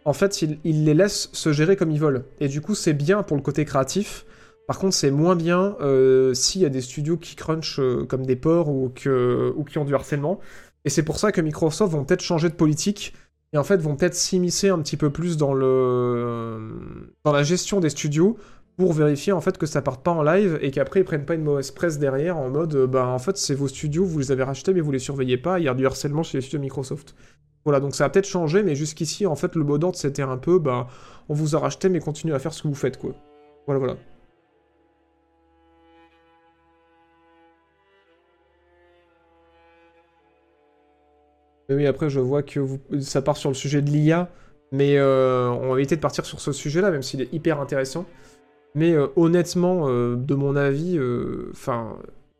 en 0.06 0.14
fait, 0.14 0.42
ils, 0.42 0.86
les 0.86 0.94
laissent 0.94 1.30
se 1.34 1.52
gérer 1.52 1.76
comme 1.76 1.92
ils 1.92 2.00
veulent. 2.00 2.26
Et 2.40 2.48
du 2.48 2.62
coup, 2.62 2.76
c'est 2.76 2.94
bien 2.94 3.24
pour 3.24 3.38
le 3.38 3.44
côté 3.44 3.66
créatif. 3.66 4.26
Par 4.68 4.80
contre, 4.80 4.96
c'est 4.96 5.12
moins 5.12 5.36
bien 5.36 5.76
euh, 5.82 6.34
s'il 6.34 6.62
y 6.62 6.66
a 6.66 6.70
des 6.70 6.82
studios 6.82 7.18
qui 7.18 7.36
crunchent 7.36 7.80
euh, 7.80 8.06
comme 8.06 8.26
des 8.26 8.38
porcs 8.38 8.70
ou, 8.70 8.92
que, 8.94 9.54
ou 9.58 9.64
qui 9.66 9.78
ont 9.78 9.86
du 9.86 9.94
harcèlement. 9.94 10.40
Et 10.86 10.90
c'est 10.90 11.04
pour 11.04 11.20
ça 11.20 11.32
que 11.32 11.42
Microsoft 11.42 11.92
vont 11.92 12.06
peut-être 12.06 12.22
changer 12.22 12.50
de 12.50 12.56
politique 12.56 13.14
et 13.54 13.58
en 13.58 13.64
fait 13.64 13.78
vont 13.78 13.96
peut-être 13.96 14.16
s'immiscer 14.16 14.70
un 14.70 14.80
petit 14.80 14.98
peu 14.98 15.10
plus 15.10 15.38
dans, 15.38 15.54
le, 15.54 17.12
dans 17.24 17.32
la 17.32 17.44
gestion 17.44 17.80
des 17.80 17.90
studios 17.90 18.38
pour 18.78 18.94
vérifier 18.94 19.34
en 19.34 19.42
fait 19.42 19.58
que 19.58 19.66
ça 19.66 19.82
parte 19.82 20.04
pas 20.04 20.12
en 20.12 20.24
live 20.24 20.58
et 20.62 20.72
qu'après 20.72 21.02
ils 21.02 21.04
prennent 21.04 21.26
pas 21.26 21.36
une 21.36 21.44
mauvaise 21.44 21.72
presse 21.72 22.00
derrière 22.00 22.38
en 22.38 22.50
mode 22.50 22.76
euh, 22.76 22.88
bah 22.88 23.08
en 23.08 23.20
fait 23.20 23.38
c'est 23.38 23.54
vos 23.54 23.68
studios, 23.68 24.04
vous 24.06 24.20
les 24.20 24.32
avez 24.32 24.44
rachetés 24.44 24.74
mais 24.74 24.82
vous 24.82 24.92
les 24.92 25.00
surveillez 25.00 25.38
pas, 25.38 25.60
il 25.60 25.66
y 25.66 25.68
a 25.68 25.74
du 25.74 25.86
harcèlement 25.86 26.24
chez 26.24 26.38
les 26.38 26.42
studios 26.42 26.60
Microsoft. 26.60 27.16
Voilà, 27.66 27.80
donc 27.80 27.96
ça 27.96 28.06
a 28.06 28.10
peut-être 28.10 28.28
changé, 28.28 28.62
mais 28.64 28.76
jusqu'ici 28.76 29.26
en 29.26 29.36
fait 29.36 29.56
le 29.56 29.64
mot 29.64 29.78
d'ordre 29.78 29.98
c'était 29.98 30.24
un 30.24 30.38
peu 30.38 30.60
bah 30.60 30.88
on 31.30 31.34
vous 31.34 31.56
a 31.56 31.60
racheté 31.60 31.90
mais 31.90 32.00
continuez 32.00 32.34
à 32.34 32.40
faire 32.40 32.54
ce 32.54 32.64
que 32.64 32.68
vous 32.68 32.76
faites 32.76 32.98
quoi. 32.98 33.12
Voilà 33.68 33.80
voilà. 33.80 33.98
oui, 41.70 41.88
après, 41.88 42.10
je 42.10 42.20
vois 42.20 42.44
que 42.44 42.60
ça 43.00 43.22
part 43.22 43.38
sur 43.38 43.50
le 43.50 43.56
sujet 43.56 43.82
de 43.82 43.90
l'IA, 43.90 44.30
mais 44.72 44.98
euh, 44.98 45.50
on 45.50 45.74
va 45.74 45.80
éviter 45.80 45.96
de 45.96 46.02
partir 46.02 46.26
sur 46.26 46.40
ce 46.42 46.52
sujet-là, 46.52 46.92
même 46.92 47.04
s'il 47.04 47.22
est 47.22 47.32
hyper 47.34 47.60
intéressant. 47.60 48.06
Mais 48.76 48.94
euh, 48.94 49.08
honnêtement, 49.16 49.88
euh, 49.88 50.16
de 50.16 50.36
mon 50.36 50.56
avis, 50.56 51.00
enfin, 51.52 51.98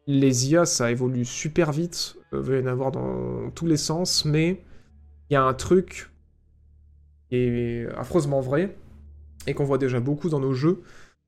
les 0.08 0.52
IA, 0.52 0.66
ça 0.66 0.92
évolue 0.92 1.26
super 1.26 1.72
vite. 1.72 2.16
il 2.34 2.40
y 2.40 2.60
en 2.60 2.68
avoir 2.68 2.92
dans 2.92 3.50
tous 3.52 3.66
les 3.66 3.78
sens, 3.78 4.26
mais 4.26 4.62
il 5.30 5.34
y 5.34 5.36
a 5.36 5.44
un 5.44 5.54
truc 5.54 6.10
qui 7.30 7.38
est 7.38 7.88
affreusement 7.96 8.42
vrai, 8.42 8.76
et 9.48 9.54
qu'on 9.54 9.66
voit 9.66 9.78
déjà 9.78 10.00
beaucoup 10.00 10.30
dans 10.30 10.40
nos 10.40 10.54
jeux, 10.54 10.82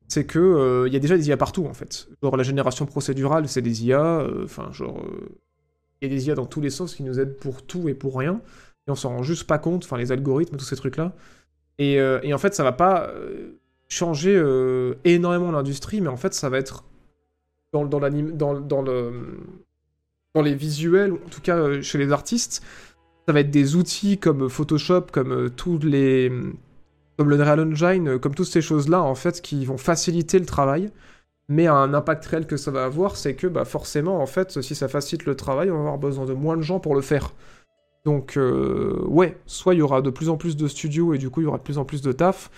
c'est 0.07 0.25
que 0.25 0.85
il 0.87 0.93
y 0.93 0.95
a 0.95 0.99
déjà 0.99 1.17
des 1.17 1.27
IA 1.27 1.37
partout, 1.37 1.65
en 1.65 1.73
fait. 1.73 2.07
Genre, 2.21 2.37
la 2.37 2.43
génération 2.43 2.85
procédurale, 2.85 3.47
c'est 3.47 3.61
des 3.61 3.85
IA, 3.85 4.27
enfin, 4.43 4.71
genre 4.71 5.03
il 6.01 6.09
y 6.09 6.11
a 6.11 6.15
des 6.15 6.27
IA 6.27 6.35
dans 6.35 6.45
tous 6.45 6.61
les 6.61 6.69
sens 6.69 6.95
qui 6.95 7.03
nous 7.03 7.19
aident 7.19 7.37
pour 7.37 7.63
tout 7.65 7.89
et 7.89 7.93
pour 7.93 8.17
rien. 8.17 8.41
Et 8.87 8.91
on 8.91 8.95
s'en 8.95 9.09
rend 9.09 9.23
juste 9.23 9.45
pas 9.45 9.57
compte, 9.57 9.85
enfin 9.85 9.97
les 9.97 10.11
algorithmes, 10.11 10.57
tous 10.57 10.65
ces 10.65 10.75
trucs-là. 10.75 11.13
Et, 11.77 11.99
euh, 11.99 12.21
en 12.33 12.37
fait, 12.37 12.53
ça 12.53 12.63
va 12.63 12.71
pas 12.71 13.09
euh, 13.09 13.53
changer 13.87 14.35
euh, 14.35 14.95
énormément 15.03 15.51
l'industrie, 15.51 16.01
mais 16.01 16.09
en 16.09 16.17
fait, 16.17 16.33
ça 16.33 16.49
va 16.49 16.57
être 16.57 16.83
dans, 17.73 17.85
dans, 17.85 17.99
dans, 17.99 18.59
dans, 18.59 18.81
le, 18.81 19.39
dans 20.33 20.41
les 20.41 20.55
visuels, 20.55 21.13
en 21.13 21.29
tout 21.29 21.41
cas 21.41 21.81
chez 21.81 21.97
les 21.97 22.11
artistes, 22.11 22.63
ça 23.27 23.33
va 23.33 23.39
être 23.41 23.51
des 23.51 23.75
outils 23.75 24.17
comme 24.17 24.49
Photoshop, 24.49 25.07
comme 25.11 25.49
tous 25.51 25.79
les 25.79 26.31
comme 27.17 27.31
Engine, 27.31 28.19
comme 28.19 28.35
toutes 28.35 28.47
ces 28.47 28.61
choses-là, 28.61 29.01
en 29.01 29.15
fait, 29.15 29.41
qui 29.41 29.63
vont 29.65 29.77
faciliter 29.77 30.37
le 30.37 30.45
travail 30.45 30.91
mais 31.47 31.67
un 31.67 31.93
impact 31.93 32.25
réel 32.25 32.47
que 32.47 32.57
ça 32.57 32.71
va 32.71 32.85
avoir, 32.85 33.17
c'est 33.17 33.35
que 33.35 33.47
bah, 33.47 33.65
forcément, 33.65 34.19
en 34.19 34.25
fait, 34.25 34.61
si 34.61 34.75
ça 34.75 34.87
facilite 34.87 35.25
le 35.25 35.35
travail, 35.35 35.69
on 35.69 35.75
va 35.75 35.79
avoir 35.81 35.97
besoin 35.97 36.25
de 36.25 36.33
moins 36.33 36.57
de 36.57 36.61
gens 36.61 36.79
pour 36.79 36.95
le 36.95 37.01
faire. 37.01 37.33
Donc, 38.03 38.37
euh, 38.37 39.03
ouais, 39.07 39.37
soit 39.45 39.73
il 39.73 39.77
y 39.77 39.81
aura 39.81 40.01
de 40.01 40.09
plus 40.09 40.29
en 40.29 40.37
plus 40.37 40.55
de 40.55 40.67
studios 40.67 41.13
et 41.13 41.17
du 41.17 41.29
coup 41.29 41.41
il 41.41 41.45
y 41.45 41.47
aura 41.47 41.57
de 41.57 41.63
plus 41.63 41.77
en 41.77 41.85
plus 41.85 42.01
de 42.01 42.11
taf, 42.11 42.51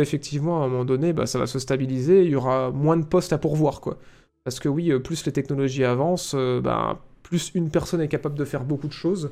effectivement 0.00 0.62
à 0.62 0.66
un 0.66 0.68
moment 0.68 0.84
donné, 0.84 1.12
bah, 1.12 1.26
ça 1.26 1.38
va 1.38 1.46
se 1.46 1.58
stabiliser, 1.58 2.24
il 2.24 2.30
y 2.30 2.34
aura 2.34 2.70
moins 2.70 2.96
de 2.96 3.04
postes 3.04 3.32
à 3.32 3.38
pourvoir, 3.38 3.80
quoi. 3.80 3.98
Parce 4.44 4.58
que 4.58 4.68
oui, 4.68 4.90
euh, 4.90 4.98
plus 4.98 5.24
les 5.26 5.32
technologies 5.32 5.84
avancent, 5.84 6.34
euh, 6.34 6.60
bah, 6.60 7.00
plus 7.22 7.52
une 7.54 7.70
personne 7.70 8.00
est 8.00 8.08
capable 8.08 8.36
de 8.36 8.44
faire 8.44 8.64
beaucoup 8.64 8.88
de 8.88 8.92
choses, 8.92 9.30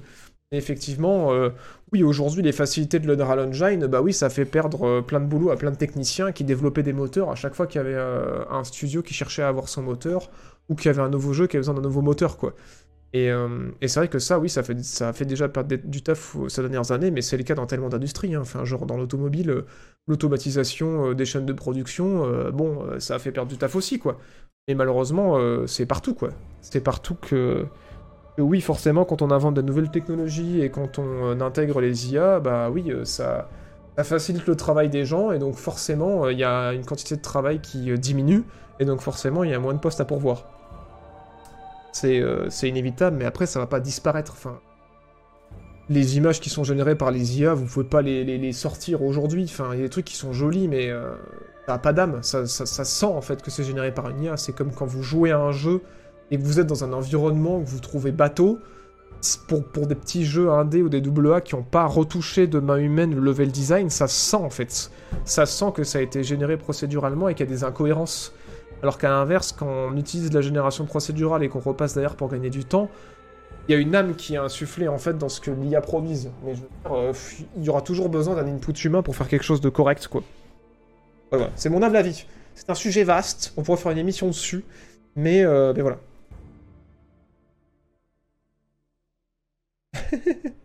effectivement, 0.52 1.32
euh, 1.32 1.50
oui, 1.92 2.02
aujourd'hui, 2.02 2.42
les 2.42 2.52
facilités 2.52 2.98
de 2.98 3.06
l'Unreal 3.06 3.40
Engine, 3.40 3.86
bah 3.86 4.02
oui, 4.02 4.12
ça 4.12 4.30
fait 4.30 4.44
perdre 4.44 5.00
plein 5.00 5.20
de 5.20 5.26
boulot 5.26 5.50
à 5.50 5.56
plein 5.56 5.70
de 5.70 5.76
techniciens 5.76 6.32
qui 6.32 6.44
développaient 6.44 6.82
des 6.82 6.92
moteurs 6.92 7.30
à 7.30 7.34
chaque 7.36 7.54
fois 7.54 7.66
qu'il 7.66 7.80
y 7.80 7.84
avait 7.84 7.96
un 7.96 8.64
studio 8.64 9.02
qui 9.02 9.14
cherchait 9.14 9.42
à 9.42 9.48
avoir 9.48 9.68
son 9.68 9.82
moteur 9.82 10.30
ou 10.68 10.74
qu'il 10.74 10.86
y 10.86 10.88
avait 10.88 11.02
un 11.02 11.08
nouveau 11.08 11.32
jeu 11.32 11.46
qui 11.46 11.56
avait 11.56 11.62
besoin 11.62 11.74
d'un 11.74 11.82
nouveau 11.82 12.02
moteur, 12.02 12.36
quoi. 12.36 12.54
Et, 13.12 13.28
c'est 13.88 14.00
vrai 14.00 14.08
que 14.08 14.20
ça, 14.20 14.38
oui, 14.38 14.48
ça 14.48 14.62
fait, 14.62 14.76
fait 15.12 15.24
déjà 15.24 15.48
perdre 15.48 15.74
du 15.84 16.02
taf 16.02 16.36
ces 16.48 16.62
dernières 16.62 16.92
années, 16.92 17.10
mais 17.10 17.22
c'est 17.22 17.36
le 17.36 17.42
cas 17.42 17.54
dans 17.54 17.66
tellement 17.66 17.88
d'industries. 17.88 18.34
Hein. 18.36 18.42
Enfin, 18.42 18.64
genre 18.64 18.86
dans 18.86 18.96
l'automobile, 18.96 19.64
l'automatisation 20.06 21.12
des 21.12 21.24
chaînes 21.24 21.46
de 21.46 21.52
production, 21.52 22.50
bon, 22.52 23.00
ça 23.00 23.16
a 23.16 23.18
fait 23.18 23.32
perdre 23.32 23.50
du 23.50 23.58
taf 23.58 23.74
aussi, 23.74 23.98
quoi. 23.98 24.18
Et 24.68 24.76
malheureusement, 24.76 25.38
c'est 25.66 25.86
partout, 25.86 26.14
quoi. 26.14 26.30
C'est 26.60 26.82
partout 26.82 27.16
que 27.16 27.66
oui, 28.40 28.60
forcément, 28.60 29.04
quand 29.04 29.22
on 29.22 29.30
invente 29.30 29.54
de 29.54 29.62
nouvelles 29.62 29.90
technologies 29.90 30.62
et 30.62 30.70
quand 30.70 30.98
on 30.98 31.30
euh, 31.30 31.40
intègre 31.40 31.80
les 31.80 32.12
IA, 32.12 32.40
bah 32.40 32.70
oui, 32.70 32.90
euh, 32.90 33.04
ça, 33.04 33.48
facilite 34.02 34.46
le 34.46 34.56
travail 34.56 34.88
des 34.88 35.04
gens 35.04 35.30
et 35.30 35.38
donc 35.38 35.56
forcément, 35.56 36.24
euh, 36.24 36.32
il 36.32 36.38
y 36.38 36.44
a 36.44 36.72
une 36.72 36.86
quantité 36.86 37.16
de 37.16 37.20
travail 37.20 37.60
qui 37.60 37.92
diminue 37.98 38.44
et 38.78 38.86
donc 38.86 39.02
forcément, 39.02 39.44
il 39.44 39.50
y 39.50 39.54
a 39.54 39.58
moins 39.58 39.74
de 39.74 39.78
postes 39.78 40.00
à 40.00 40.04
pourvoir. 40.04 40.59
C'est 41.92 42.68
inévitable, 42.68 43.16
mais 43.16 43.24
après, 43.24 43.46
ça 43.46 43.58
va 43.58 43.66
pas 43.66 43.80
disparaître. 43.80 44.32
Enfin, 44.32 44.60
les 45.88 46.16
images 46.16 46.40
qui 46.40 46.50
sont 46.50 46.64
générées 46.64 46.96
par 46.96 47.10
les 47.10 47.40
IA, 47.40 47.54
vous 47.54 47.66
pouvez 47.66 47.86
pas 47.86 48.02
les, 48.02 48.52
sortir 48.52 49.02
aujourd'hui. 49.02 49.44
Enfin, 49.44 49.70
il 49.72 49.78
y 49.78 49.80
a 49.80 49.84
des 49.84 49.90
trucs 49.90 50.04
qui 50.04 50.16
sont 50.16 50.32
jolis, 50.32 50.68
mais 50.68 50.90
ça 51.66 51.72
n'a 51.72 51.78
pas 51.78 51.92
d'âme. 51.92 52.22
Ça, 52.22 52.46
ça, 52.46 52.84
sent 52.84 53.06
en 53.06 53.20
fait 53.20 53.42
que 53.42 53.50
c'est 53.50 53.64
généré 53.64 53.92
par 53.92 54.08
une 54.08 54.22
IA. 54.22 54.36
C'est 54.36 54.52
comme 54.52 54.72
quand 54.72 54.86
vous 54.86 55.02
jouez 55.02 55.32
à 55.32 55.38
un 55.38 55.52
jeu 55.52 55.82
et 56.30 56.38
que 56.38 56.42
vous 56.42 56.60
êtes 56.60 56.66
dans 56.66 56.84
un 56.84 56.92
environnement 56.92 57.60
que 57.60 57.68
vous 57.68 57.80
trouvez 57.80 58.12
bateau, 58.12 58.60
pour, 59.48 59.64
pour 59.64 59.86
des 59.86 59.94
petits 59.94 60.24
jeux 60.24 60.50
indés 60.50 60.82
ou 60.82 60.88
des 60.88 61.02
AA 61.02 61.40
qui 61.40 61.54
n'ont 61.54 61.62
pas 61.62 61.86
retouché 61.86 62.46
de 62.46 62.58
main 62.58 62.78
humaine 62.78 63.14
le 63.14 63.20
level 63.20 63.50
design, 63.50 63.90
ça 63.90 64.08
sent 64.08 64.36
en 64.36 64.50
fait. 64.50 64.90
Ça 65.24 65.46
sent 65.46 65.72
que 65.74 65.84
ça 65.84 65.98
a 65.98 66.02
été 66.02 66.22
généré 66.22 66.56
procéduralement 66.56 67.28
et 67.28 67.34
qu'il 67.34 67.46
y 67.46 67.48
a 67.48 67.52
des 67.52 67.64
incohérences. 67.64 68.32
Alors 68.82 68.98
qu'à 68.98 69.10
l'inverse, 69.10 69.52
quand 69.52 69.66
on 69.66 69.96
utilise 69.96 70.32
la 70.32 70.40
génération 70.40 70.86
procédurale 70.86 71.42
et 71.42 71.48
qu'on 71.48 71.60
repasse 71.60 71.94
derrière 71.94 72.16
pour 72.16 72.28
gagner 72.30 72.50
du 72.50 72.64
temps, 72.64 72.90
il 73.68 73.72
y 73.72 73.74
a 73.74 73.78
une 73.78 73.94
âme 73.94 74.16
qui 74.16 74.34
est 74.34 74.38
insufflée 74.38 74.88
en 74.88 74.98
fait 74.98 75.16
dans 75.18 75.28
ce 75.28 75.40
que 75.40 75.50
l'IA 75.50 75.80
produise. 75.80 76.30
Mais 76.44 76.54
euh, 76.90 77.12
il 77.56 77.64
y 77.64 77.68
aura 77.68 77.82
toujours 77.82 78.08
besoin 78.08 78.34
d'un 78.34 78.46
input 78.46 78.72
humain 78.84 79.02
pour 79.02 79.14
faire 79.16 79.28
quelque 79.28 79.44
chose 79.44 79.60
de 79.60 79.68
correct, 79.68 80.08
quoi. 80.08 80.22
C'est 81.54 81.68
mon 81.68 81.82
humble 81.82 81.96
avis. 81.96 82.26
C'est 82.54 82.70
un 82.70 82.74
sujet 82.74 83.04
vaste, 83.04 83.52
on 83.56 83.62
pourrait 83.62 83.78
faire 83.78 83.92
une 83.92 83.98
émission 83.98 84.26
dessus, 84.26 84.64
mais, 85.14 85.44
euh, 85.44 85.72
voilà. 85.72 85.98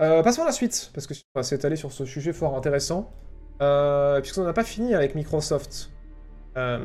Euh, 0.00 0.22
passons 0.22 0.40
à 0.42 0.46
la 0.46 0.52
suite, 0.52 0.90
parce 0.94 1.06
que 1.06 1.12
on 1.34 1.40
va 1.42 1.76
sur 1.76 1.92
ce 1.92 2.06
sujet 2.06 2.32
fort 2.32 2.56
intéressant. 2.56 3.12
Euh, 3.60 4.20
Puisqu'on 4.20 4.44
n'a 4.44 4.52
pas 4.52 4.64
fini 4.64 4.94
avec 4.94 5.14
Microsoft. 5.14 5.90
Euh, 6.56 6.78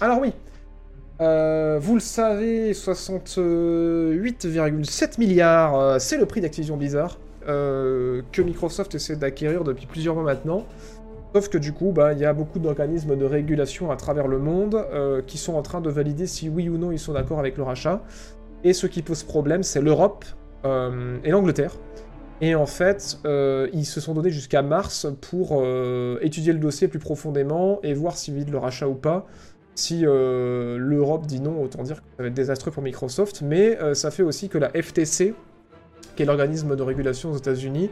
Alors 0.00 0.18
oui, 0.20 0.32
euh, 1.20 1.78
vous 1.80 1.94
le 1.94 2.00
savez, 2.00 2.72
68,7 2.72 5.20
milliards, 5.20 6.00
c'est 6.00 6.16
le 6.16 6.26
prix 6.26 6.40
d'Activision 6.40 6.76
Blizzard 6.76 7.18
que 7.46 8.42
Microsoft 8.42 8.94
essaie 8.94 9.16
d'acquérir 9.16 9.64
depuis 9.64 9.86
plusieurs 9.86 10.14
mois 10.14 10.24
maintenant. 10.24 10.66
Sauf 11.32 11.48
que 11.48 11.58
du 11.58 11.72
coup, 11.72 11.92
bah, 11.92 12.12
il 12.12 12.18
y 12.18 12.24
a 12.24 12.32
beaucoup 12.32 12.58
d'organismes 12.58 13.16
de 13.16 13.24
régulation 13.24 13.92
à 13.92 13.96
travers 13.96 14.26
le 14.26 14.38
monde 14.38 14.74
euh, 14.74 15.22
qui 15.24 15.38
sont 15.38 15.54
en 15.54 15.62
train 15.62 15.80
de 15.80 15.88
valider 15.88 16.26
si 16.26 16.48
oui 16.48 16.68
ou 16.68 16.76
non 16.76 16.90
ils 16.90 16.98
sont 16.98 17.12
d'accord 17.12 17.38
avec 17.38 17.56
le 17.56 17.62
rachat. 17.62 18.02
Et 18.64 18.72
ce 18.72 18.88
qui 18.88 19.02
pose 19.02 19.22
problème, 19.22 19.62
c'est 19.62 19.80
l'Europe 19.80 20.24
euh, 20.64 21.18
et 21.22 21.30
l'Angleterre. 21.30 21.76
Et 22.40 22.54
en 22.54 22.66
fait, 22.66 23.18
euh, 23.26 23.68
ils 23.72 23.84
se 23.84 24.00
sont 24.00 24.14
donnés 24.14 24.30
jusqu'à 24.30 24.62
mars 24.62 25.06
pour 25.20 25.62
étudier 26.20 26.52
le 26.52 26.58
dossier 26.58 26.88
plus 26.88 26.98
profondément 26.98 27.80
et 27.82 27.92
voir 27.94 28.16
s'ils 28.16 28.34
valident 28.34 28.52
le 28.52 28.58
rachat 28.58 28.88
ou 28.88 28.94
pas. 28.94 29.26
Si 29.74 30.02
l'Europe 30.02 31.26
dit 31.26 31.40
non, 31.40 31.62
autant 31.62 31.82
dire 31.82 31.96
que 31.96 32.02
ça 32.16 32.22
va 32.22 32.28
être 32.28 32.34
désastreux 32.34 32.70
pour 32.70 32.82
Microsoft. 32.82 33.42
Mais 33.42 33.78
ça 33.94 34.10
fait 34.10 34.22
aussi 34.22 34.48
que 34.48 34.58
la 34.58 34.70
FTC, 34.70 35.34
qui 36.16 36.22
est 36.22 36.26
l'organisme 36.26 36.76
de 36.76 36.82
régulation 36.82 37.30
aux 37.30 37.36
États-Unis, 37.36 37.90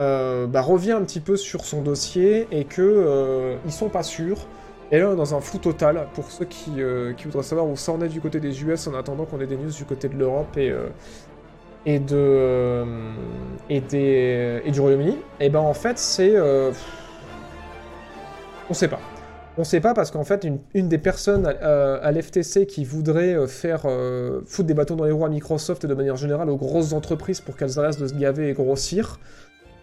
euh, 0.00 0.46
bah, 0.46 0.62
revient 0.62 0.92
un 0.92 1.02
petit 1.02 1.18
peu 1.18 1.36
sur 1.36 1.64
son 1.64 1.82
dossier 1.82 2.46
et 2.52 2.64
que 2.64 2.82
euh, 2.82 3.56
ils 3.64 3.72
sont 3.72 3.88
pas 3.88 4.04
sûrs. 4.04 4.46
Et 4.92 4.98
là, 5.00 5.14
dans 5.14 5.34
un 5.34 5.40
flou 5.40 5.58
total 5.58 6.06
pour 6.14 6.30
ceux 6.30 6.44
qui, 6.44 6.80
euh, 6.80 7.12
qui, 7.12 7.24
voudraient 7.24 7.42
savoir 7.42 7.66
où 7.66 7.76
ça 7.76 7.92
en 7.92 8.00
est 8.00 8.08
du 8.08 8.20
côté 8.20 8.40
des 8.40 8.62
US 8.62 8.86
en 8.86 8.94
attendant 8.94 9.24
qu'on 9.24 9.40
ait 9.40 9.46
des 9.46 9.56
news 9.56 9.70
du 9.70 9.84
côté 9.84 10.08
de 10.08 10.16
l'Europe 10.16 10.56
et, 10.56 10.72
et, 11.88 11.98
de, 11.98 12.84
des, 13.68 14.62
et 14.64 14.70
du 14.70 14.80
Royaume-Uni. 14.80 15.16
Et 15.40 15.48
ben 15.48 15.60
en 15.60 15.74
fait, 15.74 15.98
c'est. 15.98 16.34
on 18.68 18.74
sait 18.74 18.88
pas. 18.88 19.00
On 19.60 19.64
sait 19.64 19.80
pas 19.80 19.92
parce 19.92 20.12
qu'en 20.12 20.22
fait, 20.22 20.46
une, 20.72 20.88
des 20.88 20.98
personnes 20.98 21.44
à, 21.44 21.94
à 21.94 22.12
l'FTC 22.12 22.66
qui 22.66 22.84
voudrait 22.84 23.34
euh, 23.34 23.48
faire 23.48 23.82
euh, 23.86 24.40
foutre 24.46 24.68
des 24.68 24.74
bâtons 24.74 24.94
dans 24.94 25.04
les 25.04 25.10
roues 25.10 25.24
à 25.24 25.28
Microsoft 25.28 25.84
de 25.84 25.94
manière 25.94 26.14
générale 26.14 26.48
aux 26.48 26.56
grosses 26.56 26.92
entreprises 26.92 27.40
pour 27.40 27.56
qu'elles 27.56 27.76
arrêtent 27.76 27.98
de 27.98 28.06
se 28.06 28.14
gaver 28.14 28.50
et 28.50 28.52
grossir, 28.52 29.18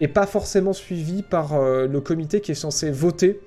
est 0.00 0.08
pas 0.08 0.24
forcément 0.24 0.72
suivie 0.72 1.22
par 1.22 1.52
euh, 1.52 1.86
le 1.86 2.00
comité 2.00 2.40
qui 2.40 2.52
est 2.52 2.56
censé 2.56 2.90
voter 2.90 3.38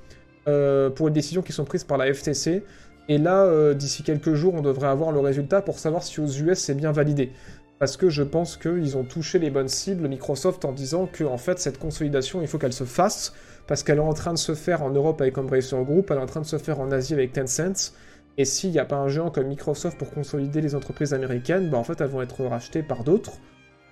euh, 0.47 0.91
pour 0.91 1.07
les 1.07 1.13
décisions 1.13 1.41
qui 1.41 1.51
sont 1.51 1.65
prises 1.65 1.83
par 1.83 1.97
la 1.97 2.13
FTC. 2.13 2.63
Et 3.07 3.17
là, 3.17 3.43
euh, 3.43 3.73
d'ici 3.73 4.03
quelques 4.03 4.35
jours, 4.35 4.53
on 4.53 4.61
devrait 4.61 4.87
avoir 4.87 5.11
le 5.11 5.19
résultat 5.19 5.63
pour 5.63 5.79
savoir 5.79 6.03
si 6.03 6.19
aux 6.21 6.27
US 6.27 6.59
c'est 6.59 6.75
bien 6.75 6.91
validé. 6.91 7.31
Parce 7.79 7.95
que 7.95 8.09
je 8.09 8.23
pense 8.23 8.57
qu'ils 8.57 8.97
ont 8.97 9.05
touché 9.05 9.39
les 9.39 9.49
bonnes 9.49 9.69
cibles, 9.69 10.07
Microsoft, 10.09 10.65
en 10.65 10.73
disant 10.73 11.07
que 11.07 11.23
en 11.23 11.37
fait 11.37 11.59
cette 11.59 11.79
consolidation, 11.79 12.41
il 12.41 12.47
faut 12.47 12.57
qu'elle 12.57 12.73
se 12.73 12.83
fasse, 12.83 13.33
parce 13.67 13.83
qu'elle 13.83 13.97
est 13.97 14.01
en 14.01 14.13
train 14.13 14.33
de 14.33 14.37
se 14.37 14.53
faire 14.53 14.83
en 14.83 14.89
Europe 14.89 15.21
avec 15.21 15.37
Embracer 15.37 15.81
Group, 15.83 16.11
elle 16.11 16.17
est 16.17 16.21
en 16.21 16.25
train 16.25 16.41
de 16.41 16.45
se 16.45 16.57
faire 16.57 16.81
en 16.81 16.91
Asie 16.91 17.13
avec 17.13 17.31
Tencent. 17.31 17.93
Et 18.37 18.45
s'il 18.45 18.71
n'y 18.71 18.79
a 18.79 18.85
pas 18.85 18.97
un 18.97 19.07
géant 19.07 19.31
comme 19.31 19.47
Microsoft 19.47 19.97
pour 19.97 20.11
consolider 20.11 20.59
les 20.59 20.75
entreprises 20.75 21.13
américaines, 21.13 21.69
bah 21.69 21.77
en 21.77 21.83
fait 21.83 21.99
elles 22.01 22.09
vont 22.09 22.21
être 22.21 22.43
rachetées 22.45 22.83
par 22.83 23.05
d'autres, 23.05 23.33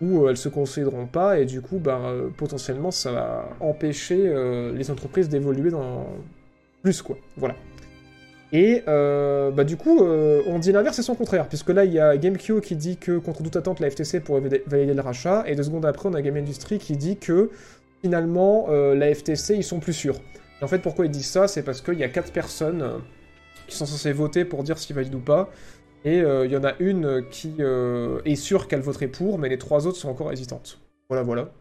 ou 0.02 0.26
euh, 0.26 0.30
elles 0.30 0.38
se 0.38 0.50
consolideront 0.50 1.08
pas, 1.08 1.40
et 1.40 1.46
du 1.46 1.62
coup, 1.62 1.80
bah, 1.80 2.02
euh, 2.04 2.30
potentiellement 2.36 2.92
ça 2.92 3.12
va 3.14 3.50
empêcher 3.62 4.28
euh, 4.28 4.74
les 4.74 4.92
entreprises 4.92 5.30
d'évoluer 5.30 5.72
dans 5.72 6.08
plus 6.84 7.02
quoi. 7.02 7.18
Voilà. 7.38 7.56
Et 8.54 8.84
euh, 8.88 9.52
bah, 9.52 9.66
du 9.66 9.76
coup, 9.76 10.04
euh, 10.04 10.42
on 10.48 10.60
dit 10.60 10.72
l'inverse 10.72 10.98
et 11.00 11.04
son 11.04 11.16
contraire, 11.16 11.50
puisque 11.50 11.70
là 11.70 11.84
il 11.84 11.92
y 11.92 12.00
a 12.00 12.16
GameQ 12.16 12.62
qui 12.62 12.76
dit 12.76 12.98
que 12.98 13.18
contre 13.18 13.44
toute 13.44 13.56
attente 13.58 13.80
la 13.80 13.90
FTC 13.90 14.22
pourrait 14.22 14.42
valider- 14.42 14.94
le 14.94 15.02
rachat, 15.02 15.44
et 15.48 15.56
deux 15.56 15.64
secondes 15.64 15.86
après 15.86 16.08
on 16.08 16.14
a 16.14 16.22
Game 16.22 16.38
Industry 16.38 16.80
qui 16.80 16.96
dit 16.96 17.18
que 17.18 17.50
finalement 18.02 18.68
euh, 18.70 18.96
la 18.96 19.14
FTC 19.14 19.56
ils 19.56 19.64
sont 19.64 19.80
plus 19.80 19.94
sûrs. 19.94 20.22
Et 20.62 20.64
en 20.64 20.68
fait 20.68 20.80
pourquoi 20.80 21.06
ils 21.06 21.12
disent 21.12 21.28
ça, 21.28 21.50
c'est 21.50 21.62
parce 21.62 21.82
qu'il 21.82 22.00
y 22.00 22.04
a 22.04 22.10
quatre 22.10 22.32
personnes 22.32 23.02
qui 23.68 23.76
sont 23.76 23.86
censées 23.86 24.14
voter 24.14 24.46
pour 24.46 24.64
dire 24.64 24.78
s'ils 24.78 24.96
valident 24.96 25.16
ou 25.16 25.20
pas, 25.20 25.50
et 26.06 26.20
il 26.20 26.52
y 26.52 26.56
en 26.56 26.64
a 26.64 26.74
une 26.80 27.26
qui 27.30 27.56
est 27.60 28.36
sûre 28.36 28.70
qu'elle 28.70 28.80
voterait 28.80 29.08
pour, 29.08 29.40
mais 29.40 29.50
les 29.50 29.58
trois 29.58 29.88
autres 29.88 29.98
sont 29.98 30.10
encore 30.10 30.32
hésitantes. 30.32 30.80
Voilà, 31.10 31.24
voilà. 31.24 31.52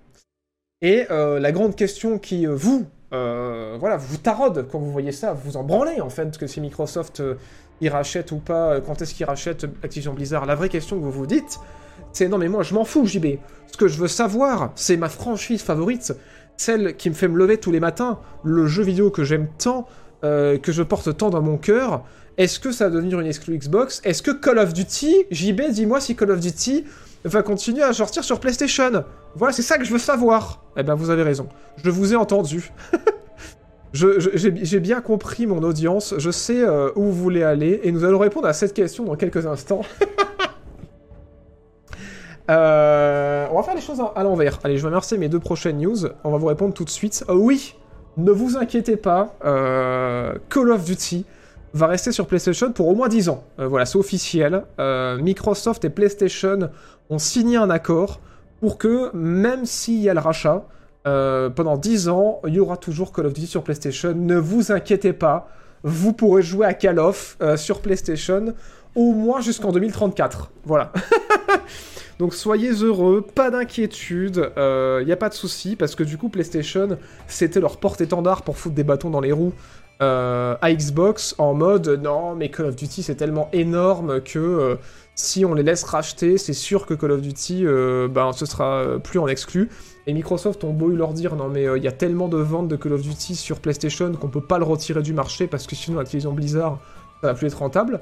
Et 0.82 1.04
la 1.10 1.52
grande 1.52 1.74
question 1.74 2.18
qui, 2.18 2.46
vous, 2.46 2.86
euh, 3.16 3.76
voilà, 3.78 3.96
vous 3.96 4.16
taraude 4.16 4.66
quand 4.70 4.78
vous 4.78 4.92
voyez 4.92 5.12
ça, 5.12 5.32
vous 5.32 5.56
en 5.56 5.64
branlez 5.64 6.00
en 6.00 6.10
fait, 6.10 6.36
que 6.38 6.46
si 6.46 6.60
Microsoft 6.60 7.20
euh, 7.20 7.34
il 7.80 7.88
rachète 7.88 8.32
ou 8.32 8.38
pas, 8.38 8.74
euh, 8.74 8.80
quand 8.80 9.02
est-ce 9.02 9.14
qu'il 9.14 9.26
rachète 9.26 9.64
Activision 9.82 10.14
Blizzard, 10.14 10.46
la 10.46 10.54
vraie 10.54 10.68
question 10.68 10.98
que 10.98 11.04
vous 11.04 11.10
vous 11.10 11.26
dites, 11.26 11.58
c'est 12.12 12.28
non 12.28 12.38
mais 12.38 12.48
moi 12.48 12.62
je 12.62 12.74
m'en 12.74 12.84
fous 12.84 13.06
JB. 13.06 13.38
Ce 13.72 13.76
que 13.76 13.88
je 13.88 13.98
veux 13.98 14.08
savoir, 14.08 14.72
c'est 14.74 14.96
ma 14.96 15.08
franchise 15.08 15.62
favorite, 15.62 16.14
celle 16.56 16.96
qui 16.96 17.10
me 17.10 17.14
fait 17.14 17.28
me 17.28 17.36
lever 17.36 17.58
tous 17.58 17.70
les 17.70 17.80
matins, 17.80 18.18
le 18.44 18.66
jeu 18.66 18.82
vidéo 18.82 19.10
que 19.10 19.24
j'aime 19.24 19.48
tant, 19.58 19.86
euh, 20.24 20.58
que 20.58 20.72
je 20.72 20.82
porte 20.82 21.16
tant 21.16 21.30
dans 21.30 21.42
mon 21.42 21.58
cœur. 21.58 22.04
Est-ce 22.38 22.60
que 22.60 22.72
ça 22.72 22.88
va 22.88 22.94
devenir 22.94 23.20
une 23.20 23.26
exclu 23.26 23.56
Xbox? 23.56 24.00
Est-ce 24.04 24.22
que 24.22 24.30
Call 24.30 24.58
of 24.58 24.72
Duty, 24.72 25.24
JB, 25.30 25.70
dis-moi 25.70 26.00
si 26.00 26.16
Call 26.16 26.30
of 26.30 26.40
Duty 26.40 26.84
va 27.24 27.42
continuer 27.42 27.82
à 27.82 27.92
sortir 27.92 28.24
sur 28.24 28.40
PlayStation 28.40 29.04
Voilà, 29.34 29.52
c'est 29.52 29.62
ça 29.62 29.78
que 29.78 29.84
je 29.84 29.92
veux 29.92 29.98
savoir. 29.98 30.62
Eh 30.76 30.82
ben, 30.82 30.94
vous 30.94 31.10
avez 31.10 31.22
raison. 31.22 31.48
Je 31.82 31.90
vous 31.90 32.12
ai 32.12 32.16
entendu. 32.16 32.70
J'ai 33.92 34.80
bien 34.80 35.00
compris 35.00 35.46
mon 35.46 35.62
audience, 35.62 36.14
je 36.18 36.30
sais 36.30 36.60
euh, 36.60 36.90
où 36.96 37.04
vous 37.04 37.12
voulez 37.12 37.42
aller, 37.42 37.80
et 37.82 37.92
nous 37.92 38.04
allons 38.04 38.18
répondre 38.18 38.46
à 38.46 38.52
cette 38.52 38.74
question 38.74 39.04
dans 39.04 39.16
quelques 39.16 39.46
instants. 39.46 39.82
Euh, 42.50 43.46
on 43.50 43.56
va 43.56 43.62
faire 43.62 43.74
les 43.74 43.80
choses 43.80 44.00
à, 44.14 44.22
l'envers. 44.22 44.58
Allez, 44.62 44.76
je 44.76 44.82
vais 44.82 44.88
remercier 44.88 45.18
mes 45.18 45.28
deux 45.28 45.40
prochaines 45.40 45.78
news. 45.78 45.96
On 46.24 46.30
va 46.30 46.38
vous 46.38 46.46
répondre 46.46 46.74
tout 46.74 46.84
de 46.84 46.90
suite. 46.90 47.24
Euh, 47.28 47.34
oui, 47.34 47.74
ne 48.16 48.30
vous 48.30 48.56
inquiétez 48.56 48.96
pas, 48.96 49.34
euh, 49.44 50.34
Call 50.48 50.70
of 50.70 50.84
Duty 50.84 51.24
va 51.74 51.88
rester 51.88 52.12
sur 52.12 52.26
PlayStation 52.26 52.72
pour 52.72 52.88
au 52.88 52.94
moins 52.94 53.08
10 53.08 53.28
ans. 53.28 53.44
Voilà, 53.58 53.84
c'est 53.84 53.98
officiel. 53.98 54.64
Microsoft 54.78 55.84
et 55.84 55.90
PlayStation 55.90 56.70
ont 57.10 57.18
signé 57.18 57.56
un 57.56 57.70
accord 57.70 58.20
pour 58.60 58.78
que, 58.78 59.14
même 59.14 59.66
s'il 59.66 60.00
y 60.00 60.08
a 60.08 60.14
le 60.14 60.20
rachat, 60.20 60.66
euh, 61.06 61.50
pendant 61.50 61.76
10 61.76 62.08
ans, 62.08 62.40
il 62.46 62.54
y 62.54 62.60
aura 62.60 62.76
toujours 62.76 63.12
Call 63.12 63.26
of 63.26 63.32
Duty 63.32 63.46
sur 63.46 63.62
PlayStation. 63.62 64.12
Ne 64.14 64.36
vous 64.36 64.72
inquiétez 64.72 65.12
pas, 65.12 65.48
vous 65.82 66.12
pourrez 66.12 66.42
jouer 66.42 66.66
à 66.66 66.74
Call 66.74 66.98
of 66.98 67.36
euh, 67.40 67.56
sur 67.56 67.80
PlayStation 67.80 68.54
au 68.94 69.12
moins 69.12 69.40
jusqu'en 69.40 69.72
2034. 69.72 70.50
Voilà. 70.64 70.92
Donc 72.18 72.32
soyez 72.32 72.70
heureux, 72.70 73.20
pas 73.22 73.50
d'inquiétude, 73.50 74.50
il 74.56 75.04
n'y 75.04 75.12
a 75.12 75.16
pas 75.16 75.28
de 75.28 75.34
souci, 75.34 75.76
parce 75.76 75.94
que 75.94 76.02
du 76.02 76.16
coup 76.16 76.30
PlayStation, 76.30 76.96
c'était 77.28 77.60
leur 77.60 77.76
porte-étendard 77.76 78.40
pour 78.40 78.56
foutre 78.56 78.74
des 78.74 78.84
bâtons 78.84 79.10
dans 79.10 79.20
les 79.20 79.32
roues 79.32 79.52
euh, 80.02 80.56
à 80.60 80.74
Xbox, 80.74 81.34
en 81.38 81.54
mode 81.54 81.88
non 81.88 82.34
mais 82.34 82.50
Call 82.50 82.66
of 82.66 82.76
Duty 82.76 83.02
c'est 83.02 83.14
tellement 83.14 83.48
énorme 83.54 84.20
que 84.20 84.38
euh, 84.38 84.76
si 85.16 85.44
on 85.44 85.54
les 85.54 85.64
laisse 85.64 85.82
racheter, 85.82 86.38
c'est 86.38 86.52
sûr 86.52 86.86
que 86.86 86.94
Call 86.94 87.10
of 87.10 87.22
Duty, 87.22 87.66
euh, 87.66 88.06
ben, 88.06 88.32
ce 88.32 88.46
sera 88.46 88.82
euh, 88.82 88.98
plus 88.98 89.18
en 89.18 89.26
exclu. 89.26 89.68
Et 90.06 90.12
Microsoft 90.12 90.62
ont 90.62 90.72
beau 90.72 90.88
leur 90.88 91.12
dire 91.14 91.34
non 91.34 91.48
mais 91.48 91.66
il 91.76 91.82
y 91.82 91.88
a 91.88 91.92
tellement 91.92 92.28
de 92.28 92.36
ventes 92.36 92.68
de 92.68 92.76
Call 92.76 92.92
of 92.92 93.02
Duty 93.02 93.34
sur 93.34 93.58
PlayStation 93.58 94.12
qu'on 94.12 94.28
peut 94.28 94.40
pas 94.40 94.58
le 94.58 94.64
retirer 94.64 95.02
du 95.02 95.12
marché 95.12 95.48
parce 95.48 95.66
que 95.66 95.74
sinon 95.74 95.98
Activision 95.98 96.32
Blizzard 96.32 96.78
ça 97.20 97.28
va 97.28 97.34
plus 97.34 97.48
être 97.48 97.58
rentable. 97.58 98.00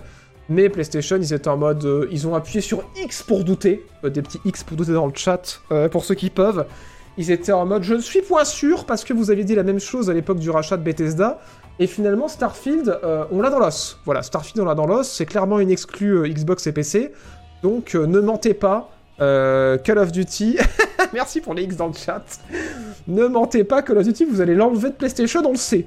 Mais 0.48 0.68
PlayStation, 0.68 1.16
ils 1.16 1.32
étaient 1.32 1.48
en 1.48 1.56
mode. 1.56 1.84
euh, 1.84 2.06
ils 2.10 2.26
ont 2.26 2.34
appuyé 2.34 2.60
sur 2.60 2.84
X 3.02 3.22
pour 3.22 3.44
douter. 3.44 3.86
euh, 4.04 4.10
des 4.10 4.22
petits 4.22 4.40
X 4.44 4.62
pour 4.64 4.76
douter 4.76 4.92
dans 4.92 5.06
le 5.06 5.12
chat, 5.14 5.62
euh, 5.72 5.88
pour 5.88 6.04
ceux 6.04 6.14
qui 6.14 6.30
peuvent. 6.30 6.66
Ils 7.16 7.30
étaient 7.30 7.52
en 7.52 7.64
mode 7.64 7.84
je 7.84 7.94
ne 7.94 8.00
suis 8.00 8.22
point 8.22 8.44
sûr 8.44 8.84
parce 8.86 9.04
que 9.04 9.12
vous 9.12 9.30
aviez 9.30 9.44
dit 9.44 9.54
la 9.54 9.62
même 9.62 9.78
chose 9.78 10.10
à 10.10 10.12
l'époque 10.12 10.38
du 10.38 10.50
rachat 10.50 10.76
de 10.76 10.82
Bethesda. 10.82 11.40
Et 11.80 11.86
finalement, 11.86 12.28
Starfield, 12.28 12.88
euh, 13.02 13.24
on 13.32 13.40
l'a 13.40 13.50
dans 13.50 13.58
l'os. 13.58 13.98
Voilà, 14.04 14.22
Starfield, 14.22 14.60
on 14.60 14.64
l'a 14.64 14.74
dans 14.74 14.86
l'os. 14.86 15.08
C'est 15.08 15.26
clairement 15.26 15.58
une 15.58 15.70
exclue 15.70 16.18
euh, 16.18 16.28
Xbox 16.28 16.66
et 16.66 16.72
PC. 16.72 17.12
Donc 17.62 17.94
euh, 17.94 18.06
ne 18.06 18.20
mentez 18.20 18.54
pas. 18.54 18.90
Call 19.18 19.98
of 19.98 20.12
Duty. 20.12 20.58
Merci 21.12 21.40
pour 21.40 21.54
les 21.54 21.62
X 21.62 21.76
dans 21.76 21.86
le 21.86 21.92
chat. 21.92 22.24
ne 23.06 23.26
mentez 23.26 23.64
pas, 23.64 23.82
Call 23.82 23.98
of 23.98 24.04
Duty, 24.04 24.24
vous 24.24 24.40
allez 24.40 24.54
l'enlever 24.54 24.90
de 24.90 24.94
PlayStation, 24.94 25.40
on 25.44 25.52
le 25.52 25.56
sait. 25.56 25.86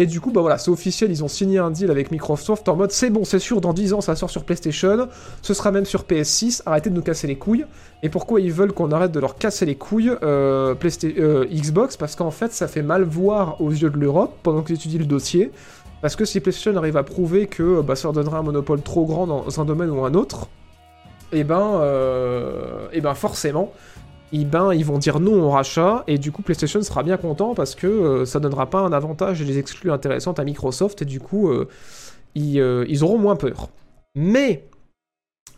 Et 0.00 0.06
du 0.06 0.20
coup, 0.20 0.30
bah 0.30 0.42
voilà, 0.42 0.58
c'est 0.58 0.70
officiel, 0.70 1.10
ils 1.10 1.24
ont 1.24 1.28
signé 1.28 1.58
un 1.58 1.72
deal 1.72 1.90
avec 1.90 2.12
Microsoft 2.12 2.68
en 2.68 2.76
mode 2.76 2.92
c'est 2.92 3.10
bon, 3.10 3.24
c'est 3.24 3.40
sûr, 3.40 3.60
dans 3.60 3.72
10 3.72 3.94
ans 3.94 4.00
ça 4.00 4.14
sort 4.14 4.30
sur 4.30 4.44
PlayStation, 4.44 5.08
ce 5.42 5.54
sera 5.54 5.72
même 5.72 5.86
sur 5.86 6.04
PS6, 6.04 6.62
arrêtez 6.66 6.88
de 6.88 6.94
nous 6.94 7.02
casser 7.02 7.26
les 7.26 7.34
couilles. 7.34 7.66
Et 8.04 8.08
pourquoi 8.08 8.40
ils 8.40 8.52
veulent 8.52 8.72
qu'on 8.72 8.92
arrête 8.92 9.10
de 9.10 9.18
leur 9.18 9.34
casser 9.34 9.66
les 9.66 9.74
couilles 9.74 10.12
euh, 10.22 10.76
euh, 11.04 11.46
Xbox? 11.46 11.96
Parce 11.96 12.14
qu'en 12.14 12.30
fait, 12.30 12.52
ça 12.52 12.68
fait 12.68 12.82
mal 12.82 13.02
voir 13.02 13.60
aux 13.60 13.72
yeux 13.72 13.90
de 13.90 13.98
l'Europe 13.98 14.38
pendant 14.44 14.62
qu'ils 14.62 14.76
étudient 14.76 15.00
le 15.00 15.04
dossier. 15.04 15.50
Parce 16.00 16.14
que 16.14 16.24
si 16.24 16.38
PlayStation 16.38 16.76
arrive 16.76 16.96
à 16.96 17.02
prouver 17.02 17.48
que 17.48 17.80
bah, 17.80 17.96
ça 17.96 18.06
leur 18.06 18.12
donnera 18.12 18.38
un 18.38 18.42
monopole 18.44 18.82
trop 18.82 19.04
grand 19.04 19.26
dans 19.26 19.60
un 19.60 19.64
domaine 19.64 19.90
ou 19.90 20.04
un 20.04 20.14
autre, 20.14 20.46
et 21.32 21.42
ben, 21.42 21.80
euh, 21.80 22.86
et 22.92 23.00
ben 23.00 23.14
forcément, 23.14 23.72
eh 24.32 24.44
ben, 24.44 24.72
ils 24.74 24.84
vont 24.84 24.98
dire 24.98 25.20
non 25.20 25.42
au 25.42 25.50
rachat, 25.50 26.04
et 26.06 26.18
du 26.18 26.32
coup 26.32 26.42
PlayStation 26.42 26.82
sera 26.82 27.02
bien 27.02 27.16
content 27.16 27.54
parce 27.54 27.74
que 27.74 27.86
euh, 27.86 28.24
ça 28.24 28.40
donnera 28.40 28.68
pas 28.68 28.80
un 28.80 28.92
avantage 28.92 29.40
et 29.40 29.44
des 29.44 29.58
exclus 29.58 29.90
intéressantes 29.90 30.38
à 30.38 30.44
Microsoft, 30.44 31.02
et 31.02 31.04
du 31.04 31.20
coup, 31.20 31.48
euh, 31.48 31.68
ils, 32.34 32.60
euh, 32.60 32.84
ils 32.88 33.04
auront 33.04 33.18
moins 33.18 33.36
peur. 33.36 33.68
Mais, 34.14 34.64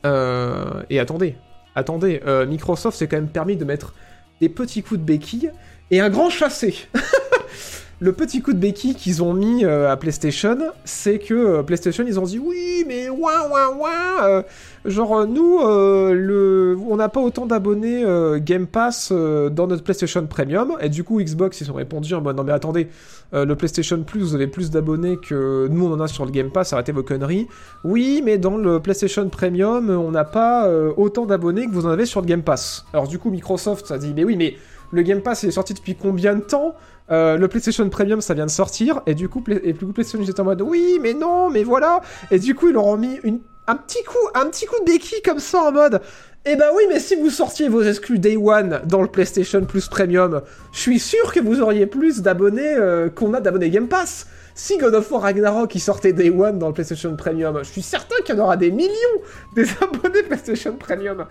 euh, 0.07 0.83
et 0.89 1.01
attendez, 1.01 1.37
attendez, 1.75 2.21
Microsoft 2.49 2.97
s'est 2.99 3.09
quand 3.09 3.17
même 3.17 3.29
permis 3.29 3.57
de 3.57 3.65
mettre 3.65 3.95
des 4.41 4.49
petits 4.49 4.83
coups 4.83 5.01
de 5.01 5.05
béquille 5.05 5.53
et 5.91 6.01
un 6.01 6.11
grand 6.11 6.31
chassé. 6.31 6.75
Le 8.03 8.13
petit 8.13 8.41
coup 8.41 8.55
de 8.55 8.59
béquille 8.59 8.95
qu'ils 8.95 9.23
ont 9.23 9.35
mis 9.35 9.63
euh, 9.63 9.93
à 9.93 9.97
PlayStation, 9.99 10.57
c'est 10.87 11.19
que 11.19 11.35
euh, 11.35 11.63
PlayStation, 11.63 12.03
ils 12.07 12.19
ont 12.19 12.23
dit 12.23 12.39
oui, 12.39 12.83
mais 12.89 13.11
ouin 13.11 13.47
ouin 13.51 13.77
ouin, 13.77 14.25
euh, 14.25 14.43
genre 14.87 15.27
nous, 15.27 15.59
le, 15.59 16.79
on 16.89 16.97
n'a 16.97 17.11
pas 17.11 17.21
autant 17.21 17.45
d'abonnés 17.45 18.03
Game 18.41 18.67
Pass 18.67 19.13
dans 19.13 19.67
notre 19.67 19.83
PlayStation 19.83 20.27
Premium, 20.27 20.79
et 20.81 20.89
du 20.89 21.05
coup 21.05 21.21
Xbox 21.21 21.61
ils 21.61 21.71
ont 21.71 21.75
répondu 21.75 22.15
en 22.15 22.23
mode 22.23 22.39
non 22.39 22.45
mais 22.45 22.53
attendez, 22.53 22.89
le 23.35 23.55
PlayStation 23.55 24.03
Plus 24.03 24.21
vous 24.21 24.35
avez 24.35 24.47
plus 24.47 24.71
d'abonnés 24.71 25.19
que 25.19 25.69
nous 25.69 25.85
on 25.85 25.93
en 25.93 26.01
a 26.01 26.09
sur 26.09 26.25
le 26.25 26.31
Game 26.31 26.51
Pass, 26.51 26.73
arrêtez 26.73 26.93
vos 26.93 27.03
conneries. 27.03 27.49
Oui, 27.85 28.23
mais 28.25 28.39
dans 28.39 28.57
le 28.57 28.81
PlayStation 28.81 29.29
Premium, 29.29 29.91
on 29.91 30.11
n'a 30.11 30.25
pas 30.25 30.67
autant 30.97 31.27
d'abonnés 31.27 31.67
que 31.67 31.73
vous 31.73 31.85
en 31.85 31.91
avez 31.91 32.07
sur 32.07 32.23
le 32.23 32.27
Game 32.27 32.43
Pass. 32.43 32.87
Alors 32.95 33.09
du 33.09 33.19
coup 33.19 33.31
Microsoft 33.31 33.91
a 33.91 33.99
dit 33.99 34.15
mais 34.17 34.25
oui 34.25 34.37
mais 34.37 34.57
le 34.93 35.03
Game 35.03 35.23
Pass 35.23 35.45
est 35.45 35.51
sorti 35.51 35.75
depuis 35.75 35.95
combien 35.95 36.35
de 36.35 36.41
temps 36.41 36.75
Euh, 37.11 37.37
le 37.37 37.49
PlayStation 37.49 37.89
Premium, 37.89 38.21
ça 38.21 38.35
vient 38.35 38.47
de 38.47 38.51
sortir, 38.51 39.03
et 39.05 39.15
du 39.15 39.29
coup, 39.29 39.43
et 39.65 39.73
du 39.73 39.85
PlayStation, 39.87 40.25
en 40.39 40.45
mode, 40.45 40.63
oui, 40.63 41.01
mais 41.03 41.13
non, 41.13 41.51
mais 41.51 41.65
voilà, 41.65 42.03
et 42.31 42.39
du 42.39 42.55
coup, 42.55 42.69
ils 42.69 42.75
leur 42.75 42.87
ont 42.87 42.97
mis 42.97 43.19
un 43.67 43.75
petit 43.75 44.05
coup, 44.05 44.29
un 44.35 44.47
petit 44.47 44.65
coup 44.67 44.79
de 44.79 44.85
béquille 44.85 45.21
comme 45.23 45.41
ça, 45.41 45.59
en 45.59 45.73
mode, 45.73 46.01
eh 46.47 46.57
ben 46.57 46.69
oui, 46.75 46.85
mais 46.89 47.01
si 47.01 47.17
vous 47.17 47.29
sortiez 47.29 47.69
vos 47.69 47.83
exclus 47.83 48.19
Day 48.19 48.37
One 48.37 48.81
dans 48.87 49.03
le 49.03 49.09
PlayStation 49.09 49.63
Plus 49.65 49.89
Premium, 49.89 50.41
je 50.73 50.79
suis 50.79 50.99
sûr 50.99 51.33
que 51.33 51.41
vous 51.41 51.61
auriez 51.61 51.87
plus 51.87 52.23
d'abonnés 52.23 52.75
euh, 52.77 53.11
qu'on 53.11 53.35
a 53.35 53.41
d'abonnés 53.41 53.71
Game 53.71 53.89
Pass. 53.89 54.27
Si 54.55 54.79
God 54.79 54.95
of 54.95 55.11
War 55.11 55.23
Ragnarok 55.23 55.73
sortait 55.79 56.13
Day 56.13 56.31
One 56.31 56.59
dans 56.59 56.69
le 56.69 56.75
PlayStation 56.75 57.15
Premium, 57.17 57.59
je 57.59 57.69
suis 57.69 57.83
certain 57.83 58.17
qu'il 58.25 58.37
y 58.37 58.39
en 58.39 58.43
aura 58.45 58.57
des 58.57 58.71
millions 58.71 59.21
des 59.55 59.67
abonnés 59.83 60.23
PlayStation 60.23 60.77
Premium. 60.77 61.27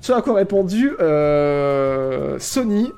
Ce 0.00 0.12
à 0.12 0.22
quoi 0.22 0.34
répondu 0.34 0.92
euh, 1.00 2.38
Sony. 2.38 2.92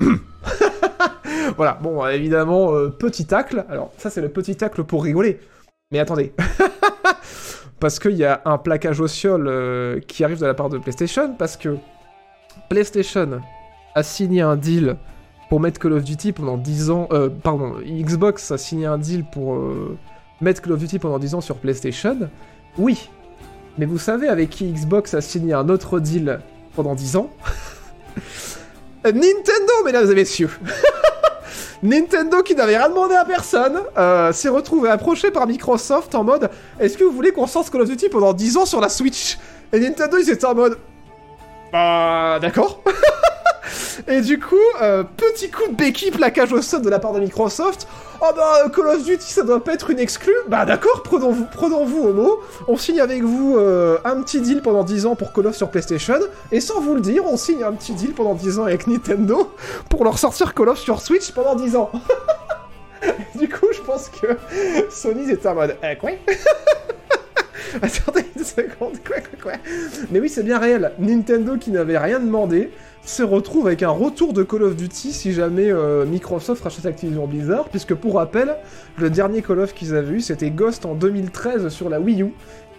voilà, 1.56 1.78
bon, 1.82 2.06
évidemment, 2.06 2.74
euh, 2.74 2.88
petit 2.88 3.26
tacle. 3.26 3.64
Alors, 3.68 3.92
ça, 3.98 4.10
c'est 4.10 4.20
le 4.20 4.28
petit 4.28 4.56
tacle 4.56 4.84
pour 4.84 5.04
rigoler. 5.04 5.40
Mais 5.90 5.98
attendez. 5.98 6.32
parce 7.80 7.98
qu'il 7.98 8.16
y 8.16 8.24
a 8.24 8.42
un 8.44 8.58
plaquage 8.58 9.00
au 9.00 9.08
ciel 9.08 9.46
euh, 9.46 10.00
qui 10.00 10.24
arrive 10.24 10.40
de 10.40 10.46
la 10.46 10.54
part 10.54 10.68
de 10.68 10.78
PlayStation, 10.78 11.34
parce 11.36 11.56
que 11.56 11.76
PlayStation 12.68 13.40
a 13.94 14.02
signé 14.02 14.40
un 14.40 14.56
deal 14.56 14.96
pour 15.48 15.60
mettre 15.60 15.80
Call 15.80 15.94
of 15.94 16.04
Duty 16.04 16.32
pendant 16.32 16.56
10 16.56 16.90
ans. 16.90 17.08
Euh, 17.12 17.28
pardon, 17.28 17.74
Xbox 17.84 18.52
a 18.52 18.58
signé 18.58 18.86
un 18.86 18.98
deal 18.98 19.24
pour 19.24 19.58
mettre 20.40 20.62
Call 20.62 20.74
of 20.74 20.78
Duty 20.78 21.00
pendant 21.00 21.18
10 21.18 21.34
ans 21.34 21.40
sur 21.40 21.56
PlayStation. 21.56 22.30
Oui. 22.78 23.10
Mais 23.80 23.86
vous 23.86 23.98
savez 23.98 24.28
avec 24.28 24.50
qui 24.50 24.70
Xbox 24.70 25.14
a 25.14 25.22
signé 25.22 25.54
un 25.54 25.70
autre 25.70 26.00
deal 26.00 26.40
pendant 26.76 26.94
10 26.94 27.16
ans 27.16 27.30
Nintendo, 29.06 29.72
mesdames 29.86 30.10
et 30.10 30.14
messieurs. 30.14 30.50
Nintendo 31.82 32.42
qui 32.42 32.54
n'avait 32.54 32.76
rien 32.76 32.90
demandé 32.90 33.14
à 33.14 33.24
personne 33.24 33.80
euh, 33.96 34.34
s'est 34.34 34.50
retrouvé 34.50 34.90
approché 34.90 35.30
par 35.30 35.46
Microsoft 35.46 36.14
en 36.14 36.24
mode 36.24 36.50
Est-ce 36.78 36.98
que 36.98 37.04
vous 37.04 37.10
voulez 37.10 37.32
qu'on 37.32 37.46
sorte 37.46 37.70
Call 37.70 37.80
of 37.80 37.88
Duty 37.88 38.10
pendant 38.10 38.34
10 38.34 38.58
ans 38.58 38.66
sur 38.66 38.82
la 38.82 38.90
Switch? 38.90 39.38
Et 39.72 39.80
Nintendo 39.80 40.18
ils 40.18 40.28
étaient 40.28 40.44
en 40.44 40.54
mode 40.54 40.76
Bah 41.72 42.38
d'accord 42.40 42.82
Et 44.08 44.22
du 44.22 44.40
coup, 44.40 44.56
euh, 44.82 45.04
petit 45.16 45.50
coup 45.50 45.68
de 45.68 45.74
béquille 45.74 46.10
plaquage 46.10 46.52
au 46.52 46.62
sol 46.62 46.82
de 46.82 46.90
la 46.90 46.98
part 46.98 47.12
de 47.12 47.20
Microsoft. 47.20 47.86
Oh 48.20 48.32
bah 48.34 48.68
Call 48.74 48.86
of 48.86 49.04
Duty 49.04 49.32
ça 49.32 49.42
doit 49.42 49.62
pas 49.62 49.74
être 49.74 49.90
une 49.90 49.98
exclue. 49.98 50.34
Bah 50.48 50.64
d'accord, 50.64 51.02
prenons-vous 51.02 51.46
prenons 51.52 51.86
-vous 51.86 52.08
au 52.08 52.12
mot. 52.12 52.40
On 52.66 52.76
signe 52.76 53.00
avec 53.00 53.22
vous 53.22 53.56
euh, 53.56 53.98
un 54.04 54.20
petit 54.22 54.40
deal 54.40 54.62
pendant 54.62 54.84
10 54.84 55.06
ans 55.06 55.14
pour 55.14 55.32
Call 55.32 55.46
of 55.46 55.56
sur 55.56 55.70
PlayStation. 55.70 56.18
Et 56.50 56.60
sans 56.60 56.80
vous 56.80 56.94
le 56.94 57.00
dire, 57.00 57.24
on 57.24 57.36
signe 57.36 57.62
un 57.62 57.72
petit 57.72 57.92
deal 57.92 58.12
pendant 58.12 58.34
10 58.34 58.58
ans 58.58 58.64
avec 58.64 58.86
Nintendo 58.86 59.52
pour 59.88 60.04
leur 60.04 60.18
sortir 60.18 60.54
Call 60.54 60.70
of 60.70 60.78
sur 60.78 61.00
Switch 61.00 61.30
pendant 61.32 61.54
10 61.54 61.76
ans. 61.76 61.90
du 63.34 63.48
coup, 63.48 63.66
je 63.72 63.80
pense 63.80 64.08
que 64.08 64.26
Sony 64.90 65.30
était 65.30 65.48
en 65.48 65.54
mode 65.54 65.76
Eh 65.82 65.96
quoi 65.96 66.10
Attendez 67.82 68.24
une 68.36 68.44
seconde, 68.44 68.98
quoi, 69.06 69.16
quoi, 69.20 69.38
quoi. 69.42 69.52
Mais 70.10 70.20
oui, 70.20 70.28
c'est 70.28 70.42
bien 70.42 70.58
réel. 70.58 70.92
Nintendo 70.98 71.56
qui 71.56 71.70
n'avait 71.70 71.98
rien 71.98 72.20
demandé 72.20 72.70
se 73.04 73.22
retrouve 73.22 73.66
avec 73.66 73.82
un 73.82 73.90
retour 73.90 74.32
de 74.32 74.42
Call 74.42 74.62
of 74.62 74.76
Duty 74.76 75.12
si 75.12 75.32
jamais 75.32 75.70
euh, 75.70 76.04
Microsoft 76.04 76.62
rachète 76.62 76.86
Activision 76.86 77.26
Blizzard, 77.26 77.68
puisque 77.68 77.94
pour 77.94 78.14
rappel, 78.16 78.56
le 78.98 79.10
dernier 79.10 79.42
Call 79.42 79.60
of 79.60 79.74
qu'ils 79.74 79.94
avaient 79.94 80.16
eu, 80.16 80.20
c'était 80.20 80.50
Ghost 80.50 80.84
en 80.84 80.94
2013 80.94 81.68
sur 81.68 81.88
la 81.88 82.00
Wii 82.00 82.22
U. 82.22 82.32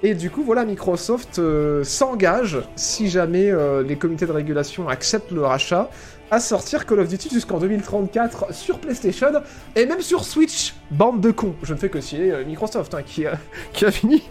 Et 0.04 0.16
du 0.16 0.32
coup, 0.32 0.44
voilà, 0.44 0.66
Microsoft 0.66 1.38
euh, 1.38 1.84
s'engage, 1.84 2.60
si 2.76 3.08
jamais 3.08 3.52
euh, 3.52 3.84
les 3.84 3.98
comités 3.98 4.26
de 4.26 4.32
régulation 4.32 4.89
acceptent 4.89 5.32
le 5.32 5.44
rachat, 5.44 5.89
à 6.32 6.39
sortir 6.39 6.86
Call 6.86 7.01
of 7.01 7.09
Duty 7.09 7.29
jusqu'en 7.29 7.59
2034 7.59 8.53
sur 8.53 8.79
PlayStation 8.79 9.27
et 9.75 9.86
même 9.86 9.99
sur 9.99 10.23
Switch. 10.23 10.73
Bande 10.89 11.19
de 11.19 11.32
cons. 11.32 11.53
Je 11.61 11.73
ne 11.73 11.77
fais 11.77 11.89
que 11.89 11.99
citer 11.99 12.34
Microsoft, 12.45 12.93
hein, 12.93 13.01
qui, 13.05 13.25
a, 13.25 13.91
fini 13.91 14.23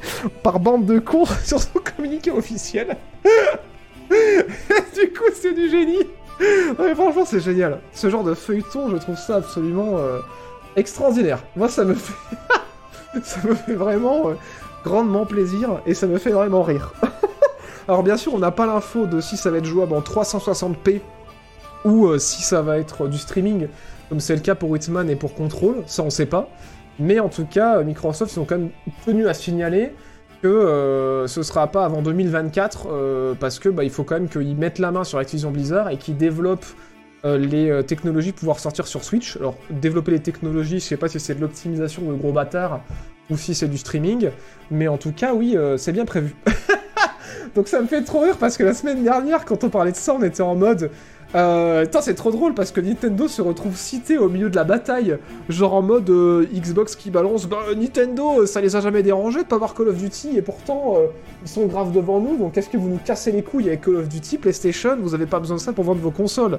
par 0.42 0.59
bande 0.61 0.86
de 0.86 0.98
cons 0.98 1.26
sur 1.44 1.61
son 1.61 1.78
communiqué 1.78 2.30
officiel. 2.30 2.96
du 3.24 5.12
coup, 5.12 5.30
c'est 5.34 5.53
du 5.53 5.68
génie. 5.68 6.07
Franchement, 6.94 7.26
c'est 7.26 7.40
génial. 7.40 7.80
Ce 7.92 8.09
genre 8.09 8.24
de 8.24 8.32
feuilleton, 8.32 8.88
je 8.88 8.96
trouve 8.96 9.16
ça 9.16 9.36
absolument 9.36 9.98
euh, 9.98 10.20
extraordinaire. 10.76 11.44
Moi, 11.55 11.68
ça 11.68 11.84
me 11.84 11.92
fait, 11.92 12.14
ça 13.22 13.46
me 13.46 13.55
fait 13.55 13.74
vraiment 13.74 14.30
euh, 14.30 14.34
grandement 14.84 15.26
plaisir 15.26 15.82
et 15.84 15.92
ça 15.92 16.07
me 16.07 16.16
fait 16.16 16.30
vraiment 16.30 16.62
rire. 16.62 16.94
Alors 17.88 18.03
bien 18.03 18.16
sûr, 18.16 18.32
on 18.32 18.38
n'a 18.38 18.53
pas 18.53 18.66
l'info 18.66 19.05
de 19.05 19.20
si 19.20 19.36
ça 19.36 19.51
va 19.51 19.59
être 19.59 19.64
jouable 19.64 19.92
en 19.94 20.01
360p 20.01 21.01
ou 21.85 22.07
euh, 22.07 22.18
si 22.18 22.43
ça 22.43 22.62
va 22.62 22.78
être 22.78 23.09
du 23.09 23.18
streaming, 23.18 23.68
comme 24.09 24.20
c'est 24.20 24.35
le 24.35 24.41
cas 24.41 24.55
pour 24.55 24.76
Hitman 24.76 25.09
et 25.09 25.16
pour 25.16 25.35
Control. 25.35 25.83
Ça, 25.87 26.03
on 26.03 26.11
sait 26.11 26.26
pas. 26.26 26.49
Mais 26.99 27.20
en 27.20 27.28
tout 27.28 27.47
cas, 27.47 27.83
Microsoft, 27.83 28.33
ils 28.33 28.35
sont 28.35 28.45
quand 28.45 28.59
même 28.59 28.70
tenus 29.07 29.26
à 29.26 29.35
signaler 29.35 29.93
que 30.43 30.49
euh, 30.49 31.26
ce 31.26 31.43
sera 31.43 31.66
pas 31.66 31.85
avant 31.85 32.03
2024 32.03 32.89
euh, 32.91 33.35
parce 33.39 33.59
que 33.59 33.68
bah, 33.68 33.85
il 33.85 33.91
faut 33.91 34.05
quand 34.05 34.14
même 34.14 34.28
qu'ils 34.28 34.57
mettent 34.57 34.78
la 34.78 34.91
main 34.91 35.05
sur 35.05 35.18
Activision 35.18 35.51
Blizzard 35.51 35.91
et 35.91 35.97
qu'ils 35.97 36.16
développent 36.16 36.66
euh, 37.24 37.37
les 37.37 37.85
technologies 37.85 38.33
pour 38.33 38.41
pouvoir 38.41 38.59
sortir 38.59 38.87
sur 38.87 39.05
Switch. 39.05 39.37
Alors 39.37 39.57
développer 39.68 40.12
les 40.12 40.20
technologies, 40.20 40.81
je 40.81 40.85
sais 40.85 40.97
pas 40.97 41.09
si 41.09 41.20
c'est 41.20 41.35
de 41.35 41.41
l'optimisation 41.41 42.03
le 42.09 42.16
gros 42.16 42.33
bâtard 42.33 42.81
ou 43.28 43.37
si 43.37 43.55
c'est 43.55 43.68
du 43.68 43.78
streaming, 43.78 44.31
mais 44.70 44.89
en 44.89 44.97
tout 44.97 45.12
cas 45.12 45.35
oui, 45.35 45.57
c'est 45.76 45.93
bien 45.93 46.05
prévu. 46.05 46.35
Donc 47.55 47.68
ça 47.68 47.81
me 47.81 47.87
fait 47.87 48.03
trop 48.03 48.20
rire 48.20 48.37
parce 48.39 48.57
que 48.57 48.64
la 48.64 48.74
semaine 48.74 49.05
dernière, 49.05 49.45
quand 49.45 49.62
on 49.62 49.68
parlait 49.68 49.93
de 49.93 49.97
ça, 49.97 50.14
on 50.14 50.22
était 50.22 50.43
en 50.43 50.57
mode 50.57 50.91
euh, 51.35 51.87
c'est 52.01 52.14
trop 52.14 52.33
drôle 52.33 52.55
parce 52.55 52.72
que 52.72 52.81
Nintendo 52.81 53.28
se 53.28 53.41
retrouve 53.41 53.76
cité 53.76 54.18
au 54.18 54.28
milieu 54.28 54.51
de 54.51 54.57
la 54.57 54.64
bataille, 54.64 55.16
genre 55.49 55.74
en 55.74 55.83
mode 55.83 56.11
euh, 56.11 56.47
Xbox 56.53 56.97
qui 56.97 57.11
balance 57.11 57.47
bah, 57.47 57.59
Nintendo, 57.76 58.47
ça 58.47 58.61
les 58.61 58.74
a 58.74 58.81
jamais 58.81 59.03
dérangés 59.03 59.43
de 59.43 59.49
pas 59.49 59.59
voir 59.59 59.74
Call 59.74 59.89
of 59.89 59.97
Duty 59.97 60.37
et 60.37 60.43
pourtant 60.43 60.97
euh, 60.97 61.07
ils 61.43 61.49
sont 61.49 61.66
graves 61.66 61.93
devant 61.93 62.18
nous, 62.20 62.37
donc 62.37 62.59
est-ce 62.59 62.68
que 62.68 62.76
vous 62.76 62.89
nous 62.89 62.99
cassez 63.05 63.31
les 63.31 63.43
couilles 63.43 63.68
avec 63.68 63.83
Call 63.83 63.97
of 63.97 64.09
Duty, 64.09 64.39
PlayStation, 64.39 64.97
vous 65.01 65.14
avez 65.14 65.26
pas 65.26 65.39
besoin 65.39 65.57
de 65.57 65.61
ça 65.61 65.72
pour 65.72 65.85
vendre 65.85 66.01
vos 66.01 66.11
consoles? 66.11 66.59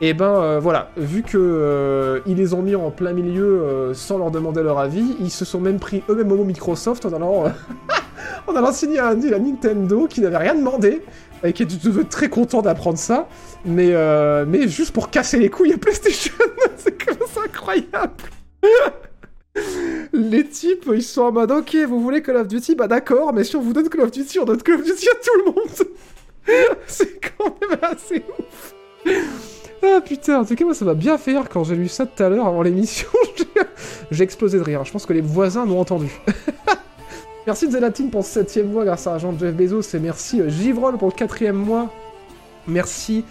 Et 0.00 0.08
eh 0.08 0.14
ben 0.14 0.34
euh, 0.34 0.58
voilà, 0.58 0.90
vu 0.96 1.22
que 1.22 1.38
euh, 1.38 2.18
ils 2.26 2.36
les 2.36 2.54
ont 2.54 2.62
mis 2.62 2.74
en 2.74 2.90
plein 2.90 3.12
milieu 3.12 3.92
sans 3.94 4.18
leur 4.18 4.32
demander 4.32 4.64
leur 4.64 4.80
avis, 4.80 5.16
ils 5.20 5.30
se 5.30 5.44
sont 5.44 5.60
même 5.60 5.78
pris 5.78 6.02
eux-mêmes 6.08 6.32
au 6.32 6.36
mot 6.38 6.44
Microsoft 6.44 7.06
en 7.06 7.12
allant, 7.12 7.44
en 8.48 8.56
allant 8.56 8.72
signer 8.72 8.98
un 8.98 9.14
deal 9.14 9.32
à 9.32 9.38
Nintendo 9.38 10.08
qui 10.08 10.20
n'avait 10.20 10.38
rien 10.38 10.56
demandé 10.56 11.02
et 11.44 11.52
qui 11.52 11.62
était 11.62 11.76
très 12.04 12.28
content 12.28 12.62
d'apprendre 12.62 12.98
ça, 12.98 13.28
mais, 13.64 13.90
euh, 13.92 14.44
mais 14.46 14.68
juste 14.68 14.92
pour 14.92 15.10
casser 15.10 15.38
les 15.38 15.50
couilles 15.50 15.72
à 15.72 15.78
PlayStation, 15.78 16.34
c'est 16.76 16.96
incroyable. 17.44 18.14
les 20.12 20.46
types, 20.46 20.88
ils 20.94 21.02
sont 21.02 21.22
en 21.22 21.32
mode 21.32 21.50
ok, 21.50 21.76
vous 21.88 22.00
voulez 22.00 22.22
Call 22.22 22.36
of 22.36 22.48
Duty, 22.48 22.74
bah 22.74 22.88
d'accord, 22.88 23.32
mais 23.32 23.44
si 23.44 23.56
on 23.56 23.60
vous 23.60 23.72
donne 23.72 23.88
Call 23.88 24.02
of 24.02 24.10
Duty, 24.10 24.38
on 24.38 24.44
donne 24.44 24.62
Call 24.62 24.76
of 24.76 24.84
Duty 24.84 25.08
à 25.08 25.14
tout 25.14 25.38
le 25.38 25.44
monde. 25.44 25.88
c'est 26.86 27.20
quand 27.36 27.54
même 27.60 27.78
assez 27.82 28.22
ouf. 28.38 28.74
Ah 29.84 30.00
putain, 30.00 30.40
en 30.40 30.44
tout 30.44 30.54
cas, 30.54 30.64
moi 30.64 30.74
ça 30.74 30.84
m'a 30.84 30.94
bien 30.94 31.18
fait 31.18 31.32
rire 31.32 31.48
quand 31.48 31.64
j'ai 31.64 31.74
lu 31.74 31.88
ça 31.88 32.06
tout 32.06 32.22
à 32.22 32.28
l'heure 32.28 32.46
avant 32.46 32.62
l'émission. 32.62 33.08
j'ai 34.10 34.24
explosé 34.24 34.58
de 34.58 34.62
rire. 34.62 34.84
Je 34.84 34.92
pense 34.92 35.06
que 35.06 35.12
les 35.12 35.20
voisins 35.20 35.66
l'ont 35.66 35.80
entendu. 35.80 36.10
Merci 37.44 37.68
Zelatine 37.68 38.08
pour 38.08 38.24
ce 38.24 38.34
septième 38.34 38.70
mois 38.70 38.84
grâce 38.84 39.08
à 39.08 39.18
Jean 39.18 39.36
Jeff 39.36 39.52
Bezos 39.52 39.96
et 39.96 39.98
merci 39.98 40.40
euh, 40.40 40.48
Givrol 40.48 40.96
pour 40.96 41.08
le 41.08 41.12
quatrième 41.12 41.56
mois. 41.56 41.92
Merci 42.68 43.24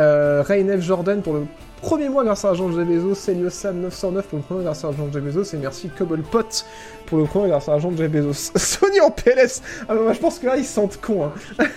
euh, 0.00 0.42
Jordan 0.80 1.20
pour 1.20 1.34
le 1.34 1.46
premier 1.82 2.08
mois 2.08 2.24
grâce 2.24 2.46
à 2.46 2.54
Jean 2.54 2.72
Jeff 2.72 2.88
Bezos, 2.88 3.14
Sam 3.50 3.80
909 3.80 4.26
pour 4.26 4.38
le 4.38 4.42
premier 4.42 4.64
grâce 4.64 4.86
à 4.86 4.92
Jean 4.92 5.12
Jeff 5.12 5.22
Bezos 5.22 5.54
et 5.54 5.58
merci 5.58 5.90
Cobblepot 5.90 6.64
pour 7.04 7.18
le 7.18 7.24
premier 7.24 7.50
grâce 7.50 7.68
à 7.68 7.78
Jean 7.78 7.94
Jeff 7.94 8.10
Bezos. 8.10 8.52
Sony 8.56 9.00
en 9.00 9.10
PLS 9.10 9.60
Ah 9.86 9.94
bah, 9.94 10.14
je 10.14 10.18
pense 10.18 10.38
que 10.38 10.46
là 10.46 10.56
ils 10.56 10.64
se 10.64 10.72
sentent 10.72 10.98
cons. 11.02 11.26
Hein. 11.26 11.32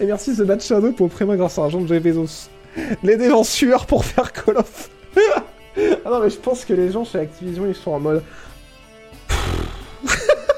et 0.00 0.06
merci 0.06 0.34
The 0.36 0.42
Bad 0.42 0.60
Shadow 0.60 0.90
pour 0.90 1.06
le 1.06 1.12
premier 1.12 1.36
grâce 1.36 1.56
à 1.56 1.68
Jean 1.68 1.86
Jeff 1.86 2.02
Bezos. 2.02 2.48
Les 3.04 3.16
sueur 3.44 3.86
pour 3.86 4.04
faire 4.04 4.32
Call 4.32 4.56
of. 4.56 4.90
ah 5.16 6.10
non 6.10 6.18
mais 6.18 6.30
je 6.30 6.38
pense 6.38 6.64
que 6.64 6.72
les 6.72 6.90
gens 6.90 7.04
chez 7.04 7.20
Activision 7.20 7.64
ils 7.64 7.76
sont 7.76 7.92
en 7.92 8.00
mode... 8.00 8.24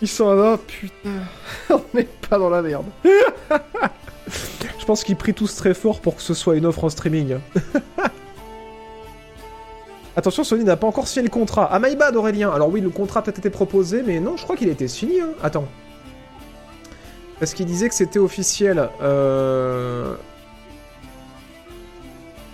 Ils 0.00 0.08
sont 0.08 0.32
là, 0.34 0.56
putain, 0.58 1.24
on 1.70 1.82
n'est 1.94 2.08
pas 2.28 2.38
dans 2.38 2.50
la 2.50 2.62
merde. 2.62 2.86
Je 4.78 4.84
pense 4.84 5.02
qu'ils 5.04 5.16
prient 5.16 5.34
tous 5.34 5.54
très 5.56 5.74
fort 5.74 6.00
pour 6.00 6.16
que 6.16 6.22
ce 6.22 6.34
soit 6.34 6.56
une 6.56 6.66
offre 6.66 6.84
en 6.84 6.88
streaming. 6.88 7.38
Attention, 10.16 10.44
Sony 10.44 10.64
n'a 10.64 10.76
pas 10.76 10.86
encore 10.86 11.06
signé 11.06 11.24
le 11.24 11.30
contrat. 11.30 11.68
Ah, 11.70 11.78
my 11.78 11.94
bad, 11.94 12.16
Aurélien. 12.16 12.50
Alors 12.50 12.70
oui, 12.70 12.80
le 12.80 12.90
contrat 12.90 13.20
a 13.20 13.22
peut-être 13.22 13.38
été 13.38 13.50
proposé, 13.50 14.02
mais 14.02 14.18
non, 14.18 14.36
je 14.36 14.42
crois 14.42 14.56
qu'il 14.56 14.68
a 14.68 14.72
été 14.72 14.88
signé. 14.88 15.20
Hein. 15.20 15.30
Attends. 15.42 15.68
Parce 17.38 17.54
qu'il 17.54 17.66
disait 17.66 17.88
que 17.88 17.94
c'était 17.94 18.18
officiel. 18.18 18.88
Euh... 19.00 20.14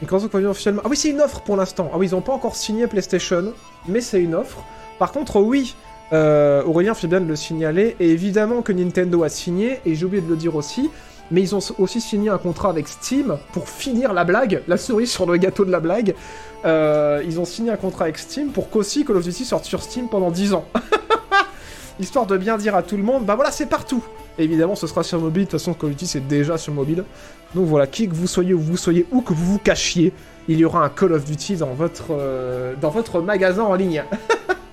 officiellement... 0.03 0.83
Ah 0.85 0.89
oui, 0.91 0.97
c'est 0.97 1.09
une 1.09 1.23
offre 1.23 1.41
pour 1.41 1.57
l'instant. 1.57 1.91
Ah 1.93 1.97
oui, 1.97 2.09
ils 2.09 2.13
n'ont 2.13 2.21
pas 2.21 2.35
encore 2.35 2.55
signé 2.55 2.87
PlayStation, 2.87 3.55
mais 3.89 4.03
c'est 4.03 4.21
une 4.21 4.35
offre. 4.35 4.63
Par 4.99 5.13
contre, 5.13 5.41
oui, 5.41 5.75
euh, 6.15 6.63
Aurélien 6.65 6.95
fait 6.95 7.09
bien 7.09 7.21
de 7.21 7.27
le 7.27 7.37
signaler, 7.37 7.97
et 7.99 8.11
évidemment 8.11 8.63
que 8.63 8.73
Nintendo 8.73 9.25
a 9.25 9.29
signé, 9.29 9.81
et 9.85 9.95
j'ai 9.95 10.07
oublié 10.07 10.23
de 10.23 10.29
le 10.29 10.37
dire 10.37 10.55
aussi, 10.55 10.91
mais 11.31 11.43
ils 11.43 11.55
ont 11.55 11.61
aussi 11.79 12.01
signé 12.01 12.29
un 12.29 12.39
contrat 12.39 12.69
avec 12.71 12.87
Steam 12.87 13.37
pour 13.53 13.69
finir 13.69 14.13
la 14.13 14.25
blague, 14.25 14.63
la 14.69 14.77
cerise 14.77 15.11
sur 15.11 15.27
le 15.27 15.37
gâteau 15.39 15.65
de 15.65 15.71
la 15.71 15.81
blague. 15.81 16.15
Euh, 16.65 17.23
ils 17.27 17.41
ont 17.41 17.45
signé 17.45 17.71
un 17.71 17.77
contrat 17.77 18.05
avec 18.05 18.19
Steam 18.19 18.51
pour 18.51 18.71
qu'aussi 18.71 19.05
Call 19.05 19.17
of 19.17 19.25
Duty 19.25 19.45
sorte 19.45 19.65
sur 19.65 19.83
Steam 19.83 20.09
pendant 20.09 20.31
10 20.31 20.55
ans. 20.55 20.67
Histoire 22.01 22.27
de 22.27 22.37
bien 22.37 22.59
dire 22.59 22.77
à 22.77 22.83
tout 22.83 22.97
le 22.97 23.03
monde, 23.03 23.25
bah 23.25 23.35
voilà, 23.35 23.51
c'est 23.51 23.67
partout. 23.67 24.03
évidemment, 24.39 24.75
ce 24.75 24.87
sera 24.87 25.03
sur 25.03 25.21
mobile, 25.21 25.47
de 25.47 25.51
toute 25.51 25.59
façon, 25.59 25.75
Call 25.75 25.91
of 25.91 25.97
Duty 25.97 26.07
c'est 26.07 26.29
déjà 26.29 26.59
sur 26.59 26.73
mobile. 26.73 27.05
Donc 27.55 27.67
voilà, 27.67 27.87
qui 27.87 28.09
que 28.09 28.15
vous 28.15 28.27
soyez, 28.27 28.53
où 28.55 28.61
vous 28.61 28.77
soyez, 28.77 29.07
où 29.11 29.21
que 29.21 29.33
vous 29.33 29.53
vous 29.53 29.59
cachiez, 29.59 30.13
il 30.47 30.59
y 30.59 30.65
aura 30.65 30.85
un 30.85 30.89
Call 30.91 31.13
of 31.13 31.25
Duty 31.25 31.57
dans 31.57 31.73
votre, 31.73 32.07
euh, 32.11 32.75
dans 32.81 32.91
votre 32.91 33.21
magasin 33.21 33.63
en 33.63 33.75
ligne. 33.75 34.05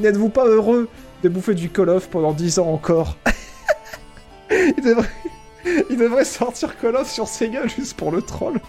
N'êtes-vous 0.00 0.28
pas 0.28 0.46
heureux 0.46 0.88
de 1.22 1.28
bouffer 1.28 1.54
du 1.54 1.70
Call 1.70 1.90
of 1.90 2.08
pendant 2.08 2.32
10 2.32 2.58
ans 2.58 2.68
encore 2.68 3.16
il, 4.50 4.82
devrait... 4.82 5.08
il 5.90 5.96
devrait 5.96 6.24
sortir 6.24 6.76
Call 6.78 6.96
of 6.96 7.10
sur 7.10 7.28
Sega 7.28 7.66
juste 7.66 7.96
pour 7.96 8.10
le 8.10 8.22
troll. 8.22 8.60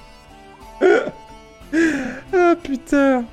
putain 2.64 3.24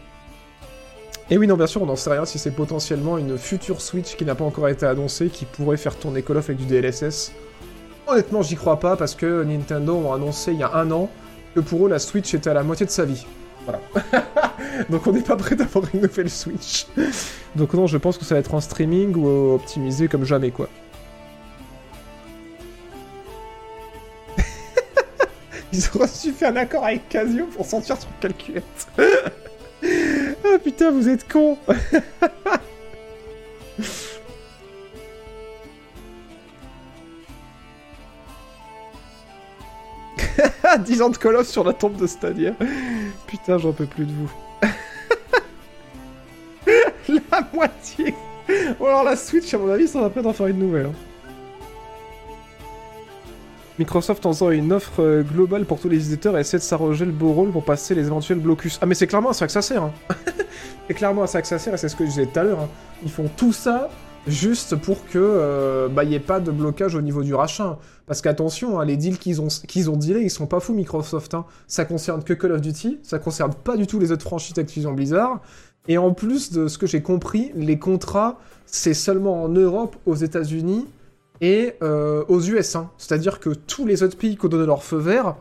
Et 1.30 1.36
oui, 1.38 1.46
non, 1.46 1.56
bien 1.56 1.66
sûr, 1.66 1.82
on 1.82 1.86
n'en 1.86 1.96
sait 1.96 2.10
rien 2.10 2.24
si 2.24 2.38
c'est 2.38 2.52
potentiellement 2.52 3.18
une 3.18 3.36
future 3.36 3.80
Switch 3.80 4.16
qui 4.16 4.24
n'a 4.24 4.34
pas 4.34 4.44
encore 4.44 4.68
été 4.68 4.86
annoncée, 4.86 5.28
qui 5.28 5.44
pourrait 5.44 5.76
faire 5.76 5.96
tourner 5.96 6.22
Call 6.22 6.38
of 6.38 6.48
avec 6.48 6.58
du 6.58 6.66
DLSS. 6.66 7.32
Honnêtement, 8.06 8.42
j'y 8.42 8.56
crois 8.56 8.80
pas, 8.80 8.96
parce 8.96 9.14
que 9.14 9.44
Nintendo 9.44 10.10
a 10.10 10.14
annoncé 10.16 10.52
il 10.52 10.58
y 10.58 10.62
a 10.62 10.74
un 10.74 10.90
an 10.90 11.10
que 11.54 11.60
pour 11.60 11.86
eux, 11.86 11.88
la 11.88 11.98
Switch 11.98 12.32
était 12.34 12.50
à 12.50 12.54
la 12.54 12.62
moitié 12.62 12.86
de 12.86 12.90
sa 12.90 13.04
vie. 13.04 13.26
Voilà. 13.64 13.80
Donc 14.90 15.06
on 15.06 15.12
n'est 15.12 15.22
pas 15.22 15.36
prêt 15.36 15.54
d'avoir 15.56 15.84
une 15.94 16.00
nouvelle 16.02 16.30
Switch. 16.30 16.86
Donc 17.56 17.74
non, 17.74 17.86
je 17.86 17.98
pense 17.98 18.18
que 18.18 18.24
ça 18.24 18.34
va 18.34 18.40
être 18.40 18.54
en 18.54 18.60
streaming 18.60 19.14
ou 19.16 19.54
optimisé 19.54 20.08
comme 20.08 20.24
jamais, 20.24 20.50
quoi. 20.50 20.68
Ils 25.72 25.84
auraient 25.94 26.08
su 26.08 26.32
faire 26.32 26.52
un 26.52 26.56
accord 26.56 26.84
avec 26.84 27.08
Casio 27.08 27.46
pour 27.46 27.66
sortir 27.66 27.96
sur 28.00 28.08
calculette. 28.20 28.64
ah 28.98 30.58
putain, 30.62 30.90
vous 30.90 31.08
êtes 31.08 31.26
cons 31.28 31.56
10 40.84 41.02
ans 41.02 41.10
de 41.10 41.16
Call 41.16 41.44
sur 41.44 41.64
la 41.64 41.72
tombe 41.72 41.96
de 41.96 42.06
Stadia. 42.06 42.52
Putain, 43.26 43.58
j'en 43.58 43.72
peux 43.72 43.86
plus 43.86 44.06
de 44.06 44.12
vous. 44.12 44.30
la 47.08 47.48
moitié 47.52 48.14
Ou 48.78 48.86
alors 48.86 49.04
la 49.04 49.16
Switch, 49.16 49.52
à 49.54 49.58
mon 49.58 49.70
avis, 49.70 49.88
ça 49.88 50.00
va 50.00 50.10
pas 50.10 50.22
d'en 50.22 50.32
faire 50.32 50.46
une 50.46 50.58
nouvelle. 50.58 50.86
Hein. 50.86 50.94
Microsoft 53.80 54.26
en 54.26 54.32
faisant 54.32 54.50
une 54.50 54.74
offre 54.74 55.00
euh, 55.00 55.22
globale 55.22 55.64
pour 55.64 55.80
tous 55.80 55.88
les 55.88 56.06
éditeurs 56.12 56.36
et 56.36 56.40
essaie 56.40 56.58
de 56.58 56.62
s'arroger 56.62 57.06
le 57.06 57.12
beau 57.12 57.32
rôle 57.32 57.50
pour 57.50 57.64
passer 57.64 57.94
les 57.94 58.06
éventuels 58.06 58.38
blocus. 58.38 58.78
Ah 58.82 58.86
mais 58.86 58.94
c'est 58.94 59.06
clairement 59.06 59.30
à 59.30 59.32
ça 59.32 59.46
que 59.46 59.52
ça 59.52 59.62
sert. 59.62 59.84
Hein. 59.84 59.92
c'est 60.86 60.94
clairement 60.94 61.22
à 61.22 61.26
ça 61.26 61.40
que 61.40 61.48
ça 61.48 61.58
sert 61.58 61.72
et 61.72 61.78
c'est 61.78 61.88
ce 61.88 61.96
que 61.96 62.04
je 62.04 62.10
disais 62.10 62.26
tout 62.26 62.38
à 62.38 62.42
l'heure. 62.42 62.60
Hein. 62.60 62.68
Ils 63.02 63.10
font 63.10 63.30
tout 63.38 63.54
ça 63.54 63.88
juste 64.26 64.76
pour 64.76 65.06
que 65.06 65.18
euh, 65.18 65.88
bah, 65.88 66.04
ait 66.04 66.18
pas 66.18 66.40
de 66.40 66.50
blocage 66.50 66.94
au 66.94 67.00
niveau 67.00 67.22
du 67.22 67.34
rachat. 67.34 67.78
Parce 68.10 68.22
qu'attention, 68.22 68.80
hein, 68.80 68.84
les 68.84 68.96
deals 68.96 69.18
qu'ils 69.18 69.40
ont, 69.40 69.46
qu'ils 69.68 69.88
ont 69.88 69.96
dealés, 69.96 70.22
ils 70.22 70.30
sont 70.30 70.48
pas 70.48 70.58
fous 70.58 70.74
Microsoft. 70.74 71.32
Hein. 71.32 71.44
Ça 71.68 71.84
concerne 71.84 72.24
que 72.24 72.32
Call 72.32 72.50
of 72.50 72.60
Duty, 72.60 72.98
ça 73.04 73.20
concerne 73.20 73.54
pas 73.54 73.76
du 73.76 73.86
tout 73.86 74.00
les 74.00 74.10
autres 74.10 74.24
franchises 74.24 74.58
Activision 74.58 74.90
Blizzard. 74.94 75.40
Et 75.86 75.96
en 75.96 76.12
plus 76.12 76.50
de 76.50 76.66
ce 76.66 76.76
que 76.76 76.88
j'ai 76.88 77.02
compris, 77.02 77.52
les 77.54 77.78
contrats, 77.78 78.40
c'est 78.66 78.94
seulement 78.94 79.44
en 79.44 79.48
Europe, 79.48 79.94
aux 80.06 80.16
États-Unis 80.16 80.88
et 81.40 81.74
euh, 81.84 82.24
aux 82.26 82.40
US. 82.40 82.74
Hein. 82.74 82.90
C'est-à-dire 82.98 83.38
que 83.38 83.50
tous 83.50 83.86
les 83.86 84.02
autres 84.02 84.16
pays 84.16 84.36
qui 84.36 84.44
ont 84.44 84.48
donné 84.48 84.66
leur 84.66 84.82
feu 84.82 84.96
vert, 84.96 85.36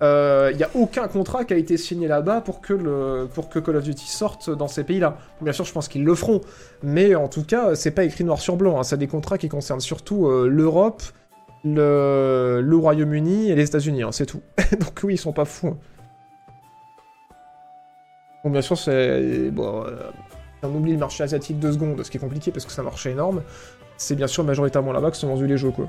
il 0.00 0.06
euh, 0.06 0.52
n'y 0.52 0.62
a 0.62 0.70
aucun 0.74 1.08
contrat 1.08 1.44
qui 1.44 1.54
a 1.54 1.56
été 1.56 1.76
signé 1.76 2.06
là-bas 2.06 2.40
pour, 2.40 2.60
que 2.60 3.26
pour 3.34 3.48
que 3.48 3.58
Call 3.58 3.74
of 3.74 3.82
Duty 3.82 4.06
sorte 4.06 4.48
dans 4.48 4.68
ces 4.68 4.84
pays-là. 4.84 5.18
Bien 5.40 5.52
sûr, 5.52 5.64
je 5.64 5.72
pense 5.72 5.88
qu'ils 5.88 6.04
le 6.04 6.14
feront, 6.14 6.40
mais 6.84 7.16
en 7.16 7.26
tout 7.26 7.42
cas, 7.42 7.74
c'est 7.74 7.90
pas 7.90 8.04
écrit 8.04 8.22
noir 8.22 8.38
sur 8.38 8.54
blanc. 8.54 8.78
Hein. 8.78 8.84
C'est 8.84 8.96
des 8.96 9.08
contrats 9.08 9.38
qui 9.38 9.48
concernent 9.48 9.80
surtout 9.80 10.28
euh, 10.28 10.46
l'Europe, 10.48 11.02
le, 11.64 12.76
Royaume-Uni 12.76 13.50
et 13.50 13.54
les 13.54 13.64
États-Unis, 13.64 14.02
hein, 14.02 14.12
c'est 14.12 14.26
tout. 14.26 14.42
Donc 14.72 15.00
oui, 15.02 15.14
ils 15.14 15.18
sont 15.18 15.32
pas 15.32 15.44
fous. 15.44 15.68
Hein. 15.68 15.78
Bon, 18.44 18.50
bien 18.50 18.62
sûr, 18.62 18.78
c'est... 18.78 19.50
Bon, 19.50 19.84
on 20.62 20.74
oublie 20.74 20.92
le 20.92 20.98
marché 20.98 21.22
asiatique 21.24 21.58
deux 21.58 21.72
secondes, 21.72 22.02
ce 22.02 22.10
qui 22.10 22.18
est 22.18 22.20
compliqué 22.20 22.50
parce 22.50 22.64
que 22.64 22.72
c'est 22.72 22.80
un 22.80 23.10
énorme. 23.10 23.42
C'est 23.96 24.14
bien 24.14 24.26
sûr 24.26 24.44
majoritairement 24.44 24.92
là-bas 24.92 25.10
que 25.10 25.16
sont 25.16 25.28
vendus 25.28 25.46
les 25.46 25.56
jeux, 25.56 25.70
quoi. 25.70 25.88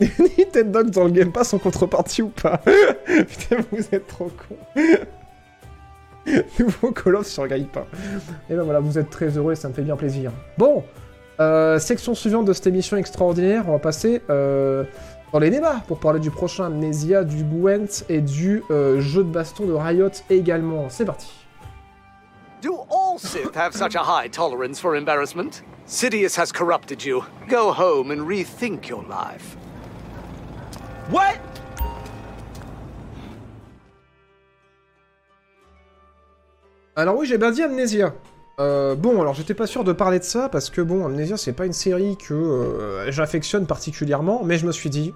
Nintendo 0.00 0.82
dans 0.82 1.04
le 1.04 1.10
Game 1.10 1.32
Pass 1.32 1.54
en 1.54 1.58
contrepartie 1.58 2.22
ou 2.22 2.28
pas? 2.28 2.58
Putain, 3.06 3.56
vous 3.70 3.84
êtes 3.92 4.06
trop 4.06 4.30
con. 4.30 4.56
Nouveau 6.58 6.92
Call 6.92 7.16
of 7.16 7.26
sur 7.26 7.46
Game 7.46 7.66
Pass. 7.66 7.84
Et 8.50 8.54
ben 8.54 8.62
voilà, 8.62 8.80
vous 8.80 8.98
êtes 8.98 9.10
très 9.10 9.28
heureux 9.28 9.52
et 9.52 9.56
ça 9.56 9.68
me 9.68 9.74
fait 9.74 9.82
bien 9.82 9.96
plaisir. 9.96 10.32
Bon, 10.58 10.84
euh, 11.40 11.78
section 11.78 12.14
suivante 12.14 12.44
de 12.44 12.52
cette 12.52 12.66
émission 12.66 12.96
extraordinaire, 12.96 13.64
on 13.68 13.72
va 13.72 13.78
passer 13.78 14.22
euh, 14.30 14.84
dans 15.32 15.40
les 15.40 15.50
débats 15.50 15.82
pour 15.88 15.98
parler 15.98 16.20
du 16.20 16.30
prochain 16.30 16.66
Amnesia, 16.66 17.24
du 17.24 17.42
Gwent 17.42 18.04
et 18.08 18.20
du 18.20 18.62
euh, 18.70 19.00
jeu 19.00 19.24
de 19.24 19.30
baston 19.30 19.66
de 19.66 19.72
Riot 19.72 20.10
également. 20.30 20.88
C'est 20.88 21.04
parti. 21.04 21.28
Do 22.62 22.86
all 22.90 23.18
Sith 23.18 23.56
have 23.56 23.74
such 23.74 23.96
a 23.96 24.02
high 24.02 24.30
tolerance 24.30 24.80
for 24.80 24.96
embarrassment? 24.96 25.62
Sidious 25.86 26.38
has 26.38 26.52
corrupted 26.52 27.04
you. 27.04 27.24
Go 27.48 27.72
home 27.72 28.10
and 28.10 28.26
rethink 28.26 28.88
your 28.88 29.02
life. 29.02 29.56
What? 31.10 31.40
Alors 36.96 37.16
oui, 37.16 37.26
j'ai 37.26 37.38
bien 37.38 37.50
dit 37.50 37.62
Amnesia. 37.62 38.14
Euh, 38.60 38.94
bon, 38.94 39.20
alors 39.20 39.34
j'étais 39.34 39.54
pas 39.54 39.66
sûr 39.66 39.82
de 39.84 39.92
parler 39.92 40.18
de 40.18 40.24
ça, 40.24 40.48
parce 40.48 40.70
que 40.70 40.80
bon, 40.80 41.04
Amnesia 41.04 41.36
c'est 41.36 41.52
pas 41.52 41.66
une 41.66 41.72
série 41.72 42.16
que 42.16 42.34
euh, 42.34 43.10
j'affectionne 43.10 43.66
particulièrement, 43.66 44.42
mais 44.44 44.58
je 44.58 44.66
me 44.66 44.72
suis 44.72 44.90
dit, 44.90 45.12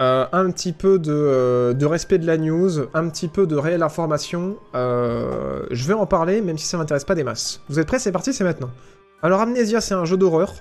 euh, 0.00 0.26
un 0.32 0.50
petit 0.50 0.72
peu 0.72 0.98
de, 0.98 1.84
respect 1.84 2.18
de 2.18 2.26
la 2.26 2.36
news, 2.36 2.88
un 2.94 3.08
petit 3.08 3.28
peu 3.28 3.46
de 3.46 3.54
réelle 3.54 3.82
information, 3.82 4.56
je 4.74 5.86
vais 5.86 5.94
en 5.94 6.06
parler, 6.06 6.40
même 6.40 6.58
si 6.58 6.66
ça 6.66 6.78
m'intéresse 6.78 7.04
pas 7.04 7.14
des 7.14 7.24
masses. 7.24 7.60
Vous 7.68 7.78
êtes 7.78 7.86
prêts? 7.86 7.98
C'est 7.98 8.12
parti, 8.12 8.32
c'est 8.32 8.44
maintenant. 8.44 8.70
Alors 9.22 9.40
Amnesia 9.40 9.80
c'est 9.80 9.94
un 9.94 10.04
jeu 10.04 10.16
d'horreur, 10.16 10.54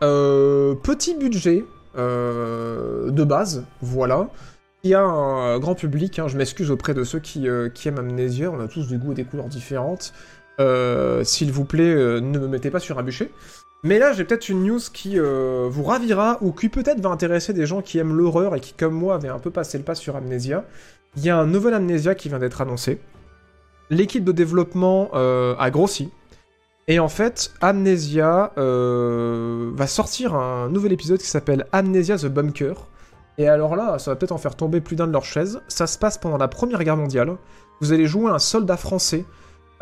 petit 0.00 1.14
budget, 1.14 1.64
de 1.96 3.24
base, 3.24 3.64
voilà. 3.80 4.28
Il 4.84 4.90
y 4.90 4.94
a 4.94 5.02
un 5.02 5.58
grand 5.58 5.74
public, 5.74 6.18
hein, 6.18 6.28
je 6.28 6.36
m'excuse 6.36 6.70
auprès 6.70 6.94
de 6.94 7.04
ceux 7.04 7.18
qui, 7.18 7.48
euh, 7.48 7.70
aiment 7.86 7.98
Amnesia, 7.98 8.50
on 8.50 8.60
a 8.60 8.68
tous 8.68 8.88
des 8.88 8.98
goûts 8.98 9.12
et 9.12 9.14
des 9.14 9.24
couleurs 9.24 9.48
différentes. 9.48 10.12
Euh, 10.60 11.24
s'il 11.24 11.50
vous 11.50 11.64
plaît, 11.64 11.94
ne 12.20 12.38
me 12.38 12.46
mettez 12.46 12.70
pas 12.70 12.80
sur 12.80 12.98
un 12.98 13.02
bûcher. 13.02 13.32
Mais 13.82 13.98
là, 13.98 14.12
j'ai 14.12 14.24
peut-être 14.24 14.48
une 14.48 14.62
news 14.62 14.80
qui 14.92 15.18
vous 15.18 15.82
ravira, 15.82 16.38
ou 16.42 16.52
qui 16.52 16.68
peut-être 16.68 17.00
va 17.00 17.08
intéresser 17.08 17.52
des 17.52 17.66
gens 17.66 17.82
qui 17.82 17.98
aiment 17.98 18.16
l'horreur 18.16 18.54
et 18.54 18.60
qui, 18.60 18.72
comme 18.74 18.94
moi, 18.94 19.14
avaient 19.14 19.28
un 19.28 19.38
peu 19.38 19.50
passé 19.50 19.78
le 19.78 19.84
pas 19.84 19.94
sur 19.94 20.16
Amnesia. 20.16 20.64
Il 21.16 21.24
y 21.24 21.30
a 21.30 21.38
un 21.38 21.46
nouvel 21.46 21.74
Amnesia 21.74 22.14
qui 22.14 22.28
vient 22.28 22.38
d'être 22.38 22.60
annoncé. 22.60 23.00
L'équipe 23.90 24.24
de 24.24 24.32
développement 24.32 25.10
a 25.12 25.70
grossi. 25.70 26.10
Et 26.86 26.98
en 26.98 27.08
fait, 27.08 27.52
Amnesia 27.60 28.52
euh, 28.58 29.70
va 29.74 29.86
sortir 29.86 30.34
un 30.34 30.68
nouvel 30.68 30.92
épisode 30.92 31.18
qui 31.18 31.26
s'appelle 31.26 31.66
Amnesia 31.72 32.18
the 32.18 32.26
Bunker. 32.26 32.74
Et 33.38 33.48
alors 33.48 33.76
là, 33.76 33.98
ça 33.98 34.10
va 34.10 34.16
peut-être 34.16 34.32
en 34.32 34.38
faire 34.38 34.54
tomber 34.54 34.80
plus 34.80 34.96
d'un 34.96 35.06
de 35.06 35.12
leurs 35.12 35.24
chaises. 35.24 35.60
Ça 35.68 35.86
se 35.86 35.98
passe 35.98 36.18
pendant 36.18 36.38
la 36.38 36.48
Première 36.48 36.82
Guerre 36.84 36.96
mondiale. 36.96 37.36
Vous 37.80 37.92
allez 37.92 38.06
jouer 38.06 38.30
un 38.30 38.38
soldat 38.38 38.76
français 38.76 39.24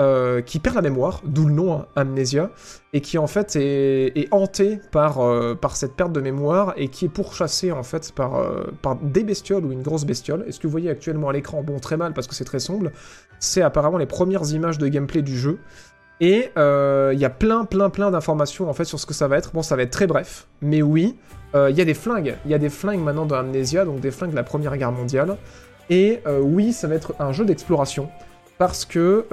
euh, 0.01 0.41
qui 0.41 0.59
perd 0.59 0.75
la 0.75 0.83
mémoire, 0.83 1.21
d'où 1.25 1.47
le 1.47 1.53
nom 1.53 1.85
hein, 1.97 2.51
et 2.95 3.01
qui 3.03 3.19
en 3.19 3.27
fait 3.27 3.57
est, 3.57 4.29
hanté 4.31 4.81
par, 4.91 5.21
euh, 5.21 5.55
par 5.55 5.77
cette 5.77 5.95
perte 5.95 6.13
de 6.13 6.21
mémoire 6.21 6.73
et 6.77 6.89
qui 6.89 7.05
est 7.05 7.11
pourchassé 7.11 7.73
en 7.73 7.83
fait 7.83 8.13
par, 8.13 8.43
par 8.81 8.97
des 8.97 9.23
bestioles 9.23 9.67
ou 9.67 9.73
une 9.73 9.83
grosse 9.83 10.07
bestiole. 10.07 10.45
Et 10.47 10.53
ce 10.53 10.61
que 10.61 10.67
vous 10.67 10.73
voyez 10.73 10.89
actuellement 10.89 11.29
à 11.29 11.33
l'écran, 11.33 11.63
bon 11.63 11.79
très 11.79 11.99
mal 11.99 12.15
parce 12.15 12.27
que 12.27 12.35
c'est 12.35 12.45
très 12.45 12.59
sombre, 12.59 12.91
c'est 13.39 13.61
apparemment 13.61 13.99
les 13.99 14.07
premières 14.07 14.51
images 14.53 14.79
de 14.79 14.89
gameplay 14.89 15.21
du 15.21 15.37
jeu. 15.37 15.59
Et 16.21 16.51
il 16.57 16.61
euh, 16.61 17.13
y 17.15 17.25
a 17.25 17.31
plein, 17.31 17.65
plein, 17.65 17.91
plein 17.91 18.13
d'informations 18.13 18.71
en 18.71 18.73
fait 18.73 18.85
sur 18.85 19.01
ce 19.01 19.07
que 19.07 19.13
ça 19.13 19.27
va 19.27 19.37
être. 19.37 19.53
Bon, 19.53 19.63
ça 19.63 19.75
va 19.75 19.83
être 19.83 19.91
très 19.91 20.07
bref, 20.07 20.47
mais 20.61 20.81
oui, 20.81 21.17
il 21.55 21.59
euh, 21.59 21.71
y 21.71 21.81
a 21.81 21.85
des 21.85 21.95
flingues. 21.95 22.37
Il 22.45 22.51
y 22.51 22.55
a 22.55 22.59
des 22.59 22.71
flingues 22.71 23.01
maintenant 23.01 23.27
dans 23.27 23.37
Amnesia, 23.37 23.85
donc 23.85 24.01
des 24.01 24.11
flingues 24.11 24.31
de 24.31 24.37
la 24.37 24.45
Première 24.45 24.77
Guerre 24.77 24.93
mondiale. 24.93 25.37
Et 25.91 26.21
euh, 26.27 26.41
oui, 26.41 26.73
ça 26.73 26.89
va 26.89 26.95
être 26.95 27.15
un 27.19 27.33
jeu 27.33 27.45
d'exploration 27.45 28.09
parce 28.59 28.85
que 28.85 29.27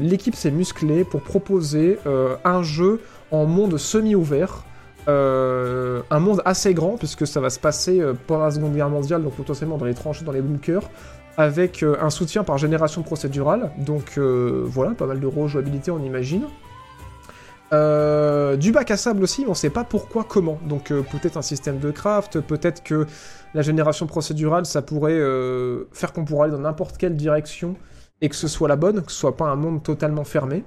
l'équipe 0.00 0.34
s'est 0.34 0.50
musclée 0.50 1.04
pour 1.04 1.20
proposer 1.20 1.98
un 2.44 2.62
jeu 2.62 3.02
en 3.30 3.44
monde 3.44 3.76
semi-ouvert. 3.76 4.64
un 5.06 6.18
monde 6.18 6.40
assez 6.46 6.72
grand 6.72 6.96
puisque 6.96 7.26
ça 7.26 7.40
va 7.40 7.50
se 7.50 7.58
passer 7.58 8.02
pendant 8.26 8.44
la 8.44 8.50
Seconde 8.52 8.74
Guerre 8.74 8.88
mondiale, 8.88 9.22
donc 9.22 9.34
potentiellement 9.34 9.76
dans 9.76 9.84
les 9.84 9.92
tranchées, 9.92 10.24
dans 10.24 10.32
les 10.32 10.40
bunkers, 10.40 10.88
avec 11.36 11.82
euh, 11.82 11.96
un 12.00 12.10
soutien 12.10 12.44
par 12.44 12.58
génération 12.58 13.02
procédurale, 13.02 13.70
donc 13.78 14.14
euh, 14.18 14.62
voilà, 14.64 14.92
pas 14.92 15.06
mal 15.06 15.20
de 15.20 15.26
rejouabilité 15.26 15.90
on 15.90 16.02
imagine. 16.02 16.44
Euh, 17.74 18.56
du 18.56 18.72
bac 18.72 18.90
à 18.90 18.96
sable 18.96 19.22
aussi, 19.22 19.44
on 19.48 19.54
sait 19.54 19.70
pas 19.70 19.84
pourquoi, 19.84 20.24
comment. 20.24 20.58
Donc 20.68 20.88
peut-être 20.88 21.36
un 21.36 21.42
système 21.42 21.78
de 21.78 21.90
craft, 21.90 22.40
peut-être 22.40 22.82
que 22.82 23.06
la 23.54 23.62
génération 23.62 24.06
procédurale, 24.06 24.66
ça 24.66 24.82
pourrait 24.82 25.20
faire 25.92 26.12
qu'on 26.12 26.24
pourrait 26.24 26.44
aller 26.44 26.56
dans 26.56 26.62
n'importe 26.62 26.96
quelle 26.96 27.16
direction 27.16 27.74
et 28.20 28.28
que 28.28 28.36
ce 28.36 28.48
soit 28.48 28.68
la 28.68 28.76
bonne, 28.76 29.02
que 29.02 29.12
ce 29.12 29.18
soit 29.18 29.36
pas 29.36 29.46
un 29.46 29.56
monde 29.56 29.82
totalement 29.82 30.24
fermé. 30.24 30.64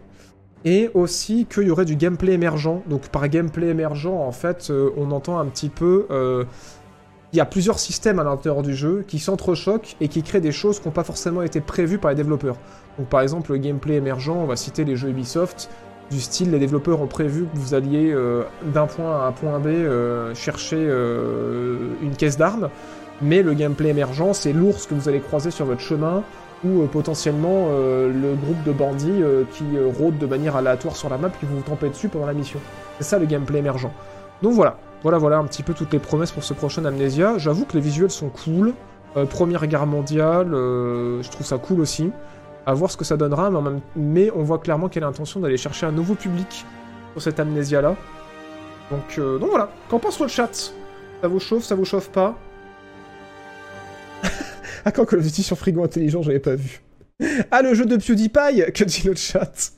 Et 0.66 0.90
aussi 0.94 1.46
qu'il 1.46 1.64
y 1.64 1.72
aurait 1.72 1.86
du 1.86 1.96
gameplay 1.96 2.34
émergent. 2.34 2.82
Donc 2.88 3.08
par 3.10 3.28
gameplay 3.30 3.68
émergent, 3.68 4.08
en 4.08 4.32
fait, 4.32 4.72
on 4.98 5.12
entend 5.12 5.40
un 5.40 5.46
petit 5.46 5.70
peu 5.70 6.08
il 7.34 7.38
y 7.38 7.42
a 7.42 7.46
plusieurs 7.46 7.80
systèmes 7.80 8.20
à 8.20 8.24
l'intérieur 8.24 8.64
du 8.64 8.74
jeu 8.74 9.04
qui 9.08 9.20
s'entrechoquent 9.20 9.96
et 10.00 10.08
qui 10.08 10.24
créent 10.24 10.42
des 10.42 10.52
choses 10.52 10.80
qui 10.80 10.88
n'ont 10.88 10.94
pas 10.94 11.04
forcément 11.04 11.42
été 11.42 11.60
prévues 11.60 11.98
par 11.98 12.12
les 12.12 12.16
développeurs. 12.16 12.58
Donc 12.98 13.10
par 13.10 13.22
exemple 13.22 13.52
le 13.52 13.58
gameplay 13.58 13.96
émergent, 13.96 14.30
on 14.30 14.46
va 14.46 14.56
citer 14.56 14.86
les 14.86 14.96
jeux 14.96 15.10
Ubisoft, 15.10 15.70
du 16.10 16.22
style 16.22 16.52
les 16.52 16.60
développeurs 16.60 17.02
ont 17.02 17.08
prévu 17.08 17.46
que 17.46 17.58
vous 17.58 17.74
alliez 17.74 18.12
euh, 18.12 18.44
d'un 18.74 18.86
point 18.86 19.24
à 19.24 19.28
un 19.28 19.32
point 19.32 19.60
B 19.60 19.68
euh, 19.68 20.34
chercher 20.36 20.78
euh, 20.80 21.78
une 22.02 22.16
caisse 22.16 22.38
d'armes, 22.38 22.70
mais 23.22 23.42
le 23.42 23.54
gameplay 23.54 23.90
émergent 23.90 24.34
c'est 24.34 24.54
l'ours 24.54 24.86
que 24.88 24.94
vous 24.94 25.10
allez 25.10 25.20
croiser 25.20 25.52
sur 25.52 25.66
votre 25.66 25.82
chemin, 25.82 26.24
ou 26.64 26.86
potentiellement 26.88 27.68
le 27.70 28.34
groupe 28.34 28.64
de 28.64 28.72
bandits 28.72 29.22
qui 29.52 29.64
rôdent 30.00 30.18
de 30.18 30.26
manière 30.26 30.56
aléatoire 30.56 30.96
sur 30.96 31.08
la 31.08 31.20
map 31.20 31.30
qui 31.30 31.46
vont 31.46 31.58
vous 31.58 31.62
tomber 31.62 31.88
dessus 31.90 32.10
pendant 32.10 32.26
la 32.26 32.34
mission. 32.34 32.60
C'est 32.98 33.04
ça 33.04 33.20
le 33.20 33.28
gameplay 33.28 33.60
émergent. 33.60 33.92
Donc 34.42 34.54
voilà, 34.54 34.76
voilà, 35.04 35.20
voilà 35.20 35.38
un 35.38 35.44
petit 35.44 35.62
peu 35.62 35.76
toutes 35.76 35.94
les 35.94 36.00
promesses 36.00 36.32
pour 36.32 36.44
ce 36.44 36.56
prochain 36.56 36.84
Amnesia. 36.86 37.38
J'avoue 37.38 37.66
que 37.66 37.74
les 37.74 37.80
visuels 37.80 38.10
sont 38.10 38.30
cool. 38.30 38.74
Première 39.30 39.68
guerre 39.68 39.86
mondiale, 39.86 40.48
je 40.52 41.30
trouve 41.30 41.46
ça 41.46 41.60
cool 41.60 41.80
aussi. 41.80 42.12
À 42.68 42.73
voir 42.73 42.91
ce 42.91 42.98
que 42.98 43.06
ça 43.06 43.15
donnera, 43.15 43.49
mais, 43.95 44.30
on 44.35 44.44
voit 44.44 44.60
clairement 44.60 44.89
qu'elle 44.89 45.03
a 45.03 45.07
l'intention 45.07 45.39
d'aller 45.39 45.56
chercher 45.56 45.85
un 45.85 45.91
nouveau 45.94 46.15
public 46.15 46.65
pour 47.14 47.22
cette 47.22 47.39
Amnesia 47.39 47.81
là. 47.81 47.95
Donc, 48.91 49.18
euh, 49.18 49.39
voilà, 49.39 49.72
qu'en 49.89 49.99
pense 49.99 50.19
le 50.19 50.27
chat? 50.27 50.73
Ça 51.22 51.27
vous 51.30 51.39
chauffe, 51.39 51.64
ça 51.64 51.76
vous 51.76 51.85
chauffe 51.85 52.10
pas? 52.10 52.38
Ah, 54.85 54.91
quand 54.91 55.06
Call 55.06 55.19
of 55.19 55.26
Duty 55.26 55.44
sur 55.44 55.57
frigo 55.57 55.81
intelligent, 55.81 56.22
j'avais 56.22 56.39
pas 56.41 56.56
vu. 56.56 56.81
Ah, 57.52 57.61
le 57.61 57.73
jeu 57.73 57.85
de 57.85 57.95
PewDiePie 57.95 58.72
Que 58.73 58.84
dit 58.84 59.03
le 59.06 59.15
chat? 59.15 59.72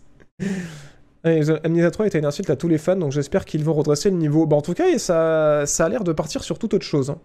Amnesia 1.24 1.92
3 1.92 2.08
est 2.08 2.16
une 2.16 2.26
insulte 2.26 2.50
à 2.50 2.56
tous 2.56 2.68
les 2.68 2.78
fans, 2.80 2.96
donc 2.96 3.12
j'espère 3.12 3.46
qu'ils 3.46 3.64
vont 3.64 3.74
redresser 3.74 4.10
le 4.10 4.18
niveau. 4.18 4.48
Bah, 4.48 4.56
en 4.56 4.62
tout 4.62 4.74
cas, 4.74 4.98
ça, 4.98 5.64
ça 5.68 5.86
a 5.86 5.90
l'air 5.90 6.04
de 6.04 6.12
partir 6.12 6.44
sur 6.44 6.58
toute 6.58 6.74
autre 6.74 6.86
chose. 6.86 7.12
hein. 7.12 7.20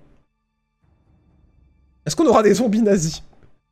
Est-ce 2.04 2.16
qu'on 2.16 2.26
aura 2.26 2.42
des 2.42 2.52
zombies 2.54 2.82
nazis? 2.82 3.22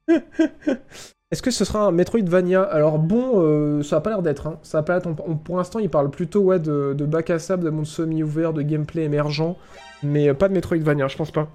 Est-ce 1.33 1.41
que 1.41 1.51
ce 1.51 1.65
sera 1.65 1.87
un 1.87 1.93
Metroidvania? 1.93 2.63
Alors 2.63 2.99
bon, 2.99 3.41
euh, 3.41 3.83
ça 3.83 3.97
a 3.97 4.01
pas 4.03 4.11
l'air 4.11 4.21
d'être. 4.21 4.49
Hein. 4.49 4.59
Ça 4.63 4.77
a 4.79 4.83
pas 4.83 5.01
pour 5.01 5.57
l'instant, 5.57 5.79
il 5.79 5.89
parle 5.89 6.11
plutôt 6.11 6.41
ouais, 6.41 6.61
de, 6.61 6.93
bac 7.07 7.31
à 7.31 7.39
sable, 7.39 7.65
de 7.65 7.71
monde 7.71 7.87
semi-ouvert, 7.87 8.53
de 8.53 8.61
gameplay 8.61 9.05
émergent, 9.05 9.57
mais 10.03 10.29
euh, 10.29 10.35
pas 10.35 10.49
de 10.49 10.53
Metroidvania, 10.53 11.09
je 11.09 11.17
pense 11.17 11.31
pas. 11.31 11.49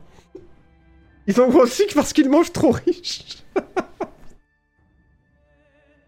Ils 1.27 1.35
grossis 1.35 1.85
que 1.85 1.93
parce 1.93 2.11
qu'ils 2.11 2.27
mangent 2.27 2.53
trop 2.53 2.71
riches. 2.71 3.43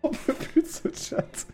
On 0.01 0.09
peut 0.09 0.33
plus 0.33 0.63
de 0.63 0.67
ce 0.67 0.87
chat. 0.95 1.45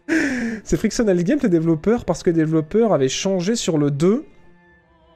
C'est 0.64 0.78
Frictional 0.78 1.22
Games, 1.22 1.40
les 1.44 1.50
développeurs, 1.50 2.06
parce 2.06 2.24
que 2.24 2.30
les 2.30 2.38
développeurs 2.38 2.94
avaient 2.94 3.10
changé 3.10 3.58
sur 3.58 3.78
le 3.78 3.92
2 3.92 4.24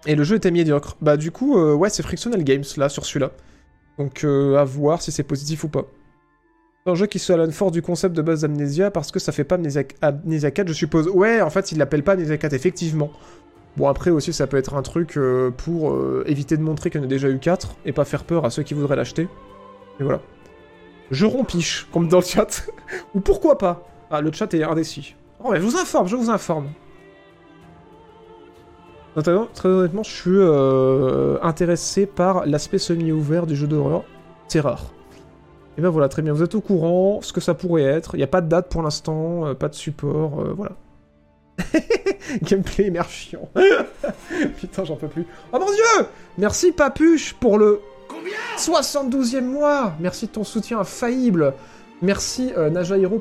et 0.06 0.16
le 0.16 0.24
jeu 0.26 0.36
était 0.36 0.52
médiocre. 0.52 0.98
Bah, 1.00 1.16
du 1.16 1.32
coup, 1.32 1.58
euh, 1.58 1.74
ouais, 1.76 1.90
c'est 1.90 2.04
Frictional 2.04 2.44
Games, 2.44 2.66
là, 2.76 2.90
sur 2.90 3.06
celui-là. 3.06 3.32
Donc, 3.98 4.26
à 4.26 4.64
voir 4.66 5.02
si 5.02 5.14
c'est 5.14 5.24
positif 5.24 5.64
ou 5.64 5.70
pas. 5.70 5.86
Un 6.86 6.96
jeu 6.96 7.08
qui 7.08 7.20
se 7.20 7.34
alone 7.34 7.52
fort 7.52 7.72
du 7.72 7.82
concept 7.82 8.16
de 8.16 8.22
base 8.22 8.42
d'Amnesia 8.42 8.90
parce 8.90 9.12
que 9.12 9.20
ça 9.20 9.32
fait 9.32 9.44
pas 9.44 9.56
Amnesia, 9.56 9.84
Amnesia 10.02 10.52
4, 10.52 10.68
je 10.68 10.74
suppose. 10.74 11.08
Ouais, 11.10 11.42
en 11.42 11.50
fait, 11.50 11.72
il 11.72 11.78
l'appelle 11.78 12.04
pas 12.04 12.14
Amnesia 12.14 12.38
4, 12.38 12.54
effectivement. 12.54 13.12
Bon, 13.78 13.88
après 13.88 14.12
aussi, 14.12 14.34
ça 14.34 14.48
peut 14.48 14.58
être 14.58 14.74
un 14.76 14.82
truc 14.82 15.18
euh, 15.18 15.52
pour 15.52 15.92
euh, 15.92 16.24
éviter 16.26 16.58
de 16.58 16.62
montrer 16.62 16.90
qu'il 16.90 17.00
y 17.00 17.04
en 17.04 17.06
a 17.06 17.10
déjà 17.10 17.30
eu 17.30 17.38
4 17.38 17.76
et 17.86 17.92
pas 17.92 18.06
faire 18.06 18.24
peur 18.24 18.46
à 18.46 18.50
ceux 18.50 18.64
qui 18.64 18.74
voudraient 18.74 18.96
l'acheter. 18.96 19.28
Et 20.00 20.04
voilà. 20.04 20.22
Je 21.12 21.26
rompiche, 21.26 21.88
comme 21.92 22.08
dans 22.08 22.20
le 22.20 22.24
chat. 22.24 22.66
Ou 23.14 23.20
pourquoi 23.20 23.58
pas 23.58 23.88
Ah, 24.10 24.22
le 24.22 24.32
chat 24.32 24.54
est 24.54 24.64
indécis. 24.64 25.16
Oh, 25.44 25.52
mais 25.52 25.58
je 25.58 25.64
vous 25.64 25.78
informe, 25.78 26.08
je 26.08 26.16
vous 26.16 26.30
informe. 26.30 26.70
Très 29.54 29.68
honnêtement, 29.68 30.04
je 30.04 30.12
suis 30.12 30.30
euh, 30.30 31.38
intéressé 31.42 32.06
par 32.06 32.46
l'aspect 32.46 32.78
semi-ouvert 32.78 33.48
du 33.48 33.56
jeu 33.56 33.68
d'horreur. 33.68 34.04
C'est 34.48 34.62
rare. 34.62 34.94
Et 35.80 35.82
ben 35.82 35.88
voilà, 35.88 36.10
très 36.10 36.22
bien, 36.22 36.34
vous 36.34 36.44
êtes 36.44 36.56
au 36.56 36.60
courant, 36.60 37.22
ce 37.22 37.32
que 37.32 37.40
ça 37.40 37.54
pourrait 37.54 37.84
être. 37.84 38.16
Il 38.16 38.18
n'y 38.18 38.24
a 38.24 38.28
pas 38.28 38.42
de 38.42 38.50
date 38.50 38.68
pour 38.68 38.84
l'instant, 38.84 39.46
euh, 39.46 39.54
pas 39.54 39.70
de 39.70 39.76
support, 39.76 40.42
euh, 40.42 40.54
voilà. 40.54 40.74
Gameplay 42.44 42.88
émergent. 42.88 43.38
Putain, 44.58 44.84
j'en 44.84 44.98
peux 44.98 45.08
plus. 45.08 45.26
Oh 45.54 45.58
mon 45.58 45.68
dieu 45.68 46.06
Merci 46.38 46.74
Papuche 46.74 47.34
pour 47.34 47.58
le 47.58 47.80
72e 48.58 49.40
mois 49.40 49.94
Merci 50.02 50.28
de 50.28 50.32
ton 50.32 50.44
soutien 50.44 50.80
infaillible 50.80 51.54
Merci 52.02 52.52
euh, 52.58 52.70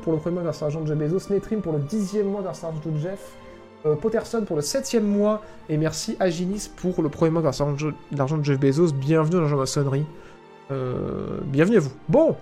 pour 0.01 0.11
le 0.11 0.19
premier 0.19 0.33
mois 0.33 0.43
grâce 0.43 0.61
à 0.61 0.65
l'argent 0.65 0.81
de 0.81 0.87
Jeff 0.87 0.97
Bezos, 0.97 1.33
Netrim 1.33 1.61
pour 1.61 1.71
le 1.71 1.79
10e 1.79 2.23
mois 2.23 2.41
grâce 2.41 2.65
à 2.65 2.67
l'argent 2.67 2.81
de 2.89 2.99
Jeff, 2.99 3.37
euh, 3.85 3.95
Potterson 3.95 4.43
pour 4.45 4.57
le 4.57 4.61
7e 4.61 4.99
mois, 4.99 5.41
et 5.69 5.77
merci 5.77 6.17
Aginis 6.19 6.69
pour 6.75 7.01
le 7.01 7.07
premier 7.07 7.31
mois 7.31 7.41
grâce 7.41 7.61
à 7.61 7.67
l'argent 8.11 8.37
de 8.37 8.43
Jeff 8.43 8.59
Bezos. 8.59 8.91
Bienvenue 8.91 9.37
dans 9.37 9.47
la 9.47 9.55
maçonnerie. 9.55 10.05
Euh, 10.71 11.39
bienvenue 11.45 11.77
à 11.77 11.79
vous. 11.79 11.91
Bon, 12.07 12.35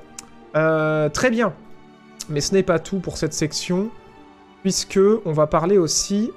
euh, 0.57 1.09
très 1.09 1.29
bien. 1.29 1.53
Mais 2.29 2.41
ce 2.41 2.53
n'est 2.53 2.63
pas 2.63 2.79
tout 2.79 2.99
pour 2.99 3.17
cette 3.17 3.33
section, 3.33 3.89
puisque 4.63 4.99
on 5.25 5.31
va 5.31 5.47
parler 5.47 5.77
aussi 5.77 6.31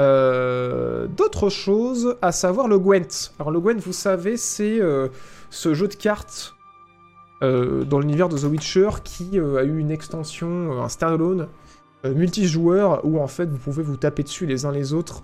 euh, 0.00 1.06
d'autres 1.06 1.50
choses, 1.50 2.16
à 2.22 2.32
savoir 2.32 2.66
le 2.66 2.78
Gwent. 2.78 3.32
Alors 3.38 3.50
le 3.50 3.60
Gwent, 3.60 3.78
vous 3.78 3.92
savez, 3.92 4.36
c'est 4.36 4.80
euh, 4.80 5.08
ce 5.50 5.74
jeu 5.74 5.86
de 5.86 5.94
cartes 5.94 6.54
euh, 7.42 7.84
dans 7.84 8.00
l'univers 8.00 8.28
de 8.28 8.38
The 8.38 8.44
Witcher 8.44 8.88
qui 9.04 9.38
a 9.38 9.64
eu 9.64 9.78
une 9.78 9.90
extension, 9.90 10.82
un 10.82 10.88
standalone 10.88 11.48
multijoueur 12.04 13.04
où 13.04 13.20
en 13.20 13.28
fait 13.28 13.48
vous 13.48 13.58
pouvez 13.58 13.84
vous 13.84 13.96
taper 13.96 14.24
dessus 14.24 14.44
les 14.44 14.66
uns 14.66 14.72
les 14.72 14.92
autres. 14.92 15.22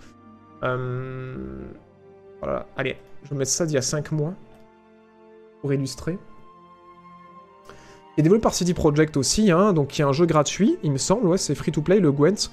Voilà, 0.60 2.66
allez, 2.77 2.97
je 3.24 3.31
vais 3.31 3.36
mettre 3.36 3.51
ça 3.51 3.66
d'il 3.66 3.74
y 3.74 3.78
a 3.78 3.82
5 3.82 4.12
mois 4.12 4.35
pour 5.60 5.73
illustrer. 5.73 6.19
Est 8.19 8.23
développé 8.23 8.43
par 8.43 8.53
CD 8.53 8.74
Projekt 8.74 9.16
aussi, 9.16 9.53
hein, 9.53 9.73
donc 9.73 9.89
qui 9.89 10.03
est 10.03 10.05
un 10.05 10.11
jeu 10.11 10.27
gratuit, 10.27 10.77
il 10.82 10.90
me 10.90 10.99
semble, 10.99 11.28
ouais, 11.28 11.39
c'est 11.39 11.55
free 11.55 11.70
to 11.70 11.82
play, 11.82 12.01
le 12.01 12.11
Gwent. 12.11 12.51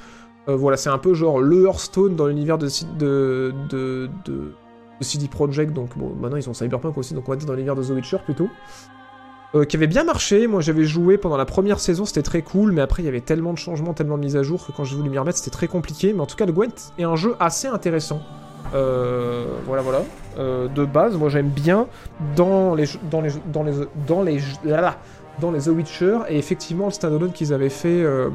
Euh, 0.47 0.55
voilà, 0.55 0.77
c'est 0.77 0.91
un 0.91 0.99
peu 0.99 1.15
genre 1.15 1.39
le 1.39 1.65
Hearthstone 1.65 2.15
dans 2.15 2.27
l'univers 2.27 2.59
de, 2.59 2.67
de, 2.99 3.51
de, 3.71 4.09
de, 4.25 4.51
CD 5.01 5.27
Projekt, 5.27 5.73
donc 5.73 5.97
bon, 5.97 6.13
maintenant 6.21 6.37
ils 6.37 6.47
ont 6.47 6.53
Cyberpunk 6.53 6.95
aussi, 6.99 7.15
donc 7.15 7.27
on 7.27 7.31
va 7.31 7.35
dire 7.35 7.47
dans 7.47 7.53
l'univers 7.53 7.75
de 7.75 7.83
The 7.83 7.89
Witcher 7.89 8.17
plutôt. 8.23 8.47
Euh, 9.55 9.65
qui 9.65 9.75
avait 9.75 9.87
bien 9.87 10.03
marché, 10.03 10.45
moi 10.45 10.61
j'avais 10.61 10.83
joué 10.83 11.17
pendant 11.17 11.37
la 11.37 11.45
première 11.45 11.79
saison, 11.79 12.05
c'était 12.05 12.21
très 12.21 12.43
cool, 12.43 12.71
mais 12.71 12.81
après 12.81 13.01
il 13.01 13.05
y 13.07 13.09
avait 13.09 13.21
tellement 13.21 13.51
de 13.51 13.57
changements, 13.57 13.95
tellement 13.95 14.19
de 14.19 14.23
mises 14.23 14.37
à 14.37 14.43
jour 14.43 14.67
que 14.67 14.71
quand 14.71 14.83
j'ai 14.83 14.95
voulu 14.95 15.09
m'y 15.09 15.17
remettre 15.17 15.39
c'était 15.39 15.49
très 15.49 15.67
compliqué, 15.67 16.13
mais 16.13 16.19
en 16.19 16.27
tout 16.27 16.35
cas 16.35 16.45
le 16.45 16.53
Gwent 16.53 16.93
est 16.99 17.05
un 17.05 17.15
jeu 17.15 17.35
assez 17.39 17.67
intéressant. 17.67 18.21
Euh, 18.75 19.45
voilà, 19.65 19.81
voilà. 19.81 20.01
De 20.37 20.85
base, 20.85 21.15
moi 21.15 21.29
j'aime 21.29 21.49
bien 21.49 21.87
dans 22.35 22.75
les, 22.75 22.85
dans 23.09 23.21
les, 23.21 23.31
dans 23.51 23.63
les, 23.63 23.73
dans 24.07 24.21
les, 24.21 24.39
dans 25.39 25.51
les 25.51 25.61
The 25.61 25.67
Witcher, 25.67 26.19
et 26.29 26.37
effectivement 26.37 26.85
le 26.85 26.91
standalone 26.91 27.31
qu'ils 27.31 27.53
avaient 27.53 27.69
fait 27.69 28.03
euh, 28.03 28.29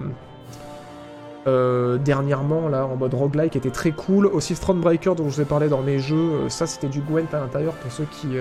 euh, 1.47 1.97
dernièrement, 1.99 2.69
là, 2.69 2.87
en 2.87 2.97
mode 2.97 3.15
roguelike, 3.15 3.57
était 3.57 3.71
très 3.71 3.93
cool. 3.93 4.27
Aussi 4.27 4.55
Thronebreaker, 4.55 5.15
dont 5.15 5.29
je 5.29 5.37
vous 5.37 5.41
ai 5.41 5.47
parlé 5.47 5.69
dans 5.69 5.83
mes 5.83 5.99
jeux, 5.99 6.17
euh, 6.17 6.49
ça 6.49 6.67
c'était 6.67 6.89
du 6.89 7.01
Gwent 7.01 7.33
à 7.33 7.41
l'intérieur 7.41 7.73
pour 7.75 7.91
ceux 7.91 8.07
qui, 8.11 8.37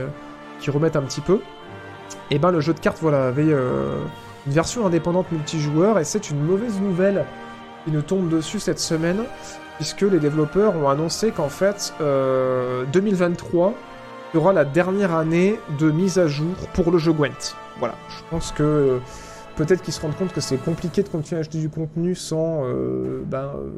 remettent 0.70 0.98
un 0.98 1.04
petit 1.04 1.22
peu. 1.22 1.40
Et 2.32 2.40
ben 2.40 2.52
le 2.52 2.60
jeu 2.60 2.74
de 2.74 2.80
cartes, 2.80 3.00
voilà, 3.02 3.28
avait 3.28 3.52
une 3.52 4.54
version 4.54 4.86
indépendante 4.86 5.32
multijoueur, 5.32 6.00
et 6.00 6.04
c'est 6.04 6.30
une 6.30 6.42
mauvaise 6.42 6.80
nouvelle 6.80 7.26
qui 7.86 7.92
nous 7.92 8.02
tombe 8.02 8.30
dessus 8.30 8.60
cette 8.60 8.80
semaine, 8.80 9.24
puisque 9.78 10.02
les 10.02 10.20
développeurs 10.20 10.76
ont 10.76 10.90
annoncé 10.90 11.32
qu'en 11.32 11.50
fait, 11.50 11.94
euh, 12.02 12.84
2023 12.92 13.74
sera 14.34 14.54
la 14.54 14.66
dernière 14.66 15.16
année 15.16 15.60
de 15.80 15.90
mise 15.90 16.20
à 16.20 16.28
jour 16.28 16.56
pour 16.74 16.92
le 16.92 16.98
jeu 16.98 17.14
Gwent. 17.14 17.56
Voilà, 17.80 17.96
je 18.10 18.24
pense 18.30 18.52
que 18.52 18.64
euh, 18.64 19.00
peut-être 19.56 19.82
qu'ils 19.82 19.94
se 19.94 20.02
rendent 20.02 20.16
compte 20.16 20.34
que 20.34 20.42
c'est 20.42 20.58
compliqué 20.58 21.02
de 21.02 21.08
continuer 21.08 21.40
à 21.40 21.42
acheter 21.42 21.60
du 21.60 21.70
contenu 21.70 22.14
sans 22.14 22.66
euh, 22.66 23.24
ben, 23.26 23.54
euh, 23.56 23.70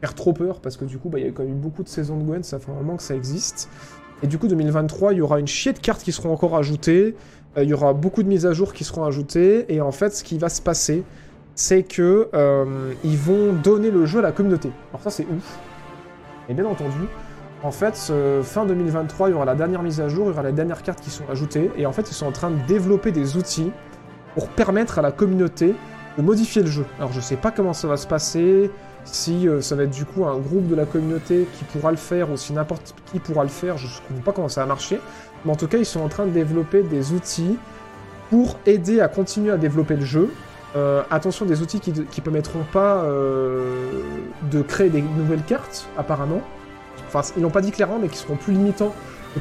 faire 0.00 0.14
trop 0.14 0.32
peur, 0.32 0.60
parce 0.60 0.76
que 0.76 0.84
du 0.84 0.98
coup, 0.98 1.08
bah, 1.08 1.20
il 1.20 1.26
y 1.26 1.28
a 1.28 1.32
quand 1.32 1.44
même 1.44 1.52
eu 1.52 1.56
beaucoup 1.56 1.84
de 1.84 1.88
saisons 1.88 2.16
de 2.16 2.24
Gwent, 2.24 2.42
ça 2.42 2.58
fait 2.58 2.72
un 2.72 2.74
moment 2.74 2.96
que 2.96 3.04
ça 3.04 3.14
existe. 3.14 3.70
Et 4.22 4.26
du 4.26 4.36
coup, 4.36 4.48
2023, 4.48 5.12
il 5.12 5.18
y 5.18 5.20
aura 5.20 5.38
une 5.38 5.46
chier 5.46 5.72
de 5.72 5.78
cartes 5.78 6.02
qui 6.02 6.10
seront 6.10 6.32
encore 6.32 6.56
ajoutées, 6.56 7.14
il 7.56 7.68
y 7.68 7.72
aura 7.72 7.92
beaucoup 7.92 8.22
de 8.22 8.28
mises 8.28 8.46
à 8.46 8.52
jour 8.52 8.72
qui 8.72 8.82
seront 8.82 9.04
ajoutées, 9.04 9.72
et 9.72 9.80
en 9.80 9.92
fait, 9.92 10.10
ce 10.10 10.24
qui 10.24 10.38
va 10.38 10.48
se 10.48 10.60
passer, 10.60 11.04
c'est 11.54 11.84
que 11.84 12.28
ils 13.04 13.16
vont 13.16 13.52
donner 13.52 13.92
le 13.92 14.06
jeu 14.06 14.18
à 14.18 14.22
la 14.22 14.32
communauté. 14.32 14.70
Alors 14.90 15.02
ça, 15.02 15.10
c'est 15.10 15.24
ouf. 15.24 15.58
Et 16.48 16.54
bien 16.54 16.66
entendu, 16.66 16.98
en 17.62 17.72
fait, 17.72 18.12
fin 18.42 18.66
2023, 18.66 19.28
il 19.28 19.32
y 19.32 19.34
aura 19.34 19.44
la 19.44 19.54
dernière 19.54 19.82
mise 19.82 20.00
à 20.00 20.08
jour, 20.08 20.26
il 20.26 20.30
y 20.30 20.32
aura 20.32 20.42
les 20.44 20.52
dernières 20.52 20.82
cartes 20.82 21.00
qui 21.00 21.10
sont 21.10 21.24
ajoutées, 21.30 21.70
et 21.76 21.86
en 21.86 21.92
fait, 21.92 22.10
ils 22.10 22.14
sont 22.14 22.26
en 22.26 22.32
train 22.32 22.50
de 22.50 22.66
développer 22.66 23.10
des 23.10 23.36
outils 23.36 23.72
pour 24.34 24.48
permettre 24.48 24.98
à 24.98 25.02
la 25.02 25.10
communauté 25.10 25.74
de 26.16 26.22
modifier 26.22 26.62
le 26.62 26.68
jeu. 26.68 26.86
Alors, 26.98 27.12
je 27.12 27.20
sais 27.20 27.36
pas 27.36 27.50
comment 27.50 27.72
ça 27.72 27.88
va 27.88 27.96
se 27.96 28.06
passer, 28.06 28.70
si 29.04 29.48
euh, 29.48 29.60
ça 29.60 29.74
va 29.74 29.84
être 29.84 29.90
du 29.90 30.04
coup 30.04 30.26
un 30.26 30.38
groupe 30.38 30.68
de 30.68 30.74
la 30.74 30.84
communauté 30.84 31.48
qui 31.58 31.64
pourra 31.64 31.90
le 31.90 31.96
faire, 31.96 32.30
ou 32.30 32.36
si 32.36 32.52
n'importe 32.52 32.94
qui 33.06 33.18
pourra 33.18 33.42
le 33.42 33.48
faire, 33.48 33.76
je 33.78 33.86
ne 33.86 34.08
comprends 34.08 34.22
pas 34.24 34.32
comment 34.32 34.48
ça 34.48 34.60
va 34.60 34.66
marcher, 34.66 35.00
mais 35.44 35.52
en 35.52 35.56
tout 35.56 35.68
cas, 35.68 35.78
ils 35.78 35.86
sont 35.86 36.00
en 36.00 36.08
train 36.08 36.26
de 36.26 36.30
développer 36.30 36.82
des 36.82 37.12
outils 37.12 37.56
pour 38.30 38.58
aider 38.66 39.00
à 39.00 39.08
continuer 39.08 39.50
à 39.50 39.56
développer 39.56 39.96
le 39.96 40.04
jeu. 40.04 40.30
Euh, 40.76 41.02
attention, 41.10 41.46
des 41.46 41.62
outils 41.62 41.80
qui 41.80 41.92
ne 41.92 42.02
permettront 42.02 42.64
pas 42.72 43.02
euh, 43.02 44.02
de 44.50 44.60
créer 44.60 44.90
des 44.90 45.02
nouvelles 45.02 45.44
cartes, 45.44 45.88
apparemment. 45.96 46.42
Enfin, 47.12 47.22
ils 47.36 47.42
l'ont 47.42 47.50
pas 47.50 47.60
dit 47.60 47.70
clairement, 47.72 47.98
mais 48.00 48.08
qui 48.08 48.18
seront 48.18 48.36
plus 48.36 48.52
limitants. 48.52 48.94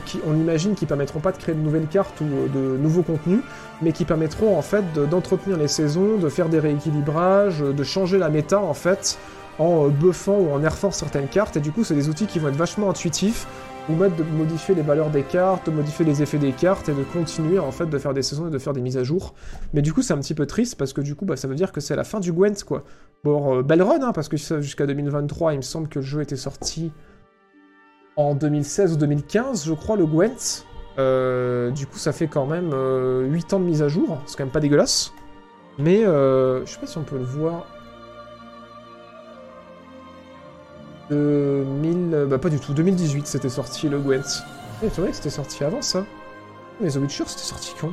Qui, 0.06 0.20
on 0.28 0.36
imagine 0.36 0.76
qu'ils 0.76 0.88
permettront 0.88 1.20
pas 1.20 1.32
de 1.32 1.38
créer 1.38 1.56
de 1.56 1.60
nouvelles 1.62 1.88
cartes 1.88 2.20
ou 2.22 2.26
euh, 2.26 2.48
de 2.74 2.78
nouveaux 2.78 3.04
contenus, 3.04 3.40
mais 3.82 3.94
qui 3.94 4.06
permettront 4.06 4.58
en 4.58 4.62
fait 4.62 4.84
de- 4.94 5.06
d'entretenir 5.06 5.58
les 5.58 5.70
saisons, 5.70 6.18
de 6.18 6.30
faire 6.30 6.50
des 6.50 6.60
rééquilibrages, 6.60 7.60
de 7.62 7.84
changer 7.84 8.18
la 8.18 8.30
méta 8.30 8.60
en 8.60 8.74
fait 8.74 9.18
en 9.60 9.86
euh, 9.86 9.90
buffant 9.90 10.38
ou 10.38 10.52
en 10.52 10.60
nerfant 10.60 10.92
certaines 10.92 11.28
cartes. 11.28 11.58
Et 11.58 11.62
du 11.62 11.72
coup, 11.72 11.84
c'est 11.84 11.96
des 11.96 12.10
outils 12.10 12.28
qui 12.28 12.38
vont 12.40 12.50
être 12.50 12.56
vachement 12.58 12.90
intuitifs 12.90 13.48
vous 13.90 13.96
mettre 13.96 14.18
de 14.18 14.24
modifier 14.24 14.76
les 14.76 14.82
valeurs 14.82 15.10
des 15.10 15.24
cartes, 15.24 15.68
de 15.68 15.72
modifier 15.72 16.04
les 16.04 16.22
effets 16.22 16.38
des 16.38 16.52
cartes 16.52 16.90
et 16.90 16.94
de 16.94 17.04
continuer 17.04 17.58
en 17.58 17.72
fait 17.72 17.86
de 17.86 17.98
faire 17.98 18.14
des 18.14 18.22
saisons 18.22 18.50
et 18.50 18.52
de 18.52 18.58
faire 18.60 18.74
des 18.74 18.82
mises 18.82 18.98
à 18.98 19.04
jour. 19.06 19.34
Mais 19.74 19.82
du 19.82 19.94
coup, 19.94 20.02
c'est 20.02 20.12
un 20.12 20.18
petit 20.18 20.34
peu 20.34 20.46
triste 20.46 20.76
parce 20.76 20.92
que 20.92 21.00
du 21.00 21.16
coup, 21.16 21.24
bah, 21.24 21.38
ça 21.38 21.48
veut 21.48 21.56
dire 21.56 21.72
que 21.72 21.80
c'est 21.80 21.96
la 21.96 22.04
fin 22.04 22.20
du 22.20 22.34
Gwent 22.34 22.66
quoi. 22.66 22.84
Bon, 23.24 23.60
euh, 23.60 23.62
belle 23.64 23.82
run, 23.82 24.02
hein, 24.02 24.12
parce 24.12 24.28
que 24.28 24.36
jusqu'à 24.36 24.86
2023, 24.86 25.54
il 25.54 25.58
me 25.58 25.62
semble 25.62 25.88
que 25.88 26.00
le 26.00 26.06
jeu 26.06 26.22
était 26.22 26.36
sorti 26.36 26.92
en 28.18 28.36
2016 28.36 28.94
ou 28.94 28.98
2015, 28.98 29.66
je 29.66 29.74
crois, 29.74 29.96
le 29.96 30.06
Gwent. 30.06 30.66
Euh, 31.00 31.70
du 31.72 31.86
coup, 31.88 31.98
ça 31.98 32.12
fait 32.12 32.28
quand 32.28 32.46
même 32.46 32.74
8 32.74 33.54
ans 33.54 33.60
de 33.60 33.66
mise 33.66 33.82
à 33.82 33.88
jour, 33.88 34.18
c'est 34.26 34.38
quand 34.38 34.44
même 34.44 34.52
pas 34.52 34.60
dégueulasse. 34.60 35.14
Mais 35.78 36.02
je 36.02 36.64
sais 36.66 36.80
pas 36.80 36.88
si 36.88 36.98
on 36.98 37.04
peut 37.04 37.18
le 37.18 37.24
voir. 37.24 37.66
2000... 41.10 42.28
Bah 42.30 42.38
pas 42.38 42.50
du 42.50 42.60
tout, 42.60 42.74
2018 42.74 43.28
c'était 43.28 43.50
sorti 43.50 43.88
le 43.88 44.00
Gwent. 44.00 44.44
Eh, 44.84 44.90
c'est 44.90 45.02
vrai 45.02 45.10
que 45.12 45.16
c'était 45.16 45.30
sorti 45.30 45.64
avant 45.64 45.82
ça. 45.82 46.06
Mais 46.82 46.90
The 46.90 46.98
Witcher 46.98 47.24
c'était 47.28 47.44
sorti 47.44 47.74
quand? 47.80 47.92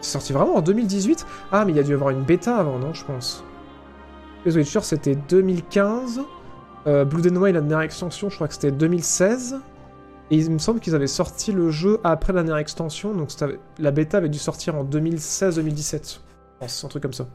C'est 0.00 0.12
sorti 0.12 0.32
vraiment 0.32 0.56
en 0.56 0.60
2018 0.60 1.26
Ah 1.52 1.64
mais 1.64 1.72
il 1.72 1.76
y 1.76 1.80
a 1.80 1.82
dû 1.82 1.90
y 1.90 1.94
avoir 1.94 2.10
une 2.10 2.22
bêta 2.22 2.56
avant, 2.56 2.78
non 2.78 2.92
je 2.92 3.04
pense. 3.04 3.44
The 4.44 4.54
Witcher 4.54 4.80
c'était 4.82 5.14
2015. 5.14 6.22
Euh, 6.86 7.04
Blood 7.04 7.36
and 7.36 7.40
la 7.40 7.52
dernière 7.52 7.80
extension, 7.80 8.28
je 8.28 8.34
crois 8.34 8.48
que 8.48 8.54
c'était 8.54 8.70
2016. 8.70 9.56
Et 10.30 10.36
il 10.36 10.50
me 10.50 10.58
semble 10.58 10.80
qu'ils 10.80 10.94
avaient 10.94 11.06
sorti 11.06 11.52
le 11.52 11.70
jeu 11.70 12.00
après 12.02 12.32
la 12.32 12.42
dernière 12.42 12.56
extension, 12.56 13.14
donc 13.14 13.28
la 13.78 13.90
bêta 13.90 14.16
avait 14.16 14.30
dû 14.30 14.38
sortir 14.38 14.74
en 14.74 14.84
2016-2017. 14.84 16.20
C'est 16.66 16.86
un 16.86 16.88
truc 16.88 17.02
comme 17.02 17.12
ça. 17.12 17.28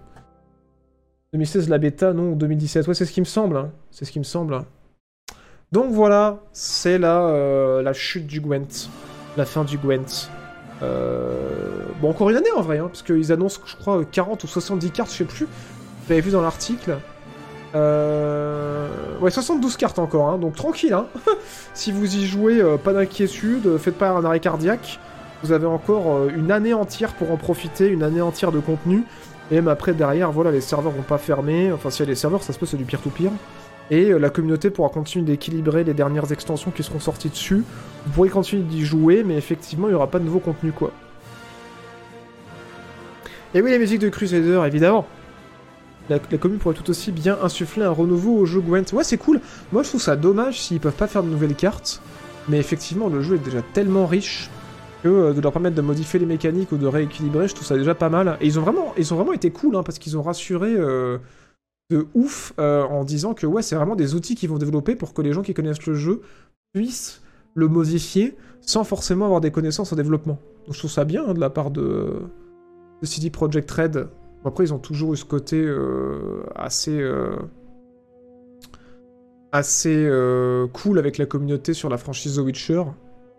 2016 1.33 1.69
la 1.69 1.77
bêta, 1.77 2.13
non, 2.13 2.31
2017. 2.31 2.87
Ouais, 2.87 2.95
c'est 2.95 3.05
ce 3.05 3.11
qui 3.11 3.19
me 3.19 3.25
semble. 3.25 3.57
Hein. 3.57 3.71
C'est 3.91 4.05
ce 4.05 4.11
qui 4.11 4.17
me 4.17 4.23
semble. 4.23 4.59
Donc 5.71 5.91
voilà, 5.91 6.39
c'est 6.51 6.97
la, 6.97 7.27
euh, 7.27 7.83
la 7.83 7.93
chute 7.93 8.25
du 8.25 8.41
Gwent. 8.41 8.89
La 9.37 9.45
fin 9.45 9.63
du 9.63 9.77
Gwent. 9.77 10.29
Euh, 10.81 11.85
bon, 12.01 12.09
encore 12.09 12.31
une 12.31 12.37
année 12.37 12.51
en 12.55 12.61
vrai, 12.61 12.79
hein, 12.79 12.87
parce 12.87 13.03
qu'ils 13.03 13.31
annoncent, 13.31 13.61
je 13.65 13.75
crois, 13.75 14.03
40 14.03 14.43
ou 14.43 14.47
70 14.47 14.91
cartes, 14.91 15.11
je 15.11 15.17
sais 15.17 15.25
plus. 15.25 15.47
Avez 16.09 16.21
vu 16.21 16.31
dans 16.31 16.41
l'article. 16.41 16.97
Euh... 17.75 18.87
Ouais, 19.19 19.31
72 19.31 19.77
cartes 19.77 19.99
encore, 19.99 20.29
hein, 20.29 20.37
donc 20.37 20.55
tranquille. 20.55 20.93
Hein. 20.93 21.07
si 21.73 21.91
vous 21.91 22.15
y 22.15 22.25
jouez, 22.25 22.61
euh, 22.61 22.77
pas 22.77 22.93
d'inquiétude, 22.93 23.77
faites 23.77 23.97
pas 23.97 24.11
un 24.11 24.23
arrêt 24.23 24.39
cardiaque. 24.39 24.99
Vous 25.43 25.51
avez 25.51 25.67
encore 25.67 26.27
une 26.27 26.51
année 26.51 26.73
entière 26.73 27.13
pour 27.13 27.31
en 27.31 27.37
profiter, 27.37 27.87
une 27.87 28.03
année 28.03 28.21
entière 28.21 28.51
de 28.51 28.59
contenu. 28.59 29.03
Et 29.51 29.55
même 29.55 29.67
après, 29.67 29.93
derrière, 29.93 30.31
voilà, 30.31 30.51
les 30.51 30.61
serveurs 30.61 30.91
vont 30.91 31.01
pas 31.01 31.17
fermer. 31.17 31.71
Enfin, 31.71 31.89
s'il 31.89 32.01
y 32.01 32.09
a 32.09 32.11
des 32.11 32.15
serveurs, 32.15 32.43
ça 32.43 32.53
se 32.53 32.59
peut, 32.59 32.65
c'est 32.65 32.77
du 32.77 32.85
pire-to-pire. 32.85 33.31
Et 33.91 34.11
euh, 34.11 34.19
la 34.19 34.29
communauté 34.29 34.69
pourra 34.69 34.89
continuer 34.89 35.25
d'équilibrer 35.25 35.83
les 35.83 35.93
dernières 35.93 36.31
extensions 36.31 36.71
qui 36.71 36.83
seront 36.83 36.99
sorties 36.99 37.29
dessus. 37.29 37.63
Vous 38.05 38.11
pourrez 38.11 38.29
continuer 38.29 38.63
d'y 38.63 38.85
jouer, 38.85 39.23
mais 39.23 39.35
effectivement, 39.35 39.87
il 39.87 39.91
n'y 39.91 39.95
aura 39.95 40.07
pas 40.07 40.19
de 40.19 40.25
nouveau 40.25 40.39
contenu, 40.39 40.71
quoi. 40.71 40.91
Et 43.55 43.61
oui, 43.61 43.71
la 43.71 43.79
musique 43.79 43.99
de 43.99 44.09
Crusader, 44.09 44.61
évidemment. 44.67 45.07
La, 46.09 46.19
commune 46.19 46.57
pourrait 46.57 46.75
tout 46.75 46.89
aussi 46.89 47.11
bien 47.11 47.37
insuffler 47.41 47.83
un 47.83 47.91
renouveau 47.91 48.37
au 48.37 48.45
jeu 48.45 48.61
Gwent. 48.61 48.93
Ouais, 48.93 49.03
c'est 49.03 49.17
cool. 49.17 49.41
Moi, 49.71 49.83
je 49.83 49.89
trouve 49.89 50.01
ça 50.01 50.15
dommage 50.15 50.59
s'ils 50.59 50.79
peuvent 50.79 50.93
pas 50.93 51.07
faire 51.07 51.23
de 51.23 51.29
nouvelles 51.29 51.55
cartes. 51.55 52.01
Mais 52.47 52.57
effectivement, 52.57 53.09
le 53.09 53.21
jeu 53.21 53.35
est 53.35 53.45
déjà 53.45 53.61
tellement 53.61 54.07
riche 54.07 54.49
que 55.03 55.07
euh, 55.07 55.33
de 55.33 55.41
leur 55.41 55.51
permettre 55.51 55.75
de 55.75 55.81
modifier 55.81 56.19
les 56.19 56.25
mécaniques 56.25 56.71
ou 56.71 56.77
de 56.77 56.87
rééquilibrer, 56.87 57.47
je 57.47 57.55
trouve 57.55 57.67
ça 57.67 57.77
déjà 57.77 57.95
pas 57.95 58.09
mal. 58.09 58.37
Et 58.41 58.47
ils 58.47 58.59
ont 58.59 58.61
vraiment, 58.61 58.93
ils 58.97 59.13
ont 59.13 59.17
vraiment 59.17 59.33
été 59.33 59.51
cool, 59.51 59.75
hein, 59.75 59.83
parce 59.83 59.99
qu'ils 59.99 60.17
ont 60.17 60.21
rassuré 60.21 60.73
euh, 60.73 61.19
de 61.89 62.07
ouf 62.13 62.53
euh, 62.59 62.83
en 62.83 63.03
disant 63.03 63.33
que 63.33 63.45
ouais, 63.45 63.61
c'est 63.61 63.75
vraiment 63.75 63.95
des 63.95 64.15
outils 64.15 64.35
qu'ils 64.35 64.49
vont 64.49 64.57
développer 64.57 64.95
pour 64.95 65.13
que 65.13 65.21
les 65.21 65.33
gens 65.33 65.41
qui 65.41 65.53
connaissent 65.53 65.85
le 65.85 65.95
jeu 65.95 66.21
puissent 66.73 67.21
le 67.55 67.67
modifier 67.67 68.35
sans 68.61 68.83
forcément 68.83 69.25
avoir 69.25 69.41
des 69.41 69.51
connaissances 69.51 69.91
en 69.93 69.95
développement. 69.95 70.39
Donc 70.65 70.73
je 70.73 70.79
trouve 70.79 70.91
ça 70.91 71.05
bien 71.05 71.23
hein, 71.27 71.33
de 71.33 71.39
la 71.39 71.49
part 71.49 71.71
de, 71.71 72.21
de 73.01 73.05
CD 73.05 73.29
Projekt 73.29 73.69
Red. 73.71 74.07
Après, 74.45 74.63
ils 74.63 74.73
ont 74.73 74.79
toujours 74.79 75.13
eu 75.13 75.17
ce 75.17 75.25
côté 75.25 75.67
assez 76.55 77.03
assez 79.51 80.09
cool 80.73 80.99
avec 80.99 81.17
la 81.17 81.25
communauté 81.25 81.73
sur 81.73 81.89
la 81.89 81.97
franchise 81.97 82.35
The 82.35 82.39
Witcher. 82.39 82.83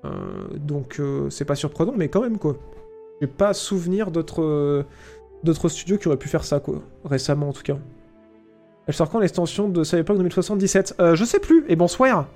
Euh, 0.05 0.09
donc 0.57 0.99
euh, 0.99 1.29
c'est 1.31 1.45
pas 1.45 1.55
surprenant, 1.55 1.93
mais 1.97 2.09
quand 2.09 2.23
même 2.23 2.39
quoi. 2.39 2.57
J'ai 3.21 3.27
pas 3.27 3.53
souvenir 3.53 4.11
d'autres 4.11 4.43
euh, 4.43 5.69
studios 5.69 5.99
qui 5.99 6.09
auraient 6.09 6.17
pu 6.17 6.29
faire 6.29 6.45
ça 6.45 6.61
quoi, 6.61 6.83
récemment 7.05 7.51
en 7.51 7.53
tout 7.53 7.63
cas. 7.63 7.77
Elle 8.87 8.95
sort 8.95 9.11
quand 9.11 9.21
l'extension 9.21 9.69
de 9.69 9.85
Cyberpunk 9.85 10.19
2077 10.19 10.97
Je 11.15 11.25
sais 11.25 11.39
plus, 11.39 11.65
et 11.69 11.77
bonsoir 11.77 12.27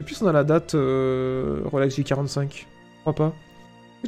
Et 0.00 0.04
puis 0.04 0.16
on 0.22 0.26
a 0.26 0.32
la 0.32 0.44
date 0.44 0.72
Rolex 0.72 1.98
J45. 1.98 2.48
Je 2.50 2.64
crois 3.02 3.12
pas. 3.12 3.34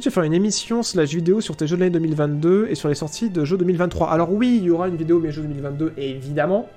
Tu 0.01 0.09
vas 0.09 0.11
faire 0.11 0.23
une 0.23 0.33
émission 0.33 0.83
slash 0.83 1.13
vidéo 1.13 1.39
sur 1.39 1.55
tes 1.55 1.67
jeux 1.67 1.77
de 1.77 1.81
l'année 1.81 1.93
2022 1.93 2.67
et 2.69 2.75
sur 2.75 2.89
les 2.89 2.95
sorties 2.95 3.29
de 3.29 3.45
jeux 3.45 3.57
2023. 3.57 4.09
Alors 4.09 4.33
oui, 4.33 4.57
il 4.57 4.65
y 4.65 4.69
aura 4.71 4.87
une 4.87 4.97
vidéo 4.97 5.19
mes 5.19 5.31
jeux 5.31 5.43
2022, 5.43 5.93
évidemment. 5.97 6.67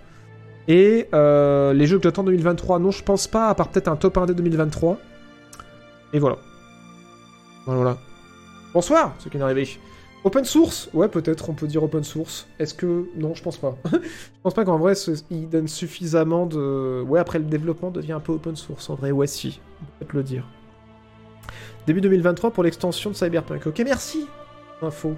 Et 0.68 1.08
les 1.12 1.86
jeux 1.86 1.96
que 1.96 2.02
j'attends 2.04 2.24
2023, 2.24 2.78
non, 2.78 2.90
je 2.90 3.02
pense 3.02 3.26
pas, 3.26 3.48
à 3.48 3.54
part 3.54 3.68
peut-être 3.68 3.88
un 3.88 3.96
top 3.96 4.18
1 4.18 4.26
d 4.26 4.34
2023. 4.34 4.98
Et 6.12 6.18
voilà. 6.18 6.36
Voilà, 7.64 7.80
voilà. 7.80 7.98
Bonsoir, 8.74 9.14
ce 9.18 9.28
qui 9.28 9.38
est 9.38 9.40
arrivé. 9.40 9.66
Open 10.24 10.44
source? 10.44 10.90
Ouais, 10.92 11.08
peut-être, 11.08 11.50
on 11.50 11.54
peut 11.54 11.66
dire 11.66 11.82
open 11.82 12.04
source. 12.04 12.46
Est-ce 12.58 12.74
que... 12.74 13.06
Non, 13.16 13.34
je 13.34 13.42
pense 13.42 13.56
pas. 13.56 13.76
je 13.92 13.98
pense 14.42 14.54
pas 14.54 14.64
qu'en 14.64 14.78
vrai, 14.78 14.94
il 15.30 15.48
donne 15.48 15.68
suffisamment 15.68 16.46
de... 16.46 17.02
Ouais, 17.02 17.20
après, 17.20 17.38
le 17.38 17.44
développement 17.44 17.90
devient 17.90 18.12
un 18.12 18.20
peu 18.20 18.32
open 18.32 18.56
source. 18.56 18.90
En 18.90 18.94
vrai, 18.94 19.10
ouais, 19.12 19.26
si. 19.26 19.60
On 20.00 20.04
peut 20.04 20.18
le 20.18 20.24
dire. 20.24 20.44
Début 21.86 22.00
2023 22.00 22.50
pour 22.50 22.64
l'extension 22.64 23.10
de 23.10 23.14
Cyberpunk. 23.14 23.66
Ok, 23.66 23.80
merci 23.84 24.26
Info. 24.82 25.14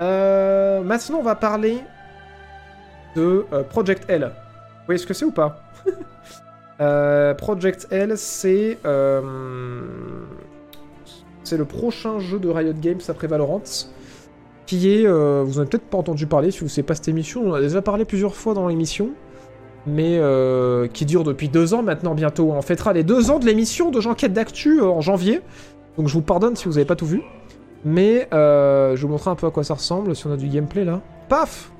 Euh, 0.00 0.82
maintenant, 0.82 1.18
on 1.18 1.22
va 1.22 1.36
parler 1.36 1.78
de 3.14 3.46
euh, 3.52 3.62
Project 3.62 4.10
L. 4.10 4.22
Vous 4.24 4.86
voyez 4.86 4.98
ce 4.98 5.06
que 5.06 5.14
c'est 5.14 5.24
ou 5.24 5.32
pas? 5.32 5.62
Euh, 6.78 7.32
Project 7.32 7.86
L, 7.90 8.18
c'est 8.18 8.76
le 8.84 9.22
prochain 11.66 12.18
jeu 12.18 12.38
de 12.38 12.50
Riot 12.50 12.74
Games 12.74 13.00
après 13.08 13.28
Valorant, 13.28 13.62
qui 14.66 14.92
est, 14.92 15.06
vous 15.06 15.56
en 15.56 15.62
avez 15.62 15.70
peut-être 15.70 15.88
pas 15.88 15.96
entendu 15.96 16.26
parler 16.26 16.50
si 16.50 16.60
vous 16.60 16.68
savez 16.68 16.82
pas 16.82 16.94
cette 16.94 17.08
émission, 17.08 17.44
on 17.46 17.52
en 17.52 17.54
a 17.54 17.62
déjà 17.62 17.80
parlé 17.80 18.04
plusieurs 18.04 18.34
fois 18.34 18.52
dans 18.52 18.68
l'émission, 18.68 19.12
mais 19.86 20.20
qui 20.92 21.06
dure 21.06 21.24
depuis 21.24 21.48
deux 21.48 21.74
ans 21.74 21.82
maintenant 21.82 22.14
bientôt. 22.14 22.50
On 22.52 22.62
fêtera 22.62 22.92
les 22.92 23.04
deux 23.04 23.30
ans 23.30 23.38
de 23.38 23.46
l'émission 23.46 23.90
de 23.90 24.00
J'enquête 24.00 24.32
d'actu 24.32 24.80
en 24.80 25.00
janvier, 25.00 25.40
donc 25.96 26.08
je 26.08 26.14
vous 26.14 26.22
pardonne 26.22 26.56
si 26.56 26.66
vous 26.66 26.78
avez 26.78 26.84
pas 26.84 26.96
tout 26.96 27.06
vu, 27.06 27.22
mais 27.84 28.28
je 28.32 29.00
vous 29.00 29.08
montrer 29.08 29.30
un 29.30 29.36
peu 29.36 29.46
à 29.46 29.50
quoi 29.50 29.64
ça 29.64 29.74
ressemble, 29.74 30.14
si 30.16 30.26
on 30.26 30.32
a 30.32 30.36
du 30.36 30.48
gameplay 30.48 30.84
là. 30.84 31.00
Paf 31.28 31.70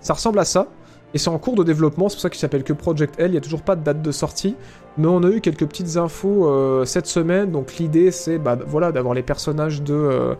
Ça 0.00 0.14
ressemble 0.14 0.38
à 0.38 0.44
ça. 0.44 0.68
Et 1.14 1.18
c'est 1.18 1.28
en 1.28 1.38
cours 1.38 1.54
de 1.54 1.62
développement, 1.62 2.08
c'est 2.08 2.16
pour 2.16 2.22
ça 2.22 2.30
qu'il 2.30 2.38
s'appelle 2.38 2.64
que 2.64 2.72
Project 2.72 3.16
L, 3.18 3.28
il 3.28 3.32
n'y 3.32 3.36
a 3.36 3.40
toujours 3.40 3.62
pas 3.62 3.76
de 3.76 3.82
date 3.82 4.00
de 4.00 4.12
sortie. 4.12 4.56
Mais 4.96 5.06
on 5.06 5.22
a 5.22 5.28
eu 5.28 5.40
quelques 5.40 5.66
petites 5.66 5.96
infos 5.96 6.46
euh, 6.46 6.84
cette 6.84 7.06
semaine, 7.06 7.50
donc 7.50 7.76
l'idée 7.76 8.10
c'est 8.10 8.38
bah, 8.38 8.58
voilà, 8.66 8.92
d'avoir 8.92 9.14
les 9.14 9.22
personnages 9.22 9.82
de 9.82 9.94
euh, 9.94 10.34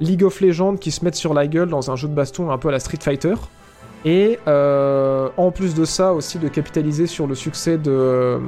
League 0.00 0.24
of 0.24 0.40
Legends 0.40 0.76
qui 0.76 0.90
se 0.90 1.04
mettent 1.04 1.14
sur 1.14 1.34
la 1.34 1.46
gueule 1.46 1.68
dans 1.68 1.90
un 1.90 1.96
jeu 1.96 2.08
de 2.08 2.14
baston 2.14 2.50
un 2.50 2.58
peu 2.58 2.68
à 2.68 2.72
la 2.72 2.80
Street 2.80 2.98
Fighter. 3.00 3.34
Et 4.04 4.38
euh, 4.46 5.28
en 5.36 5.50
plus 5.50 5.74
de 5.74 5.84
ça 5.84 6.12
aussi 6.14 6.38
de 6.38 6.48
capitaliser 6.48 7.06
sur 7.06 7.26
le 7.26 7.34
succès 7.34 7.78
de... 7.78 8.38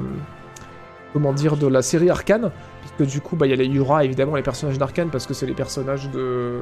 comment 1.13 1.33
dire, 1.33 1.57
de 1.57 1.67
la 1.67 1.81
série 1.81 2.09
Arcane, 2.09 2.51
puisque 2.81 3.11
du 3.11 3.21
coup, 3.21 3.35
bah, 3.35 3.47
il 3.47 3.61
y, 3.61 3.79
aura 3.79 4.05
évidemment 4.05 4.35
les 4.35 4.43
personnages 4.43 4.77
d'Arkane 4.77 5.09
parce 5.09 5.27
que 5.27 5.33
c'est 5.33 5.45
les 5.45 5.53
personnages 5.53 6.09
de... 6.09 6.59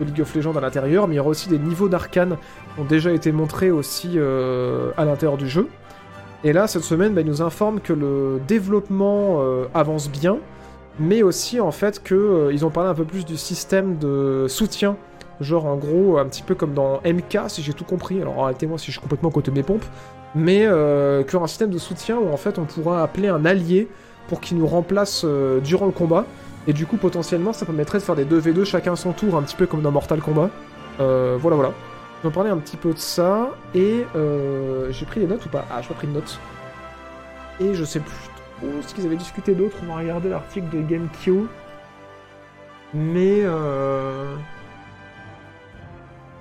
League 0.00 0.20
of 0.20 0.34
Legends 0.34 0.56
à 0.56 0.60
l'intérieur, 0.60 1.08
mais 1.08 1.14
il 1.14 1.16
y 1.16 1.20
aura 1.20 1.30
aussi 1.30 1.48
des 1.48 1.58
niveaux 1.58 1.88
d'Arkane 1.88 2.36
qui 2.74 2.80
ont 2.80 2.84
déjà 2.84 3.12
été 3.12 3.32
montrés 3.32 3.70
aussi 3.70 4.12
euh, 4.16 4.90
à 4.96 5.04
l'intérieur 5.04 5.36
du 5.36 5.48
jeu. 5.48 5.68
Et 6.44 6.52
là, 6.52 6.66
cette 6.66 6.84
semaine, 6.84 7.14
bah, 7.14 7.22
il 7.22 7.26
nous 7.26 7.42
informe 7.42 7.80
que 7.80 7.92
le 7.92 8.40
développement 8.46 9.38
euh, 9.40 9.64
avance 9.74 10.10
bien, 10.10 10.38
mais 10.98 11.22
aussi 11.22 11.60
en 11.60 11.72
fait 11.72 12.02
qu'ils 12.02 12.16
euh, 12.16 12.62
ont 12.64 12.70
parlé 12.70 12.90
un 12.90 12.94
peu 12.94 13.04
plus 13.04 13.24
du 13.24 13.36
système 13.36 13.98
de 13.98 14.46
soutien. 14.48 14.96
Genre 15.40 15.66
en 15.66 15.76
gros, 15.76 16.18
un 16.18 16.26
petit 16.26 16.42
peu 16.42 16.54
comme 16.54 16.74
dans 16.74 17.00
MK, 17.04 17.48
si 17.48 17.62
j'ai 17.62 17.72
tout 17.72 17.84
compris. 17.84 18.20
Alors 18.20 18.44
arrêtez-moi 18.44 18.78
si 18.78 18.86
je 18.86 18.92
suis 18.92 19.00
complètement 19.00 19.28
à 19.28 19.32
côté 19.32 19.50
de 19.50 19.56
mes 19.56 19.62
pompes. 19.62 19.84
Mais 20.34 20.60
qu'il 20.60 21.32
y 21.32 21.36
aura 21.36 21.44
un 21.44 21.48
système 21.48 21.70
de 21.70 21.78
soutien 21.78 22.18
où 22.18 22.30
en 22.32 22.36
fait 22.36 22.58
on 22.58 22.64
pourra 22.64 23.02
appeler 23.02 23.28
un 23.28 23.44
allié 23.44 23.88
pour 24.28 24.40
qu'il 24.40 24.58
nous 24.58 24.66
remplace 24.66 25.22
euh, 25.24 25.60
durant 25.60 25.86
le 25.86 25.92
combat. 25.92 26.24
Et 26.66 26.72
du 26.72 26.86
coup, 26.86 26.96
potentiellement, 26.96 27.52
ça 27.52 27.64
permettrait 27.64 27.98
de 27.98 28.02
faire 28.02 28.16
des 28.16 28.24
2v2 28.24 28.64
chacun 28.64 28.96
son 28.96 29.12
tour, 29.12 29.36
un 29.36 29.42
petit 29.42 29.54
peu 29.54 29.66
comme 29.66 29.82
dans 29.82 29.92
Mortal 29.92 30.20
Kombat. 30.20 30.50
Euh, 30.98 31.36
voilà, 31.40 31.56
voilà. 31.56 31.72
Je 32.22 32.28
vais 32.28 32.34
parler 32.34 32.50
un 32.50 32.58
petit 32.58 32.76
peu 32.76 32.92
de 32.92 32.98
ça. 32.98 33.50
Et 33.74 34.04
euh, 34.16 34.90
j'ai 34.90 35.06
pris 35.06 35.20
des 35.20 35.26
notes 35.26 35.46
ou 35.46 35.48
pas? 35.48 35.64
Ah, 35.70 35.80
j'ai 35.80 35.88
pas 35.88 35.94
pris 35.94 36.08
de 36.08 36.12
notes. 36.12 36.40
Et 37.60 37.74
je 37.74 37.84
sais 37.84 38.00
plus 38.00 38.12
trop 38.58 38.68
ce 38.82 38.94
qu'ils 38.94 39.06
avaient 39.06 39.16
discuté 39.16 39.54
d'autre. 39.54 39.76
On 39.84 39.94
va 39.94 40.00
regarder 40.00 40.28
l'article 40.28 40.68
de 40.76 40.82
GameQ. 40.82 41.44
Mais... 42.94 43.42
Euh... 43.44 44.34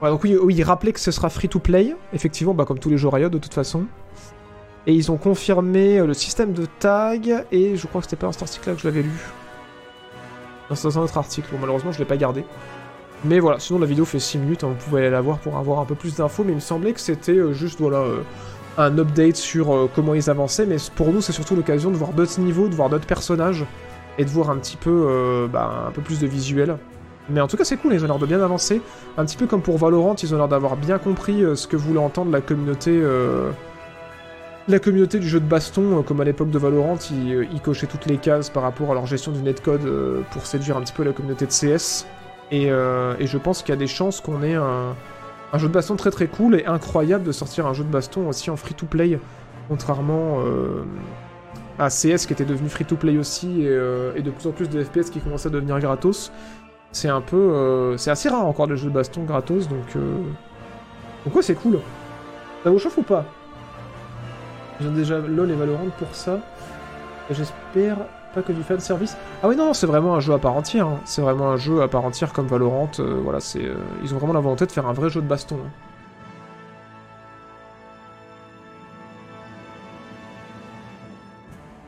donc 0.10 0.24
oui, 0.24 0.36
oui, 0.42 0.56
il 0.56 0.94
que 0.94 1.00
ce 1.00 1.12
sera 1.12 1.30
free 1.30 1.50
to 1.50 1.60
play. 1.60 1.96
Effectivement, 2.14 2.54
bah, 2.54 2.66
comme 2.66 2.80
tous 2.80 2.90
les 2.90 2.98
jeux 2.98 3.08
Riot 3.08 3.30
de 3.30 3.38
toute 3.38 3.54
façon. 3.54 3.86
Et 4.88 4.94
ils 4.94 5.12
ont 5.12 5.18
confirmé 5.18 6.00
euh, 6.00 6.06
le 6.06 6.14
système 6.14 6.54
de 6.54 6.66
tag, 6.80 7.46
et 7.52 7.76
je 7.76 7.88
crois 7.88 8.02
que 8.02 8.06
c'était 8.06 8.18
pas 8.18 8.28
dans 8.28 8.34
cet 8.34 8.44
article-là 8.44 8.76
que 8.76 8.82
je 8.82 8.88
l'avais 8.88 9.02
lu. 9.02 9.12
Non, 10.70 10.76
c'est 10.76 10.88
dans 10.88 11.00
un 11.00 11.04
autre 11.04 11.18
article, 11.18 11.48
bon, 11.52 11.58
malheureusement 11.60 11.92
je 11.92 12.00
l'ai 12.00 12.06
pas 12.06 12.18
gardé. 12.18 12.46
Mais 13.24 13.40
voilà, 13.40 13.60
sinon 13.60 13.80
la 13.80 13.88
vidéo 13.88 14.06
fait 14.06 14.20
6 14.20 14.38
minutes, 14.38 14.64
hein, 14.64 14.68
vous 14.68 14.86
pouvez 14.86 15.02
aller 15.02 15.10
la 15.10 15.22
voir 15.22 15.40
pour 15.40 15.58
avoir 15.58 15.80
un 15.80 15.86
peu 15.86 15.96
plus 15.96 16.16
d'infos, 16.16 16.44
mais 16.44 16.52
il 16.52 16.56
me 16.56 16.60
semblait 16.60 16.94
que 16.94 17.00
c'était 17.00 17.32
euh, 17.32 17.54
juste, 17.54 17.80
voilà, 17.80 18.00
euh, 18.00 18.22
un 18.78 18.96
update 19.00 19.38
sur 19.38 19.90
comment 19.96 20.14
ils 20.14 20.30
avançaient, 20.30 20.66
mais 20.66 20.76
pour 20.96 21.12
nous 21.14 21.22
c'est 21.22 21.32
surtout 21.32 21.56
l'occasion 21.56 21.90
de 21.92 21.96
voir 21.96 22.12
d'autres 22.12 22.40
niveaux, 22.42 22.68
de 22.68 22.76
voir 22.76 22.90
d'autres 22.90 23.08
personnages, 23.08 23.66
et 24.18 24.26
de 24.26 24.30
voir 24.30 24.50
un 24.50 24.58
petit 24.58 24.76
peu, 24.76 25.48
bah, 25.52 25.86
un 25.88 25.92
peu 25.92 26.02
plus 26.02 26.20
de 26.20 26.28
visuel. 26.28 26.78
Mais 27.30 27.42
en 27.42 27.48
tout 27.48 27.58
cas 27.58 27.64
c'est 27.64 27.78
cool, 27.78 27.94
ils 27.94 28.04
ont 28.04 28.08
l'air 28.08 28.20
de 28.20 28.26
bien 28.26 28.42
avancer, 28.42 28.82
un 29.18 29.26
petit 29.26 29.38
peu 29.38 29.48
comme 29.48 29.62
pour 29.62 29.78
Valorant, 29.78 30.16
ils 30.22 30.34
ont 30.34 30.38
l'air 30.38 30.48
d'avoir 30.48 30.78
bien 30.78 31.00
compris 31.00 31.44
euh, 31.44 31.56
ce 31.56 31.68
que 31.68 31.76
voulait 31.76 32.00
entendre 32.00 32.32
la 32.32 32.42
communauté... 32.42 32.92
euh, 32.92 33.52
la 34.68 34.80
communauté 34.80 35.20
du 35.20 35.28
jeu 35.28 35.40
de 35.40 35.46
baston, 35.46 36.00
euh, 36.00 36.02
comme 36.02 36.22
à 36.22 36.24
l'époque 36.24 36.50
de 36.50 36.58
Valorant, 36.58 36.98
ils, 37.12 37.34
euh, 37.34 37.46
cochaient 37.64 37.86
toutes 37.88 38.08
les 38.08 38.18
cases 38.18 38.50
par 38.50 38.64
rapport 38.64 38.90
à 38.92 38.94
leur 38.96 39.06
gestion 39.06 39.32
du 39.32 39.42
netcode 39.42 39.82
pour 40.32 40.46
séduire 40.46 40.78
un 40.78 40.82
petit 40.82 40.94
peu 40.94 41.04
la 41.04 41.14
communauté 41.14 41.46
de 41.46 41.52
CS. 41.52 42.06
Et, 42.52 42.68
je 42.68 43.38
pense 43.38 43.62
qu'il 43.62 43.70
y 43.70 43.78
a 43.78 43.80
des 43.80 43.88
chances 43.88 44.22
qu'on 44.22 44.44
ait 44.44 44.56
un, 44.56 44.96
jeu 45.56 45.68
de 45.68 45.74
baston 45.74 45.96
très 45.96 46.12
très 46.12 46.28
cool 46.28 46.56
et 46.56 46.66
incroyable 46.66 47.24
de 47.24 47.32
sortir 47.32 47.66
un 47.66 47.74
jeu 47.74 47.84
de 47.84 47.90
baston 47.90 48.28
aussi 48.28 48.50
en 48.50 48.56
free-to-play, 48.56 49.20
contrairement 49.68 50.40
euh, 50.46 50.84
à 51.80 51.90
CS 51.90 52.26
qui 52.26 52.34
était 52.34 52.46
devenu 52.46 52.70
free-to-play 52.70 53.18
aussi 53.18 53.62
et, 53.62 53.68
euh, 53.68 54.14
et 54.16 54.22
de 54.22 54.32
plus 54.32 54.48
en 54.48 54.52
plus 54.52 54.70
de 54.70 54.84
FPS 54.84 55.10
qui 55.10 55.20
commençaient 55.20 55.48
à 55.48 55.52
devenir 55.52 55.80
gratos. 55.80 56.32
C'est 56.96 57.10
un 57.10 57.20
peu... 57.20 57.36
euh, 57.36 57.98
c'est 57.98 58.10
assez 58.10 58.30
rare 58.30 58.46
encore 58.46 58.68
des 58.68 58.78
jeux 58.78 58.88
de 58.90 58.94
baston 58.94 59.24
gratos, 59.26 59.68
donc... 59.68 59.96
euh, 59.98 60.16
Donc 61.26 61.36
ouais, 61.36 61.42
c'est 61.42 61.56
cool. 61.56 61.80
Ça 62.64 62.70
vous 62.72 62.80
chauffe 62.80 62.98
ou 62.98 63.04
pas? 63.04 63.26
J'ai 64.80 64.90
déjà 64.90 65.20
LoL 65.20 65.52
et 65.52 65.56
Valorant 65.56 65.90
pour 65.98 66.14
ça. 66.16 66.40
J'espère 67.30 67.98
pas 68.34 68.42
que 68.42 68.54
du 68.54 68.64
fan 68.64 68.80
service. 68.80 69.18
Ah 69.44 69.48
oui 69.48 69.56
non, 69.56 69.74
c'est 69.74 69.88
vraiment 69.88 70.16
un 70.16 70.20
jeu 70.22 70.34
à 70.34 70.40
part 70.40 70.56
entière. 70.56 70.88
hein. 70.88 71.00
C'est 71.06 71.22
vraiment 71.22 71.50
un 71.52 71.58
jeu 71.58 71.82
à 71.82 71.88
part 71.88 72.06
entière 72.06 72.34
comme 72.34 72.48
Valorant. 72.48 72.90
euh, 73.00 73.20
voilà, 73.24 73.40
c'est 73.42 73.64
euh, 73.66 73.76
ils 74.04 74.14
ont 74.14 74.18
vraiment 74.18 74.34
la 74.34 74.40
volonté 74.42 74.66
de 74.66 74.72
faire 74.72 74.88
un 74.88 74.94
vrai 74.94 75.10
jeu 75.10 75.22
de 75.22 75.28
baston. 75.28 75.58
hein. 75.66 75.72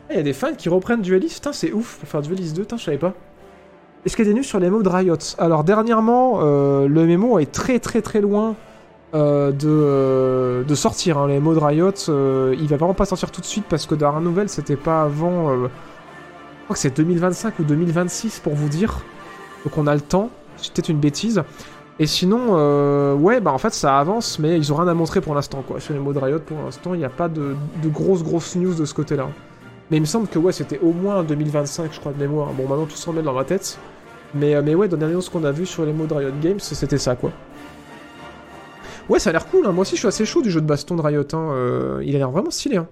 Ah, 0.10 0.14
Il 0.14 0.18
y 0.18 0.20
a 0.20 0.24
des 0.24 0.34
fans 0.34 0.54
qui 0.56 0.70
reprennent 0.70 1.02
Duelist, 1.02 1.36
putain 1.36 1.54
c'est 1.54 1.72
ouf 1.74 1.98
pour 2.00 2.10
faire 2.10 2.22
Duelist 2.22 2.56
2, 2.56 2.62
putain 2.64 2.78
je 2.78 2.84
savais 2.84 2.98
pas. 2.98 3.14
Est-ce 4.06 4.16
qu'il 4.16 4.26
y 4.26 4.30
a 4.30 4.32
des 4.32 4.38
news 4.38 4.44
sur 4.44 4.60
les 4.60 4.70
mots 4.70 4.84
de 4.84 4.90
Riot 4.90 5.18
Alors 5.38 5.64
dernièrement, 5.64 6.40
euh, 6.42 6.88
le 6.88 7.06
mémo 7.06 7.40
est 7.40 7.52
très 7.52 7.80
très 7.80 8.02
très 8.02 8.22
loin 8.22 8.56
euh, 9.14 9.52
de, 9.52 9.68
euh, 9.68 10.64
de 10.64 10.76
sortir. 10.76 11.18
hein. 11.18 11.28
Les 11.28 11.40
mots 11.40 11.54
de 11.54 11.60
Riot, 11.60 11.92
il 12.58 12.68
va 12.68 12.78
vraiment 12.78 12.94
pas 12.94 13.06
sortir 13.06 13.32
tout 13.32 13.42
de 13.42 13.46
suite 13.46 13.66
parce 13.70 13.86
que 13.86 13.96
dans 13.96 14.12
la 14.14 14.20
nouvelle, 14.22 14.50
c'était 14.50 14.78
pas 14.78 15.04
avant. 15.04 15.54
je 15.54 15.68
crois 16.66 16.74
que 16.76 16.80
c'est 16.80 16.96
2025 16.96 17.60
ou 17.60 17.64
2026 17.64 18.40
pour 18.40 18.54
vous 18.54 18.70
dire. 18.70 19.00
Donc 19.66 19.78
on 19.78 19.88
a 19.88 19.94
le 19.96 20.02
temps. 20.02 20.30
C'est 20.58 20.74
peut-être 20.74 20.90
une 20.90 21.00
bêtise. 21.00 21.44
Et 22.00 22.06
sinon, 22.08 23.16
ouais, 23.16 23.42
bah 23.42 23.52
en 23.52 23.58
fait 23.58 23.74
ça 23.74 23.98
avance, 24.00 24.40
mais 24.40 24.58
ils 24.58 24.72
ont 24.72 24.76
rien 24.76 24.88
à 24.88 24.94
montrer 24.94 25.20
pour 25.20 25.36
l'instant 25.36 25.64
quoi. 25.68 25.80
Sur 25.82 25.94
les 25.94 26.00
mots 26.00 26.14
de 26.14 26.20
Riot, 26.20 26.40
pour 26.40 26.60
l'instant, 26.64 26.94
il 26.94 27.00
n'y 27.00 27.06
a 27.06 27.10
pas 27.10 27.28
de, 27.28 27.58
de 27.76 27.90
grosses 27.90 28.24
grosses 28.24 28.56
news 28.56 28.74
de 28.76 28.86
ce 28.86 28.94
côté-là. 28.94 29.28
Mais 29.90 29.98
il 29.98 30.02
me 30.02 30.06
semble 30.06 30.28
que 30.28 30.38
ouais, 30.38 30.52
c'était 30.52 30.80
au 30.80 30.92
moins 30.92 31.24
2025, 31.24 31.94
je 31.94 32.00
crois 32.00 32.12
de 32.12 32.20
mémoire. 32.20 32.52
Bon, 32.54 32.68
maintenant 32.68 32.86
tout 32.86 32.98
se 32.98 33.10
remet 33.10 33.22
dans 33.22 33.34
ma 33.34 33.46
tête. 33.46 33.80
Mais, 34.34 34.56
euh, 34.56 34.62
mais 34.64 34.76
ouais, 34.76 34.88
dans 34.88 34.98
les 34.98 35.14
news 35.14 35.22
qu'on 35.32 35.44
a 35.44 35.52
vu 35.52 35.66
sur 35.66 35.86
les 35.86 35.94
mots 35.94 36.06
de 36.06 36.14
Riot 36.14 36.32
Games, 36.42 36.60
c'était 36.60 36.98
ça 36.98 37.16
quoi. 37.16 37.32
Ouais, 39.08 39.20
ça 39.20 39.30
a 39.30 39.34
l'air 39.34 39.48
cool, 39.48 39.66
hein. 39.66 39.72
moi 39.72 39.84
aussi 39.84 39.96
je 39.96 40.00
suis 40.00 40.08
assez 40.08 40.26
chaud 40.26 40.42
du 40.42 40.52
jeu 40.52 40.60
de 40.60 40.66
baston 40.66 40.98
de 40.98 41.02
Riot, 41.02 41.24
hein. 41.32 41.52
euh, 41.52 42.04
il 42.06 42.14
a 42.16 42.18
l'air 42.18 42.30
vraiment 42.30 42.52
stylé. 42.52 42.76
Hein. 42.76 42.90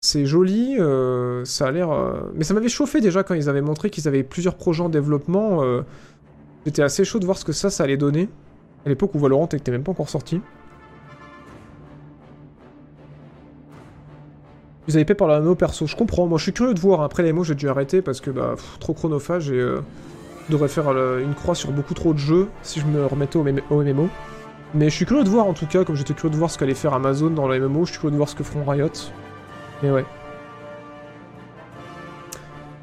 C'est 0.00 0.26
joli, 0.26 0.76
euh, 0.80 1.44
ça 1.44 1.68
a 1.68 1.70
l'air... 1.70 1.88
Mais 2.34 2.44
ça 2.44 2.54
m'avait 2.54 2.68
chauffé 2.68 3.00
déjà 3.00 3.22
quand 3.22 3.34
ils 3.34 3.48
avaient 3.48 3.60
montré 3.60 3.90
qu'ils 3.90 4.08
avaient 4.08 4.22
plusieurs 4.24 4.56
projets 4.56 4.82
en 4.82 4.88
développement. 4.88 5.62
J'étais 6.64 6.82
assez 6.82 7.04
chaud 7.04 7.18
de 7.18 7.24
voir 7.24 7.38
ce 7.38 7.44
que 7.44 7.52
ça, 7.52 7.70
ça 7.70 7.84
allait 7.84 7.96
donner. 7.96 8.28
À 8.84 8.88
l'époque 8.88 9.14
où 9.14 9.18
Valorant 9.18 9.46
était 9.46 9.70
même 9.72 9.82
pas 9.82 9.92
encore 9.92 10.08
sorti. 10.08 10.40
Vous 14.88 14.96
avez 14.96 15.04
payé 15.04 15.16
par 15.16 15.28
la 15.28 15.40
MMO 15.40 15.54
perso, 15.54 15.86
je 15.86 15.96
comprends. 15.96 16.26
Moi 16.26 16.38
je 16.38 16.44
suis 16.44 16.52
curieux 16.52 16.74
de 16.74 16.80
voir. 16.80 17.02
Après 17.02 17.22
les 17.22 17.32
MMO 17.32 17.44
j'ai 17.44 17.54
dû 17.54 17.68
arrêter 17.68 18.02
parce 18.02 18.20
que 18.20 18.30
bah, 18.30 18.54
trop 18.80 18.94
chronophage 18.94 19.50
et... 19.50 19.54
euh, 19.54 19.80
devrais 20.48 20.68
faire 20.68 20.88
euh, 20.88 21.22
une 21.22 21.34
croix 21.34 21.54
sur 21.54 21.72
beaucoup 21.72 21.94
trop 21.94 22.12
de 22.12 22.18
jeux 22.18 22.48
si 22.62 22.80
je 22.80 22.86
me 22.86 23.06
remettais 23.06 23.36
au, 23.36 23.44
MM 23.44 23.60
MMO. 23.70 24.08
Mais 24.74 24.90
je 24.90 24.94
suis 24.94 25.06
curieux 25.06 25.24
de 25.24 25.28
voir 25.28 25.46
en 25.46 25.52
tout 25.52 25.66
cas, 25.66 25.84
comme 25.84 25.96
j'étais 25.96 26.14
curieux 26.14 26.30
de 26.30 26.36
voir 26.36 26.50
ce 26.50 26.58
qu'allait 26.58 26.74
faire 26.74 26.92
Amazon 26.92 27.30
dans 27.30 27.48
le 27.48 27.58
MMO, 27.58 27.84
je 27.84 27.92
suis 27.92 28.00
curieux 28.00 28.12
de 28.12 28.16
voir 28.16 28.28
ce 28.28 28.34
que 28.34 28.44
feront 28.44 28.64
Riot. 28.64 28.90
Mais 29.82 29.90
ouais. 29.90 30.04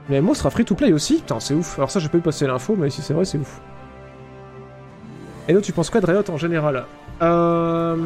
Le 0.10 0.22
MMO 0.22 0.34
sera 0.34 0.50
free 0.50 0.66
to 0.66 0.76
play 0.76 0.92
aussi? 0.92 1.18
Putain, 1.18 1.40
c'est 1.40 1.54
ouf. 1.54 1.78
Alors 1.78 1.92
ça, 1.92 2.00
j'ai 2.00 2.10
pas 2.10 2.18
eu 2.18 2.22
passer 2.22 2.48
l'info, 2.48 2.76
mais 2.78 2.90
si 2.90 3.02
c'est 3.02 3.14
vrai, 3.14 3.26
c'est 3.26 3.38
ouf. 3.38 3.62
Et 5.48 5.54
donc, 5.54 5.64
tu 5.64 5.72
penses 5.72 5.90
quoi 5.90 6.02
de 6.02 6.06
Riot 6.06 6.30
en 6.30 6.38
général? 6.38 6.86
Euh... 7.22 7.98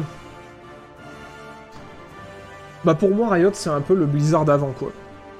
Bah 2.88 2.94
pour 2.94 3.14
moi, 3.14 3.28
Riot, 3.28 3.50
c'est 3.52 3.68
un 3.68 3.82
peu 3.82 3.94
le 3.94 4.06
Blizzard 4.06 4.46
d'avant, 4.46 4.72
quoi. 4.78 4.92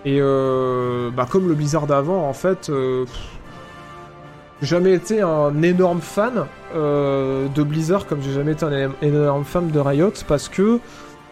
Et 0.04 0.18
euh... 0.20 1.08
Bah 1.10 1.26
comme 1.30 1.48
le 1.48 1.54
Blizzard 1.54 1.86
d'avant, 1.86 2.28
en 2.28 2.34
fait... 2.34 2.68
euh, 2.68 3.06
pff, 3.06 3.14
j'ai 4.60 4.66
jamais 4.66 4.92
été 4.92 5.22
un 5.22 5.62
énorme 5.62 6.02
fan 6.02 6.44
euh, 6.74 7.48
de 7.48 7.62
Blizzard 7.62 8.06
comme 8.06 8.20
j'ai 8.20 8.34
jamais 8.34 8.52
été 8.52 8.66
un 8.66 8.90
énorme 9.00 9.44
fan 9.44 9.70
de 9.70 9.78
Riot 9.78 10.12
parce 10.26 10.50
que 10.50 10.78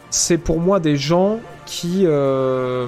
c'est 0.09 0.38
pour 0.38 0.59
moi 0.59 0.80
des 0.80 0.97
gens 0.97 1.40
qui 1.66 2.05
euh, 2.06 2.86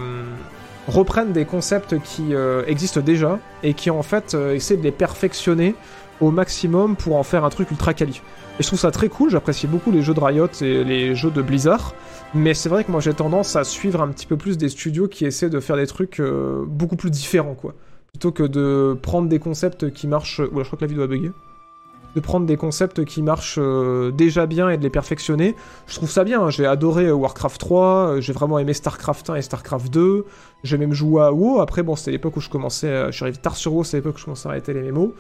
reprennent 0.87 1.33
des 1.33 1.45
concepts 1.45 2.01
qui 2.01 2.35
euh, 2.35 2.63
existent 2.67 3.03
déjà 3.03 3.39
et 3.63 3.75
qui 3.75 3.91
en 3.91 4.03
fait 4.03 4.35
essaient 4.55 4.79
de 4.79 4.85
les 4.85 4.93
perfectionner 4.93 5.75
au 6.21 6.31
maximum 6.31 6.97
pour 6.97 7.17
en 7.17 7.23
faire 7.23 7.45
un 7.45 7.51
truc 7.51 7.71
ultra 7.71 7.95
quali. 7.95 8.21
Et 8.59 8.63
je 8.63 8.67
trouve 8.67 8.79
ça 8.79 8.91
très 8.91 9.09
cool, 9.09 9.31
j'apprécie 9.31 9.67
beaucoup 9.67 9.91
les 9.93 10.03
jeux 10.03 10.15
de 10.15 10.21
Riot 10.21 10.49
et 10.61 10.83
les 10.85 11.15
jeux 11.15 11.31
de 11.31 11.43
Blizzard, 11.43 11.95
mais 12.35 12.55
c'est 12.55 12.69
vrai 12.69 12.83
que 12.85 12.91
moi 12.91 13.01
j'ai 13.01 13.15
tendance 13.15 13.55
à 13.57 13.65
suivre 13.65 14.01
un 14.03 14.09
petit 14.09 14.27
peu 14.27 14.37
plus 14.37 14.59
des 14.59 14.69
studios 14.69 15.07
qui 15.09 15.25
essaient 15.27 15.51
de 15.51 15.61
faire 15.61 15.77
des 15.77 15.87
trucs 15.87 16.19
euh, 16.21 16.65
beaucoup 16.67 16.97
plus 16.97 17.11
différents 17.11 17.55
quoi 17.55 17.75
plutôt 18.13 18.33
que 18.33 18.43
de 18.43 18.97
prendre 19.01 19.29
des 19.29 19.39
concepts 19.39 19.93
qui 19.93 20.07
marchent. 20.09 20.41
Oula, 20.41 20.63
je 20.65 20.69
crois 20.69 20.79
que 20.79 20.85
la 20.85 20.89
vidéo 20.89 21.03
a 21.05 21.07
bugué. 21.07 21.31
De 22.17 22.21
prendre 22.21 22.47
des 22.47 22.57
concepts 22.57 23.05
qui 23.05 23.23
marchent 23.23 23.59
euh, 23.61 24.11
déjà 24.11 24.47
bien 24.47 24.71
et 24.71 24.79
de 24.79 24.83
les 24.83 24.89
perfectionner. 24.91 25.55
Je 25.87 25.95
trouve 25.95 26.11
ça 26.11 26.25
bien. 26.25 26.41
hein. 26.43 26.49
J'ai 26.51 26.65
adoré 26.65 27.05
euh, 27.05 27.13
Warcraft 27.13 27.61
3, 27.61 27.85
euh, 28.17 28.21
j'ai 28.23 28.33
vraiment 28.33 28.59
aimé 28.59 28.73
Starcraft 28.73 29.29
1 29.29 29.35
et 29.37 29.43
Starcraft 29.43 29.93
2. 29.93 30.25
J'ai 30.65 30.79
même 30.79 30.95
joué 30.95 31.23
à 31.23 31.33
WoW. 31.33 31.61
Après, 31.61 31.83
bon, 31.83 31.95
c'était 31.97 32.13
l'époque 32.13 32.39
où 32.39 32.41
je 32.41 32.49
commençais. 32.49 32.91
à- 32.91 33.11
Je 33.11 33.17
suis 33.17 33.25
arrivé 33.25 33.37
tard 33.37 33.57
sur 33.57 33.75
WoW, 33.75 33.85
c'est 33.85 33.99
l'époque 33.99 34.17
où 34.17 34.19
je 34.19 34.25
commençais 34.25 34.49
à 34.49 34.53
arrêter 34.53 34.73
les 34.73 34.81
mémos. 34.83 35.11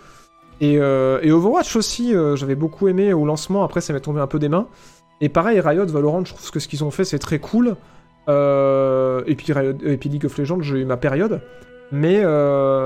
Et, 0.60 0.78
euh, 0.78 1.20
et 1.22 1.30
Overwatch 1.30 1.76
aussi, 1.76 2.14
euh, 2.14 2.36
j'avais 2.36 2.55
beaucoup 2.55 2.89
aimé 2.89 3.12
au 3.12 3.24
lancement. 3.24 3.62
Après, 3.62 3.80
ça 3.80 3.93
m'est 3.93 4.01
tombé 4.01 4.20
un 4.20 4.26
peu 4.26 4.39
des 4.39 4.48
mains. 4.48 4.66
Et 5.20 5.28
pareil, 5.28 5.60
Riot, 5.60 5.86
Valorant, 5.86 6.24
je 6.24 6.35
trouve 6.35 6.51
que 6.51 6.60
ce 6.60 6.68
qu'ils 6.68 6.85
ont 6.85 6.90
fait, 6.90 7.05
c'est 7.05 7.18
très 7.18 7.39
cool. 7.39 7.76
Euh, 8.28 9.22
et, 9.26 9.35
puis 9.35 9.52
et 9.85 9.97
puis 9.97 10.09
League 10.09 10.26
of 10.26 10.36
Legends, 10.36 10.60
j'ai 10.60 10.78
eu 10.78 10.85
ma 10.85 10.97
période. 10.97 11.40
Mais, 11.90 12.22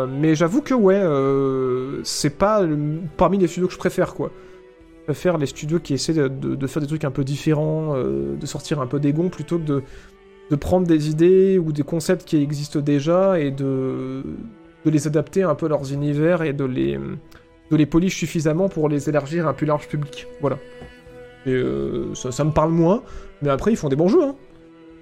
mais 0.07 0.37
j'avoue 0.37 0.63
que 0.63 0.75
ouais, 0.75 1.03
c'est 2.05 2.39
pas 2.39 2.63
parmi 3.17 3.37
les 3.39 3.49
studios 3.49 3.67
que 3.67 3.75
je 3.75 3.79
préfère 3.79 4.15
quoi. 4.15 4.31
Je 5.01 5.05
préfère 5.07 5.39
les 5.39 5.47
studios 5.47 5.81
qui 5.81 5.95
essaient 5.95 6.15
de, 6.15 6.67
faire 6.69 6.81
des 6.81 6.87
trucs 6.87 7.05
un 7.05 7.11
peu 7.11 7.25
différents, 7.25 7.97
de 7.97 8.47
sortir 8.47 8.81
un 8.81 8.87
peu 8.87 9.01
des 9.01 9.13
gonds 9.13 9.29
plutôt 9.29 9.59
que 9.59 9.65
de, 9.65 9.83
de 10.51 10.57
prendre 10.57 10.87
des 10.87 11.11
idées 11.11 11.59
ou 11.59 11.73
des 11.73 11.83
concepts 11.83 12.25
qui 12.25 12.37
existent 12.41 12.79
déjà 12.79 13.41
et 13.41 13.51
de 13.51 14.23
les 14.85 15.09
adapter 15.09 15.43
un 15.43 15.57
peu 15.57 15.67
à 15.67 15.71
leurs 15.71 15.93
univers 15.93 16.43
et 16.43 16.53
de 16.53 16.65
les, 16.65 16.97
de 17.71 17.77
les 17.77 17.87
polish 17.87 18.17
suffisamment 18.17 18.69
pour 18.69 18.89
les 18.89 19.09
élargir 19.09 19.47
à 19.47 19.51
un 19.51 19.53
plus 19.55 19.67
large 19.67 19.89
public. 19.89 20.27
Voilà. 20.41 20.59
Et 21.47 21.53
euh, 21.53 22.15
ça, 22.15 22.45
me 22.45 22.51
parle 22.51 22.71
moins, 22.71 23.03
mais 23.41 23.51
après 23.51 23.73
ils 23.73 23.77
font 23.77 23.89
des 23.89 23.97
bons 23.97 24.09
jeux. 24.09 24.23
Hein. 24.23 24.37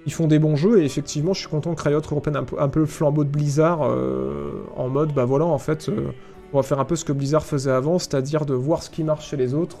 Ils 0.05 0.13
font 0.13 0.27
des 0.27 0.39
bons 0.39 0.55
jeux 0.55 0.81
et 0.81 0.85
effectivement, 0.85 1.33
je 1.33 1.41
suis 1.41 1.49
content 1.49 1.75
que 1.75 1.83
Riot 1.83 2.01
reprenne 2.09 2.35
un 2.35 2.45
un 2.57 2.69
peu 2.69 2.79
le 2.79 2.85
flambeau 2.87 3.23
de 3.23 3.29
Blizzard 3.29 3.83
euh, 3.83 4.63
en 4.75 4.89
mode, 4.89 5.13
bah 5.13 5.25
voilà, 5.25 5.45
en 5.45 5.59
fait, 5.59 5.89
euh, 5.89 6.07
on 6.53 6.57
va 6.57 6.63
faire 6.63 6.79
un 6.79 6.85
peu 6.85 6.95
ce 6.95 7.05
que 7.05 7.13
Blizzard 7.13 7.45
faisait 7.45 7.71
avant, 7.71 7.99
c'est-à-dire 7.99 8.45
de 8.45 8.55
voir 8.55 8.81
ce 8.81 8.89
qui 8.89 9.03
marche 9.03 9.29
chez 9.29 9.37
les 9.37 9.53
autres, 9.53 9.77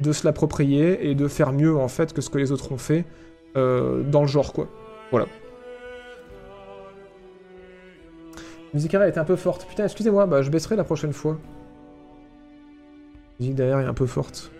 de 0.00 0.12
se 0.12 0.24
l'approprier 0.24 1.08
et 1.10 1.16
de 1.16 1.26
faire 1.26 1.52
mieux 1.52 1.76
en 1.76 1.88
fait 1.88 2.12
que 2.12 2.20
ce 2.20 2.30
que 2.30 2.38
les 2.38 2.52
autres 2.52 2.70
ont 2.70 2.78
fait 2.78 3.04
euh, 3.56 4.02
dans 4.04 4.20
le 4.20 4.28
genre, 4.28 4.52
quoi. 4.52 4.68
Voilà. 5.10 5.26
Musique 8.72 8.94
arrière 8.94 9.08
est 9.12 9.18
un 9.18 9.24
peu 9.24 9.36
forte. 9.36 9.66
Putain, 9.66 9.84
excusez-moi, 9.84 10.26
bah 10.26 10.42
je 10.42 10.50
baisserai 10.50 10.76
la 10.76 10.84
prochaine 10.84 11.12
fois. 11.12 11.38
La 13.38 13.44
musique 13.44 13.54
derrière 13.56 13.80
est 13.80 13.84
un 13.84 13.94
peu 13.94 14.06
forte. 14.06 14.50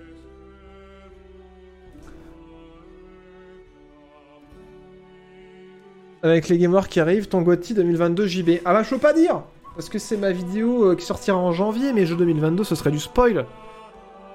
Avec 6.23 6.48
les 6.48 6.59
gamers 6.59 6.89
qui 6.89 7.01
arrivent, 7.01 7.28
ton 7.28 7.43
GOTY 7.43 7.74
2022 7.74 8.27
JB. 8.27 8.51
Ah 8.65 8.73
bah 8.73 8.82
je 8.82 8.90
peux 8.90 8.98
pas 8.98 9.12
dire 9.12 9.43
Parce 9.77 9.89
que 9.89 9.98
c'est 9.98 10.16
ma 10.16 10.32
vidéo 10.32 10.90
euh, 10.90 10.97
qui 10.97 11.05
sortira 11.05 11.36
en 11.36 11.53
janvier, 11.53 11.93
mais 11.93 12.05
jeux 12.07 12.16
2022 12.16 12.65
ce 12.65 12.74
serait 12.74 12.90
du 12.90 12.98
spoil. 12.98 13.47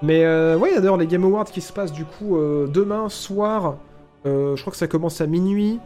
Mais 0.00 0.24
euh, 0.24 0.56
ouais, 0.56 0.74
d'ailleurs 0.76 0.96
les 0.96 1.06
Game 1.06 1.24
Awards 1.24 1.44
qui 1.44 1.60
se 1.60 1.72
passent 1.72 1.92
du 1.92 2.04
coup 2.04 2.36
euh, 2.36 2.66
demain 2.66 3.08
soir 3.08 3.76
Euh, 4.24 4.54
je 4.56 4.60
crois 4.60 4.70
que 4.70 4.76
ça 4.76 4.86
commence 4.88 5.20
à 5.20 5.26
minuit. 5.26 5.80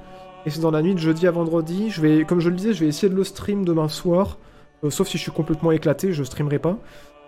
Et 0.45 0.51
c'est 0.51 0.61
dans 0.61 0.71
la 0.71 0.83
nuit 0.83 0.95
de 0.95 1.01
jeudi 1.01 1.27
à 1.27 1.31
vendredi. 1.31 1.91
Je 1.91 2.01
vais, 2.01 2.25
comme 2.25 2.41
je 2.41 2.51
le 2.51 2.57
disais, 2.57 2.73
je 2.73 2.81
vais 2.81 2.89
essayer 2.89 3.09
de 3.09 3.17
le 3.17 3.25
stream 3.25 3.65
demain 3.65 3.89
soir. 3.89 4.39
Sauf 4.91 5.09
si 5.09 5.17
je 5.19 5.23
suis 5.23 5.33
complètement 5.33 5.73
éclaté, 5.73 6.13
je 6.13 6.23
streamerai 6.23 6.59
pas. 6.61 6.79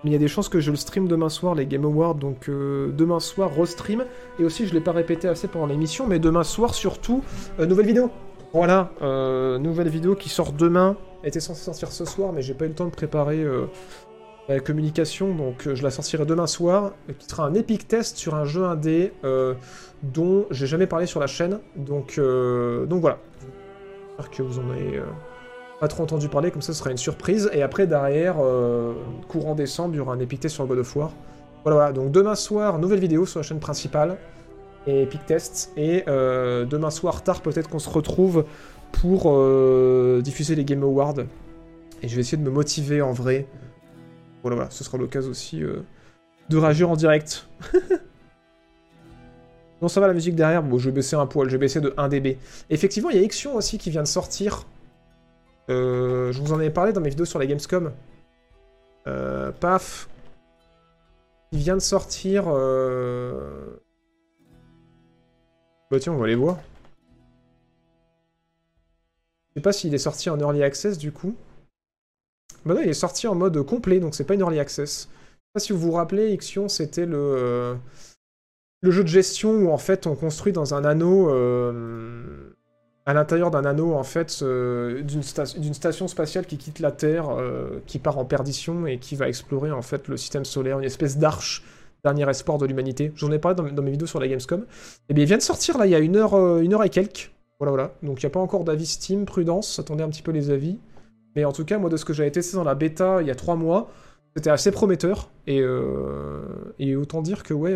Mais 0.04 0.10
il 0.10 0.12
y 0.12 0.16
a 0.16 0.20
des 0.20 0.28
chances 0.28 0.48
que 0.48 0.60
je 0.60 0.70
le 0.70 0.76
stream 0.76 1.08
demain 1.08 1.28
soir, 1.28 1.54
les 1.54 1.66
Game 1.66 1.84
Awards. 1.84 2.14
Donc 2.14 2.48
euh, 2.48 2.92
demain 2.92 3.20
soir, 3.20 3.50
restream. 3.54 4.04
Et 4.38 4.44
aussi, 4.44 4.66
je 4.66 4.74
l'ai 4.74 4.80
pas 4.80 4.92
répété 4.92 5.28
assez 5.28 5.48
pendant 5.48 5.66
l'émission, 5.66 6.06
mais 6.06 6.18
demain 6.18 6.44
soir, 6.44 6.74
surtout, 6.74 7.22
euh, 7.58 7.66
nouvelle 7.66 7.86
vidéo. 7.86 8.10
Voilà, 8.52 8.90
euh, 9.02 9.58
nouvelle 9.58 9.88
vidéo 9.88 10.14
qui 10.14 10.28
sort 10.28 10.52
demain. 10.52 10.96
Elle 11.22 11.30
était 11.30 11.40
censée 11.40 11.64
sortir 11.64 11.90
ce 11.90 12.04
soir, 12.04 12.32
mais 12.32 12.42
j'ai 12.42 12.54
pas 12.54 12.64
eu 12.64 12.68
le 12.68 12.74
temps 12.74 12.86
de 12.86 12.90
préparer 12.90 13.44
la 14.48 14.60
communication. 14.60 15.34
Donc 15.34 15.68
je 15.74 15.82
la 15.82 15.90
sortirai 15.90 16.24
demain 16.24 16.46
soir. 16.46 16.92
Qui 17.18 17.26
sera 17.26 17.44
un 17.44 17.54
epic 17.54 17.88
test 17.88 18.16
sur 18.16 18.36
un 18.36 18.44
jeu 18.44 18.64
indé 18.64 19.12
dont 20.02 20.46
j'ai 20.50 20.66
jamais 20.66 20.86
parlé 20.86 21.06
sur 21.06 21.18
la 21.18 21.26
chaîne. 21.26 21.58
Donc, 21.76 22.18
donc 22.18 23.00
voilà. 23.00 23.18
J'espère 24.16 24.30
que 24.30 24.42
vous 24.42 24.60
en 24.60 24.70
avez 24.70 25.02
pas 25.80 25.88
trop 25.88 26.02
entendu 26.02 26.28
parler, 26.28 26.50
comme 26.50 26.62
ça 26.62 26.72
ce 26.72 26.78
sera 26.80 26.90
une 26.90 26.98
surprise. 26.98 27.50
Et 27.52 27.62
après, 27.62 27.86
derrière, 27.86 28.36
euh, 28.40 28.94
courant 29.28 29.54
décembre, 29.54 29.94
il 29.94 29.98
y 29.98 30.00
aura 30.00 30.14
un 30.14 30.20
epic 30.20 30.40
test 30.40 30.54
sur 30.54 30.66
God 30.66 30.78
of 30.78 30.96
War. 30.96 31.12
Voilà, 31.64 31.76
voilà. 31.76 31.92
Donc 31.92 32.10
demain 32.10 32.34
soir, 32.34 32.78
nouvelle 32.78 33.00
vidéo 33.00 33.26
sur 33.26 33.40
la 33.40 33.44
chaîne 33.44 33.60
principale. 33.60 34.18
Et 34.86 35.02
epic 35.02 35.24
test. 35.26 35.72
Et 35.76 36.04
euh, 36.08 36.64
demain 36.64 36.90
soir, 36.90 37.22
tard, 37.22 37.42
peut-être 37.42 37.68
qu'on 37.68 37.78
se 37.78 37.90
retrouve 37.90 38.44
pour 38.90 39.24
euh, 39.26 40.20
diffuser 40.22 40.54
les 40.54 40.64
Game 40.64 40.82
Awards. 40.82 41.20
Et 42.02 42.08
je 42.08 42.14
vais 42.14 42.22
essayer 42.22 42.38
de 42.38 42.42
me 42.42 42.50
motiver 42.50 43.02
en 43.02 43.12
vrai. 43.12 43.46
Voilà, 44.42 44.56
voilà. 44.56 44.70
Ce 44.70 44.82
sera 44.82 44.98
l'occasion 44.98 45.30
aussi 45.30 45.62
de 46.48 46.56
réagir 46.56 46.90
en 46.90 46.96
direct. 46.96 47.48
Non, 49.80 49.86
ça 49.86 50.00
va 50.00 50.08
la 50.08 50.12
musique 50.12 50.34
derrière. 50.34 50.62
Bon, 50.62 50.78
je 50.78 50.86
vais 50.86 50.94
baisser 50.96 51.14
un 51.14 51.26
poil, 51.26 51.48
je 51.48 51.52
vais 51.52 51.58
baisser 51.58 51.80
de 51.80 51.94
1 51.96 52.08
dB. 52.08 52.38
Effectivement, 52.68 53.10
il 53.10 53.16
y 53.16 53.20
a 53.20 53.22
Ixion 53.22 53.54
aussi 53.54 53.78
qui 53.78 53.90
vient 53.90 54.02
de 54.02 54.08
sortir. 54.08 54.66
Euh, 55.70 56.32
je 56.32 56.40
vous 56.40 56.52
en 56.52 56.58
avais 56.58 56.70
parlé 56.70 56.92
dans 56.92 57.00
mes 57.00 57.10
vidéos 57.10 57.26
sur 57.26 57.38
la 57.38 57.46
Gamescom. 57.46 57.92
Euh, 59.06 59.52
paf. 59.52 60.08
Il 61.52 61.58
vient 61.58 61.74
de 61.74 61.80
sortir. 61.80 62.44
Euh... 62.46 63.76
Bah 65.90 65.98
tiens, 66.00 66.12
on 66.12 66.18
va 66.18 66.26
les 66.26 66.34
voir. 66.34 66.58
Je 69.50 69.54
sais 69.54 69.62
pas 69.62 69.72
s'il 69.72 69.94
est 69.94 69.98
sorti 69.98 70.30
en 70.30 70.38
early 70.38 70.62
access 70.62 70.98
du 70.98 71.10
coup. 71.10 71.34
Bah 72.64 72.74
non, 72.74 72.80
il 72.82 72.88
est 72.88 72.94
sorti 72.94 73.26
en 73.26 73.34
mode 73.34 73.60
complet, 73.62 73.98
donc 73.98 74.14
c'est 74.14 74.24
pas 74.24 74.34
une 74.34 74.40
early 74.40 74.58
access. 74.58 75.08
Je 75.10 75.14
sais 75.14 75.52
pas 75.54 75.60
si 75.60 75.72
vous 75.72 75.78
vous 75.78 75.92
rappelez, 75.92 76.32
Ixion, 76.32 76.68
c'était 76.68 77.06
le. 77.06 77.76
le 78.82 78.90
jeu 78.90 79.02
de 79.02 79.08
gestion 79.08 79.52
où 79.52 79.70
en 79.70 79.78
fait 79.78 80.06
on 80.06 80.14
construit 80.14 80.52
dans 80.52 80.74
un 80.74 80.84
anneau, 80.84 81.30
à 83.08 83.14
l'intérieur 83.14 83.50
d'un 83.50 83.64
anneau 83.64 83.94
en 83.94 84.02
fait, 84.02 84.44
d'une 84.44 85.22
sta- 85.22 85.58
d'une 85.58 85.72
station 85.72 86.08
spatiale 86.08 86.44
qui 86.44 86.58
quitte 86.58 86.78
la 86.78 86.92
Terre, 86.92 87.30
euh, 87.30 87.80
qui 87.86 87.98
part 87.98 88.18
en 88.18 88.26
perdition 88.26 88.86
et 88.86 88.98
qui 88.98 89.16
va 89.16 89.30
explorer 89.30 89.72
en 89.72 89.80
fait 89.80 90.08
le 90.08 90.18
système 90.18 90.44
solaire, 90.44 90.78
une 90.78 90.84
espèce 90.84 91.16
d'arche, 91.16 91.64
dernier 92.04 92.28
espoir 92.28 92.58
de 92.58 92.66
l'humanité. 92.66 93.10
J'en 93.16 93.32
ai 93.32 93.38
parlé 93.38 93.56
dans, 93.72 93.82
mes 93.82 93.90
vidéos 93.90 94.06
sur 94.06 94.20
la 94.20 94.28
Gamescom. 94.28 94.66
Et 95.08 95.14
bien 95.14 95.24
il 95.24 95.26
vient 95.26 95.38
de 95.38 95.42
sortir 95.42 95.78
là 95.78 95.86
il 95.86 95.90
y 95.90 95.94
a 95.94 96.00
une 96.00 96.16
heure, 96.16 96.34
euh, 96.34 96.60
une 96.60 96.74
heure 96.74 96.84
et 96.84 96.90
quelques. 96.90 97.32
Voilà 97.58 97.70
voilà. 97.70 97.94
Donc 98.02 98.22
il 98.22 98.26
n'y 98.26 98.30
a 98.30 98.30
pas 98.30 98.40
encore 98.40 98.64
d'avis 98.64 98.84
Steam, 98.84 99.24
prudence, 99.24 99.78
attendez 99.78 100.04
un 100.04 100.10
petit 100.10 100.22
peu 100.22 100.30
les 100.32 100.50
avis. 100.50 100.78
Mais 101.34 101.46
en 101.46 101.52
tout 101.52 101.64
cas 101.64 101.78
moi 101.78 101.88
de 101.88 101.96
ce 101.96 102.04
que 102.04 102.12
j'avais 102.12 102.30
testé 102.30 102.58
dans 102.58 102.64
la 102.64 102.74
bêta 102.74 103.22
il 103.22 103.26
y 103.26 103.30
a 103.30 103.34
trois 103.34 103.56
mois, 103.56 103.90
c'était 104.36 104.50
assez 104.50 104.70
prometteur. 104.70 105.30
Et, 105.46 105.62
euh, 105.62 106.42
et 106.78 106.94
autant 106.94 107.22
dire 107.22 107.42
que 107.42 107.54
ouais. 107.54 107.74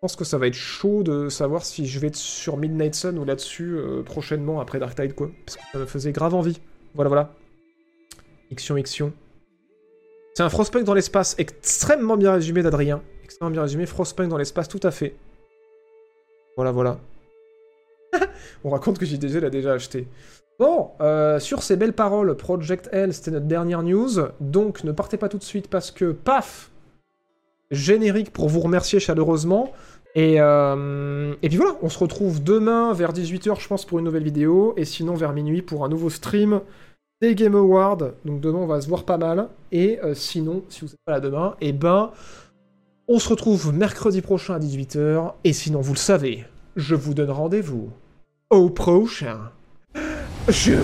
Pense 0.00 0.16
que 0.16 0.24
ça 0.24 0.38
va 0.38 0.46
être 0.46 0.54
chaud 0.54 1.02
de 1.02 1.28
savoir 1.28 1.64
si 1.64 1.86
je 1.86 1.98
vais 1.98 2.06
être 2.06 2.16
sur 2.16 2.56
Midnight 2.56 2.94
Sun 2.94 3.18
ou 3.18 3.24
là-dessus 3.24 3.76
euh, 3.76 4.02
prochainement 4.02 4.58
après 4.60 4.78
Dark 4.78 4.94
Tide 4.94 5.14
quoi. 5.14 5.30
Parce 5.44 5.56
que 5.56 5.62
ça 5.72 5.78
me 5.78 5.84
faisait 5.84 6.12
grave 6.12 6.34
envie. 6.34 6.58
Voilà 6.94 7.08
voilà. 7.08 7.34
Ixion 8.50 8.78
Ixion. 8.78 9.12
C'est 10.34 10.42
un 10.42 10.48
Frostpunk 10.48 10.84
dans 10.84 10.94
l'espace 10.94 11.34
extrêmement 11.38 12.16
bien 12.16 12.32
résumé 12.32 12.62
d'Adrien. 12.62 13.02
Extrêmement 13.24 13.50
bien 13.50 13.62
résumé. 13.62 13.84
Frostpunk 13.84 14.30
dans 14.30 14.38
l'espace 14.38 14.68
tout 14.68 14.80
à 14.82 14.90
fait. 14.90 15.14
Voilà 16.56 16.72
voilà. 16.72 16.98
On 18.64 18.70
raconte 18.70 18.98
que 18.98 19.04
JDG 19.04 19.40
l'a 19.40 19.50
déjà 19.50 19.74
acheté. 19.74 20.08
Bon, 20.58 20.90
euh, 21.00 21.38
sur 21.40 21.62
ces 21.62 21.76
belles 21.76 21.92
paroles, 21.92 22.34
Project 22.36 22.88
L, 22.92 23.12
c'était 23.12 23.30
notre 23.32 23.46
dernière 23.46 23.82
news. 23.82 24.12
Donc 24.40 24.82
ne 24.82 24.92
partez 24.92 25.18
pas 25.18 25.28
tout 25.28 25.38
de 25.38 25.42
suite 25.42 25.68
parce 25.68 25.90
que, 25.90 26.12
paf 26.12 26.70
Générique 27.70 28.32
pour 28.32 28.48
vous 28.48 28.60
remercier 28.60 29.00
chaleureusement. 29.00 29.72
Et, 30.14 30.40
euh, 30.40 31.34
et 31.42 31.48
puis 31.48 31.56
voilà, 31.56 31.76
on 31.82 31.88
se 31.88 31.98
retrouve 31.98 32.42
demain 32.42 32.92
vers 32.92 33.12
18h, 33.12 33.60
je 33.60 33.68
pense, 33.68 33.84
pour 33.84 33.98
une 33.98 34.04
nouvelle 34.04 34.24
vidéo. 34.24 34.74
Et 34.76 34.84
sinon, 34.84 35.14
vers 35.14 35.32
minuit, 35.32 35.62
pour 35.62 35.84
un 35.84 35.88
nouveau 35.88 36.10
stream 36.10 36.60
des 37.20 37.34
Game 37.34 37.54
Awards. 37.54 38.12
Donc 38.24 38.40
demain, 38.40 38.58
on 38.58 38.66
va 38.66 38.80
se 38.80 38.88
voir 38.88 39.04
pas 39.04 39.18
mal. 39.18 39.48
Et 39.72 40.00
euh, 40.02 40.14
sinon, 40.14 40.64
si 40.68 40.80
vous 40.80 40.86
n'êtes 40.86 41.00
pas 41.04 41.12
là 41.12 41.20
demain, 41.20 41.54
et 41.60 41.72
ben, 41.72 42.10
on 43.08 43.18
se 43.18 43.28
retrouve 43.28 43.72
mercredi 43.74 44.20
prochain 44.20 44.54
à 44.54 44.58
18h. 44.58 45.34
Et 45.44 45.52
sinon, 45.52 45.80
vous 45.80 45.94
le 45.94 45.98
savez, 45.98 46.44
je 46.76 46.94
vous 46.94 47.14
donne 47.14 47.30
rendez-vous 47.30 47.90
au 48.50 48.70
prochain. 48.70 49.50
Je 50.48 50.74